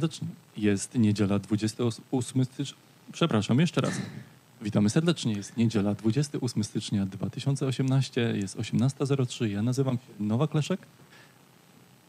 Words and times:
Serdecznie. 0.00 0.28
Jest 0.56 0.94
niedziela 0.94 1.38
28 1.38 2.44
stycznia. 2.44 2.78
Przepraszam, 3.12 3.60
jeszcze 3.60 3.80
raz. 3.80 3.92
Witamy 4.62 4.90
serdecznie. 4.90 5.32
Jest 5.32 5.56
niedziela 5.56 5.94
28 5.94 6.64
stycznia 6.64 7.06
2018. 7.06 8.32
Jest 8.36 8.56
18.03. 8.56 9.44
Ja 9.44 9.62
nazywam 9.62 9.94
się 9.96 10.24
Nowak 10.24 10.54
Leszek. 10.54 10.80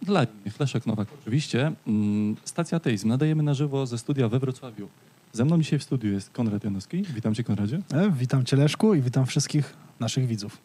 Dla 0.01 0.23
innych 0.23 0.59
Leszek 0.59 0.85
Nowak 0.85 1.07
oczywiście. 1.21 1.71
Mm, 1.87 2.35
Stacja 2.45 2.77
Ateizm. 2.77 3.07
Nadajemy 3.07 3.43
na 3.43 3.53
żywo 3.53 3.85
ze 3.85 3.97
studia 3.97 4.29
we 4.29 4.39
Wrocławiu. 4.39 4.87
Ze 5.33 5.45
mną 5.45 5.61
dzisiaj 5.61 5.79
w 5.79 5.83
studiu 5.83 6.13
jest 6.13 6.29
Konrad 6.29 6.63
Janowski. 6.63 7.03
Witam 7.03 7.35
cię 7.35 7.43
Konradzie. 7.43 7.81
E, 7.93 8.11
Witam 8.11 8.45
Cię 8.45 8.57
Leszku 8.57 8.93
i 8.93 9.01
witam 9.01 9.25
wszystkich 9.25 9.73
naszych 9.99 10.27
widzów. 10.27 10.57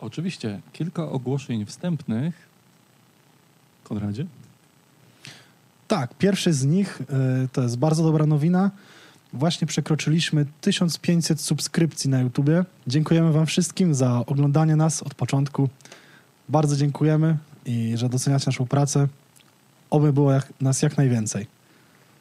Oczywiście 0.00 0.60
kilka 0.72 1.08
ogłoszeń 1.08 1.66
wstępnych. 1.66 2.48
Konradzie? 3.84 4.26
Tak, 5.90 6.14
pierwszy 6.14 6.52
z 6.52 6.64
nich 6.64 7.02
e, 7.02 7.48
to 7.52 7.62
jest 7.62 7.78
bardzo 7.78 8.02
dobra 8.02 8.26
nowina. 8.26 8.70
Właśnie 9.32 9.66
przekroczyliśmy 9.66 10.46
1500 10.60 11.40
subskrypcji 11.40 12.10
na 12.10 12.20
YouTubie. 12.20 12.64
Dziękujemy 12.86 13.32
Wam 13.32 13.46
wszystkim 13.46 13.94
za 13.94 14.22
oglądanie 14.26 14.76
nas 14.76 15.02
od 15.02 15.14
początku. 15.14 15.68
Bardzo 16.48 16.76
dziękujemy 16.76 17.36
i 17.66 17.92
że 17.96 18.08
doceniacie 18.08 18.46
naszą 18.46 18.66
pracę. 18.66 19.08
Oby 19.90 20.12
było 20.12 20.32
jak, 20.32 20.52
nas 20.60 20.82
jak 20.82 20.96
najwięcej. 20.96 21.46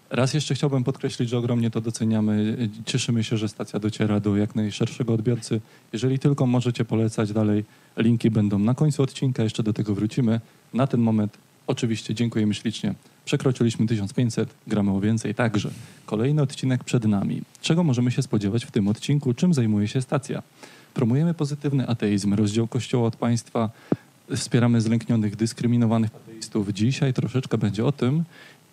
Raz 0.09 0.33
jeszcze 0.33 0.56
chciałbym 0.56 0.83
podkreślić, 0.83 1.30
że 1.30 1.38
ogromnie 1.38 1.72
to 1.72 1.81
doceniamy. 1.81 2.58
Cieszymy 2.86 3.23
się, 3.23 3.38
że 3.38 3.50
stacja 3.50 3.80
dociera 3.80 4.20
do 4.20 4.38
jak 4.38 4.56
najszerszego 4.56 5.14
odbiorcy. 5.14 5.61
Jeżeli 5.94 6.20
tylko 6.20 6.45
możecie 6.45 6.86
polecać 6.86 7.33
dalej, 7.33 7.66
linki 7.98 8.31
będą 8.31 8.59
na 8.59 8.73
końcu 8.73 9.04
odcinka, 9.04 9.44
jeszcze 9.44 9.64
do 9.64 9.73
tego 9.73 9.95
wrócimy. 9.95 10.42
Na 10.73 10.88
ten 10.88 11.00
moment 11.00 11.38
oczywiście 11.67 12.16
dziękujemy 12.16 12.54
ślicznie. 12.54 12.95
Przekroczyliśmy 13.30 13.88
1500, 13.88 14.50
gramy 14.68 14.92
o 14.92 15.00
więcej 15.00 15.36
także. 15.36 15.70
Kolejny 16.06 16.42
odcinek 16.42 16.84
przed 16.84 17.06
nami. 17.06 17.42
Czego 17.62 17.84
możemy 17.84 18.12
się 18.12 18.22
spodziewać 18.22 18.66
w 18.66 18.72
tym 18.72 18.88
odcinku? 18.88 19.34
Czym 19.34 19.54
zajmuje 19.54 19.88
się 19.88 20.02
stacja? 20.02 20.44
Promujemy 20.94 21.34
pozytywny 21.34 21.88
ateizm, 21.88 22.34
rozdział 22.34 22.68
Kościoła 22.68 23.08
od 23.08 23.16
państwa, 23.16 23.70
wspieramy 24.36 24.82
zlęknionych, 24.82 25.36
dyskryminowanych 25.36 26.12
ateistów. 26.16 26.70
Dzisiaj 26.70 27.14
troszeczkę 27.14 27.58
będzie 27.58 27.86
o 27.86 27.92
tym 27.92 28.24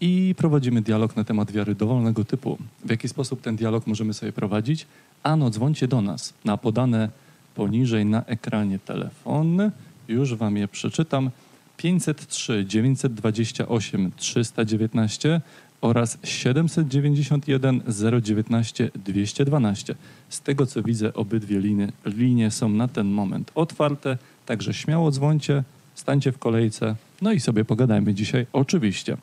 i 0.01 0.35
prowadzimy 0.39 0.83
dialog 0.83 1.17
na 1.17 1.25
temat 1.25 1.53
wiary 1.53 1.75
dowolnego 1.75 2.25
typu. 2.25 2.59
W 2.85 2.91
jaki 2.91 3.09
sposób 3.09 3.41
ten 3.41 3.57
dialog 3.57 3.87
możemy 3.87 4.15
sobie 4.15 4.33
prowadzić? 4.33 4.87
Ano, 5.23 5.51
dzwońcie 5.51 5.89
do 5.89 6.01
nas 6.03 6.35
na 6.45 6.57
podane 6.57 7.09
poniżej 7.55 8.07
na 8.07 8.25
ekranie 8.25 8.79
telefon. 8.79 9.71
Już 10.09 10.35
wam 10.35 10.57
je 10.57 10.69
przeczytam. 10.69 11.31
503 11.77 12.65
928 12.65 14.13
319 14.17 15.41
oraz 15.81 16.19
791 16.25 17.83
019 18.23 18.91
212. 18.95 19.95
Z 20.29 20.41
tego 20.41 20.67
co 20.67 20.83
widzę, 20.83 21.15
obydwie 21.15 21.61
linie, 21.61 21.93
linie 22.05 22.51
są 22.51 22.69
na 22.69 22.89
ten 22.89 23.07
moment 23.07 23.51
otwarte, 23.55 24.19
także 24.47 24.75
śmiało 24.75 25.11
dzwońcie, 25.11 25.65
stańcie 25.95 26.33
w 26.33 26.39
kolejce, 26.39 26.97
no 27.23 27.33
i 27.33 27.41
sobie 27.41 27.65
pogadajmy 27.65 28.15
dzisiaj 28.15 28.47
oczywiście. 28.53 29.17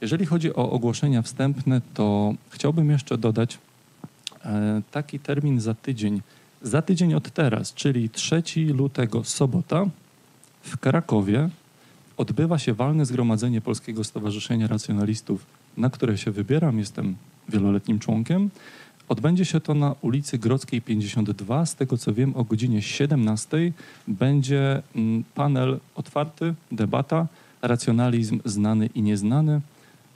Jeżeli 0.00 0.26
chodzi 0.26 0.54
o 0.54 0.70
ogłoszenia 0.70 1.22
wstępne, 1.22 1.80
to 1.94 2.34
chciałbym 2.50 2.90
jeszcze 2.90 3.18
dodać 3.18 3.58
e, 4.44 4.82
taki 4.90 5.18
termin 5.18 5.60
za 5.60 5.74
tydzień. 5.74 6.20
Za 6.62 6.82
tydzień 6.82 7.14
od 7.14 7.30
teraz, 7.30 7.74
czyli 7.74 8.10
3 8.10 8.42
lutego, 8.74 9.24
sobota, 9.24 9.86
w 10.62 10.76
Krakowie 10.76 11.48
odbywa 12.16 12.58
się 12.58 12.74
walne 12.74 13.06
zgromadzenie 13.06 13.60
Polskiego 13.60 14.04
Stowarzyszenia 14.04 14.66
Racjonalistów, 14.66 15.46
na 15.76 15.90
które 15.90 16.18
się 16.18 16.30
wybieram. 16.30 16.78
Jestem 16.78 17.16
wieloletnim 17.48 17.98
członkiem. 17.98 18.50
Odbędzie 19.08 19.44
się 19.44 19.60
to 19.60 19.74
na 19.74 19.94
ulicy 20.00 20.38
Grodzkiej 20.38 20.82
52. 20.82 21.66
Z 21.66 21.74
tego 21.74 21.98
co 21.98 22.14
wiem, 22.14 22.36
o 22.36 22.44
godzinie 22.44 22.82
17 22.82 23.72
będzie 24.08 24.82
mm, 24.96 25.24
panel 25.34 25.78
otwarty, 25.94 26.54
debata, 26.72 27.26
racjonalizm 27.62 28.40
znany 28.44 28.86
i 28.94 29.02
nieznany. 29.02 29.60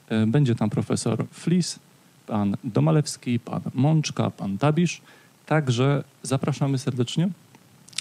E, 0.09 0.27
Będzie 0.27 0.55
tam 0.55 0.71
profesor 0.71 1.25
Flis, 1.33 1.79
pan 2.27 2.57
Domalewski, 2.65 3.41
pan 3.41 3.61
Mączka, 3.75 4.31
pan 4.31 4.59
Tabisz. 4.59 5.01
Także 5.47 6.05
zapraszamy 6.23 6.79
serdecznie. 6.79 7.29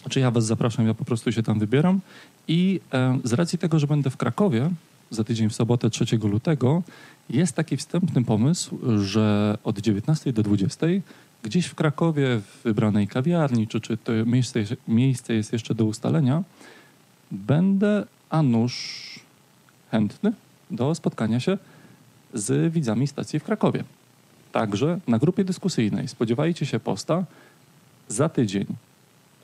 Czy 0.10 0.20
ja 0.20 0.32
was 0.32 0.46
zapraszam, 0.46 0.88
ja 0.88 0.94
po 0.94 1.06
prostu 1.06 1.32
się 1.32 1.44
tam 1.44 1.60
wybieram. 1.60 2.00
I 2.48 2.80
e, 2.94 3.20
z 3.24 3.34
racji 3.34 3.60
tego, 3.60 3.80
że 3.80 3.88
będę 3.88 4.10
w 4.10 4.18
Krakowie 4.18 4.70
za 5.10 5.24
tydzień 5.24 5.50
w 5.50 5.56
sobotę 5.56 5.90
3 5.90 6.06
lutego, 6.18 6.84
jest 7.30 7.56
taki 7.56 7.78
wstępny 7.78 8.24
pomysł, 8.24 8.78
że 9.00 9.58
od 9.64 9.80
19 9.80 10.34
do 10.34 10.44
20 10.44 10.88
gdzieś 11.44 11.66
w 11.66 11.76
Krakowie, 11.76 12.40
w 12.40 12.64
wybranej 12.64 13.08
kawiarni, 13.08 13.68
czy, 13.68 13.82
czy 13.82 13.98
to 13.98 14.12
miejsce, 14.26 14.60
miejsce 14.88 15.34
jest 15.34 15.54
jeszcze 15.54 15.76
do 15.76 15.86
ustalenia, 15.86 16.44
będę 17.32 18.06
a 18.30 18.44
chętny 19.92 20.34
do 20.72 20.96
spotkania 20.96 21.40
się 21.40 21.58
z 22.34 22.74
widzami 22.74 23.08
stacji 23.08 23.40
w 23.40 23.44
Krakowie. 23.44 23.84
Także 24.52 25.00
na 25.08 25.20
grupie 25.20 25.44
dyskusyjnej 25.44 26.08
spodziewajcie 26.08 26.66
się 26.66 26.80
posta 26.80 27.26
za 28.08 28.30
tydzień. 28.30 28.66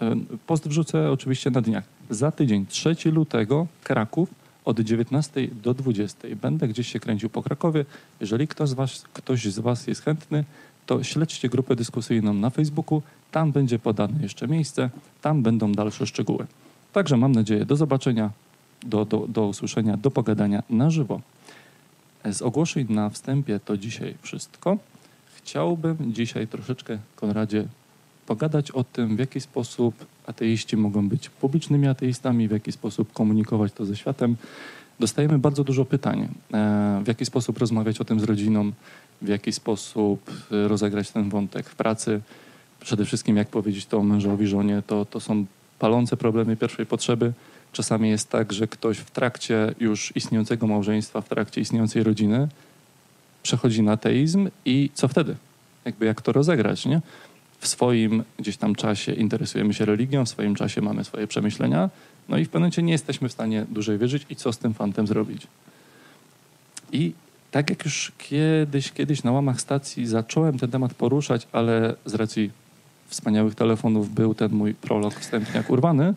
E, 0.01 0.15
Post 0.47 0.67
wrzucę 0.67 1.11
oczywiście 1.11 1.51
na 1.51 1.61
dniach. 1.61 1.83
Za 2.11 2.31
tydzień, 2.31 2.65
3 2.65 2.95
lutego, 3.11 3.67
Kraków 3.83 4.29
od 4.65 4.79
19 4.79 5.47
do 5.63 5.73
20. 5.73 6.27
Będę 6.41 6.67
gdzieś 6.67 6.87
się 6.87 6.99
kręcił 6.99 7.29
po 7.29 7.43
Krakowie. 7.43 7.85
Jeżeli 8.19 8.47
ktoś 8.47 8.69
z 8.69 8.73
was, 8.73 9.03
ktoś 9.13 9.45
z 9.45 9.59
was 9.59 9.87
jest 9.87 10.01
chętny, 10.01 10.43
to 10.85 11.03
śledźcie 11.03 11.49
grupę 11.49 11.75
dyskusyjną 11.75 12.33
na 12.33 12.49
Facebooku. 12.49 13.01
Tam 13.31 13.51
będzie 13.51 13.79
podane 13.79 14.21
jeszcze 14.21 14.47
miejsce, 14.47 14.89
tam 15.21 15.43
będą 15.43 15.71
dalsze 15.71 16.07
szczegóły. 16.07 16.47
Także 16.93 17.17
mam 17.17 17.31
nadzieję 17.31 17.65
do 17.65 17.75
zobaczenia, 17.75 18.29
do, 18.85 19.05
do, 19.05 19.27
do 19.27 19.47
usłyszenia, 19.47 19.97
do 19.97 20.11
pogadania 20.11 20.63
na 20.69 20.89
żywo. 20.89 21.21
Z 22.25 22.41
ogłoszeń 22.41 22.85
na 22.89 23.09
wstępie 23.09 23.59
to 23.59 23.77
dzisiaj 23.77 24.15
wszystko. 24.21 24.77
Chciałbym 25.35 25.97
dzisiaj 26.13 26.47
troszeczkę, 26.47 26.97
Konradzie, 27.15 27.67
pogadać 28.25 28.71
o 28.71 28.83
tym, 28.83 29.15
w 29.15 29.19
jaki 29.19 29.41
sposób 29.41 30.05
ateiści 30.27 30.77
mogą 30.77 31.09
być 31.09 31.29
publicznymi 31.29 31.87
ateistami, 31.87 32.47
w 32.47 32.51
jaki 32.51 32.71
sposób 32.71 33.13
komunikować 33.13 33.73
to 33.73 33.85
ze 33.85 33.95
światem. 33.95 34.35
Dostajemy 34.99 35.39
bardzo 35.39 35.63
dużo 35.63 35.85
pytań, 35.85 36.27
e, 36.53 37.01
w 37.03 37.07
jaki 37.07 37.25
sposób 37.25 37.57
rozmawiać 37.57 38.01
o 38.01 38.05
tym 38.05 38.19
z 38.19 38.23
rodziną, 38.23 38.71
w 39.21 39.27
jaki 39.27 39.51
sposób 39.51 40.31
e, 40.51 40.67
rozegrać 40.67 41.11
ten 41.11 41.29
wątek 41.29 41.69
w 41.69 41.75
pracy. 41.75 42.21
Przede 42.79 43.05
wszystkim, 43.05 43.37
jak 43.37 43.47
powiedzieć 43.47 43.85
to 43.85 44.03
mężowi, 44.03 44.47
żonie, 44.47 44.83
to, 44.87 45.05
to 45.05 45.19
są 45.19 45.45
palące 45.79 46.17
problemy 46.17 46.57
pierwszej 46.57 46.85
potrzeby. 46.85 47.33
Czasami 47.71 48.09
jest 48.09 48.29
tak, 48.29 48.53
że 48.53 48.67
ktoś 48.67 48.97
w 48.97 49.11
trakcie 49.11 49.75
już 49.79 50.15
istniejącego 50.15 50.67
małżeństwa, 50.67 51.21
w 51.21 51.29
trakcie 51.29 51.61
istniejącej 51.61 52.03
rodziny 52.03 52.47
przechodzi 53.43 53.83
na 53.83 53.91
ateizm 53.91 54.49
i 54.65 54.89
co 54.93 55.07
wtedy? 55.07 55.35
Jakby 55.85 56.05
jak 56.05 56.21
to 56.21 56.31
rozegrać, 56.31 56.85
nie? 56.85 57.01
W 57.61 57.67
swoim 57.67 58.23
gdzieś 58.39 58.57
tam 58.57 58.75
czasie 58.75 59.13
interesujemy 59.13 59.73
się 59.73 59.85
religią, 59.85 60.25
w 60.25 60.29
swoim 60.29 60.55
czasie 60.55 60.81
mamy 60.81 61.03
swoje 61.03 61.27
przemyślenia, 61.27 61.89
no 62.29 62.37
i 62.37 62.45
w 62.45 62.49
pewnym 62.49 62.61
momencie 62.61 62.83
nie 62.83 62.91
jesteśmy 62.91 63.29
w 63.29 63.31
stanie 63.31 63.65
dłużej 63.69 63.97
wierzyć 63.97 64.25
i 64.29 64.35
co 64.35 64.53
z 64.53 64.57
tym 64.57 64.73
fantem 64.73 65.07
zrobić. 65.07 65.47
I 66.91 67.13
tak 67.51 67.69
jak 67.69 67.85
już 67.85 68.11
kiedyś, 68.17 68.91
kiedyś 68.91 69.23
na 69.23 69.31
łamach 69.31 69.61
stacji 69.61 70.07
zacząłem 70.07 70.59
ten 70.59 70.71
temat 70.71 70.93
poruszać, 70.93 71.47
ale 71.51 71.95
z 72.05 72.13
racji 72.13 72.51
wspaniałych 73.07 73.55
telefonów 73.55 74.13
był 74.13 74.33
ten 74.33 74.51
mój 74.51 74.73
prolog 74.73 75.13
wstępniak 75.13 75.69
urwany, 75.69 76.13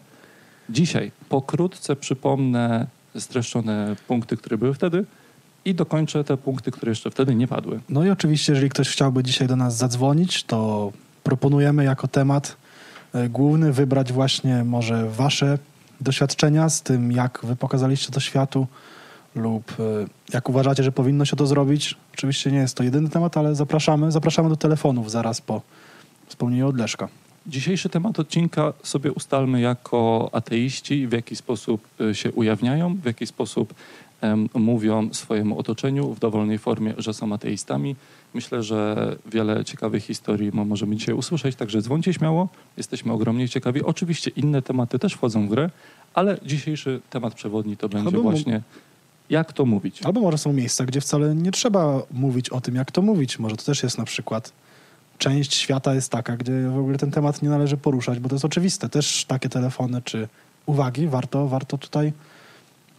Dzisiaj 0.70 1.11
pokrótce 1.29 1.96
przypomnę 1.96 2.87
streszczone 3.19 3.96
punkty, 4.06 4.37
które 4.37 4.58
były 4.58 4.75
wtedy 4.75 5.05
i 5.64 5.75
dokończę 5.75 6.25
te 6.25 6.37
punkty, 6.37 6.70
które 6.70 6.91
jeszcze 6.91 7.11
wtedy 7.11 7.35
nie 7.35 7.49
padły. 7.49 7.81
No 7.88 8.05
i 8.05 8.11
oczywiście, 8.11 8.52
jeżeli 8.52 8.70
ktoś 8.70 8.88
chciałby 8.88 9.23
dzisiaj 9.23 9.49
do 9.49 9.56
nas 9.56 9.76
zadzwonić, 9.76 10.44
to 10.44 10.93
proponujemy 11.25 11.85
jako 11.85 12.09
temat 12.09 12.56
e, 13.15 13.29
główny 13.29 13.73
wybrać 13.73 14.12
właśnie 14.12 14.65
może 14.65 15.11
wasze 15.11 15.59
doświadczenia 16.00 16.69
z 16.69 16.82
tym, 16.82 17.12
jak 17.12 17.41
wy 17.43 17.56
pokazaliście 17.56 18.12
to 18.12 18.21
światu 18.21 18.67
lub 19.35 19.73
e, 19.81 19.82
jak 20.32 20.49
uważacie, 20.49 20.82
że 20.82 20.93
powinno 20.93 21.25
się 21.25 21.37
to 21.37 21.47
zrobić. 21.47 21.94
Oczywiście 22.15 22.53
nie 22.53 22.59
jest 22.59 22.76
to 22.76 22.82
jedyny 22.82 23.09
temat, 23.09 23.37
ale 23.37 23.55
zapraszamy, 23.55 24.12
zapraszamy 24.12 24.49
do 24.49 24.56
telefonów 24.56 25.11
zaraz 25.11 25.41
po 25.41 25.62
wspomnieniu 26.26 26.69
od 26.69 26.79
Leszka. 26.79 27.09
Dzisiejszy 27.47 27.88
temat 27.88 28.20
odcinka 28.20 28.73
sobie 28.82 29.12
ustalmy 29.12 29.61
jako 29.61 30.31
ateiści, 30.32 31.06
w 31.06 31.12
jaki 31.12 31.37
sposób 31.37 31.87
y, 32.00 32.15
się 32.15 32.32
ujawniają, 32.32 32.94
w 32.94 33.05
jaki 33.05 33.27
sposób 33.27 33.75
em, 34.20 34.49
mówią 34.55 35.15
swojemu 35.15 35.59
otoczeniu 35.59 36.15
w 36.15 36.20
dowolnej 36.20 36.59
formie, 36.59 36.94
że 36.99 37.15
są 37.15 37.32
ateistami. 37.32 37.97
Myślę, 38.34 38.62
że 38.62 39.16
wiele 39.26 39.64
ciekawych 39.64 40.04
historii 40.04 40.50
mo- 40.52 40.64
możemy 40.64 40.96
dzisiaj 40.96 41.14
usłyszeć, 41.14 41.56
także 41.56 41.82
dzwońcie 41.82 42.12
śmiało, 42.14 42.48
jesteśmy 42.76 43.12
ogromnie 43.12 43.48
ciekawi. 43.48 43.82
Oczywiście 43.82 44.31
inne 44.36 44.62
tematy 44.62 44.98
też 44.98 45.12
wchodzą 45.14 45.46
w 45.46 45.50
grę, 45.50 45.70
ale 46.14 46.38
dzisiejszy 46.42 47.00
temat 47.10 47.34
przewodni 47.34 47.76
to 47.76 47.88
będzie 47.88 48.10
mógł- 48.10 48.22
właśnie 48.31 48.62
jak 49.31 49.52
to 49.52 49.64
mówić. 49.64 50.02
Albo 50.02 50.20
może 50.20 50.38
są 50.38 50.52
miejsca, 50.52 50.84
gdzie 50.84 51.00
wcale 51.00 51.34
nie 51.34 51.50
trzeba 51.50 52.02
mówić 52.10 52.50
o 52.50 52.60
tym, 52.60 52.75
jak 52.75 52.90
to 52.92 53.02
mówić. 53.02 53.38
Może 53.38 53.56
to 53.56 53.64
też 53.64 53.82
jest 53.82 53.98
na 53.98 54.04
przykład 54.04 54.52
część 55.19 55.54
świata 55.54 55.94
jest 55.94 56.10
taka, 56.10 56.36
gdzie 56.36 56.69
w 56.69 56.78
ogóle 56.78 56.98
ten 56.98 57.10
temat 57.10 57.42
nie 57.42 57.48
należy 57.48 57.76
poruszać, 57.76 58.19
bo 58.19 58.28
to 58.28 58.34
jest 58.34 58.44
oczywiste. 58.44 58.88
Też 58.88 59.25
takie 59.25 59.48
telefony 59.48 60.02
czy 60.02 60.28
uwagi 60.66 61.08
warto, 61.08 61.48
warto 61.48 61.78
tutaj 61.78 62.12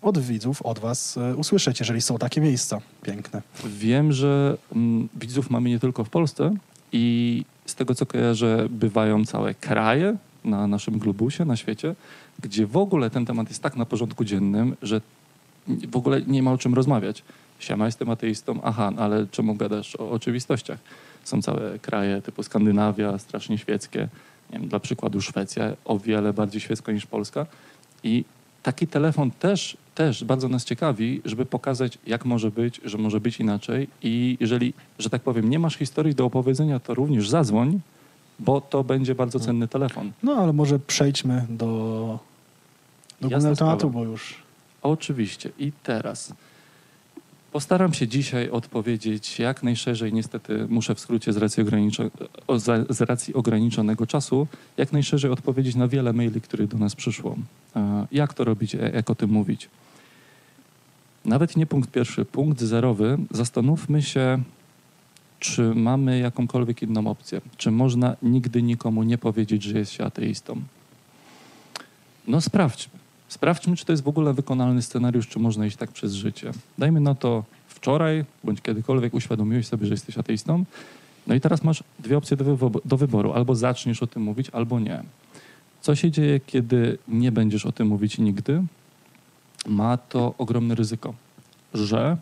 od 0.06 0.19
widzów, 0.19 0.62
od 0.62 0.80
was 0.80 1.18
e, 1.18 1.36
usłyszeć, 1.36 1.80
jeżeli 1.80 2.02
są 2.02 2.18
takie 2.18 2.42
miejsca 2.42 2.81
piękne. 3.02 3.42
Wiem, 3.66 4.12
że 4.12 4.57
mm, 4.75 5.10
widzów 5.16 5.50
mamy 5.50 5.69
nie 5.69 5.80
tylko 5.80 6.04
w 6.04 6.10
Polsce 6.10 6.56
i 6.92 7.46
z 7.66 7.75
tego 7.75 7.96
co 7.96 8.06
kojarzę, 8.06 8.68
bywają 8.69 9.25
całe 9.25 9.54
kraje 9.54 10.18
na 10.44 10.68
naszym 10.68 11.00
globusie, 11.00 11.46
na 11.46 11.56
świecie, 11.56 11.96
gdzie 12.40 12.68
w 12.68 12.78
ogóle 12.78 13.10
ten 13.10 13.25
temat 13.25 13.50
jest 13.50 13.63
tak 13.63 13.75
na 13.75 13.86
porządku 13.86 14.25
dziennym, 14.25 14.75
że 14.81 15.02
w 15.68 15.96
ogóle 15.96 16.22
nie 16.22 16.44
ma 16.44 16.52
o 16.52 16.57
czym 16.57 16.74
rozmawiać. 16.74 17.24
Siema, 17.60 17.86
jestem 17.86 18.10
ateistą, 18.10 18.60
aha, 18.63 18.92
no 18.96 19.02
ale 19.02 19.28
czemu 19.31 19.56
gadasz 19.56 19.96
o 19.96 20.12
oczywistościach? 20.12 20.80
Są 21.24 21.42
całe 21.42 21.80
kraje 21.80 22.22
typu 22.22 22.44
Skandynawia, 22.44 23.18
strasznie 23.18 23.57
świeckie, 23.57 24.07
nie 24.54 24.60
wiem, 24.60 24.68
dla 24.68 24.80
przykładu 24.80 25.22
Szwecja, 25.22 25.72
o 25.86 26.00
wiele 26.00 26.34
bardziej 26.34 26.62
świecka 26.62 26.92
niż 26.92 27.06
Polska 27.06 27.46
i 28.04 28.25
taki 28.63 28.88
telefon 28.88 29.31
też, 29.31 29.78
też 29.95 30.24
bardzo 30.24 30.47
nas 30.47 30.65
ciekawi, 30.65 31.21
żeby 31.25 31.45
pokazać, 31.45 31.97
jak 32.07 32.25
może 32.25 32.51
być, 32.51 32.81
że 32.86 32.97
może 32.97 33.19
być 33.19 33.39
inaczej. 33.39 33.88
I 34.03 34.38
jeżeli, 34.39 34.74
że 35.00 35.09
tak 35.09 35.21
powiem, 35.21 35.50
nie 35.50 35.59
masz 35.59 35.75
historii 35.75 36.15
do 36.15 36.25
opowiedzenia, 36.25 36.80
to 36.80 36.94
również 36.94 37.30
zadzwoń, 37.30 37.80
bo 38.39 38.62
to 38.62 38.83
będzie 38.83 39.15
bardzo 39.15 39.39
cenny 39.39 39.68
telefon. 39.68 40.12
No 40.24 40.33
ale 40.36 40.53
może 40.53 40.80
przejdźmy 40.80 41.45
do, 41.50 41.65
do 43.21 43.30
głównego 43.30 43.56
tematu, 43.56 43.89
bo 43.89 44.03
już 44.03 44.45
Oczywiście. 44.81 45.50
I 45.59 45.71
teraz 45.83 46.33
postaram 47.51 47.94
się 47.94 48.07
dzisiaj 48.07 48.50
odpowiedzieć 48.50 49.39
jak 49.39 49.63
najszerzej. 49.63 50.13
Niestety 50.13 50.65
muszę 50.69 50.95
w 50.95 51.00
skrócie 51.00 51.33
z 51.33 51.38
racji, 51.38 51.63
ograniczo- 51.63 52.09
z 52.89 53.01
racji 53.01 53.33
ograniczonego 53.33 54.07
czasu, 54.07 54.47
jak 54.77 54.94
najszerzej 54.94 55.31
odpowiedzieć 55.31 55.75
na 55.75 55.88
wiele 55.88 56.13
maili, 56.13 56.42
które 56.42 56.68
do 56.68 56.77
nas 56.77 56.95
przyszło. 56.95 57.36
E, 57.75 58.07
Jak 58.12 58.33
to 58.33 58.44
robić, 58.44 58.75
e, 58.75 58.92
jak 58.94 59.09
o 59.09 59.15
tym 59.15 59.30
mówić? 59.30 59.69
Nawet 61.25 61.57
nie 61.57 61.66
punkt 61.66 61.92
pierwszy, 61.92 62.25
punkt 62.25 62.62
zerowy. 62.62 63.18
Zastanówmy 63.31 64.01
się, 64.01 64.44
czy 65.39 65.75
mamy 65.75 66.19
jakąkolwiek 66.19 66.81
inną 66.81 67.07
opcję. 67.07 67.42
Czy 67.57 67.72
można 67.72 68.16
nigdy 68.22 68.62
nikomu 68.62 69.04
nie 69.04 69.18
powiedzieć, 69.18 69.63
że 69.63 69.77
jest 69.77 69.92
się 69.92 70.04
ateistą? 70.04 70.62
No 72.27 72.42
sprawdźmy. 72.42 73.00
Sprawdźmy, 73.27 73.75
czy 73.75 73.86
to 73.86 73.94
jest 73.94 74.04
w 74.04 74.07
ogóle 74.07 74.33
wykonalny 74.33 74.81
scenariusz, 74.81 75.27
czy 75.27 75.39
można 75.39 75.66
iść 75.66 75.77
tak 75.77 75.92
przez 75.92 76.13
życie. 76.13 76.51
Dajmy 76.77 77.00
na 77.00 77.16
to 77.16 77.44
wczoraj, 77.68 78.25
bądź 78.44 78.62
kiedykolwiek 78.62 79.13
uświadomiłeś 79.13 79.68
sobie, 79.68 79.88
że 79.88 79.94
jesteś 79.94 80.18
ateistą. 80.18 80.66
No 81.28 81.36
i 81.36 81.42
teraz 81.42 81.63
masz 81.63 81.83
dwie 82.00 82.18
opcje 82.18 82.38
do, 82.38 82.71
do 82.86 82.98
wyboru. 82.98 83.33
Albo 83.33 83.56
zaczniesz 83.56 84.04
o 84.04 84.07
tym 84.07 84.21
mówić, 84.24 84.50
albo 84.50 84.80
nie. 84.80 85.04
Co 85.81 85.95
się 85.95 86.12
dzieje, 86.12 86.39
kiedy 86.39 86.98
nie 87.07 87.31
będziesz 87.31 87.66
o 87.66 87.71
tym 87.71 87.88
mówić 87.88 88.18
nigdy? 88.18 88.63
Ma 89.65 89.97
to 89.97 90.33
ogromne 90.38 90.75
ryzyko, 90.75 91.13
że 91.73 92.17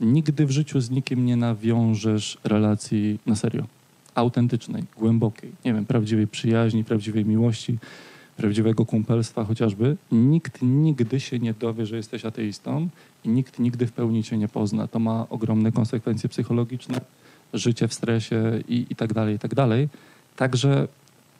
nigdy 0.00 0.46
w 0.46 0.50
życiu 0.50 0.80
z 0.80 0.90
nikim 0.90 1.26
nie 1.26 1.36
nawiążesz 1.36 2.38
relacji 2.44 3.18
na 3.26 3.36
serio, 3.36 3.66
autentycznej, 4.14 4.84
głębokiej, 4.96 5.52
nie 5.64 5.74
wiem, 5.74 5.86
prawdziwej 5.86 6.26
przyjaźni, 6.26 6.84
prawdziwej 6.84 7.24
miłości, 7.24 7.78
prawdziwego 8.36 8.86
kumpelstwa 8.86 9.44
chociażby. 9.44 9.96
Nikt 10.12 10.62
nigdy 10.62 11.20
się 11.20 11.38
nie 11.38 11.54
dowie, 11.54 11.86
że 11.86 11.96
jesteś 11.96 12.24
ateistą 12.24 12.88
i 13.24 13.28
nikt 13.28 13.58
nigdy 13.58 13.86
w 13.86 13.92
pełni 13.92 14.24
cię 14.24 14.38
nie 14.38 14.48
pozna. 14.48 14.88
To 14.88 14.98
ma 14.98 15.26
ogromne 15.30 15.72
konsekwencje 15.72 16.28
psychologiczne, 16.28 17.00
życie 17.52 17.88
w 17.88 17.94
stresie 17.94 18.62
i, 18.68 18.86
i 18.90 18.96
tak 18.96 19.12
dalej, 19.12 19.34
i 19.34 19.38
tak 19.38 19.54
dalej. 19.54 19.88
Także 20.36 20.88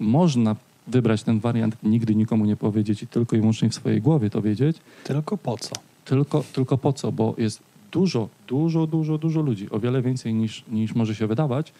można 0.00 0.56
wybrać 0.87 1.23
ten 1.23 1.41
wariant, 1.41 1.77
nigdy 1.83 2.15
nikomu 2.15 2.44
nie 2.44 2.56
powiedzieć 2.56 3.03
i 3.03 3.06
tylko 3.06 3.37
i 3.37 3.38
wyłącznie 3.38 3.71
w 3.71 3.75
swojej 3.75 4.03
głowie 4.03 4.31
to 4.31 4.43
wiedzieć, 4.43 4.77
tylko 5.05 5.37
po 5.37 5.59
co? 5.59 5.73
tylko, 6.06 6.44
tylko 6.53 6.79
po 6.79 6.93
co? 6.93 7.12
Bo 7.12 7.35
jest 7.38 7.62
dużo, 7.93 8.29
dużo, 8.49 8.87
dużo, 8.87 9.19
dużo 9.19 9.41
ludzi, 9.41 9.71
o 9.71 9.81
wiele 9.81 10.03
więcej 10.03 10.35
niż, 10.35 10.65
niż 10.69 10.94
może 10.94 11.15
się 11.15 11.27
wydawać, 11.27 11.73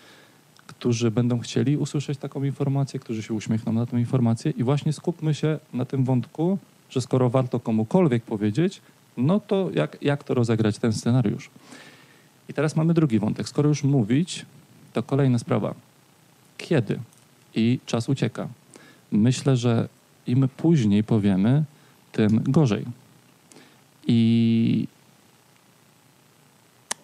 którzy 0.67 1.11
będą 1.11 1.39
chcieli 1.39 1.77
usłyszeć 1.77 2.19
taką 2.19 2.45
informację, 2.45 3.01
którzy 3.01 3.23
się 3.23 3.35
uśmiechną 3.35 3.73
na 3.73 3.87
tę 3.87 3.99
informację 3.99 4.53
i 4.57 4.65
właśnie 4.65 4.93
skupmy 4.93 5.35
się 5.35 5.59
na 5.73 5.85
tym 5.85 6.05
wątku, 6.05 6.59
że 6.91 7.01
skoro 7.01 7.31
warto 7.31 7.61
komukolwiek 7.61 8.25
powiedzieć, 8.25 8.81
no 9.17 9.41
to 9.41 9.71
jak, 9.75 9.99
jak 10.03 10.25
to 10.25 10.35
rozegrać 10.35 10.79
ten 10.79 10.93
scenariusz? 10.93 11.51
I 12.49 12.55
teraz 12.55 12.77
mamy 12.77 12.95
drugi 12.95 13.19
wątek. 13.19 13.49
Skoro 13.49 13.69
już 13.69 13.85
mówić, 13.85 14.47
to 14.93 15.03
kolejna 15.03 15.39
sprawa. 15.39 15.75
Kiedy? 16.59 16.99
I 17.55 17.79
czas 17.87 18.09
ucieka. 18.09 18.49
Myślę, 19.17 19.57
że 19.57 19.89
im 20.27 20.49
później 20.57 21.05
powiemy, 21.05 21.65
tym 22.13 22.41
gorzej. 22.43 22.85
I 24.07 24.87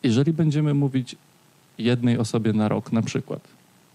jeżeli 0.03 0.33
będziemy 0.33 0.75
mówić 0.75 1.17
jednej 1.79 2.19
osobie 2.19 2.53
na 2.53 2.69
rok, 2.69 2.93
na 2.93 3.03
przykład, 3.03 3.41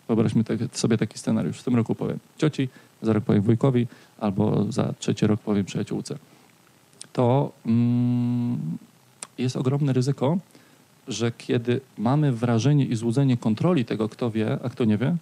wyobraźmy 0.08 0.44
tak- 0.44 0.60
sobie 0.78 0.98
taki 0.98 1.18
scenariusz, 1.18 1.60
w 1.60 1.64
tym 1.64 1.76
roku 1.76 1.96
powiem 1.96 2.20
cioci, 2.38 2.70
za 3.02 3.14
rok 3.14 3.24
powiem 3.24 3.42
wujkowi, 3.42 3.88
albo 4.20 4.72
za 4.72 4.94
trzeci 5.00 5.28
rok 5.28 5.40
powiem 5.40 5.66
przyjaciółce, 5.66 6.18
to 7.14 7.52
mm, 7.66 8.78
jest 9.38 9.56
ogromne 9.56 9.94
ryzyko, 9.94 10.38
że 11.08 11.32
kiedy 11.32 11.82
mamy 11.98 12.32
wrażenie 12.32 12.86
i 12.86 12.96
złudzenie 12.96 13.38
kontroli 13.38 13.86
tego, 13.86 14.10
kto 14.10 14.32
wie, 14.32 14.58
a 14.64 14.70
kto 14.70 14.86
nie 14.86 14.98
wie, 14.98 15.16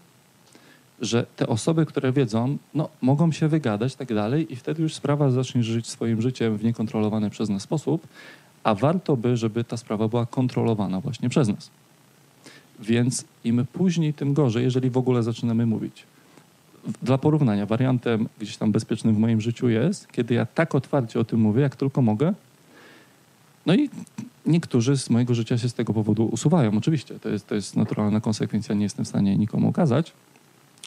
że 1.02 1.26
te 1.36 1.48
osoby, 1.48 1.86
które 1.86 2.12
wiedzą, 2.12 2.58
no, 2.74 2.90
mogą 3.02 3.32
się 3.32 3.48
wygadać 3.48 3.96
tak 3.96 4.14
dalej 4.14 4.54
i 4.54 4.56
wtedy 4.56 4.84
już 4.84 4.94
sprawa 4.94 5.32
zacznie 5.32 5.64
żyć 5.64 5.88
swoim 5.88 6.22
życiem 6.22 6.58
w 6.58 6.64
niekontrolowany 6.64 7.30
przez 7.30 7.50
nas 7.50 7.62
sposób, 7.62 8.08
a 8.64 8.76
warto 8.76 9.18
by, 9.18 9.38
żeby 9.38 9.64
ta 9.64 9.78
sprawa 9.78 10.08
była 10.08 10.26
kontrolowana 10.26 11.02
właśnie 11.02 11.30
przez 11.30 11.48
nas. 11.48 11.70
Więc 12.80 13.26
im 13.44 13.66
później, 13.74 14.14
tym 14.14 14.34
gorzej, 14.34 14.64
jeżeli 14.64 14.90
w 14.90 14.98
ogóle 14.98 15.24
zaczynamy 15.24 15.66
mówić. 15.66 16.04
Dla 17.02 17.18
porównania, 17.18 17.66
wariantem 17.66 18.30
gdzieś 18.40 18.58
tam 18.58 18.72
bezpiecznym 18.72 19.16
w 19.16 19.18
moim 19.18 19.42
życiu 19.42 19.70
jest, 19.70 20.12
kiedy 20.12 20.34
ja 20.34 20.46
tak 20.46 20.76
otwarcie 20.76 21.20
o 21.20 21.24
tym 21.24 21.40
mówię, 21.40 21.62
jak 21.62 21.76
tylko 21.76 22.02
mogę. 22.02 22.34
No 23.66 23.76
i 23.76 23.90
niektórzy 24.46 24.98
z 24.98 25.10
mojego 25.10 25.34
życia 25.34 25.58
się 25.58 25.70
z 25.70 25.74
tego 25.74 25.94
powodu 25.94 26.26
usuwają. 26.26 26.78
Oczywiście, 26.78 27.20
to 27.20 27.30
jest, 27.30 27.48
to 27.48 27.56
jest 27.56 27.76
naturalna 27.76 28.22
konsekwencja, 28.22 28.76
nie 28.76 28.84
jestem 28.84 29.06
w 29.06 29.08
stanie 29.08 29.38
nikomu 29.38 29.70
ukazać, 29.70 30.14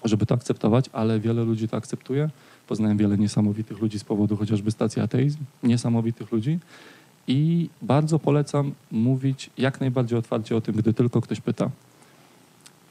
żeby 0.04 0.26
to 0.26 0.34
akceptować, 0.34 0.84
ale 0.92 1.20
wiele 1.20 1.44
ludzi 1.44 1.68
to 1.68 1.76
akceptuje. 1.76 2.30
Poznałem 2.66 2.96
wiele 2.96 3.18
niesamowitych 3.18 3.80
ludzi 3.80 3.98
z 3.98 4.04
powodu 4.04 4.36
chociażby 4.36 4.70
stacji 4.70 5.02
ateizm, 5.02 5.38
niesamowitych 5.62 6.32
ludzi. 6.32 6.58
I 7.26 7.68
bardzo 7.82 8.18
polecam 8.18 8.72
mówić 8.90 9.50
jak 9.58 9.80
najbardziej 9.80 10.18
otwarcie 10.18 10.56
o 10.56 10.60
tym, 10.60 10.74
gdy 10.74 10.94
tylko 10.94 11.20
ktoś 11.20 11.40
pyta. 11.40 11.70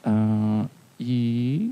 E, 0.06 0.66
I 1.00 1.70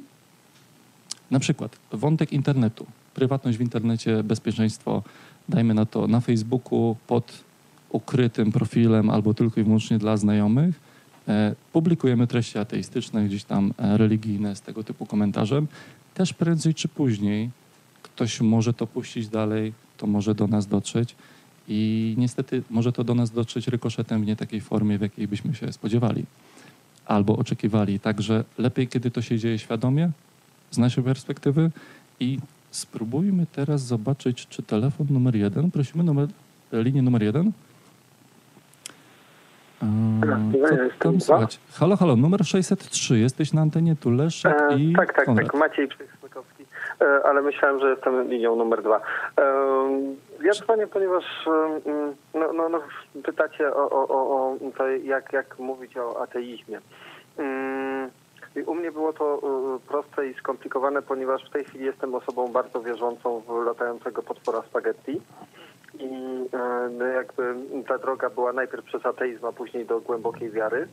na 1.30 1.38
przykład 1.38 1.76
wątek 1.92 2.32
internetu, 2.32 2.86
prywatność 3.14 3.58
w 3.58 3.60
internecie, 3.60 4.22
bezpieczeństwo, 4.22 5.02
dajmy 5.48 5.74
na 5.74 5.86
to 5.86 6.06
na 6.06 6.20
Facebooku 6.20 6.96
pod 7.06 7.44
ukrytym 7.90 8.52
profilem 8.52 9.10
albo 9.10 9.34
tylko 9.34 9.60
i 9.60 9.64
wyłącznie 9.64 9.98
dla 9.98 10.16
znajomych. 10.16 10.85
E, 11.28 11.54
Publikujemy 11.72 12.26
treści 12.26 12.58
ateistyczne, 12.58 13.24
gdzieś 13.24 13.44
tam 13.44 13.74
e, 13.78 13.96
religijne 13.96 14.56
z 14.56 14.60
tego 14.60 14.84
typu 14.84 15.06
komentarzem. 15.06 15.66
Też 16.14 16.32
prędzej 16.32 16.74
czy 16.74 16.88
później 16.88 17.50
ktoś 18.02 18.40
może 18.40 18.72
to 18.72 18.86
puścić 18.86 19.28
dalej, 19.28 19.72
to 19.96 20.06
może 20.06 20.34
do 20.34 20.46
nas 20.46 20.66
dotrzeć. 20.66 21.14
I 21.68 22.14
niestety 22.18 22.62
może 22.70 22.92
to 22.92 23.04
do 23.04 23.14
nas 23.14 23.30
dotrzeć 23.30 23.68
rykoszetem 23.68 24.22
w 24.22 24.26
nie 24.26 24.36
takiej 24.36 24.60
formie, 24.60 24.98
w 24.98 25.00
jakiej 25.00 25.28
byśmy 25.28 25.54
się 25.54 25.72
spodziewali 25.72 26.24
albo 27.06 27.36
oczekiwali. 27.36 28.00
Także 28.00 28.44
lepiej, 28.58 28.88
kiedy 28.88 29.10
to 29.10 29.22
się 29.22 29.38
dzieje 29.38 29.58
świadomie, 29.58 30.10
z 30.70 30.78
naszej 30.78 31.04
perspektywy. 31.04 31.70
I 32.20 32.38
spróbujmy 32.70 33.46
teraz 33.46 33.82
zobaczyć, 33.82 34.46
czy 34.46 34.62
telefon 34.62 35.06
numer 35.10 35.36
jeden, 35.36 35.70
prosimy 35.70 36.04
numer, 36.04 36.28
linię 36.72 37.02
numer 37.02 37.22
jeden. 37.22 37.52
Eee, 39.82 40.90
Co 40.98 41.04
tam 41.04 41.20
słychać? 41.20 41.60
Halo, 41.78 41.96
halo, 41.96 42.16
numer 42.16 42.44
603. 42.46 43.18
Jesteś 43.18 43.52
na 43.52 43.62
antenie 43.62 43.96
tu 43.96 44.10
Leszek 44.10 44.60
E, 44.70 44.74
i 44.76 44.92
tak, 44.96 45.12
tak, 45.14 45.24
Konrad. 45.24 45.46
tak. 45.46 45.60
Maciej 45.60 45.88
Przysmykowski. 45.88 46.64
E, 47.00 47.26
ale 47.26 47.42
myślałem, 47.42 47.80
że 47.80 47.90
jestem 47.90 48.28
linią 48.28 48.56
numer 48.56 48.82
dwa. 48.82 48.96
E, 48.96 49.42
ja 50.42 50.52
dzwonię, 50.52 50.86
ponieważ 50.86 51.24
no, 52.34 52.52
no, 52.52 52.68
no, 52.68 52.80
pytacie 53.22 53.74
o, 53.74 53.90
o, 53.90 54.08
o, 54.08 54.50
o 54.52 54.56
to, 54.78 54.88
jak, 54.88 55.32
jak 55.32 55.58
mówić 55.58 55.96
o 55.96 56.22
ateizmie. 56.22 56.80
I 58.56 58.62
u 58.62 58.74
mnie 58.74 58.92
było 58.92 59.12
to 59.12 59.40
e, 59.42 59.88
proste 59.88 60.26
i 60.28 60.34
skomplikowane, 60.34 61.02
ponieważ 61.02 61.44
w 61.44 61.50
tej 61.50 61.64
chwili 61.64 61.84
jestem 61.84 62.14
osobą 62.14 62.48
bardzo 62.48 62.82
wierzącą 62.82 63.40
w 63.40 63.66
latającego 63.66 64.22
potwora 64.22 64.62
spaghetti. 64.62 65.20
I 66.00 66.48
e, 66.52 66.88
no 66.98 67.04
jakby 67.04 67.54
ta 67.88 67.98
droga 67.98 68.30
była 68.30 68.52
najpierw 68.52 68.84
przez 68.84 69.06
ateizm, 69.06 69.46
a 69.46 69.52
później 69.52 69.86
do 69.86 70.00
głębokiej 70.00 70.50
wiary. 70.50 70.88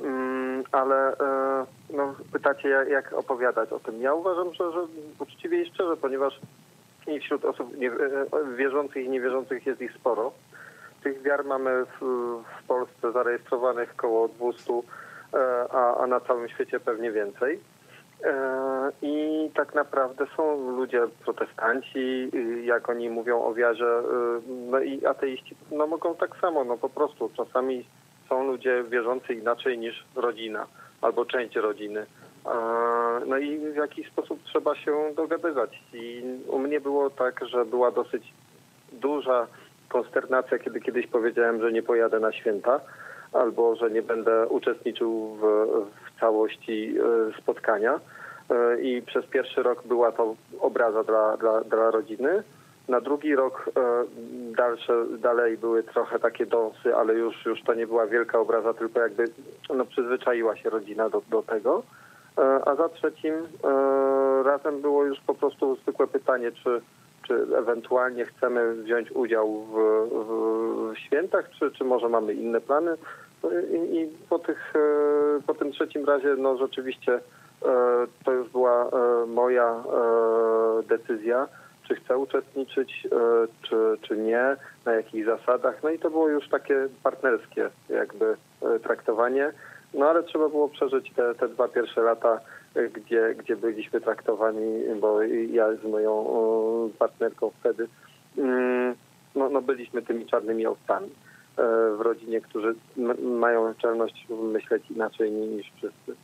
Mm, 0.00 0.64
Ale 0.72 1.12
e, 1.18 1.66
no, 1.90 2.14
pytacie, 2.32 2.68
jak, 2.68 3.12
opowiadać 3.12 3.72
o 3.72 3.80
tym. 3.80 4.02
Ja 4.02 4.14
uważam, 4.14 4.54
że, 4.54 4.72
że 4.72 4.80
uczciwie 5.18 5.62
i 5.62 5.66
szczerze, 5.66 5.96
ponieważ 5.96 6.40
wśród 7.20 7.44
osób 7.44 7.72
e, 7.74 8.56
wierzących 8.56 9.04
i 9.04 9.08
niewierzących 9.08 9.66
jest 9.66 9.80
ich 9.80 9.92
sporo. 9.92 10.32
Tych 11.02 11.22
wiar 11.22 11.44
mamy 11.44 11.84
w, 11.84 12.04
w 12.60 12.66
Polsce 12.66 13.12
zarejestrowanych 13.12 13.92
około 13.98 14.28
200, 14.28 14.72
e, 14.72 14.80
a, 15.72 15.96
a 16.02 16.06
na 16.06 16.20
całym 16.20 16.48
świecie 16.48 16.80
pewnie 16.80 17.12
więcej. 17.12 17.60
E, 18.24 18.92
I 19.02 19.50
tak 19.54 19.74
naprawdę 19.74 20.26
są 20.36 20.70
ludzie 20.76 21.02
protestanci, 21.24 22.30
y, 22.34 22.62
jak 22.64 22.88
oni 22.88 23.10
mówią 23.10 23.44
o 23.44 23.54
wiarze, 23.54 24.02
y, 24.02 24.52
no 24.70 24.80
i 24.80 25.06
ateiści 25.06 25.56
no 25.72 25.86
mogą 25.86 26.14
tak 26.14 26.36
samo, 26.40 26.64
no 26.64 26.76
po 26.76 26.88
prostu 26.88 27.30
czasami 27.36 27.84
są 28.28 28.46
ludzie 28.46 28.84
wierzący 28.88 29.34
inaczej 29.34 29.78
niż 29.78 30.04
rodzina 30.16 30.66
albo 31.00 31.24
część 31.24 31.56
rodziny. 31.56 32.06
E, 32.46 32.90
No 33.26 33.38
i 33.38 33.58
w 33.58 33.76
jakiś 33.76 34.08
sposób 34.08 34.42
trzeba 34.44 34.74
się 34.74 34.92
dogadywać. 35.16 35.82
I 35.92 36.22
u 36.48 36.58
mnie 36.58 36.80
było 36.80 37.10
tak, 37.10 37.40
że 37.46 37.64
była 37.64 37.90
dosyć 37.90 38.32
duża 38.92 39.46
konsternacja, 39.88 40.58
kiedy 40.58 40.80
kiedyś 40.80 41.06
powiedziałem, 41.06 41.60
że 41.60 41.72
nie 41.72 41.82
pojadę 41.82 42.20
na 42.20 42.32
święta 42.32 42.80
albo 43.32 43.76
że 43.76 43.90
nie 43.90 44.02
będę 44.02 44.46
uczestniczył 44.46 45.36
w, 45.40 45.40
w 46.06 46.09
całości 46.20 46.94
e, 46.98 47.42
spotkania. 47.42 48.00
E, 48.50 48.80
I 48.80 49.02
przez 49.02 49.26
pierwszy 49.26 49.62
rok 49.62 49.82
była 49.86 50.12
to 50.12 50.34
obraza 50.60 51.04
dla, 51.04 51.36
dla, 51.36 51.60
dla 51.60 51.90
rodziny. 51.90 52.42
Na 52.88 53.00
drugi 53.00 53.36
rok 53.36 53.70
e, 53.76 54.04
dalsze, 54.56 55.06
dalej 55.18 55.58
były 55.58 55.82
trochę 55.82 56.18
takie 56.18 56.46
dąsy, 56.46 56.96
ale 56.96 57.14
już, 57.14 57.46
już 57.46 57.62
to 57.62 57.74
nie 57.74 57.86
była 57.86 58.06
wielka 58.06 58.38
obraza, 58.38 58.74
tylko 58.74 59.00
jakby 59.00 59.24
no, 59.74 59.84
przyzwyczaiła 59.84 60.56
się 60.56 60.70
rodzina 60.70 61.08
do, 61.10 61.22
do 61.30 61.42
tego. 61.42 61.82
A 62.66 62.74
za 62.74 62.88
trzecim 62.88 63.34
razem 64.44 64.80
było 64.80 65.04
już 65.04 65.20
po 65.20 65.34
prostu 65.34 65.76
zwykłe 65.76 66.06
pytanie, 66.06 66.52
czy, 66.52 66.80
czy 67.26 67.46
ewentualnie 67.56 68.24
chcemy 68.24 68.74
wziąć 68.74 69.10
udział 69.10 69.62
w, 69.62 69.74
w, 70.10 70.94
w 70.94 70.98
świętach, 70.98 71.50
czy, 71.58 71.70
czy 71.70 71.84
może 71.84 72.08
mamy 72.08 72.34
inne 72.34 72.60
plany. 72.60 72.96
I, 73.44 73.96
i 73.96 74.08
po, 74.28 74.38
tych, 74.38 74.72
e, 74.76 75.42
po 75.46 75.54
tym 75.54 75.72
trzecim 75.72 76.04
razie 76.04 76.36
no 76.38 76.56
rzeczywiście 76.56 77.14
e, 77.14 77.20
to 78.24 78.32
już 78.32 78.48
była 78.48 78.84
e, 78.84 79.26
moja 79.26 79.84
decyzja, 80.88 81.48
czy 81.88 81.94
chcę 81.94 82.18
uczestniczyć, 82.18 83.08
czy, 83.62 83.76
czy 84.02 84.16
nie, 84.16 84.56
na 84.84 84.92
jakich 84.92 85.24
zasadach. 85.26 85.82
No 85.82 85.90
i 85.90 85.98
to 85.98 86.10
było 86.10 86.28
już 86.28 86.48
takie 86.48 86.88
partnerskie 87.02 87.70
jakby 87.88 88.36
traktowanie. 88.82 89.52
No 89.94 90.06
ale 90.06 90.22
trzeba 90.22 90.48
było 90.48 90.68
przeżyć 90.68 91.12
te, 91.16 91.34
te 91.34 91.48
dwa 91.48 91.68
pierwsze 91.68 92.00
lata, 92.00 92.40
gdzie, 92.92 93.34
gdzie 93.34 93.56
byliśmy 93.56 94.00
traktowani, 94.00 94.82
bo 95.00 95.22
ja 95.50 95.74
z 95.74 95.84
moją 95.84 96.26
partnerką 96.98 97.50
wtedy, 97.60 97.88
mm, 98.38 98.94
no, 99.34 99.48
no 99.48 99.62
byliśmy 99.62 100.02
tymi 100.02 100.26
czarnymi 100.26 100.66
owcami 100.66 101.10
w 101.96 102.00
rodzinie, 102.00 102.40
którzy 102.40 102.74
mają 103.22 103.74
czelność 103.74 104.26
myśleć 104.52 104.90
inaczej 104.90 105.30
ni- 105.32 105.46
niż 105.48 105.66
wszyscy. 105.76 106.14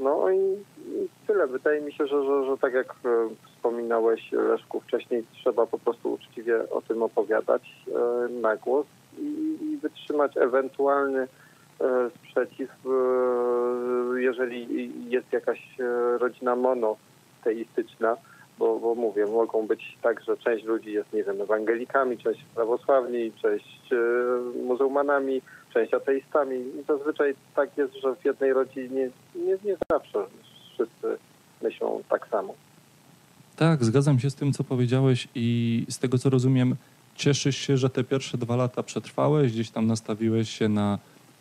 No 0.00 0.30
i, 0.30 0.38
i 0.78 1.08
tyle. 1.26 1.46
Wydaje 1.46 1.80
mi 1.80 1.92
się, 1.92 2.06
że, 2.06 2.24
że, 2.24 2.46
że 2.46 2.58
tak 2.58 2.74
jak 2.74 2.94
e, 3.04 3.28
wspominałeś 3.46 4.32
Leszku 4.32 4.80
wcześniej, 4.80 5.24
trzeba 5.32 5.66
po 5.66 5.78
prostu 5.78 6.12
uczciwie 6.12 6.70
o 6.70 6.82
tym 6.82 7.02
opowiadać 7.02 7.62
e, 7.88 8.28
na 8.28 8.56
głos 8.56 8.86
i, 9.18 9.58
i 9.62 9.76
wytrzymać 9.76 10.36
ewentualny 10.36 11.20
e, 11.80 12.10
sprzeciw, 12.18 12.70
e, 12.86 14.20
jeżeli 14.20 14.90
jest 15.10 15.32
jakaś 15.32 15.80
e, 15.80 16.18
rodzina 16.18 16.56
monoteistyczna, 16.56 18.16
bo, 18.58 18.78
bo 18.78 18.94
mówię, 18.94 19.26
mogą 19.26 19.66
być 19.66 19.98
tak, 20.02 20.22
że 20.24 20.36
część 20.36 20.64
ludzi 20.64 20.92
jest, 20.92 21.12
nie 21.12 21.24
wiem, 21.24 21.40
ewangelikami, 21.40 22.18
część 22.18 22.44
prawosławni, 22.54 23.32
część 23.42 23.92
e, 23.92 24.62
muzułmanami, 24.62 25.42
część 25.74 25.94
ateistami. 25.94 26.56
I 26.56 26.84
zazwyczaj 26.88 27.34
tak 27.56 27.76
jest, 27.76 27.94
że 27.94 28.16
w 28.16 28.24
jednej 28.24 28.52
rodzinie 28.52 29.10
nie, 29.34 29.56
nie 29.64 29.76
zawsze 29.90 30.18
wszyscy 30.74 31.18
myślą 31.62 32.02
tak 32.08 32.28
samo. 32.28 32.54
Tak, 33.56 33.84
zgadzam 33.84 34.18
się 34.18 34.30
z 34.30 34.34
tym, 34.34 34.52
co 34.52 34.64
powiedziałeś 34.64 35.28
i 35.34 35.86
z 35.88 35.98
tego, 35.98 36.18
co 36.18 36.30
rozumiem, 36.30 36.76
cieszysz 37.14 37.56
się, 37.56 37.76
że 37.76 37.90
te 37.90 38.04
pierwsze 38.04 38.38
dwa 38.38 38.56
lata 38.56 38.82
przetrwałeś, 38.82 39.52
gdzieś 39.52 39.70
tam 39.70 39.86
nastawiłeś 39.86 40.50
się 40.50 40.68
na 40.68 40.98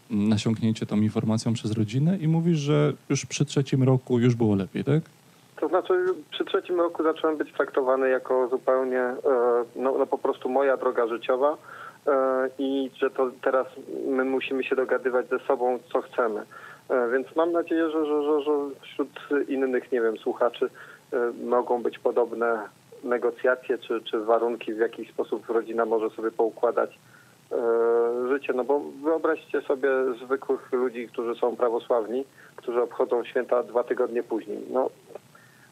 nasiąknięcie 0.10 0.86
tą 0.86 1.01
informacją 1.01 1.53
przez 1.53 1.72
rodzinę 1.72 2.18
i 2.18 2.27
mówisz, 2.27 2.58
że 2.60 2.94
już 3.10 3.25
przy 3.25 3.46
trzecim 3.46 3.84
roku 3.84 4.20
już 4.20 4.36
było 4.36 4.56
lepiej, 4.56 4.84
tak? 4.84 5.03
To 5.62 5.68
znaczy 5.68 6.06
przy 6.32 6.46
trzecim 6.46 6.80
roku 6.80 7.03
zacząłem 7.03 7.38
być 7.38 7.53
traktowany 7.53 8.10
jako 8.10 8.48
zupełnie 8.48 9.00
e, 9.00 9.15
no, 9.75 9.98
no 9.98 10.06
po 10.08 10.18
prostu 10.18 10.50
moja 10.50 10.77
droga 10.77 11.08
życiowa 11.08 11.58
e, 12.08 12.50
i 12.60 12.91
że 12.98 13.10
to 13.10 13.32
teraz 13.41 13.68
my 14.08 14.24
musimy 14.25 14.63
się 14.63 14.75
dogadywać 14.75 15.27
ze 15.27 15.39
sobą, 15.39 15.80
co 15.94 16.01
chcemy. 16.01 16.46
E, 16.89 17.10
Więc 17.10 17.36
mam 17.36 17.51
nadzieję, 17.51 17.89
że, 17.89 18.06
że, 18.06 18.24
że, 18.24 18.41
że 18.41 18.51
wśród 18.82 19.10
innych, 19.48 19.91
nie 19.91 20.01
wiem, 20.01 20.18
słuchaczy 20.18 20.70
mogą 21.44 21.82
być 21.84 22.00
podobne 22.00 22.60
negocjacje 23.03 23.77
czy, 23.77 24.01
czy 24.01 24.20
warunki, 24.20 24.74
w 24.74 24.77
jaki 24.77 25.06
sposób 25.06 25.50
rodzina 25.50 25.86
może 25.86 26.10
sobie 26.10 26.32
poukładać 26.32 27.00
życie. 28.30 28.53
No 28.53 28.63
bo 28.63 28.82
wyobraźcie 29.03 29.62
sobie 29.62 29.89
zwykłych 30.25 30.72
ludzi, 30.72 31.08
którzy 31.08 31.36
są 31.36 31.56
prawosławni, 31.56 32.25
którzy 32.56 32.82
obchodzą 32.82 33.24
święta 33.24 33.63
dwa 33.63 33.84
tygodnie 33.84 34.24
później. 34.24 34.60
No, 34.70 34.89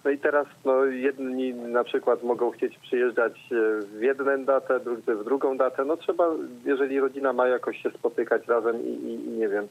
no 0.04 0.12
i 0.12 0.18
teraz 0.18 0.48
no, 0.66 0.86
jedni 0.86 1.54
na 1.54 1.84
przykład 1.84 2.24
mogą 2.24 2.52
chcieć 2.52 2.78
przyjeżdżać 2.78 3.34
e, 3.52 3.82
w 3.82 4.02
jedną 4.02 4.46
datę, 4.46 4.80
drudzy 4.80 5.16
w 5.16 5.24
drugą 5.24 5.58
datę. 5.58 5.86
No 5.86 5.98
trzeba, 5.98 6.28
jeżeli 6.66 7.00
rodzina 7.00 7.34
ma 7.34 7.48
jakoś 7.48 7.82
się 7.82 7.92
spotykać 7.92 8.48
razem 8.48 8.82
i, 8.82 8.90
i, 8.90 9.26
i 9.26 9.30
nie 9.30 9.48
wiem, 9.48 9.68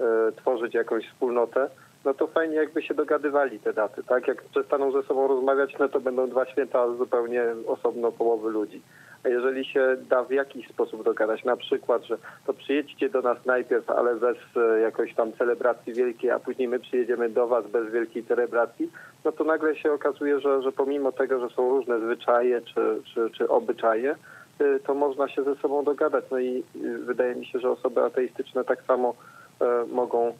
e, 0.00 0.32
tworzyć 0.32 0.74
jakąś 0.74 1.08
wspólnotę, 1.08 1.68
no 2.04 2.14
to 2.14 2.26
fajnie 2.26 2.56
jakby 2.56 2.82
się 2.82 2.94
dogadywali 2.94 3.60
te 3.60 3.72
daty, 3.72 4.02
tak? 4.02 4.28
Jak 4.28 4.42
przestaną 4.42 4.92
ze 4.92 5.02
sobą 5.02 5.28
rozmawiać, 5.28 5.76
no 5.78 5.88
to 5.88 6.00
będą 6.00 6.28
dwa 6.28 6.46
święta 6.46 6.88
zupełnie 6.98 7.44
osobno 7.66 8.12
połowy 8.12 8.50
ludzi. 8.50 8.82
A 9.24 9.28
jeżeli 9.28 9.64
się 9.64 9.96
da 10.08 10.22
w 10.22 10.30
jakiś 10.30 10.68
sposób 10.68 11.04
dogadać, 11.04 11.44
na 11.44 11.56
przykład, 11.56 12.04
że 12.04 12.18
to 12.46 12.52
przyjedźcie 12.52 13.08
do 13.08 13.20
nas 13.22 13.46
najpierw, 13.46 13.90
ale 13.90 14.14
bez 14.14 14.36
e, 14.56 14.80
jakiejś 14.80 15.14
tam 15.14 15.32
celebracji 15.32 15.92
wielkiej, 15.92 16.30
a 16.30 16.38
później 16.38 16.68
my 16.68 16.78
przyjedziemy 16.78 17.28
do 17.28 17.46
was 17.46 17.66
bez 17.66 17.92
wielkiej 17.92 18.24
celebracji, 18.24 18.90
no 19.24 19.32
to 19.32 19.44
nagle 19.44 19.76
się 19.76 19.92
okazuje, 19.92 20.40
że, 20.40 20.62
że 20.62 20.72
pomimo 20.72 21.12
tego, 21.12 21.40
że 21.40 21.54
są 21.54 21.70
różne 21.70 22.00
zwyczaje 22.00 22.60
czy, 22.60 23.02
czy, 23.14 23.30
czy 23.30 23.48
obyczaje, 23.48 24.16
y, 24.60 24.80
to 24.86 24.94
można 24.94 25.28
się 25.28 25.44
ze 25.44 25.54
sobą 25.54 25.84
dogadać. 25.84 26.24
No 26.30 26.38
i 26.38 26.64
y, 26.84 26.98
wydaje 26.98 27.34
mi 27.34 27.46
się, 27.46 27.58
że 27.58 27.70
osoby 27.70 28.02
ateistyczne 28.02 28.64
tak 28.64 28.82
samo 28.82 29.14
e, 29.60 29.84
mogą 29.92 30.28
e, 30.28 30.34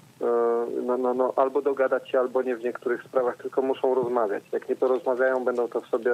no, 0.86 0.98
no, 0.98 1.14
no, 1.14 1.32
albo 1.36 1.62
dogadać 1.62 2.10
się, 2.10 2.20
albo 2.20 2.42
nie 2.42 2.56
w 2.56 2.64
niektórych 2.64 3.02
sprawach, 3.02 3.36
tylko 3.36 3.62
muszą 3.62 3.94
rozmawiać. 3.94 4.44
Jak 4.52 4.68
nie 4.68 4.76
porozmawiają, 4.76 5.44
będą 5.44 5.68
to 5.68 5.80
w 5.80 5.86
sobie 5.86 6.12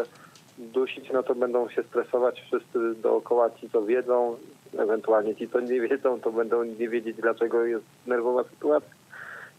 dusić, 0.58 1.04
no 1.12 1.22
to 1.22 1.34
będą 1.34 1.68
się 1.68 1.82
stresować 1.82 2.40
wszyscy 2.40 2.94
dookoła 3.02 3.50
ci, 3.50 3.70
co 3.70 3.82
wiedzą, 3.86 4.36
ewentualnie 4.78 5.36
ci, 5.36 5.48
co 5.48 5.60
nie 5.60 5.80
wiedzą, 5.80 6.20
to 6.20 6.32
będą 6.32 6.64
nie 6.64 6.88
wiedzieć, 6.88 7.16
dlaczego 7.16 7.64
jest 7.64 7.84
nerwowa 8.06 8.44
sytuacja 8.44 8.90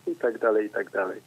i 0.07 0.15
tak 0.15 0.39
dalej, 0.39 0.67
i 0.67 0.69
tak 0.69 0.91
dalej. 0.91 1.21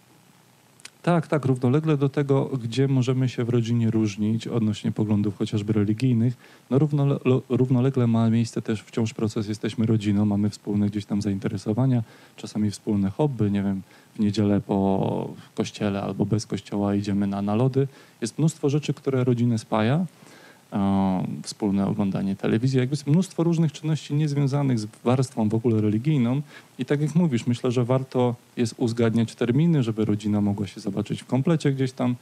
Tak, 1.03 1.27
tak, 1.27 1.45
równolegle 1.45 1.97
do 1.97 2.09
tego, 2.09 2.45
gdzie 2.45 2.89
możemy 2.89 3.29
się 3.29 3.45
w 3.45 3.49
rodzinie 3.49 3.91
różnić 3.91 4.47
odnośnie 4.49 4.93
poglądów 4.93 5.37
chociażby 5.39 5.73
religijnych, 5.73 6.35
no 6.71 6.79
równole, 6.79 7.17
lo- 7.25 7.43
równolegle 7.49 8.07
ma 8.07 8.31
miejsce 8.31 8.63
też 8.63 8.83
wciąż 8.83 9.15
proces, 9.15 9.49
jesteśmy 9.49 9.87
rodziną, 9.87 10.25
mamy 10.25 10.51
wspólne 10.51 10.87
gdzieś 10.87 11.05
tam 11.05 11.23
zainteresowania, 11.23 12.03
czasami 12.37 12.71
wspólne 12.71 13.11
hobby, 13.11 13.51
nie 13.51 13.63
wiem, 13.63 13.83
w 14.17 14.19
niedzielę 14.19 14.61
po 14.61 15.29
kościele 15.55 16.03
albo 16.03 16.27
bez 16.27 16.47
kościoła 16.47 16.95
idziemy 16.95 17.27
na 17.27 17.43
nalody. 17.43 17.89
Jest 18.21 18.39
mnóstwo 18.39 18.71
rzeczy, 18.71 18.95
które 18.95 19.25
rodzinę 19.25 19.59
spaja, 19.59 20.07
e, 20.73 21.27
wspólne 21.43 21.87
oglądanie 21.87 22.37
telewizji, 22.37 22.79
jakby 22.79 22.93
jest 22.93 23.07
mnóstwo 23.07 23.43
różnych 23.43 23.73
czynności 23.73 24.15
niezwiązanych 24.15 24.79
z 24.79 24.87
warstwą 25.05 25.49
w 25.49 25.55
ogóle 25.55 25.81
religijną 25.81 26.43
i 26.79 26.85
tak 26.85 27.01
jak 27.01 27.15
mówisz, 27.15 27.47
myślę, 27.47 27.71
że 27.71 27.85
warto 27.85 28.35
jest 28.57 28.75
uzgadniać 28.79 29.35
terminy, 29.35 29.83
żeby 29.83 30.05
rodzina 30.05 30.41
mogła 30.41 30.67
się 30.67 30.81
zobaczyć 30.81 31.23
w 31.23 31.27
komplecie 31.27 31.73
gdzieś 31.73 31.93
tam, 31.93 32.17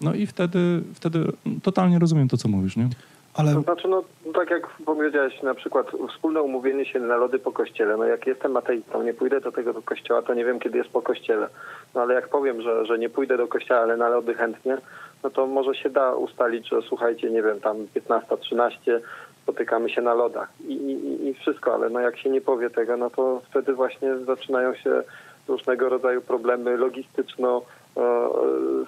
no 0.00 0.14
i 0.14 0.26
wtedy, 0.26 0.82
wtedy 0.94 1.32
totalnie 1.62 1.98
rozumiem 1.98 2.28
to, 2.28 2.36
co 2.36 2.48
mówisz, 2.48 2.76
nie? 2.76 2.88
Ale 3.36 3.54
To 3.54 3.60
znaczy, 3.60 3.88
no 3.88 4.04
tak 4.34 4.50
jak 4.50 4.68
powiedziałeś, 4.84 5.42
na 5.42 5.54
przykład 5.54 5.86
wspólne 6.14 6.42
umówienie 6.42 6.84
się 6.86 7.00
na 7.00 7.16
lody 7.16 7.38
po 7.38 7.52
kościele. 7.52 7.96
No 7.96 8.04
jak 8.04 8.26
jestem 8.26 8.56
ateistą, 8.56 9.02
nie 9.02 9.14
pójdę 9.14 9.40
do 9.40 9.52
tego 9.52 9.72
do 9.72 9.82
kościoła, 9.82 10.22
to 10.22 10.34
nie 10.34 10.44
wiem, 10.44 10.58
kiedy 10.58 10.78
jest 10.78 10.90
po 10.90 11.02
kościele. 11.02 11.48
No 11.94 12.02
ale 12.02 12.14
jak 12.14 12.28
powiem, 12.28 12.62
że, 12.62 12.86
że 12.86 12.98
nie 12.98 13.08
pójdę 13.08 13.36
do 13.36 13.48
kościoła, 13.48 13.80
ale 13.80 13.96
na 13.96 14.08
lody 14.08 14.34
chętnie, 14.34 14.78
no 15.22 15.30
to 15.30 15.46
może 15.46 15.74
się 15.74 15.90
da 15.90 16.14
ustalić, 16.14 16.68
że 16.68 16.82
słuchajcie, 16.82 17.30
nie 17.30 17.42
wiem, 17.42 17.60
tam 17.60 17.76
15, 17.94 18.36
13, 18.36 19.00
spotykamy 19.42 19.90
się 19.90 20.02
na 20.02 20.14
lodach 20.14 20.48
i, 20.68 20.72
i, 20.72 21.28
i 21.28 21.34
wszystko, 21.34 21.74
ale 21.74 21.90
no 21.90 22.00
jak 22.00 22.18
się 22.18 22.30
nie 22.30 22.40
powie 22.40 22.70
tego, 22.70 22.96
no 22.96 23.10
to 23.10 23.42
wtedy 23.50 23.74
właśnie 23.74 24.18
zaczynają 24.18 24.74
się 24.74 25.02
różnego 25.48 25.88
rodzaju 25.88 26.20
problemy 26.20 26.76
logistyczno 26.76 27.62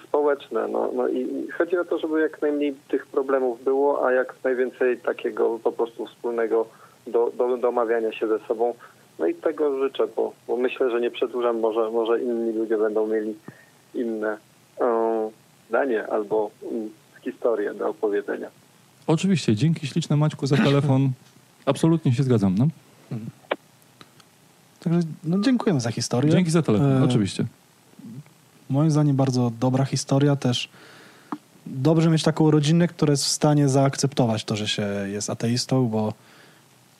społeczne. 0.07 0.67
No, 0.67 0.89
no 0.95 1.07
i 1.07 1.47
chodzi 1.57 1.77
o 1.77 1.85
to, 1.85 1.99
żeby 1.99 2.21
jak 2.21 2.41
najmniej 2.41 2.75
tych 2.87 3.07
problemów 3.07 3.63
było, 3.63 4.07
a 4.07 4.11
jak 4.11 4.35
najwięcej 4.43 4.97
takiego 4.97 5.59
po 5.63 5.71
prostu 5.71 6.05
wspólnego 6.05 6.67
do, 7.07 7.31
do, 7.37 7.57
domawiania 7.57 8.11
się 8.11 8.27
ze 8.27 8.39
sobą. 8.39 8.73
No 9.19 9.27
i 9.27 9.35
tego 9.35 9.79
życzę, 9.79 10.07
bo, 10.15 10.33
bo 10.47 10.57
myślę, 10.57 10.91
że 10.91 11.01
nie 11.01 11.11
przedłużam, 11.11 11.59
może, 11.59 11.91
może 11.91 12.21
inni 12.21 12.53
ludzie 12.53 12.77
będą 12.77 13.07
mieli 13.07 13.35
inne 13.93 14.37
um, 14.77 14.89
zdanie 15.69 16.07
albo 16.07 16.51
um, 16.61 16.89
historię 17.23 17.73
do 17.73 17.89
opowiedzenia. 17.89 18.49
Oczywiście, 19.07 19.55
dzięki 19.55 19.87
śliczne 19.87 20.15
Maćku 20.15 20.47
za 20.47 20.57
telefon. 20.57 21.09
Absolutnie 21.65 22.13
się 22.13 22.23
zgadzam. 22.23 22.55
No? 22.57 22.67
Także 24.79 24.99
no, 25.23 25.39
dziękujemy 25.39 25.79
za 25.79 25.91
historię. 25.91 26.31
Dzięki 26.31 26.51
za 26.51 26.61
telefon, 26.61 26.91
e... 26.91 27.03
oczywiście. 27.03 27.45
Moim 28.69 28.91
zdaniem 28.91 29.15
bardzo 29.15 29.51
dobra 29.59 29.85
historia 29.85 30.35
też. 30.35 30.69
Dobrze 31.65 32.09
mieć 32.09 32.23
taką 32.23 32.51
rodzinę, 32.51 32.87
która 32.87 33.11
jest 33.11 33.23
w 33.23 33.27
stanie 33.27 33.69
zaakceptować 33.69 34.43
to, 34.43 34.55
że 34.55 34.67
się 34.67 34.87
jest 35.11 35.29
ateistą, 35.29 35.87
bo 35.87 36.13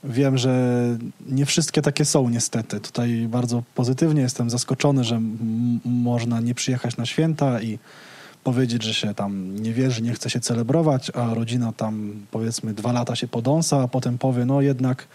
wiem, 0.04 0.38
że 0.38 0.84
nie 1.30 1.46
wszystkie 1.46 1.82
takie 1.82 2.06
są 2.06 2.30
niestety. 2.30 2.80
Tutaj 2.80 3.28
bardzo 3.28 3.64
pozytywnie 3.76 4.22
jestem 4.22 4.50
zaskoczony, 4.50 5.04
że 5.04 5.22
można 5.86 6.40
nie 6.40 6.56
przyjechać 6.56 6.98
na 6.98 7.06
święta 7.06 7.62
i 7.62 7.80
powiedzieć, 8.44 8.84
że 8.84 8.94
się 8.94 9.14
tam 9.14 9.56
nie 9.56 9.74
wierzy, 9.74 10.02
nie 10.02 10.14
chce 10.14 10.30
się 10.30 10.40
celebrować, 10.40 11.12
a 11.16 11.34
rodzina 11.34 11.72
tam 11.74 12.14
powiedzmy 12.32 12.74
dwa 12.74 12.92
lata 12.92 13.16
się 13.16 13.28
podąsa, 13.28 13.82
a 13.82 13.88
potem 13.88 14.18
powie, 14.18 14.46
no 14.46 14.62
jednak 14.62 15.08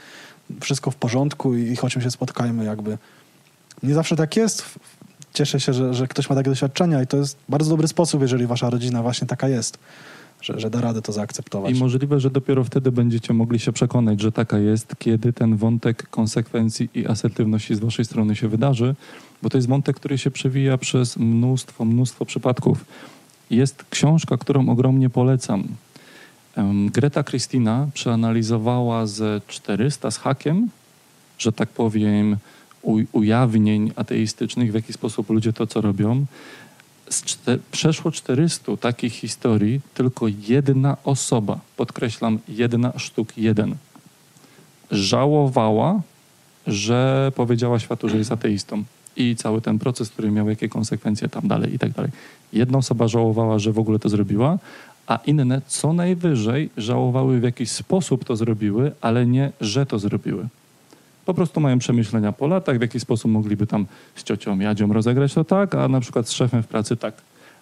wszystko 0.60 0.90
w 0.90 0.96
porządku 0.96 1.54
i 1.54 1.76
chodźmy 1.76 2.02
się 2.02 2.10
spotkajmy 2.10 2.64
jakby. 2.64 2.98
Nie 3.82 3.94
zawsze 3.94 4.16
tak 4.16 4.36
jest. 4.36 4.64
Cieszę 5.34 5.60
się, 5.60 5.72
że, 5.72 5.94
że 5.94 6.08
ktoś 6.08 6.30
ma 6.30 6.36
takie 6.36 6.50
doświadczenia 6.50 7.02
i 7.02 7.06
to 7.06 7.16
jest 7.16 7.36
bardzo 7.48 7.70
dobry 7.70 7.88
sposób, 7.88 8.22
jeżeli 8.22 8.46
wasza 8.46 8.70
rodzina 8.70 9.02
właśnie 9.02 9.26
taka 9.26 9.48
jest. 9.48 9.78
Że, 10.40 10.60
że, 10.60 10.70
da 10.70 10.80
radę 10.80 11.02
to 11.02 11.12
zaakceptować. 11.12 11.76
I 11.76 11.78
możliwe, 11.78 12.20
że 12.20 12.30
dopiero 12.30 12.64
wtedy 12.64 12.92
będziecie 12.92 13.32
mogli 13.32 13.58
się 13.58 13.72
przekonać, 13.72 14.20
że 14.20 14.32
taka 14.32 14.58
jest, 14.58 14.94
kiedy 14.98 15.32
ten 15.32 15.56
wątek 15.56 16.08
konsekwencji 16.10 16.88
i 16.94 17.06
asertywności 17.06 17.74
z 17.74 17.80
waszej 17.80 18.04
strony 18.04 18.36
się 18.36 18.48
wydarzy, 18.48 18.94
bo 19.42 19.50
to 19.50 19.58
jest 19.58 19.68
wątek, 19.68 19.96
który 19.96 20.18
się 20.18 20.30
przewija 20.30 20.78
przez 20.78 21.16
mnóstwo, 21.16 21.84
mnóstwo 21.84 22.24
przypadków. 22.24 22.84
Jest 23.50 23.84
książka, 23.90 24.36
którą 24.36 24.68
ogromnie 24.68 25.10
polecam. 25.10 25.68
Greta 26.92 27.24
Christina 27.24 27.88
przeanalizowała 27.94 29.06
ze 29.06 29.40
400 29.48 30.10
z 30.10 30.18
hakiem, 30.18 30.68
że 31.38 31.52
tak 31.52 31.68
powiem, 31.68 32.36
ujawnień 33.12 33.92
ateistycznych, 33.96 34.70
w 34.70 34.74
jaki 34.74 34.92
sposób 34.92 35.30
ludzie 35.30 35.52
to, 35.52 35.66
co 35.66 35.80
robią. 35.80 36.26
Czter, 37.24 37.58
przeszło 37.72 38.10
400 38.10 38.76
takich 38.76 39.12
historii, 39.12 39.80
tylko 39.94 40.26
jedna 40.48 40.96
osoba, 41.04 41.58
podkreślam, 41.76 42.38
jedna 42.48 42.92
sztuk 42.96 43.38
jeden, 43.38 43.76
żałowała, 44.90 46.00
że 46.66 47.32
powiedziała 47.36 47.78
światu, 47.78 48.08
że 48.08 48.16
jest 48.16 48.32
ateistą. 48.32 48.84
I 49.16 49.36
cały 49.36 49.60
ten 49.60 49.78
proces, 49.78 50.10
który 50.10 50.30
miał 50.30 50.48
jakie 50.48 50.68
konsekwencje 50.68 51.28
tam 51.28 51.48
dalej 51.48 51.74
i 51.74 51.78
tak 51.78 51.92
dalej. 51.92 52.10
Jedna 52.52 52.78
osoba 52.78 53.08
żałowała, 53.08 53.58
że 53.58 53.72
w 53.72 53.78
ogóle 53.78 53.98
to 53.98 54.08
zrobiła, 54.08 54.58
a 55.06 55.18
inne 55.26 55.62
co 55.66 55.92
najwyżej 55.92 56.70
żałowały 56.76 57.40
w 57.40 57.42
jakiś 57.42 57.70
sposób 57.70 58.24
to 58.24 58.36
zrobiły, 58.36 58.92
ale 59.00 59.26
nie, 59.26 59.52
że 59.60 59.86
to 59.86 59.98
zrobiły. 59.98 60.48
Po 61.24 61.34
prostu 61.34 61.60
mają 61.60 61.78
przemyślenia 61.78 62.32
po 62.32 62.46
latach, 62.46 62.78
w 62.78 62.80
jaki 62.80 63.00
sposób 63.00 63.30
mogliby 63.30 63.66
tam 63.66 63.86
z 64.14 64.22
ciocią 64.22 64.58
Jadzią 64.58 64.92
rozegrać 64.92 65.34
to 65.34 65.44
tak, 65.44 65.74
a 65.74 65.88
na 65.88 66.00
przykład 66.00 66.28
z 66.28 66.32
szefem 66.32 66.62
w 66.62 66.66
pracy 66.66 66.96
tak. 66.96 67.14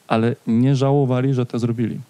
Ale 0.09 0.37
nie 0.47 0.77
żałowali, 0.77 1.35
że 1.35 1.47
to 1.47 1.59
zrobili. 1.59 2.01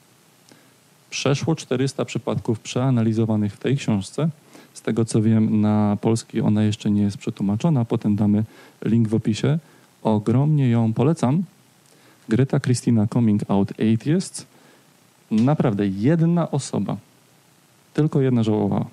Przeszło 1.11 1.55
400 1.55 2.05
przypadków 2.05 2.61
przeanalizowanych 2.61 3.53
w 3.55 3.59
tej 3.59 3.77
książce. 3.77 4.29
Z 4.75 4.83
tego 4.83 5.05
co 5.05 5.23
wiem, 5.23 5.61
na 5.61 5.97
polski 6.01 6.41
ona 6.41 6.63
jeszcze 6.63 6.91
nie 6.91 7.03
jest 7.03 7.17
przetłumaczona. 7.17 7.85
Potem 7.85 8.17
damy 8.17 8.45
link 8.85 9.09
w 9.09 9.15
opisie. 9.15 9.59
Ogromnie 10.03 10.71
ją 10.71 10.93
polecam. 10.93 11.43
Greta 12.29 12.61
Christina 12.61 13.07
Coming 13.07 13.43
Out 13.49 13.73
Atheist. 13.73 14.47
Naprawdę 15.31 15.87
jedna 15.87 16.51
osoba, 16.51 16.97
tylko 17.95 18.21
jedna 18.21 18.43
żałowała. 18.43 18.87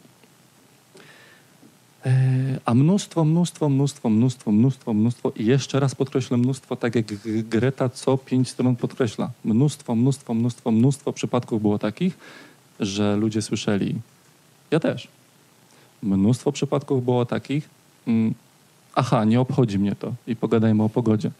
E, 2.09 2.59
a 2.65 2.73
mnóstwo, 2.73 3.25
mnóstwo, 3.25 3.69
mnóstwo, 3.69 4.09
mnóstwo, 4.09 4.51
mnóstwo, 4.51 4.93
mnóstwo 4.93 5.31
i 5.35 5.45
jeszcze 5.45 5.79
raz 5.79 5.95
podkreślę 5.95 6.37
mnóstwo, 6.37 6.75
tak 6.75 6.95
jak 6.95 7.05
Greta 7.49 7.89
co 7.89 8.17
pięć 8.17 8.49
stron 8.49 8.75
podkreśla. 8.75 9.31
Mnóstwo, 9.45 9.95
mnóstwo, 9.95 10.33
mnóstwo, 10.33 10.71
mnóstwo 10.71 11.13
przypadków 11.13 11.61
było 11.61 11.79
takich, 11.79 12.17
że 12.79 13.15
ludzie 13.15 13.41
słyszeli. 13.41 13.95
Ja 14.71 14.79
też. 14.79 15.07
Mnóstwo 16.03 16.51
przypadków 16.51 17.05
było 17.05 17.25
takich, 17.25 17.69
mm, 18.07 18.33
aha, 18.95 19.25
nie 19.25 19.39
obchodzi 19.39 19.79
mnie 19.79 19.95
to 19.95 20.13
i 20.27 20.35
pogadajmy 20.35 20.83
o 20.83 20.89
pogodzie. 20.89 21.31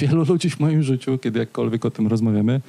Wielu 0.00 0.24
ludzi 0.24 0.50
w 0.50 0.60
moim 0.60 0.82
życiu, 0.82 1.18
kiedy 1.18 1.38
jakkolwiek 1.38 1.84
o 1.84 1.90
tym 1.90 2.06
rozmawiamy, 2.06 2.60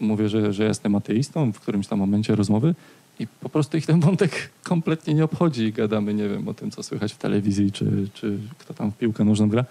mówię, 0.00 0.28
że, 0.28 0.52
że 0.52 0.64
jestem 0.64 0.94
ateistą 0.94 1.52
w 1.52 1.60
którymś 1.60 1.86
tam 1.86 1.98
momencie 1.98 2.34
rozmowy, 2.36 2.74
i 3.20 3.26
po 3.26 3.48
prostu 3.48 3.76
ich 3.76 3.86
ten 3.86 4.00
wątek 4.00 4.50
kompletnie 4.62 5.14
nie 5.14 5.24
obchodzi 5.24 5.72
gadamy, 5.72 6.14
nie 6.14 6.28
wiem, 6.28 6.48
o 6.48 6.54
tym, 6.54 6.70
co 6.70 6.82
słychać 6.82 7.12
w 7.12 7.18
telewizji, 7.18 7.72
czy, 7.72 8.08
czy 8.14 8.38
kto 8.58 8.74
tam 8.74 8.92
w 8.92 8.96
piłkę 8.96 9.24
nożną 9.24 9.48
gra. 9.48 9.64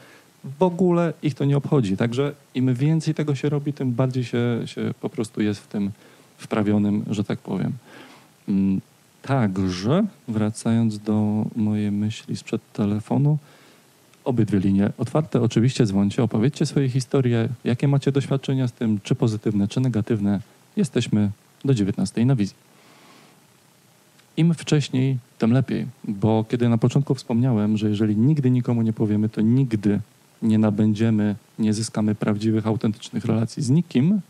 W 0.59 0.63
ogóle 0.63 1.13
ich 1.23 1.35
to 1.35 1.45
nie 1.45 1.57
obchodzi. 1.57 1.97
Także 1.97 2.33
im 2.55 2.73
więcej 2.73 3.13
tego 3.13 3.35
się 3.35 3.49
robi, 3.49 3.73
tym 3.73 3.91
bardziej 3.91 4.23
się, 4.23 4.61
się 4.65 4.93
po 5.01 5.09
prostu 5.09 5.41
jest 5.41 5.59
w 5.59 5.67
tym 5.67 5.91
wprawionym, 6.37 7.05
że 7.09 7.23
tak 7.23 7.39
powiem. 7.39 7.73
Mm, 8.49 8.81
także, 9.21 10.05
wracając 10.27 10.99
do 10.99 11.45
mojej 11.55 11.91
myśli 11.91 12.35
sprzed 12.35 12.61
telefonu, 12.73 13.37
obydwie 14.23 14.59
linie 14.59 14.91
otwarte. 14.97 15.41
Oczywiście 15.41 15.85
dzwońcie, 15.85 16.23
opowiedzcie 16.23 16.65
swoje 16.65 16.89
historie, 16.89 17.49
jakie 17.63 17.87
macie 17.87 18.11
doświadczenia 18.11 18.67
z 18.67 18.71
tym, 18.71 18.99
czy 19.03 19.15
pozytywne, 19.15 19.67
czy 19.67 19.79
negatywne. 19.81 20.41
Jesteśmy 20.77 21.31
do 21.65 21.73
19 21.73 22.25
na 22.25 22.35
wizji 22.35 22.68
im 24.37 24.53
wcześniej, 24.53 25.17
tym 25.37 25.51
lepiej. 25.51 25.85
Bo 26.07 26.45
kiedy 26.49 26.69
na 26.69 26.77
początku 26.77 27.15
wspomniałem, 27.15 27.77
że 27.77 27.89
jeżeli 27.89 28.17
nigdy 28.17 28.51
nikomu 28.51 28.81
nie 28.81 28.93
powiemy, 28.93 29.29
to 29.29 29.41
nigdy 29.41 29.99
nie 30.41 30.57
nabędziemy, 30.57 31.35
nie 31.59 31.73
zyskamy 31.73 32.15
prawdziwych, 32.15 32.67
autentycznych 32.67 33.25
relacji 33.25 33.63
z 33.63 33.69
nikim, 33.69 34.21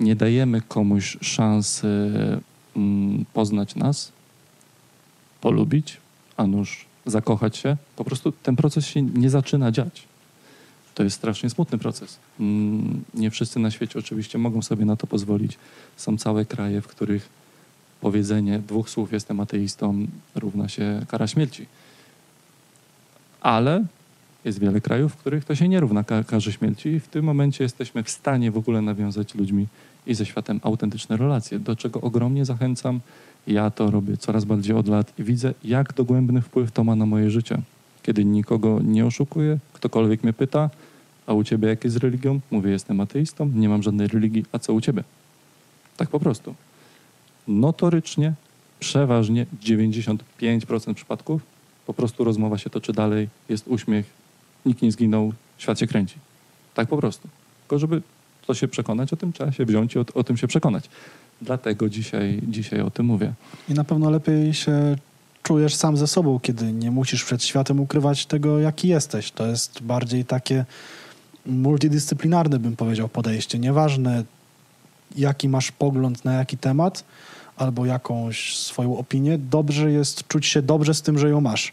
nie 0.00 0.16
dajemy 0.16 0.60
komuś 0.60 1.16
szansy 1.20 2.12
mm, 2.76 3.24
poznać 3.32 3.76
nas, 3.76 4.12
polubić, 5.40 5.96
a 6.36 6.46
nuż 6.46 6.86
zakochać 7.06 7.56
się, 7.56 7.76
po 7.96 8.04
prostu 8.04 8.32
ten 8.32 8.56
proces 8.56 8.86
się 8.86 9.02
nie 9.02 9.30
zaczyna 9.30 9.72
dziać. 9.72 10.02
To 10.94 11.02
jest 11.02 11.16
strasznie 11.16 11.50
smutny 11.50 11.78
proces. 11.78 12.18
Mm, 12.40 13.04
nie 13.14 13.30
wszyscy 13.30 13.58
na 13.58 13.70
świecie 13.70 13.98
oczywiście 13.98 14.38
mogą 14.38 14.62
sobie 14.62 14.84
na 14.84 14.96
to 14.96 15.06
pozwolić. 15.06 15.58
Są 15.96 16.18
całe 16.18 16.44
kraje, 16.44 16.80
w 16.80 16.86
których 16.86 17.28
powiedzenie 18.04 18.58
dwóch 18.58 18.90
słów 18.90 19.12
jestem 19.12 19.40
ateistą 19.40 20.06
równa 20.34 20.68
się 20.68 21.00
kara 21.08 21.26
śmierci. 21.26 21.66
Ale 23.40 23.84
jest 24.44 24.58
wiele 24.58 24.80
krajów, 24.80 25.12
w 25.12 25.16
których 25.16 25.44
to 25.44 25.54
się 25.54 25.68
nie 25.68 25.80
równa 25.80 26.04
karze 26.04 26.52
śmierci 26.52 26.88
i 26.88 27.00
w 27.00 27.08
tym 27.08 27.24
momencie 27.24 27.64
jesteśmy 27.64 28.02
w 28.02 28.10
stanie 28.10 28.50
w 28.50 28.56
ogóle 28.56 28.82
nawiązać 28.82 29.34
ludźmi 29.34 29.66
i 30.06 30.14
ze 30.14 30.26
światem 30.26 30.60
autentyczne 30.62 31.16
relacje, 31.16 31.58
do 31.58 31.76
czego 31.76 32.00
ogromnie 32.00 32.44
zachęcam. 32.44 33.00
Ja 33.46 33.70
to 33.70 33.90
robię 33.90 34.16
coraz 34.16 34.44
bardziej 34.44 34.76
od 34.76 34.88
lat 34.88 35.12
i 35.18 35.24
widzę, 35.24 35.54
jak 35.64 35.92
dogłębny 35.92 36.40
wpływ 36.40 36.72
to 36.72 36.84
ma 36.84 36.96
na 36.96 37.06
moje 37.06 37.30
życie. 37.30 37.58
Kiedy 38.02 38.24
nikogo 38.24 38.80
nie 38.82 39.06
oszukuję, 39.06 39.58
ktokolwiek 39.72 40.22
mnie 40.22 40.32
pyta, 40.32 40.70
a 41.26 41.32
u 41.32 41.44
ciebie 41.44 41.68
jak 41.68 41.84
jest 41.84 41.94
z 41.94 41.96
religią? 41.96 42.40
Mówię, 42.50 42.70
jestem 42.70 43.00
ateistą, 43.00 43.50
nie 43.54 43.68
mam 43.68 43.82
żadnej 43.82 44.08
religii, 44.08 44.44
a 44.52 44.58
co 44.58 44.72
u 44.72 44.80
ciebie? 44.80 45.04
Tak 45.96 46.08
po 46.08 46.20
prostu 46.20 46.54
notorycznie, 47.48 48.32
przeważnie 48.80 49.46
95% 49.62 50.94
przypadków 50.94 51.42
po 51.86 51.94
prostu 51.94 52.24
rozmowa 52.24 52.58
się 52.58 52.70
toczy 52.70 52.92
dalej, 52.92 53.28
jest 53.48 53.68
uśmiech, 53.68 54.06
nikt 54.66 54.82
nie 54.82 54.92
zginął, 54.92 55.32
świat 55.58 55.78
się 55.78 55.86
kręci. 55.86 56.16
Tak 56.74 56.88
po 56.88 56.96
prostu. 56.96 57.28
Tylko 57.62 57.78
żeby 57.78 58.02
to 58.46 58.54
się 58.54 58.68
przekonać, 58.68 59.12
o 59.12 59.16
tym 59.16 59.32
trzeba 59.32 59.52
się 59.52 59.64
wziąć 59.64 59.94
i 59.94 59.98
o, 59.98 60.04
o 60.14 60.24
tym 60.24 60.36
się 60.36 60.46
przekonać. 60.46 60.84
Dlatego 61.42 61.88
dzisiaj, 61.88 62.40
dzisiaj 62.48 62.80
o 62.80 62.90
tym 62.90 63.06
mówię. 63.06 63.32
I 63.68 63.74
na 63.74 63.84
pewno 63.84 64.10
lepiej 64.10 64.54
się 64.54 64.96
czujesz 65.42 65.74
sam 65.74 65.96
ze 65.96 66.06
sobą, 66.06 66.40
kiedy 66.40 66.72
nie 66.72 66.90
musisz 66.90 67.24
przed 67.24 67.44
światem 67.44 67.80
ukrywać 67.80 68.26
tego, 68.26 68.58
jaki 68.58 68.88
jesteś. 68.88 69.30
To 69.30 69.46
jest 69.46 69.82
bardziej 69.82 70.24
takie 70.24 70.64
multidyscyplinarne, 71.46 72.58
bym 72.58 72.76
powiedział, 72.76 73.08
podejście. 73.08 73.58
Nieważne, 73.58 74.24
jaki 75.16 75.48
masz 75.48 75.72
pogląd 75.72 76.24
na 76.24 76.32
jaki 76.32 76.58
temat, 76.58 77.04
albo 77.56 77.86
jakąś 77.86 78.56
swoją 78.56 78.98
opinię, 78.98 79.38
dobrze 79.38 79.90
jest 79.90 80.28
czuć 80.28 80.46
się 80.46 80.62
dobrze 80.62 80.94
z 80.94 81.02
tym, 81.02 81.18
że 81.18 81.28
ją 81.28 81.40
masz. 81.40 81.72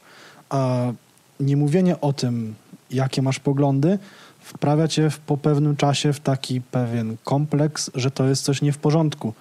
A 0.49 0.91
nie 1.39 1.57
mówienie 1.57 2.01
o 2.01 2.13
tym, 2.13 2.55
jakie 2.91 3.21
masz 3.21 3.39
poglądy, 3.39 3.99
wprawia 4.39 4.87
cię 4.87 5.09
w, 5.09 5.19
po 5.19 5.37
pewnym 5.37 5.75
czasie 5.75 6.13
w 6.13 6.19
taki 6.19 6.61
pewien 6.61 7.17
kompleks, 7.23 7.91
że 7.95 8.11
to 8.11 8.27
jest 8.27 8.43
coś 8.43 8.61
nie 8.61 8.71
w 8.71 8.77
porządku. 8.77 9.33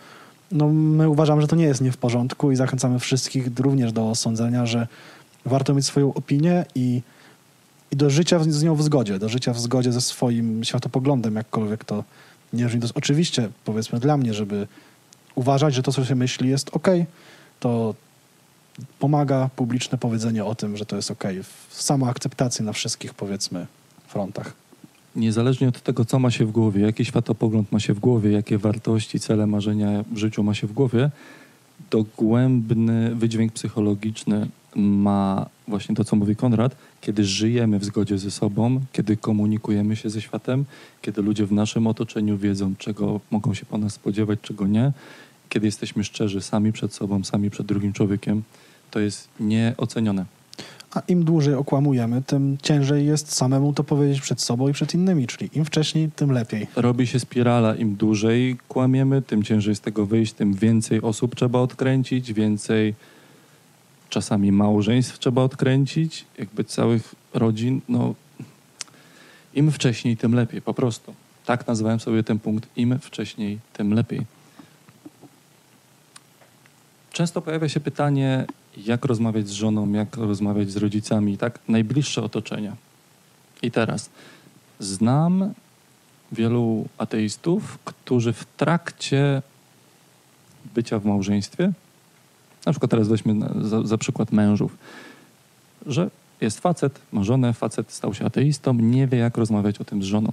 No, 0.53 0.69
my 0.69 1.09
uważamy, 1.09 1.43
że 1.43 1.49
to 1.49 1.57
nie 1.57 1.65
jest 1.65 1.81
nie 1.81 1.93
w 1.93 1.97
porządku 1.97 2.53
i 2.53 2.57
zachęcamy 2.57 2.99
wszystkich 2.99 3.49
również 3.59 3.93
do 3.93 4.11
osądzenia, 4.11 4.67
że 4.67 4.87
warto 5.45 5.75
mieć 5.75 5.87
swoją 5.87 6.15
opinię 6.15 6.65
i, 6.75 7.03
i 7.91 7.97
do 7.97 8.11
życia 8.11 8.39
z 8.39 8.63
nią 8.63 8.75
w 8.75 8.83
zgodzie, 8.83 9.19
do 9.19 9.29
życia 9.29 9.53
w 9.53 9.61
zgodzie 9.61 9.93
ze 9.93 10.01
swoim 10.01 10.65
światopoglądem, 10.65 11.37
jakkolwiek 11.37 11.85
to 11.85 12.05
nie. 12.53 12.69
To 12.69 12.77
jest 12.77 12.97
oczywiście, 12.97 13.49
powiedzmy 13.65 14.01
dla 14.01 14.17
mnie, 14.17 14.35
żeby 14.35 14.67
uważać, 15.35 15.75
że 15.75 15.83
to, 15.83 15.93
co 15.93 16.05
się 16.05 16.15
myśli, 16.15 16.49
jest 16.49 16.71
ok, 16.73 16.89
to 17.61 17.95
pomaga 18.99 19.51
publiczne 19.57 19.99
powiedzenie 19.99 20.45
o 20.45 20.55
tym, 20.55 20.77
że 20.77 20.87
to 20.87 20.97
jest 20.97 21.11
ok. 21.11 21.25
Sama 21.71 22.09
akceptacja 22.09 22.65
na 22.65 22.73
wszystkich, 22.73 23.15
powiedzmy, 23.15 23.67
frontach. 24.09 24.53
Niezależnie 25.17 25.69
od 25.69 25.83
tego, 25.83 26.05
co 26.05 26.19
ma 26.19 26.31
się 26.31 26.47
w 26.47 26.51
głowie, 26.51 26.83
jaki 26.83 27.05
światopogląd 27.05 27.73
ma 27.73 27.81
się 27.81 27.95
w 27.95 28.01
głowie, 28.01 28.31
jakie 28.31 28.59
wartości, 28.59 29.21
cele, 29.21 29.47
marzenia 29.47 30.05
w 30.13 30.17
życiu 30.17 30.43
ma 30.43 30.55
się 30.55 30.67
w 30.67 30.73
głowie, 30.73 31.11
dogłębny 31.91 33.15
wydźwięk 33.15 33.53
psychologiczny 33.53 34.49
ma 34.77 35.47
właśnie 35.69 35.95
to, 35.95 36.05
co 36.05 36.17
mówi 36.17 36.37
Konrad, 36.37 36.77
kiedy 37.01 37.25
żyjemy 37.25 37.79
w 37.79 37.85
zgodzie 37.85 38.19
ze 38.19 38.31
sobą, 38.31 38.81
kiedy 38.93 39.17
komunikujemy 39.17 39.97
się 39.97 40.11
ze 40.11 40.21
światem, 40.21 40.65
kiedy 41.03 41.23
ludzie 41.23 41.47
w 41.47 41.53
naszym 41.53 41.87
otoczeniu 41.87 42.39
wiedzą, 42.39 42.75
czego 42.79 43.21
mogą 43.31 43.55
się 43.55 43.67
po 43.67 43.79
nas 43.79 43.93
spodziewać, 43.93 44.39
czego 44.43 44.67
nie, 44.67 44.93
kiedy 45.49 45.67
jesteśmy 45.67 46.05
szczerzy 46.05 46.41
sami 46.41 46.73
przed 46.73 46.95
sobą, 46.95 47.25
sami 47.25 47.51
przed 47.51 47.67
drugim 47.67 47.93
człowiekiem, 47.93 48.43
to 48.91 49.01
jest 49.01 49.29
nieocenione. 49.41 50.25
A 50.95 51.01
im 51.09 51.25
dłużej 51.25 51.55
okłamujemy, 51.55 52.23
tym 52.23 52.59
ciężej 52.63 53.07
jest 53.07 53.33
samemu 53.33 53.73
to 53.73 53.85
powiedzieć 53.85 54.21
przed 54.21 54.41
sobą 54.41 54.69
i 54.69 54.73
przed 54.73 54.95
innymi, 54.95 55.27
czyli 55.27 55.51
im 55.55 55.65
wcześniej, 55.65 56.11
tym 56.17 56.33
lepiej. 56.33 56.67
Robi 56.77 57.07
się 57.07 57.21
spirala, 57.21 57.75
im 57.75 57.97
dłużej 57.97 58.59
kłamiemy, 58.69 59.23
tym 59.23 59.43
ciężej 59.43 59.75
z 59.75 59.81
tego 59.81 60.07
wyjść, 60.07 60.33
tym 60.33 60.55
więcej 60.55 61.03
osób 61.03 61.35
trzeba 61.35 61.59
odkręcić, 61.59 62.33
więcej 62.33 62.95
czasami 64.11 64.53
małżeństw 64.53 65.19
trzeba 65.19 65.43
odkręcić, 65.43 66.25
jakby 66.39 66.65
całych 66.65 67.15
rodzin, 67.35 67.81
no 67.89 68.15
im 69.55 69.73
wcześniej, 69.73 70.17
tym 70.17 70.35
lepiej, 70.35 70.63
po 70.63 70.75
prostu. 70.75 71.15
Tak 71.47 71.67
nazwałem 71.67 72.01
sobie 72.01 72.23
ten 72.23 72.39
punkt, 72.39 72.69
im 72.77 72.99
wcześniej, 72.99 73.59
tym 73.73 73.95
lepiej. 73.95 74.27
Często 77.13 77.43
pojawia 77.43 77.69
się 77.69 77.81
pytanie, 77.81 78.47
jak 78.77 79.05
rozmawiać 79.05 79.49
z 79.49 79.51
żoną, 79.51 79.93
jak 79.93 80.17
rozmawiać 80.17 80.71
z 80.71 80.77
rodzicami, 80.77 81.39
tak? 81.39 81.59
Najbliższe 81.69 82.23
otoczenie. 82.23 82.73
I 83.63 83.71
teraz 83.71 84.11
znam 84.79 85.53
wielu 86.33 86.89
ateistów, 86.99 87.79
którzy 87.85 88.33
w 88.33 88.45
trakcie 88.57 89.43
bycia 90.75 90.99
w 90.99 91.05
małżeństwie, 91.05 91.73
na 92.67 92.73
przykład 92.73 92.91
teraz 92.91 93.09
weźmy 93.09 93.35
za, 93.61 93.83
za 93.83 93.99
przykład 93.99 94.33
mężów, 94.33 94.77
że 95.87 96.11
jest 96.41 96.61
facet, 96.61 97.01
ma 97.13 97.25
żonę, 97.25 97.53
facet 97.53 97.93
stał 97.93 98.15
się 98.15 98.25
ateistą, 98.25 98.75
nie 98.75 99.07
wie 99.07 99.19
jak 99.19 99.37
rozmawiać 99.37 99.79
o 99.79 99.85
tym 99.85 100.03
z 100.03 100.07
żoną. 100.07 100.33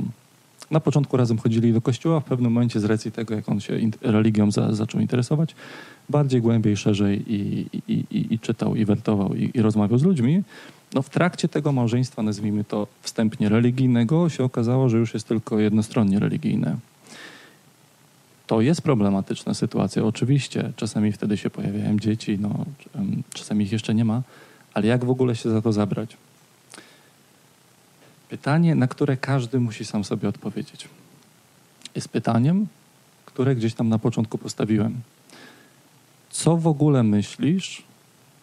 Na 0.71 0.79
początku 0.79 1.17
razem 1.17 1.37
chodzili 1.37 1.73
do 1.73 1.81
kościoła, 1.81 2.19
w 2.19 2.23
pewnym 2.23 2.51
momencie 2.51 2.79
z 2.79 2.85
racji 2.85 3.11
tego, 3.11 3.35
jak 3.35 3.49
on 3.49 3.59
się 3.59 3.79
religią 4.01 4.51
za, 4.51 4.73
zaczął 4.73 5.01
interesować, 5.01 5.55
bardziej 6.09 6.41
głębiej, 6.41 6.77
szerzej 6.77 7.33
i, 7.33 7.67
i, 7.87 7.93
i, 8.11 8.33
i 8.33 8.39
czytał, 8.39 8.75
i 8.75 8.85
wertował, 8.85 9.35
i, 9.35 9.61
rozmawiał 9.61 9.99
z 9.99 10.03
ludźmi, 10.03 10.43
no 10.93 11.01
w 11.01 11.09
trakcie 11.09 11.47
tego 11.47 11.71
małżeństwa, 11.71 12.21
nazwijmy 12.21 12.63
to 12.63 12.87
wstępnie 13.01 13.49
religijnego, 13.49 14.29
się 14.29 14.43
okazało, 14.43 14.89
że 14.89 14.97
już 14.97 15.13
jest 15.13 15.27
tylko 15.27 15.59
jednostronnie 15.59 16.19
religijne. 16.19 16.77
To 18.47 18.61
jest 18.61 18.81
problematyczna 18.81 19.53
sytuacja, 19.53 20.03
oczywiście. 20.03 20.73
Czasami 20.75 21.11
wtedy 21.11 21.37
się 21.37 21.49
pojawiają 21.49 21.99
dzieci, 21.99 22.37
no, 22.39 22.65
czasami 23.33 23.65
ich 23.65 23.71
jeszcze 23.71 23.95
nie 23.95 24.05
ma, 24.05 24.21
ale 24.73 24.87
jak 24.87 25.05
w 25.05 25.09
ogóle 25.09 25.35
się 25.35 25.49
za 25.49 25.61
to 25.61 25.73
zabrać? 25.73 26.17
Pytanie, 28.29 28.75
na 28.75 28.87
które 28.87 29.17
każdy 29.17 29.59
musi 29.59 29.85
sam 29.85 30.03
sobie 30.03 30.29
odpowiedzieć. 30.29 30.87
Jest 31.95 32.09
pytaniem, 32.09 32.67
które 33.25 33.55
gdzieś 33.55 33.73
tam 33.73 33.89
na 33.89 33.99
początku 33.99 34.37
postawiłem. 34.37 35.01
Co 36.29 36.57
w 36.57 36.67
ogóle 36.67 37.03
myślisz, 37.03 37.83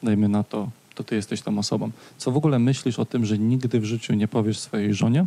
dajmy 0.03 0.29
na 0.29 0.43
to, 0.43 0.71
to 0.95 1.05
ty 1.05 1.15
jesteś 1.15 1.43
tą 1.43 1.59
osobą, 1.59 1.91
co 2.19 2.33
w 2.33 2.37
ogóle 2.37 2.59
myślisz 2.59 2.99
o 2.99 3.05
tym, 3.05 3.25
że 3.25 3.39
nigdy 3.39 3.81
w 3.81 3.85
życiu 3.85 4.15
nie 4.15 4.29
powiesz 4.29 4.59
swojej 4.59 4.95
żonie, 4.95 5.27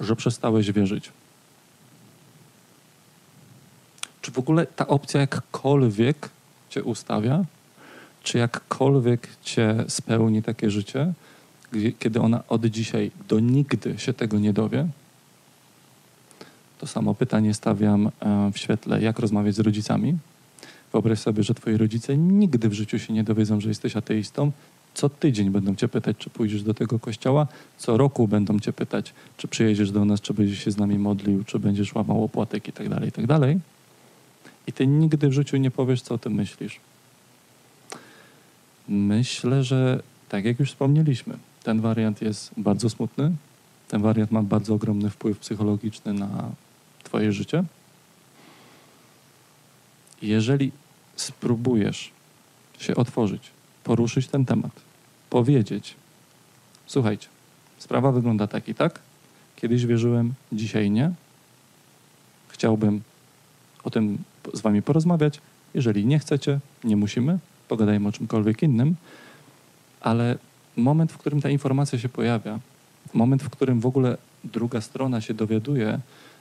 że 0.00 0.16
przestałeś 0.16 0.72
wierzyć? 0.72 1.12
Czy 4.20 4.23
w 4.34 4.38
ogóle 4.38 4.66
ta 4.66 4.86
opcja 4.86 5.20
jakkolwiek 5.20 6.28
cię 6.70 6.84
ustawia, 6.84 7.44
czy 8.22 8.38
jakkolwiek 8.38 9.28
cię 9.42 9.84
spełni 9.88 10.42
takie 10.42 10.70
życie, 10.70 11.12
kiedy 11.98 12.20
ona 12.20 12.42
od 12.48 12.66
dzisiaj 12.66 13.10
do 13.28 13.40
nigdy 13.40 13.98
się 13.98 14.12
tego 14.12 14.38
nie 14.38 14.52
dowie? 14.52 14.86
To 16.78 16.86
samo 16.86 17.14
pytanie 17.14 17.54
stawiam 17.54 18.06
e, 18.06 18.50
w 18.52 18.58
świetle, 18.58 19.02
jak 19.02 19.18
rozmawiać 19.18 19.54
z 19.54 19.60
rodzicami. 19.60 20.16
Wyobraź 20.92 21.18
sobie, 21.18 21.42
że 21.42 21.54
twoi 21.54 21.76
rodzice 21.76 22.16
nigdy 22.16 22.68
w 22.68 22.72
życiu 22.72 22.98
się 22.98 23.12
nie 23.12 23.24
dowiedzą, 23.24 23.60
że 23.60 23.68
jesteś 23.68 23.96
ateistą. 23.96 24.52
Co 24.94 25.08
tydzień 25.08 25.50
będą 25.50 25.74
cię 25.74 25.88
pytać, 25.88 26.16
czy 26.18 26.30
pójdziesz 26.30 26.62
do 26.62 26.74
tego 26.74 26.98
kościoła. 26.98 27.46
Co 27.78 27.96
roku 27.96 28.28
będą 28.28 28.60
cię 28.60 28.72
pytać, 28.72 29.14
czy 29.36 29.48
przyjedziesz 29.48 29.90
do 29.90 30.04
nas, 30.04 30.20
czy 30.20 30.34
będziesz 30.34 30.64
się 30.64 30.70
z 30.70 30.76
nami 30.76 30.98
modlił, 30.98 31.44
czy 31.44 31.58
będziesz 31.58 31.94
łamał 31.94 32.24
opłatek 32.24 32.68
i 32.68 32.72
tak 32.72 32.88
dalej, 33.26 33.60
i 34.66 34.72
ty 34.72 34.86
nigdy 34.86 35.28
w 35.28 35.32
życiu 35.32 35.56
nie 35.56 35.70
powiesz, 35.70 36.02
co 36.02 36.14
o 36.14 36.18
tym 36.18 36.32
myślisz. 36.32 36.80
Myślę, 38.88 39.64
że 39.64 40.02
tak 40.28 40.44
jak 40.44 40.60
już 40.60 40.70
wspomnieliśmy, 40.70 41.38
ten 41.62 41.80
wariant 41.80 42.22
jest 42.22 42.50
bardzo 42.56 42.90
smutny. 42.90 43.32
Ten 43.88 44.02
wariant 44.02 44.30
ma 44.30 44.42
bardzo 44.42 44.74
ogromny 44.74 45.10
wpływ 45.10 45.38
psychologiczny 45.38 46.12
na 46.12 46.50
Twoje 47.02 47.32
życie. 47.32 47.64
Jeżeli 50.22 50.72
spróbujesz 51.16 52.10
się 52.78 52.94
otworzyć, 52.94 53.50
poruszyć 53.84 54.28
ten 54.28 54.44
temat, 54.44 54.72
powiedzieć: 55.30 55.94
Słuchajcie, 56.86 57.28
sprawa 57.78 58.12
wygląda 58.12 58.46
tak 58.46 58.68
i 58.68 58.74
tak. 58.74 59.00
Kiedyś 59.56 59.86
wierzyłem, 59.86 60.34
dzisiaj 60.52 60.90
nie. 60.90 61.10
Chciałbym 62.48 63.02
o 63.84 63.90
tym 63.90 64.18
z 64.52 64.60
Wami 64.60 64.82
porozmawiać. 64.82 65.40
Jeżeli 65.74 66.06
nie 66.06 66.18
chcecie, 66.18 66.60
nie 66.84 66.96
musimy, 66.96 67.38
pogadajmy 67.68 68.08
o 68.08 68.12
czymkolwiek 68.12 68.62
innym, 68.62 68.94
ale 70.00 70.38
moment, 70.76 71.12
w 71.12 71.18
którym 71.18 71.40
ta 71.40 71.50
informacja 71.50 71.98
się 71.98 72.08
pojawia, 72.08 72.58
moment, 73.14 73.42
w 73.42 73.50
którym 73.50 73.80
w 73.80 73.86
ogóle 73.86 74.16
druga 74.44 74.80
strona 74.80 75.20
się 75.20 75.34
dowiaduje, 75.34 76.00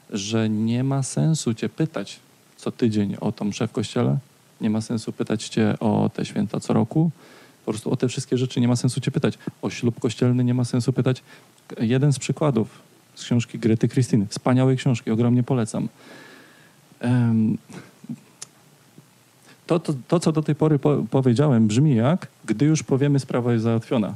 że 0.09 0.49
nie 0.49 0.83
ma 0.83 1.03
sensu 1.03 1.53
cię 1.53 1.69
pytać 1.69 2.19
co 2.57 2.71
tydzień 2.71 3.15
o 3.21 3.31
tą 3.31 3.45
mszę 3.45 3.67
w 3.67 3.71
kościele, 3.71 4.17
nie 4.61 4.69
ma 4.69 4.81
sensu 4.81 5.11
pytać 5.11 5.49
cię 5.49 5.75
o 5.79 6.09
te 6.13 6.25
święta 6.25 6.59
co 6.59 6.73
roku, 6.73 7.11
po 7.65 7.71
prostu 7.71 7.91
o 7.91 7.97
te 7.97 8.07
wszystkie 8.07 8.37
rzeczy 8.37 8.61
nie 8.61 8.67
ma 8.67 8.75
sensu 8.75 9.01
cię 9.01 9.11
pytać. 9.11 9.37
O 9.61 9.69
ślub 9.69 9.99
kościelny 9.99 10.43
nie 10.43 10.53
ma 10.53 10.65
sensu 10.65 10.93
pytać. 10.93 11.23
Jeden 11.79 12.13
z 12.13 12.19
przykładów 12.19 12.81
z 13.15 13.23
książki 13.23 13.59
Grety 13.59 13.87
Krystyny, 13.87 14.27
wspaniałej 14.27 14.77
książki, 14.77 15.11
ogromnie 15.11 15.43
polecam. 15.43 15.89
Um, 17.01 17.57
to, 19.67 19.79
to, 19.79 19.93
to, 20.07 20.19
co 20.19 20.31
do 20.31 20.41
tej 20.41 20.55
pory 20.55 20.79
po, 20.79 21.03
powiedziałem, 21.11 21.67
brzmi 21.67 21.95
jak, 21.95 22.27
gdy 22.45 22.65
już 22.65 22.83
powiemy, 22.83 23.19
sprawa 23.19 23.53
jest 23.53 23.63
załatwiona. 23.63 24.15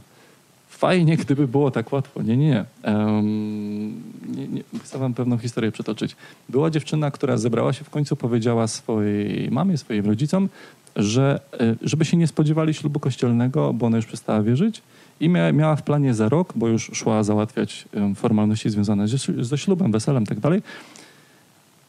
Fajnie, 0.70 1.18
gdyby 1.18 1.48
było 1.48 1.72
tak 1.72 1.94
łatwo. 1.94 2.22
Nie, 2.22 2.38
nie, 2.38 2.50
nie. 2.50 2.66
Um, 2.94 4.04
nie, 4.36 4.48
nie. 4.48 4.62
Chcę 4.84 4.98
wam 4.98 5.14
pewną 5.14 5.38
historię 5.38 5.72
przytoczyć. 5.72 6.16
Była 6.50 6.70
dziewczyna, 6.70 7.12
która 7.12 7.38
zebrała 7.38 7.74
się 7.74 7.84
w 7.84 7.90
końcu, 7.90 8.16
powiedziała 8.16 8.68
swojej 8.68 9.52
mamie, 9.52 9.78
swoim 9.78 10.06
rodzicom, 10.06 10.50
że 10.96 11.40
e, 11.60 11.76
żeby 11.82 12.06
się 12.06 12.18
nie 12.18 12.28
spodziewali 12.28 12.74
ślubu 12.74 13.00
kościelnego, 13.00 13.74
bo 13.74 13.86
ona 13.86 13.98
już 13.98 14.06
przestała 14.06 14.42
wierzyć 14.42 14.82
i 15.20 15.30
mia, 15.30 15.52
miała 15.52 15.76
w 15.76 15.84
planie 15.84 16.14
za 16.14 16.30
rok, 16.30 16.54
bo 16.56 16.68
już 16.68 16.92
szła 16.94 17.24
załatwiać 17.24 17.86
formalności 18.16 18.70
związane 18.70 19.08
ze, 19.08 19.18
ze 19.44 19.58
ślubem, 19.58 19.92
weselem 19.92 20.24
i 20.24 20.28
tak 20.28 20.40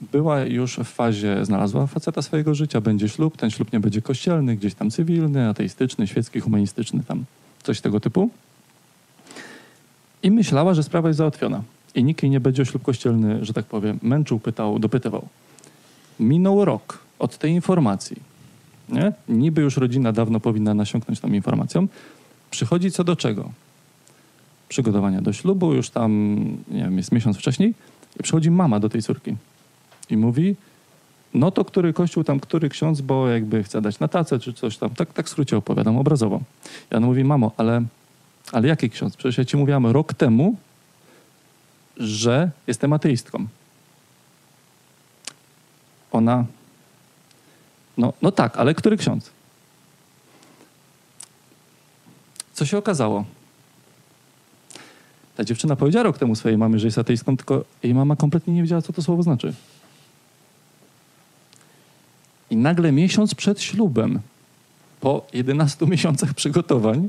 była 0.01 0.41
już 0.41 0.77
w 0.77 0.85
fazie, 0.85 1.45
znalazła 1.45 1.87
faceta 1.87 2.23
swojego 2.23 2.55
życia, 2.55 2.81
będzie 2.81 3.09
ślub, 3.09 3.37
ten 3.37 3.51
ślub 3.51 3.73
nie 3.73 3.81
będzie 3.81 4.03
kościelny, 4.03 4.57
gdzieś 4.57 4.75
tam 4.75 4.91
cywilny, 4.91 5.49
ateistyczny, 5.49 6.07
świecki, 6.07 6.41
humanistyczny, 6.41 7.03
tam 7.09 7.25
coś 7.63 7.81
tego 7.81 8.01
typu. 8.01 8.31
I 10.23 10.31
myślała, 10.31 10.75
że 10.75 10.83
sprawa 10.83 11.09
jest 11.09 11.19
załatwiona. 11.19 11.63
I 11.95 12.05
nikt 12.05 12.23
jej 12.23 12.31
nie 12.31 12.41
będzie 12.41 12.63
o 12.63 12.65
ślub 12.65 12.83
kościelny, 12.83 13.45
że 13.45 13.53
tak 13.53 13.65
powiem, 13.65 13.99
męczył, 14.03 14.39
pytał, 14.39 14.79
dopytywał. 14.79 15.29
Minął 16.21 16.65
rok. 16.65 16.99
od 17.19 17.39
tej 17.39 17.53
informacji, 17.53 18.17
nie? 18.89 19.13
niby 19.29 19.63
już 19.63 19.77
rodzina 19.77 20.13
dawno 20.13 20.41
powinna 20.41 20.75
nasiąknąć 20.75 21.21
tą 21.21 21.33
informacją, 21.33 21.89
przychodzi 22.51 22.91
co 22.91 23.05
do 23.05 23.17
czego? 23.17 23.51
Przygotowania 24.69 25.23
do 25.23 25.33
ślubu, 25.33 25.75
już 25.75 25.91
tam, 25.91 26.37
nie 26.71 26.81
wiem, 26.81 26.97
jest 26.97 27.13
miesiąc 27.13 27.37
wcześniej, 27.37 27.75
i 28.21 28.23
przychodzi 28.23 28.51
mama 28.51 28.81
do 28.81 28.89
tej 28.89 29.03
córki 29.03 29.37
i 30.11 30.17
mówi, 30.17 30.57
no 31.35 31.51
to 31.51 31.65
który 31.65 31.93
kościół, 31.93 32.25
tam 32.25 32.41
który 32.41 32.69
ksiądz, 32.69 33.01
bo 33.01 33.29
jakby 33.29 33.65
chce 33.65 33.81
dać 33.81 33.99
na 33.99 34.09
tacę 34.09 34.39
czy 34.39 34.53
coś 34.53 34.77
tam. 34.77 34.91
Tak, 34.91 35.13
tak 35.13 35.27
w 35.27 35.29
skrócie 35.29 35.57
opowiadam, 35.57 35.97
obrazowo. 35.97 36.41
I 36.93 36.95
ona 36.95 37.07
mówi, 37.07 37.25
mamo, 37.25 37.53
ale, 37.57 37.83
ale 38.53 38.69
jaki 38.69 38.91
ksiądz? 38.91 39.17
Przecież 39.17 39.39
ja 39.39 39.45
ci 39.45 39.57
mówiłam 39.57 39.87
rok 39.87 40.15
temu, 40.15 40.57
że 41.97 42.51
jestem 42.67 42.93
ateistką. 42.93 43.47
Ona, 46.13 46.45
no, 47.99 48.13
no 48.23 48.33
tak, 48.33 48.57
ale 48.57 48.75
który 48.75 48.97
ksiądz? 48.97 49.31
Co 52.53 52.67
się 52.67 52.79
okazało? 52.79 53.25
Ta 55.37 55.45
dziewczyna 55.45 55.77
powiedziała 55.77 56.03
rok 56.03 56.19
temu 56.19 56.35
swojej 56.35 56.59
mamie, 56.59 56.79
że 56.79 56.87
jest 56.87 56.99
ateistką, 56.99 57.37
tylko 57.37 57.65
jej 57.83 57.95
mama 57.95 58.17
kompletnie 58.17 58.55
nie 58.55 58.63
wiedziała, 58.63 58.83
co 58.83 58.93
to 58.93 59.03
słowo 59.03 59.23
znaczy. 59.23 59.55
Nagle 62.59 62.93
miesiąc 62.93 63.35
przed 63.35 63.63
ślubem, 63.63 64.21
po 65.01 65.27
11 65.33 65.87
miesiącach 65.95 66.35
przygotowań, 66.35 67.09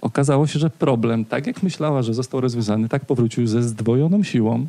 okazało 0.00 0.46
się, 0.46 0.58
że 0.58 0.70
problem, 0.70 1.24
tak 1.24 1.46
jak 1.46 1.62
myślała, 1.62 2.02
że 2.02 2.14
został 2.14 2.40
rozwiązany, 2.40 2.88
tak 2.88 3.04
powrócił 3.04 3.46
ze 3.46 3.62
zdwojoną 3.62 4.22
siłą. 4.22 4.66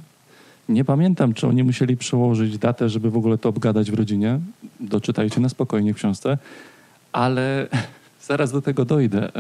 Nie 0.70 0.86
pamiętam, 0.86 1.34
czy 1.34 1.48
oni 1.48 1.64
musieli 1.64 1.98
przełożyć 1.98 2.58
datę, 2.58 2.90
żeby 2.90 3.12
w 3.12 3.18
ogóle 3.18 3.38
to 3.38 3.50
obgadać 3.50 3.92
w 3.92 3.94
rodzinie. 3.94 4.40
Doczytajcie 4.80 5.42
na 5.42 5.50
spokojnie 5.50 5.94
w 5.94 5.98
książce. 5.98 6.38
Ale 7.12 7.68
zaraz 8.30 8.52
do 8.52 8.62
tego 8.62 8.86
dojdę. 8.86 9.32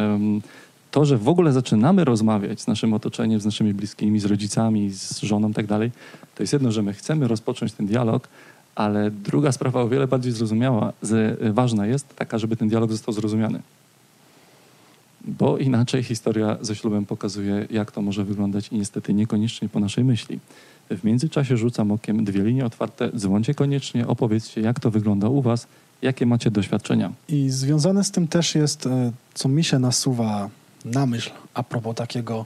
To, 0.91 1.05
że 1.05 1.17
w 1.17 1.27
ogóle 1.27 1.53
zaczynamy 1.53 2.05
rozmawiać 2.05 2.61
z 2.61 2.67
naszym 2.67 2.93
otoczeniem, 2.93 3.39
z 3.39 3.45
naszymi 3.45 3.73
bliskimi, 3.73 4.19
z 4.19 4.25
rodzicami, 4.25 4.89
z 4.91 5.21
żoną 5.21 5.49
i 5.49 5.53
tak 5.53 5.65
dalej, 5.65 5.91
to 6.35 6.43
jest 6.43 6.53
jedno, 6.53 6.71
że 6.71 6.83
my 6.83 6.93
chcemy 6.93 7.27
rozpocząć 7.27 7.73
ten 7.73 7.85
dialog, 7.85 8.27
ale 8.75 9.11
druga 9.11 9.51
sprawa 9.51 9.81
o 9.81 9.89
wiele 9.89 10.07
bardziej 10.07 10.31
zrozumiała, 10.31 10.93
z, 11.01 11.39
ważna 11.55 11.85
jest 11.85 12.15
taka, 12.15 12.37
żeby 12.37 12.55
ten 12.55 12.69
dialog 12.69 12.91
został 12.91 13.13
zrozumiany. 13.13 13.59
Bo 15.25 15.57
inaczej 15.57 16.03
historia 16.03 16.57
ze 16.61 16.75
ślubem 16.75 17.05
pokazuje, 17.05 17.67
jak 17.69 17.91
to 17.91 18.01
może 18.01 18.23
wyglądać 18.23 18.67
i 18.67 18.75
niestety 18.75 19.13
niekoniecznie 19.13 19.69
po 19.69 19.79
naszej 19.79 20.03
myśli. 20.03 20.39
W 20.89 21.03
międzyczasie 21.03 21.57
rzucam 21.57 21.91
okiem 21.91 22.25
dwie 22.25 22.43
linie 22.43 22.65
otwarte. 22.65 23.09
Dzwońcie 23.15 23.53
koniecznie, 23.53 24.07
opowiedzcie, 24.07 24.61
jak 24.61 24.79
to 24.79 24.91
wygląda 24.91 25.29
u 25.29 25.41
was, 25.41 25.67
jakie 26.01 26.25
macie 26.25 26.51
doświadczenia. 26.51 27.11
I 27.29 27.49
związane 27.49 28.03
z 28.03 28.11
tym 28.11 28.27
też 28.27 28.55
jest, 28.55 28.85
e, 28.85 29.11
co 29.33 29.49
mi 29.49 29.63
się 29.63 29.79
nasuwa 29.79 30.49
na 30.85 31.05
myśl 31.05 31.31
a 31.53 31.63
propos 31.63 31.95
takiego 31.95 32.45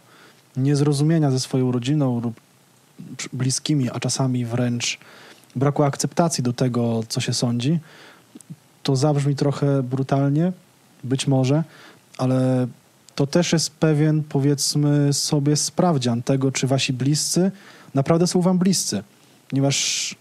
niezrozumienia 0.58 1.32
ze 1.32 1.40
swoją 1.40 1.72
rodziną 1.72 2.22
lub 2.22 2.40
bliskimi, 3.34 3.90
a 3.90 4.00
czasami 4.00 4.46
wręcz 4.46 5.00
braku 5.56 5.84
akceptacji 5.84 6.44
do 6.44 6.54
tego, 6.54 7.04
co 7.10 7.22
się 7.22 7.34
sądzi. 7.34 7.80
To 8.84 8.96
zabrzmi 8.96 9.36
trochę 9.36 9.84
brutalnie, 9.84 10.52
być 11.04 11.28
może, 11.28 11.63
ale 12.18 12.68
to 13.15 13.28
też 13.28 13.54
jest 13.54 13.72
pewien, 13.72 14.24
powiedzmy 14.24 15.13
sobie, 15.13 15.56
sprawdzian 15.56 16.24
tego, 16.24 16.52
czy 16.52 16.68
wasi 16.68 16.94
bliscy 16.94 17.52
naprawdę 17.96 18.28
są 18.28 18.41
wam 18.41 18.58
bliscy. 18.58 19.04
Ponieważ 19.50 20.15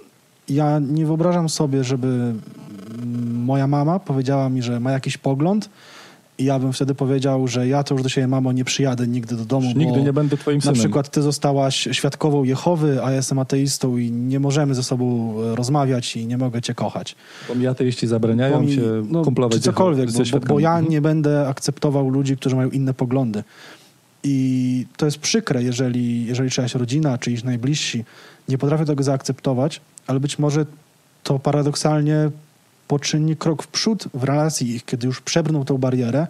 ja 0.49 0.79
nie 0.79 1.07
wyobrażam 1.07 1.49
sobie, 1.49 1.85
żeby 1.85 2.35
moja 3.35 3.67
mama 3.67 3.99
powiedziała 3.99 4.49
mi, 4.49 4.63
że 4.63 4.81
ma 4.81 4.93
jakiś 4.93 5.19
pogląd, 5.19 5.69
i 6.39 6.45
ja 6.45 6.59
bym 6.59 6.73
wtedy 6.73 6.95
powiedział, 6.95 7.49
że 7.49 7.69
ja 7.69 7.85
to 7.85 7.95
już 7.95 8.03
do 8.03 8.09
siebie, 8.09 8.27
mamo, 8.27 8.53
nie 8.53 8.65
przyjadę 8.65 9.07
nigdy 9.07 9.37
do 9.37 9.45
domu. 9.45 9.73
Nigdy 9.77 10.03
nie 10.03 10.13
będę 10.13 10.37
twoim 10.37 10.61
synem. 10.61 10.77
Na 10.77 10.81
przykład 10.81 11.11
ty 11.11 11.23
zostałaś 11.23 11.89
świadkową 11.93 12.45
Jehowy, 12.45 13.05
a 13.05 13.11
ja 13.11 13.17
jestem 13.17 13.39
ateistą 13.39 13.97
i 13.97 14.11
nie 14.11 14.41
możemy 14.41 14.75
ze 14.75 14.83
sobą 14.83 15.35
e, 15.43 15.57
rozmawiać 15.57 16.17
i 16.17 16.27
nie 16.27 16.39
mogę 16.39 16.63
cię 16.63 16.75
kochać. 16.75 17.17
Bo 17.49 17.55
mi 17.55 17.67
ateiści 17.67 18.07
zabraniają 18.07 18.63
mi, 18.63 18.75
się 18.75 19.03
no, 19.09 19.25
kumplować 19.25 19.59
czy 19.59 19.65
cokolwiek, 19.65 20.13
bo, 20.13 20.19
bo, 20.33 20.47
bo, 20.47 20.59
ja 20.59 20.71
mhm. 20.71 20.91
nie 20.91 21.01
będę 21.01 21.49
akceptował 21.49 22.09
ludzi, 22.09 22.37
którzy 22.37 22.57
mają 22.57 22.71
inne 22.71 22.95
poglądy. 22.95 23.45
I 24.25 24.87
to 24.97 25.07
jest 25.07 25.19
przykre, 25.19 25.63
jeżeli, 25.63 26.27
jeżeli 26.27 26.51
czyjaś 26.51 26.75
rodzina, 26.75 27.19
czyjś 27.19 27.45
najbliżsi 27.45 28.05
nie 28.49 28.59
potrafią 28.59 28.85
tego 28.85 29.03
zaakceptować, 29.03 29.81
ale 30.07 30.21
być 30.21 30.39
może 30.39 30.67
to 31.23 31.39
paradoksalnie 31.39 32.31
poczyni 32.89 33.37
krok 33.37 33.63
w 33.63 33.67
przód 33.67 34.09
w 34.15 34.25
relacji 34.25 34.75
ich, 34.75 34.85
kiedy 34.85 35.07
już 35.07 35.21
przebrną 35.21 35.65
tą 35.65 35.79
barierę 35.79 36.27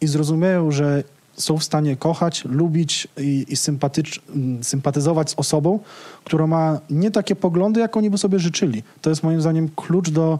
i 0.00 0.06
zrozumieją, 0.06 0.70
że 0.70 1.04
są 1.36 1.58
w 1.58 1.64
stanie 1.64 1.96
kochać, 1.96 2.44
lubić 2.44 3.08
i, 3.16 3.46
i 3.48 3.56
sympatycz, 3.56 4.22
sympatyzować 4.62 5.30
z 5.30 5.34
osobą, 5.36 5.78
która 6.24 6.46
ma 6.46 6.80
nie 6.90 7.10
takie 7.10 7.36
poglądy, 7.36 7.80
jak 7.80 7.96
oni 7.96 8.10
by 8.10 8.18
sobie 8.18 8.38
życzyli. 8.38 8.82
To 9.00 9.10
jest 9.10 9.22
moim 9.22 9.40
zdaniem 9.40 9.68
klucz 9.76 10.10
do 10.10 10.38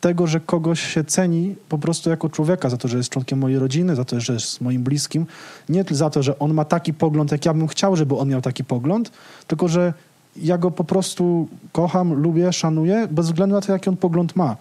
tego, 0.00 0.26
że 0.26 0.40
kogoś 0.40 0.80
się 0.94 1.04
ceni 1.04 1.56
po 1.68 1.78
prostu 1.78 2.10
jako 2.10 2.28
człowieka, 2.28 2.70
za 2.70 2.76
to, 2.76 2.88
że 2.88 2.96
jest 2.96 3.10
członkiem 3.10 3.38
mojej 3.38 3.58
rodziny, 3.58 3.96
za 3.96 4.04
to, 4.04 4.20
że 4.20 4.32
jest 4.32 4.60
moim 4.60 4.82
bliskim. 4.82 5.26
Nie 5.68 5.84
za 5.90 6.10
to, 6.10 6.22
że 6.22 6.38
on 6.38 6.54
ma 6.54 6.64
taki 6.64 6.94
pogląd, 6.94 7.32
jak 7.32 7.46
ja 7.46 7.54
bym 7.54 7.68
chciał, 7.68 7.96
żeby 7.96 8.16
on 8.16 8.28
miał 8.28 8.42
taki 8.42 8.64
pogląd, 8.64 9.10
tylko 9.46 9.68
że 9.68 9.92
ja 10.36 10.58
go 10.58 10.70
po 10.70 10.84
prostu 10.84 11.48
kocham, 11.72 12.12
lubię, 12.14 12.52
szanuję, 12.52 13.08
bez 13.10 13.26
względu 13.26 13.54
na 13.54 13.60
to, 13.60 13.72
jaki 13.72 13.88
on 13.88 13.96
pogląd 13.96 14.36
ma. 14.36 14.56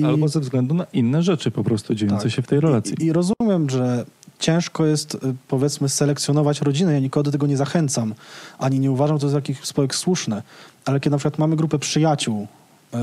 I... 0.00 0.04
Albo 0.04 0.28
ze 0.28 0.40
względu 0.40 0.74
na 0.74 0.86
inne 0.92 1.22
rzeczy 1.22 1.50
po 1.50 1.64
prostu 1.64 1.94
dziejące 1.94 2.22
tak. 2.22 2.32
się 2.32 2.42
w 2.42 2.46
tej 2.46 2.60
relacji. 2.60 2.94
I, 3.00 3.04
I, 3.04 3.12
rozumiem, 3.12 3.70
że 3.70 4.04
ciężko 4.38 4.86
jest 4.86 5.14
y, 5.14 5.18
powiedzmy 5.48 5.88
selekcjonować 5.88 6.60
rodzinę. 6.60 6.92
Ja 6.92 7.00
nikogo 7.00 7.22
do 7.22 7.30
tego 7.30 7.46
nie 7.46 7.56
zachęcam, 7.56 8.14
ani 8.58 8.80
nie 8.80 8.90
uważam 8.90 9.18
to 9.18 9.28
za 9.28 9.36
jakiś 9.36 9.60
sposób 9.60 9.94
słuszne. 9.94 10.42
Ale 10.84 11.00
kiedy 11.00 11.10
na 11.10 11.18
przykład 11.18 11.38
mamy 11.38 11.56
grupę 11.56 11.78
przyjaciół 11.78 12.46
yy, 12.92 13.00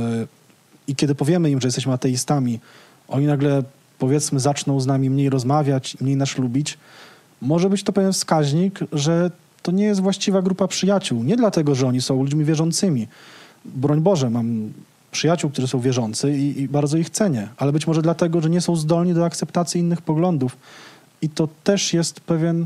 i 0.88 0.96
kiedy 0.96 1.16
powiemy 1.16 1.52
im, 1.52 1.62
że 1.62 1.68
jesteśmy 1.68 1.94
ateistami, 1.94 2.60
oni 3.08 3.26
nagle 3.26 3.64
powiedzmy 4.00 4.40
zaczną 4.40 4.80
z 4.80 4.88
nami 4.88 5.10
mniej 5.10 5.30
rozmawiać, 5.30 5.98
mniej 6.02 6.16
nas 6.16 6.38
lubić, 6.38 6.78
może 7.42 7.70
być 7.70 7.84
to 7.84 7.94
pewien 7.94 8.14
wskaźnik, 8.14 8.80
że 8.92 9.32
to 9.62 9.72
nie 9.72 9.86
jest 9.86 10.02
właściwa 10.02 10.42
grupa 10.42 10.68
przyjaciół. 10.68 11.24
Nie 11.24 11.36
dlatego, 11.36 11.76
że 11.76 11.88
oni 11.88 12.02
są 12.02 12.24
ludźmi 12.24 12.46
wierzącymi. 12.46 13.08
Broń 13.66 14.02
Boże, 14.02 14.30
mam 14.30 14.72
przyjaciół, 15.14 15.50
którzy 15.50 15.68
są 15.68 15.80
wierzący 15.80 16.38
i, 16.38 16.62
i, 16.62 16.68
bardzo 16.68 16.98
ich 16.98 17.10
cenię, 17.10 17.48
ale 17.58 17.72
być 17.72 17.88
może 17.88 18.02
dlatego, 18.02 18.42
że 18.42 18.50
nie 18.50 18.62
są 18.62 18.76
zdolni 18.76 19.14
do 19.14 19.26
akceptacji 19.26 19.82
innych 19.82 20.02
poglądów. 20.02 20.58
I 21.22 21.30
to 21.30 21.48
też 21.64 21.94
jest 21.94 22.20
pewien, 22.20 22.66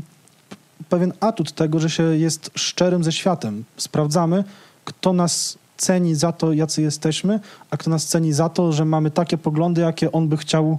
pewien 0.88 1.12
atut 1.20 1.52
tego, 1.52 1.80
że 1.80 1.90
się 1.90 2.02
jest 2.02 2.50
szczerym 2.54 3.04
ze 3.04 3.12
światem. 3.12 3.64
Sprawdzamy, 3.76 4.44
kto 4.84 5.12
nas 5.12 5.58
ceni 5.76 6.14
za 6.14 6.32
to, 6.32 6.52
jacy 6.52 6.82
jesteśmy, 6.82 7.40
a 7.70 7.76
kto 7.76 7.90
nas 7.90 8.06
ceni 8.06 8.32
za 8.32 8.48
to, 8.48 8.72
że 8.72 8.84
mamy 8.84 9.10
takie 9.10 9.38
poglądy, 9.38 9.80
jakie 9.80 10.12
on 10.12 10.28
by 10.28 10.36
chciał 10.36 10.78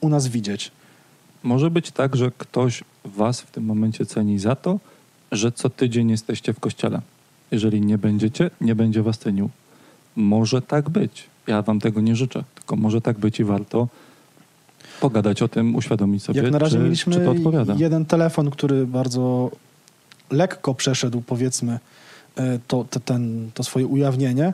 u 0.00 0.08
nas 0.08 0.28
widzieć. 0.28 0.72
Może 1.42 1.70
być 1.70 1.90
tak, 1.90 2.16
że 2.16 2.30
ktoś 2.38 2.84
was 3.04 3.40
w 3.40 3.50
tym 3.50 3.64
momencie 3.64 4.06
ceni 4.06 4.38
za 4.38 4.56
to, 4.56 4.78
że 5.32 5.52
co 5.52 5.70
tydzień 5.70 6.10
jesteście 6.10 6.52
w 6.52 6.60
kościele. 6.60 7.00
Jeżeli 7.50 7.80
nie 7.80 7.98
będziecie, 7.98 8.50
nie 8.60 8.74
będzie 8.74 9.02
was 9.02 9.18
cenił. 9.18 9.50
Może 10.16 10.62
tak 10.62 10.90
być. 10.90 11.26
Ja 11.46 11.62
wam 11.62 11.80
tego 11.80 12.00
nie 12.00 12.16
życzę, 12.16 12.44
tylko 12.54 12.76
może 12.76 13.00
tak 13.00 13.18
być 13.18 13.40
i 13.40 13.44
warto 13.44 13.88
pogadać 15.00 15.42
o 15.42 15.48
tym, 15.48 15.76
uświadomić 15.76 16.22
sobie, 16.22 16.42
Jak 16.42 16.52
na 16.52 16.58
razie 16.58 16.76
czy, 16.76 16.82
mieliśmy 16.82 17.14
czy 17.14 17.20
to 17.20 17.30
odpowiada. 17.30 17.74
jeden 17.78 18.04
telefon, 18.04 18.50
który 18.50 18.86
bardzo 18.86 19.50
lekko 20.30 20.74
przeszedł, 20.74 21.22
powiedzmy, 21.26 21.78
e, 22.36 22.58
to, 22.68 22.84
ten, 23.04 23.50
to 23.54 23.64
swoje 23.64 23.86
ujawnienie, 23.86 24.52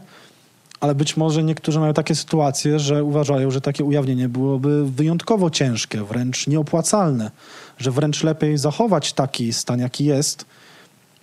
ale 0.80 0.94
być 0.94 1.16
może 1.16 1.42
niektórzy 1.42 1.80
mają 1.80 1.94
takie 1.94 2.14
sytuacje, 2.14 2.78
że 2.78 3.04
uważają, 3.04 3.50
że 3.50 3.60
takie 3.60 3.84
ujawnienie 3.84 4.28
byłoby 4.28 4.90
wyjątkowo 4.90 5.50
ciężkie, 5.50 6.04
wręcz 6.04 6.46
nieopłacalne, 6.46 7.30
że 7.78 7.90
wręcz 7.90 8.24
lepiej 8.24 8.58
zachować 8.58 9.12
taki 9.12 9.52
stan, 9.52 9.80
jaki 9.80 10.04
jest, 10.04 10.44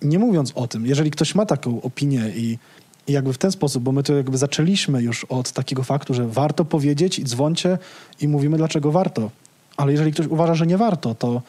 nie 0.02 0.18
mówiąc 0.18 0.52
o 0.54 0.68
tym. 0.68 0.86
Jeżeli 0.86 1.10
ktoś 1.10 1.34
ma 1.34 1.46
taką 1.46 1.82
opinię 1.82 2.32
i 2.36 2.58
i 3.06 3.12
jakby 3.12 3.32
w 3.32 3.38
ten 3.38 3.52
sposób, 3.52 3.82
bo 3.82 3.92
my 3.92 4.02
to 4.02 4.14
jakby 4.14 4.38
zaczęliśmy 4.38 5.02
już 5.02 5.24
od 5.24 5.52
takiego 5.52 5.82
faktu, 5.82 6.14
że 6.14 6.28
warto 6.28 6.64
powiedzieć 6.64 7.18
i 7.18 7.24
dzwoncie 7.24 7.78
i 8.20 8.28
mówimy, 8.28 8.56
dlaczego 8.56 8.92
warto. 8.92 9.30
Ale 9.76 9.92
jeżeli 9.92 10.12
ktoś 10.12 10.26
uważa, 10.26 10.54
że 10.54 10.66
nie 10.66 10.78
warto, 10.78 11.14
to, 11.14 11.42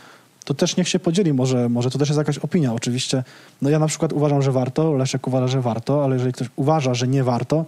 to 0.46 0.54
też 0.54 0.78
niech 0.78 0.90
się 0.90 1.00
podzieli. 1.00 1.34
Może, 1.34 1.70
może 1.70 1.92
to 1.92 2.00
też 2.00 2.10
jest 2.10 2.18
jakaś 2.18 2.38
opinia. 2.38 2.74
Oczywiście, 2.74 3.24
no 3.62 3.70
ja 3.70 3.80
na 3.80 3.88
przykład 3.88 4.14
uważam, 4.14 4.42
że 4.42 4.52
warto, 4.52 4.94
Leszek 4.94 5.28
uważa, 5.28 5.48
że 5.48 5.62
warto, 5.62 6.04
ale 6.04 6.16
jeżeli 6.16 6.34
ktoś 6.34 6.50
uważa, 6.56 6.94
że 6.94 7.08
nie 7.08 7.24
warto, 7.24 7.66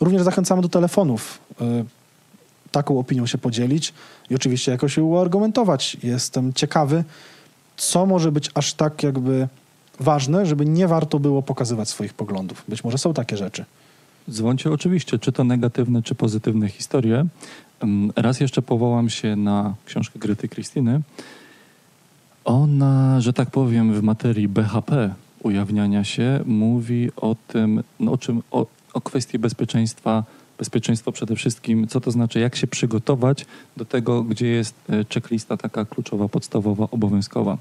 również 0.00 0.22
zachęcamy 0.22 0.62
do 0.62 0.68
telefonów. 0.68 1.38
Y, 1.60 1.84
taką 2.70 2.98
opinią 2.98 3.26
się 3.26 3.38
podzielić 3.38 3.94
i 4.30 4.34
oczywiście 4.34 4.72
jakoś 4.72 4.98
uargumentować. 4.98 5.96
Jestem 6.02 6.52
ciekawy, 6.52 7.04
co 7.76 8.06
może 8.06 8.32
być 8.32 8.50
aż 8.54 8.74
tak 8.74 9.02
jakby 9.02 9.48
ważne, 10.00 10.46
żeby 10.46 10.66
nie 10.66 10.88
warto 10.88 11.18
było 11.18 11.42
pokazywać 11.42 11.88
swoich 11.88 12.14
poglądów. 12.14 12.64
Być 12.68 12.84
może 12.84 12.98
są 12.98 13.14
takie 13.14 13.36
rzeczy. 13.36 13.64
Dzwońcie 14.30 14.72
oczywiście, 14.72 15.18
czy 15.18 15.32
to 15.32 15.44
negatywne, 15.44 16.02
czy 16.02 16.14
pozytywne 16.14 16.68
historie. 16.68 17.26
Mm, 17.80 18.12
Raz 18.16 18.40
jeszcze 18.40 18.62
powołam 18.62 19.10
się 19.10 19.36
na 19.36 19.74
książkę 19.86 20.18
Grety 20.18 20.48
Krystyny. 20.48 21.00
Ona, 22.44 23.20
że 23.20 23.32
tak 23.32 23.50
powiem, 23.50 23.94
w 23.94 24.02
materii 24.02 24.48
BHP 24.48 25.14
ujawniania 25.42 26.04
się 26.04 26.40
mówi 26.46 27.10
o 27.16 27.36
tym, 27.48 27.82
no, 28.00 28.12
o 28.12 28.18
czym, 28.18 28.42
o, 28.50 28.66
o 28.92 29.00
kwestii 29.00 29.38
bezpieczeństwa, 29.38 30.24
bezpieczeństwo 30.58 31.12
przede 31.12 31.36
wszystkim, 31.36 31.88
co 31.88 32.00
to 32.00 32.10
znaczy, 32.10 32.40
jak 32.40 32.56
się 32.56 32.66
przygotować 32.66 33.46
do 33.76 33.84
tego, 33.84 34.22
gdzie 34.22 34.46
jest 34.46 34.74
e, 34.90 35.04
checklista 35.14 35.56
taka 35.56 35.84
kluczowa, 35.84 36.28
podstawowa, 36.28 36.88
obowiązkowa. 36.90 37.58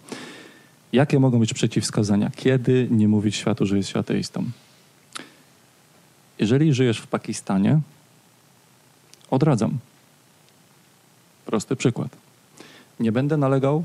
Jakie 0.94 1.20
mogą 1.20 1.40
być 1.40 1.54
przeciwwskazania? 1.54 2.32
Kiedy 2.36 2.88
nie 2.92 3.08
mówić 3.08 3.36
światu, 3.36 3.66
że 3.66 3.78
jest 3.78 3.98
ateistą? 3.98 4.46
Jeżeli 6.40 6.74
żyjesz 6.74 7.00
w 7.00 7.08
Pakistanie, 7.08 7.80
odradzam. 9.30 9.78
Prosty 11.46 11.76
przykład. 11.76 12.18
Nie 13.00 13.12
będę 13.12 13.38
nalegał, 13.38 13.84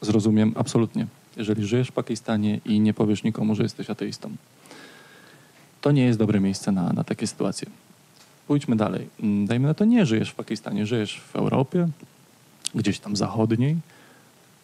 zrozumiem 0.00 0.52
absolutnie. 0.56 1.06
Jeżeli 1.36 1.66
żyjesz 1.66 1.88
w 1.88 1.92
Pakistanie 1.92 2.60
i 2.64 2.80
nie 2.80 2.94
powiesz 2.94 3.22
nikomu, 3.22 3.54
że 3.54 3.62
jesteś 3.62 3.90
ateistą, 3.90 4.30
to 5.80 5.92
nie 5.92 6.04
jest 6.04 6.18
dobre 6.18 6.40
miejsce 6.40 6.72
na, 6.72 6.92
na 6.92 7.04
takie 7.04 7.26
sytuacje. 7.26 7.68
Pójdźmy 8.46 8.76
dalej. 8.76 9.08
Mm, 9.20 9.46
Dajmy 9.46 9.68
na 9.68 9.74
to, 9.74 9.84
nie 9.84 10.06
żyjesz 10.06 10.30
w 10.30 10.34
Pakistanie, 10.34 10.86
żyjesz 10.86 11.20
w 11.20 11.36
Europie, 11.36 11.88
gdzieś 12.74 12.98
tam 12.98 13.16
zachodniej, 13.16 13.76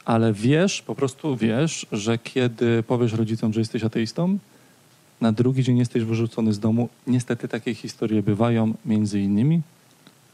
ale 0.05 0.33
wiesz, 0.33 0.83
po 0.83 0.95
prostu 0.95 1.37
wiesz, 1.37 1.87
że 1.93 2.19
kiedy 2.19 2.83
powiesz 2.83 3.13
rodzicom, 3.13 3.53
że 3.53 3.61
jesteś 3.61 3.85
ateistą, 3.85 4.39
na 5.21 5.33
drugi 5.33 5.63
dzień 5.63 5.79
jesteś 5.79 6.05
wyrzucony 6.05 6.53
z 6.53 6.59
domu. 6.59 6.89
Niestety 7.07 7.49
takie 7.49 7.75
historie 7.75 8.23
bywają, 8.23 8.75
między 8.87 9.21
innymi 9.21 9.61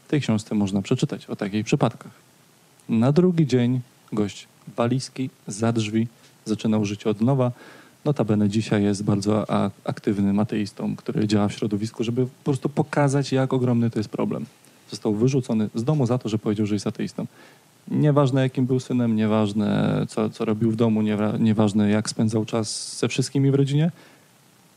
w 0.05 0.09
tej 0.09 0.21
książce 0.21 0.55
można 0.55 0.81
przeczytać 0.81 1.25
o 1.25 1.35
takich 1.35 1.65
przypadkach. 1.65 2.11
Na 2.89 3.11
drugi 3.11 3.47
dzień 3.47 3.81
gość 4.13 4.47
walizki 4.77 5.29
za 5.47 5.71
drzwi, 5.71 6.07
zaczynał 6.45 6.85
życie 6.85 7.09
od 7.09 7.21
nowa. 7.21 7.51
Notabene 8.05 8.49
dzisiaj 8.49 8.83
jest 8.83 9.03
bardzo 9.03 9.45
aktywnym 9.83 10.39
ateistą, 10.39 10.95
który 10.95 11.27
działa 11.27 11.47
w 11.47 11.53
środowisku, 11.53 12.03
żeby 12.03 12.25
po 12.25 12.43
prostu 12.43 12.69
pokazać, 12.69 13.31
jak 13.31 13.53
ogromny 13.53 13.89
to 13.89 13.99
jest 13.99 14.09
problem. 14.09 14.45
Został 14.89 15.15
wyrzucony 15.15 15.69
z 15.75 15.83
domu 15.83 16.05
za 16.05 16.17
to, 16.17 16.29
że 16.29 16.37
powiedział, 16.37 16.65
że 16.65 16.75
jest 16.75 16.87
ateistą. 16.87 17.25
Nieważne, 17.91 18.41
jakim 18.41 18.65
był 18.65 18.79
synem, 18.79 19.15
nieważne, 19.15 20.05
co, 20.09 20.29
co 20.29 20.45
robił 20.45 20.71
w 20.71 20.75
domu, 20.75 21.01
niewa- 21.01 21.39
nieważne, 21.39 21.89
jak 21.89 22.09
spędzał 22.09 22.45
czas 22.45 22.97
ze 22.99 23.07
wszystkimi 23.07 23.51
w 23.51 23.55
rodzinie. 23.55 23.91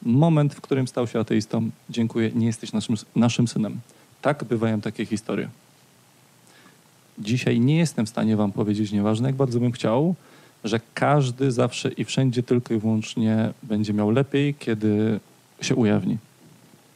Moment, 0.02 0.54
w 0.54 0.60
którym 0.60 0.88
stał 0.88 1.06
się 1.06 1.20
ateistą, 1.20 1.70
dziękuję, 1.90 2.30
nie 2.34 2.46
jesteś 2.46 2.72
naszym, 2.72 2.96
naszym 3.16 3.48
synem. 3.48 3.80
Tak 4.22 4.44
bywają 4.44 4.80
takie 4.80 5.06
historie. 5.06 5.48
Dzisiaj 7.18 7.60
nie 7.60 7.78
jestem 7.78 8.06
w 8.06 8.08
stanie 8.08 8.36
wam 8.36 8.52
powiedzieć, 8.52 8.92
nieważne 8.92 9.28
jak 9.28 9.36
bardzo 9.36 9.60
bym 9.60 9.72
chciał, 9.72 10.14
że 10.64 10.80
każdy 10.94 11.52
zawsze 11.52 11.88
i 11.92 12.04
wszędzie 12.04 12.42
tylko 12.42 12.74
i 12.74 12.78
wyłącznie 12.78 13.52
będzie 13.62 13.92
miał 13.92 14.10
lepiej, 14.10 14.54
kiedy 14.54 15.20
się 15.60 15.74
ujawni. 15.74 16.18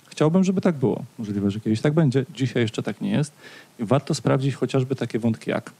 Chciałbym, 0.09 0.44
żeby 0.44 0.61
tak 0.61 0.74
było. 0.74 1.05
Możliwe, 1.18 1.50
że 1.50 1.61
kiedyś 1.61 1.81
tak 1.81 1.92
będzie. 1.92 2.24
Dzisiaj 2.35 2.62
jeszcze 2.62 2.83
tak 2.83 3.00
nie 3.00 3.11
jest. 3.11 3.33
I 3.79 3.85
warto 3.85 4.14
sprawdzić 4.14 4.55
chociażby 4.55 4.96
takie 4.96 5.18
wątki 5.18 5.50
jak. 5.50 5.72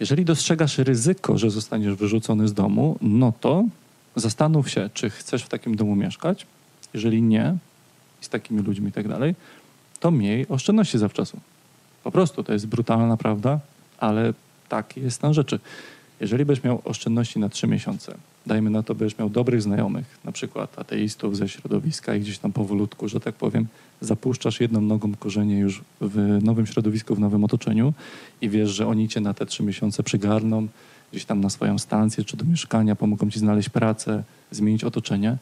Jeżeli 0.00 0.24
dostrzegasz 0.24 0.78
ryzyko, 0.78 1.38
że 1.38 1.50
zostaniesz 1.50 1.94
wyrzucony 1.94 2.48
z 2.48 2.54
domu, 2.54 2.98
no 3.00 3.32
to 3.40 3.64
zastanów 4.16 4.70
się, 4.70 4.90
czy 4.94 5.10
chcesz 5.10 5.42
w 5.42 5.48
takim 5.48 5.76
domu 5.76 5.96
mieszkać. 5.96 6.46
Jeżeli 6.94 7.22
nie, 7.22 7.56
z 8.20 8.28
takimi 8.28 8.62
ludźmi 8.62 8.88
i 8.88 8.92
tak 8.92 9.08
dalej, 9.08 9.34
to 10.00 10.10
miej 10.10 10.48
oszczędności 10.48 10.98
zawczasu. 10.98 11.40
Po 12.04 12.10
prostu 12.10 12.44
to 12.44 12.52
jest 12.52 12.66
brutalna 12.66 13.16
prawda, 13.16 13.60
ale 13.98 14.34
taki 14.68 15.00
jest 15.00 15.16
stan 15.16 15.34
rzeczy. 15.34 15.60
Jeżeli 16.20 16.44
byś 16.44 16.64
miał 16.64 16.82
oszczędności 16.84 17.38
na 17.38 17.48
trzy 17.48 17.66
miesiące, 17.66 18.14
dajmy 18.46 18.70
na 18.70 18.82
to, 18.82 18.94
byś 18.94 19.18
miał 19.18 19.30
dobrych 19.30 19.62
znajomych, 19.62 20.18
na 20.24 20.32
przykład 20.32 20.78
ateistów 20.78 21.36
ze 21.36 21.48
środowiska 21.48 22.14
i 22.14 22.20
gdzieś 22.20 22.38
tam 22.38 22.52
powolutku, 22.52 23.08
że 23.08 23.20
tak 23.20 23.34
powiem, 23.34 23.66
zapuszczasz 24.00 24.60
jedną 24.60 24.80
nogą 24.80 25.14
korzenie 25.14 25.58
już 25.58 25.82
w 26.00 26.38
nowym 26.42 26.66
środowisku, 26.66 27.14
w 27.14 27.20
nowym 27.20 27.44
otoczeniu 27.44 27.92
i 28.40 28.48
wiesz, 28.48 28.70
że 28.70 28.86
oni 28.86 29.08
cię 29.08 29.20
na 29.20 29.34
te 29.34 29.46
trzy 29.46 29.62
miesiące 29.62 30.02
przygarną 30.02 30.68
gdzieś 31.12 31.24
tam 31.24 31.40
na 31.40 31.50
swoją 31.50 31.78
stację 31.78 32.24
czy 32.24 32.36
do 32.36 32.44
mieszkania, 32.44 32.96
pomogą 32.96 33.30
ci 33.30 33.38
znaleźć 33.38 33.68
pracę, 33.68 34.22
zmienić 34.50 34.84
otoczenie, 34.84 35.36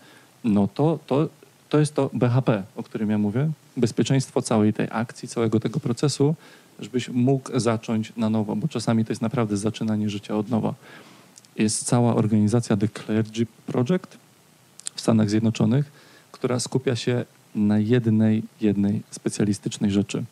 no 0.44 0.68
to, 0.74 0.98
to, 1.06 1.28
to 1.68 1.78
jest 1.78 1.94
to 1.94 2.10
BHP, 2.12 2.62
o 2.76 2.82
którym 2.82 3.10
ja 3.10 3.18
mówię, 3.18 3.50
bezpieczeństwo 3.76 4.42
całej 4.42 4.72
tej 4.72 4.88
akcji, 4.90 5.28
całego 5.28 5.60
tego 5.60 5.80
procesu, 5.80 6.34
żebyś 6.80 7.08
mógł 7.08 7.58
zacząć 7.58 8.12
na 8.16 8.30
nowo, 8.30 8.56
bo 8.56 8.68
czasami 8.68 9.04
to 9.04 9.12
jest 9.12 9.22
naprawdę 9.22 9.56
zaczynanie 9.56 10.10
życia 10.10 10.36
od 10.36 10.50
nowa. 10.50 10.74
Jest 11.56 11.84
cała 11.84 12.14
organizacja 12.14 12.76
The 12.76 12.88
Clergy 12.88 13.46
Project 13.66 14.18
w 14.94 15.00
Stanach 15.00 15.30
Zjednoczonych, 15.30 15.92
która 16.32 16.60
skupia 16.60 16.96
się 16.96 17.24
na 17.56 17.78
jednej, 17.78 18.42
jednej 18.60 19.02
specjalistycznej 19.10 19.90
rzeczy. 19.90 20.24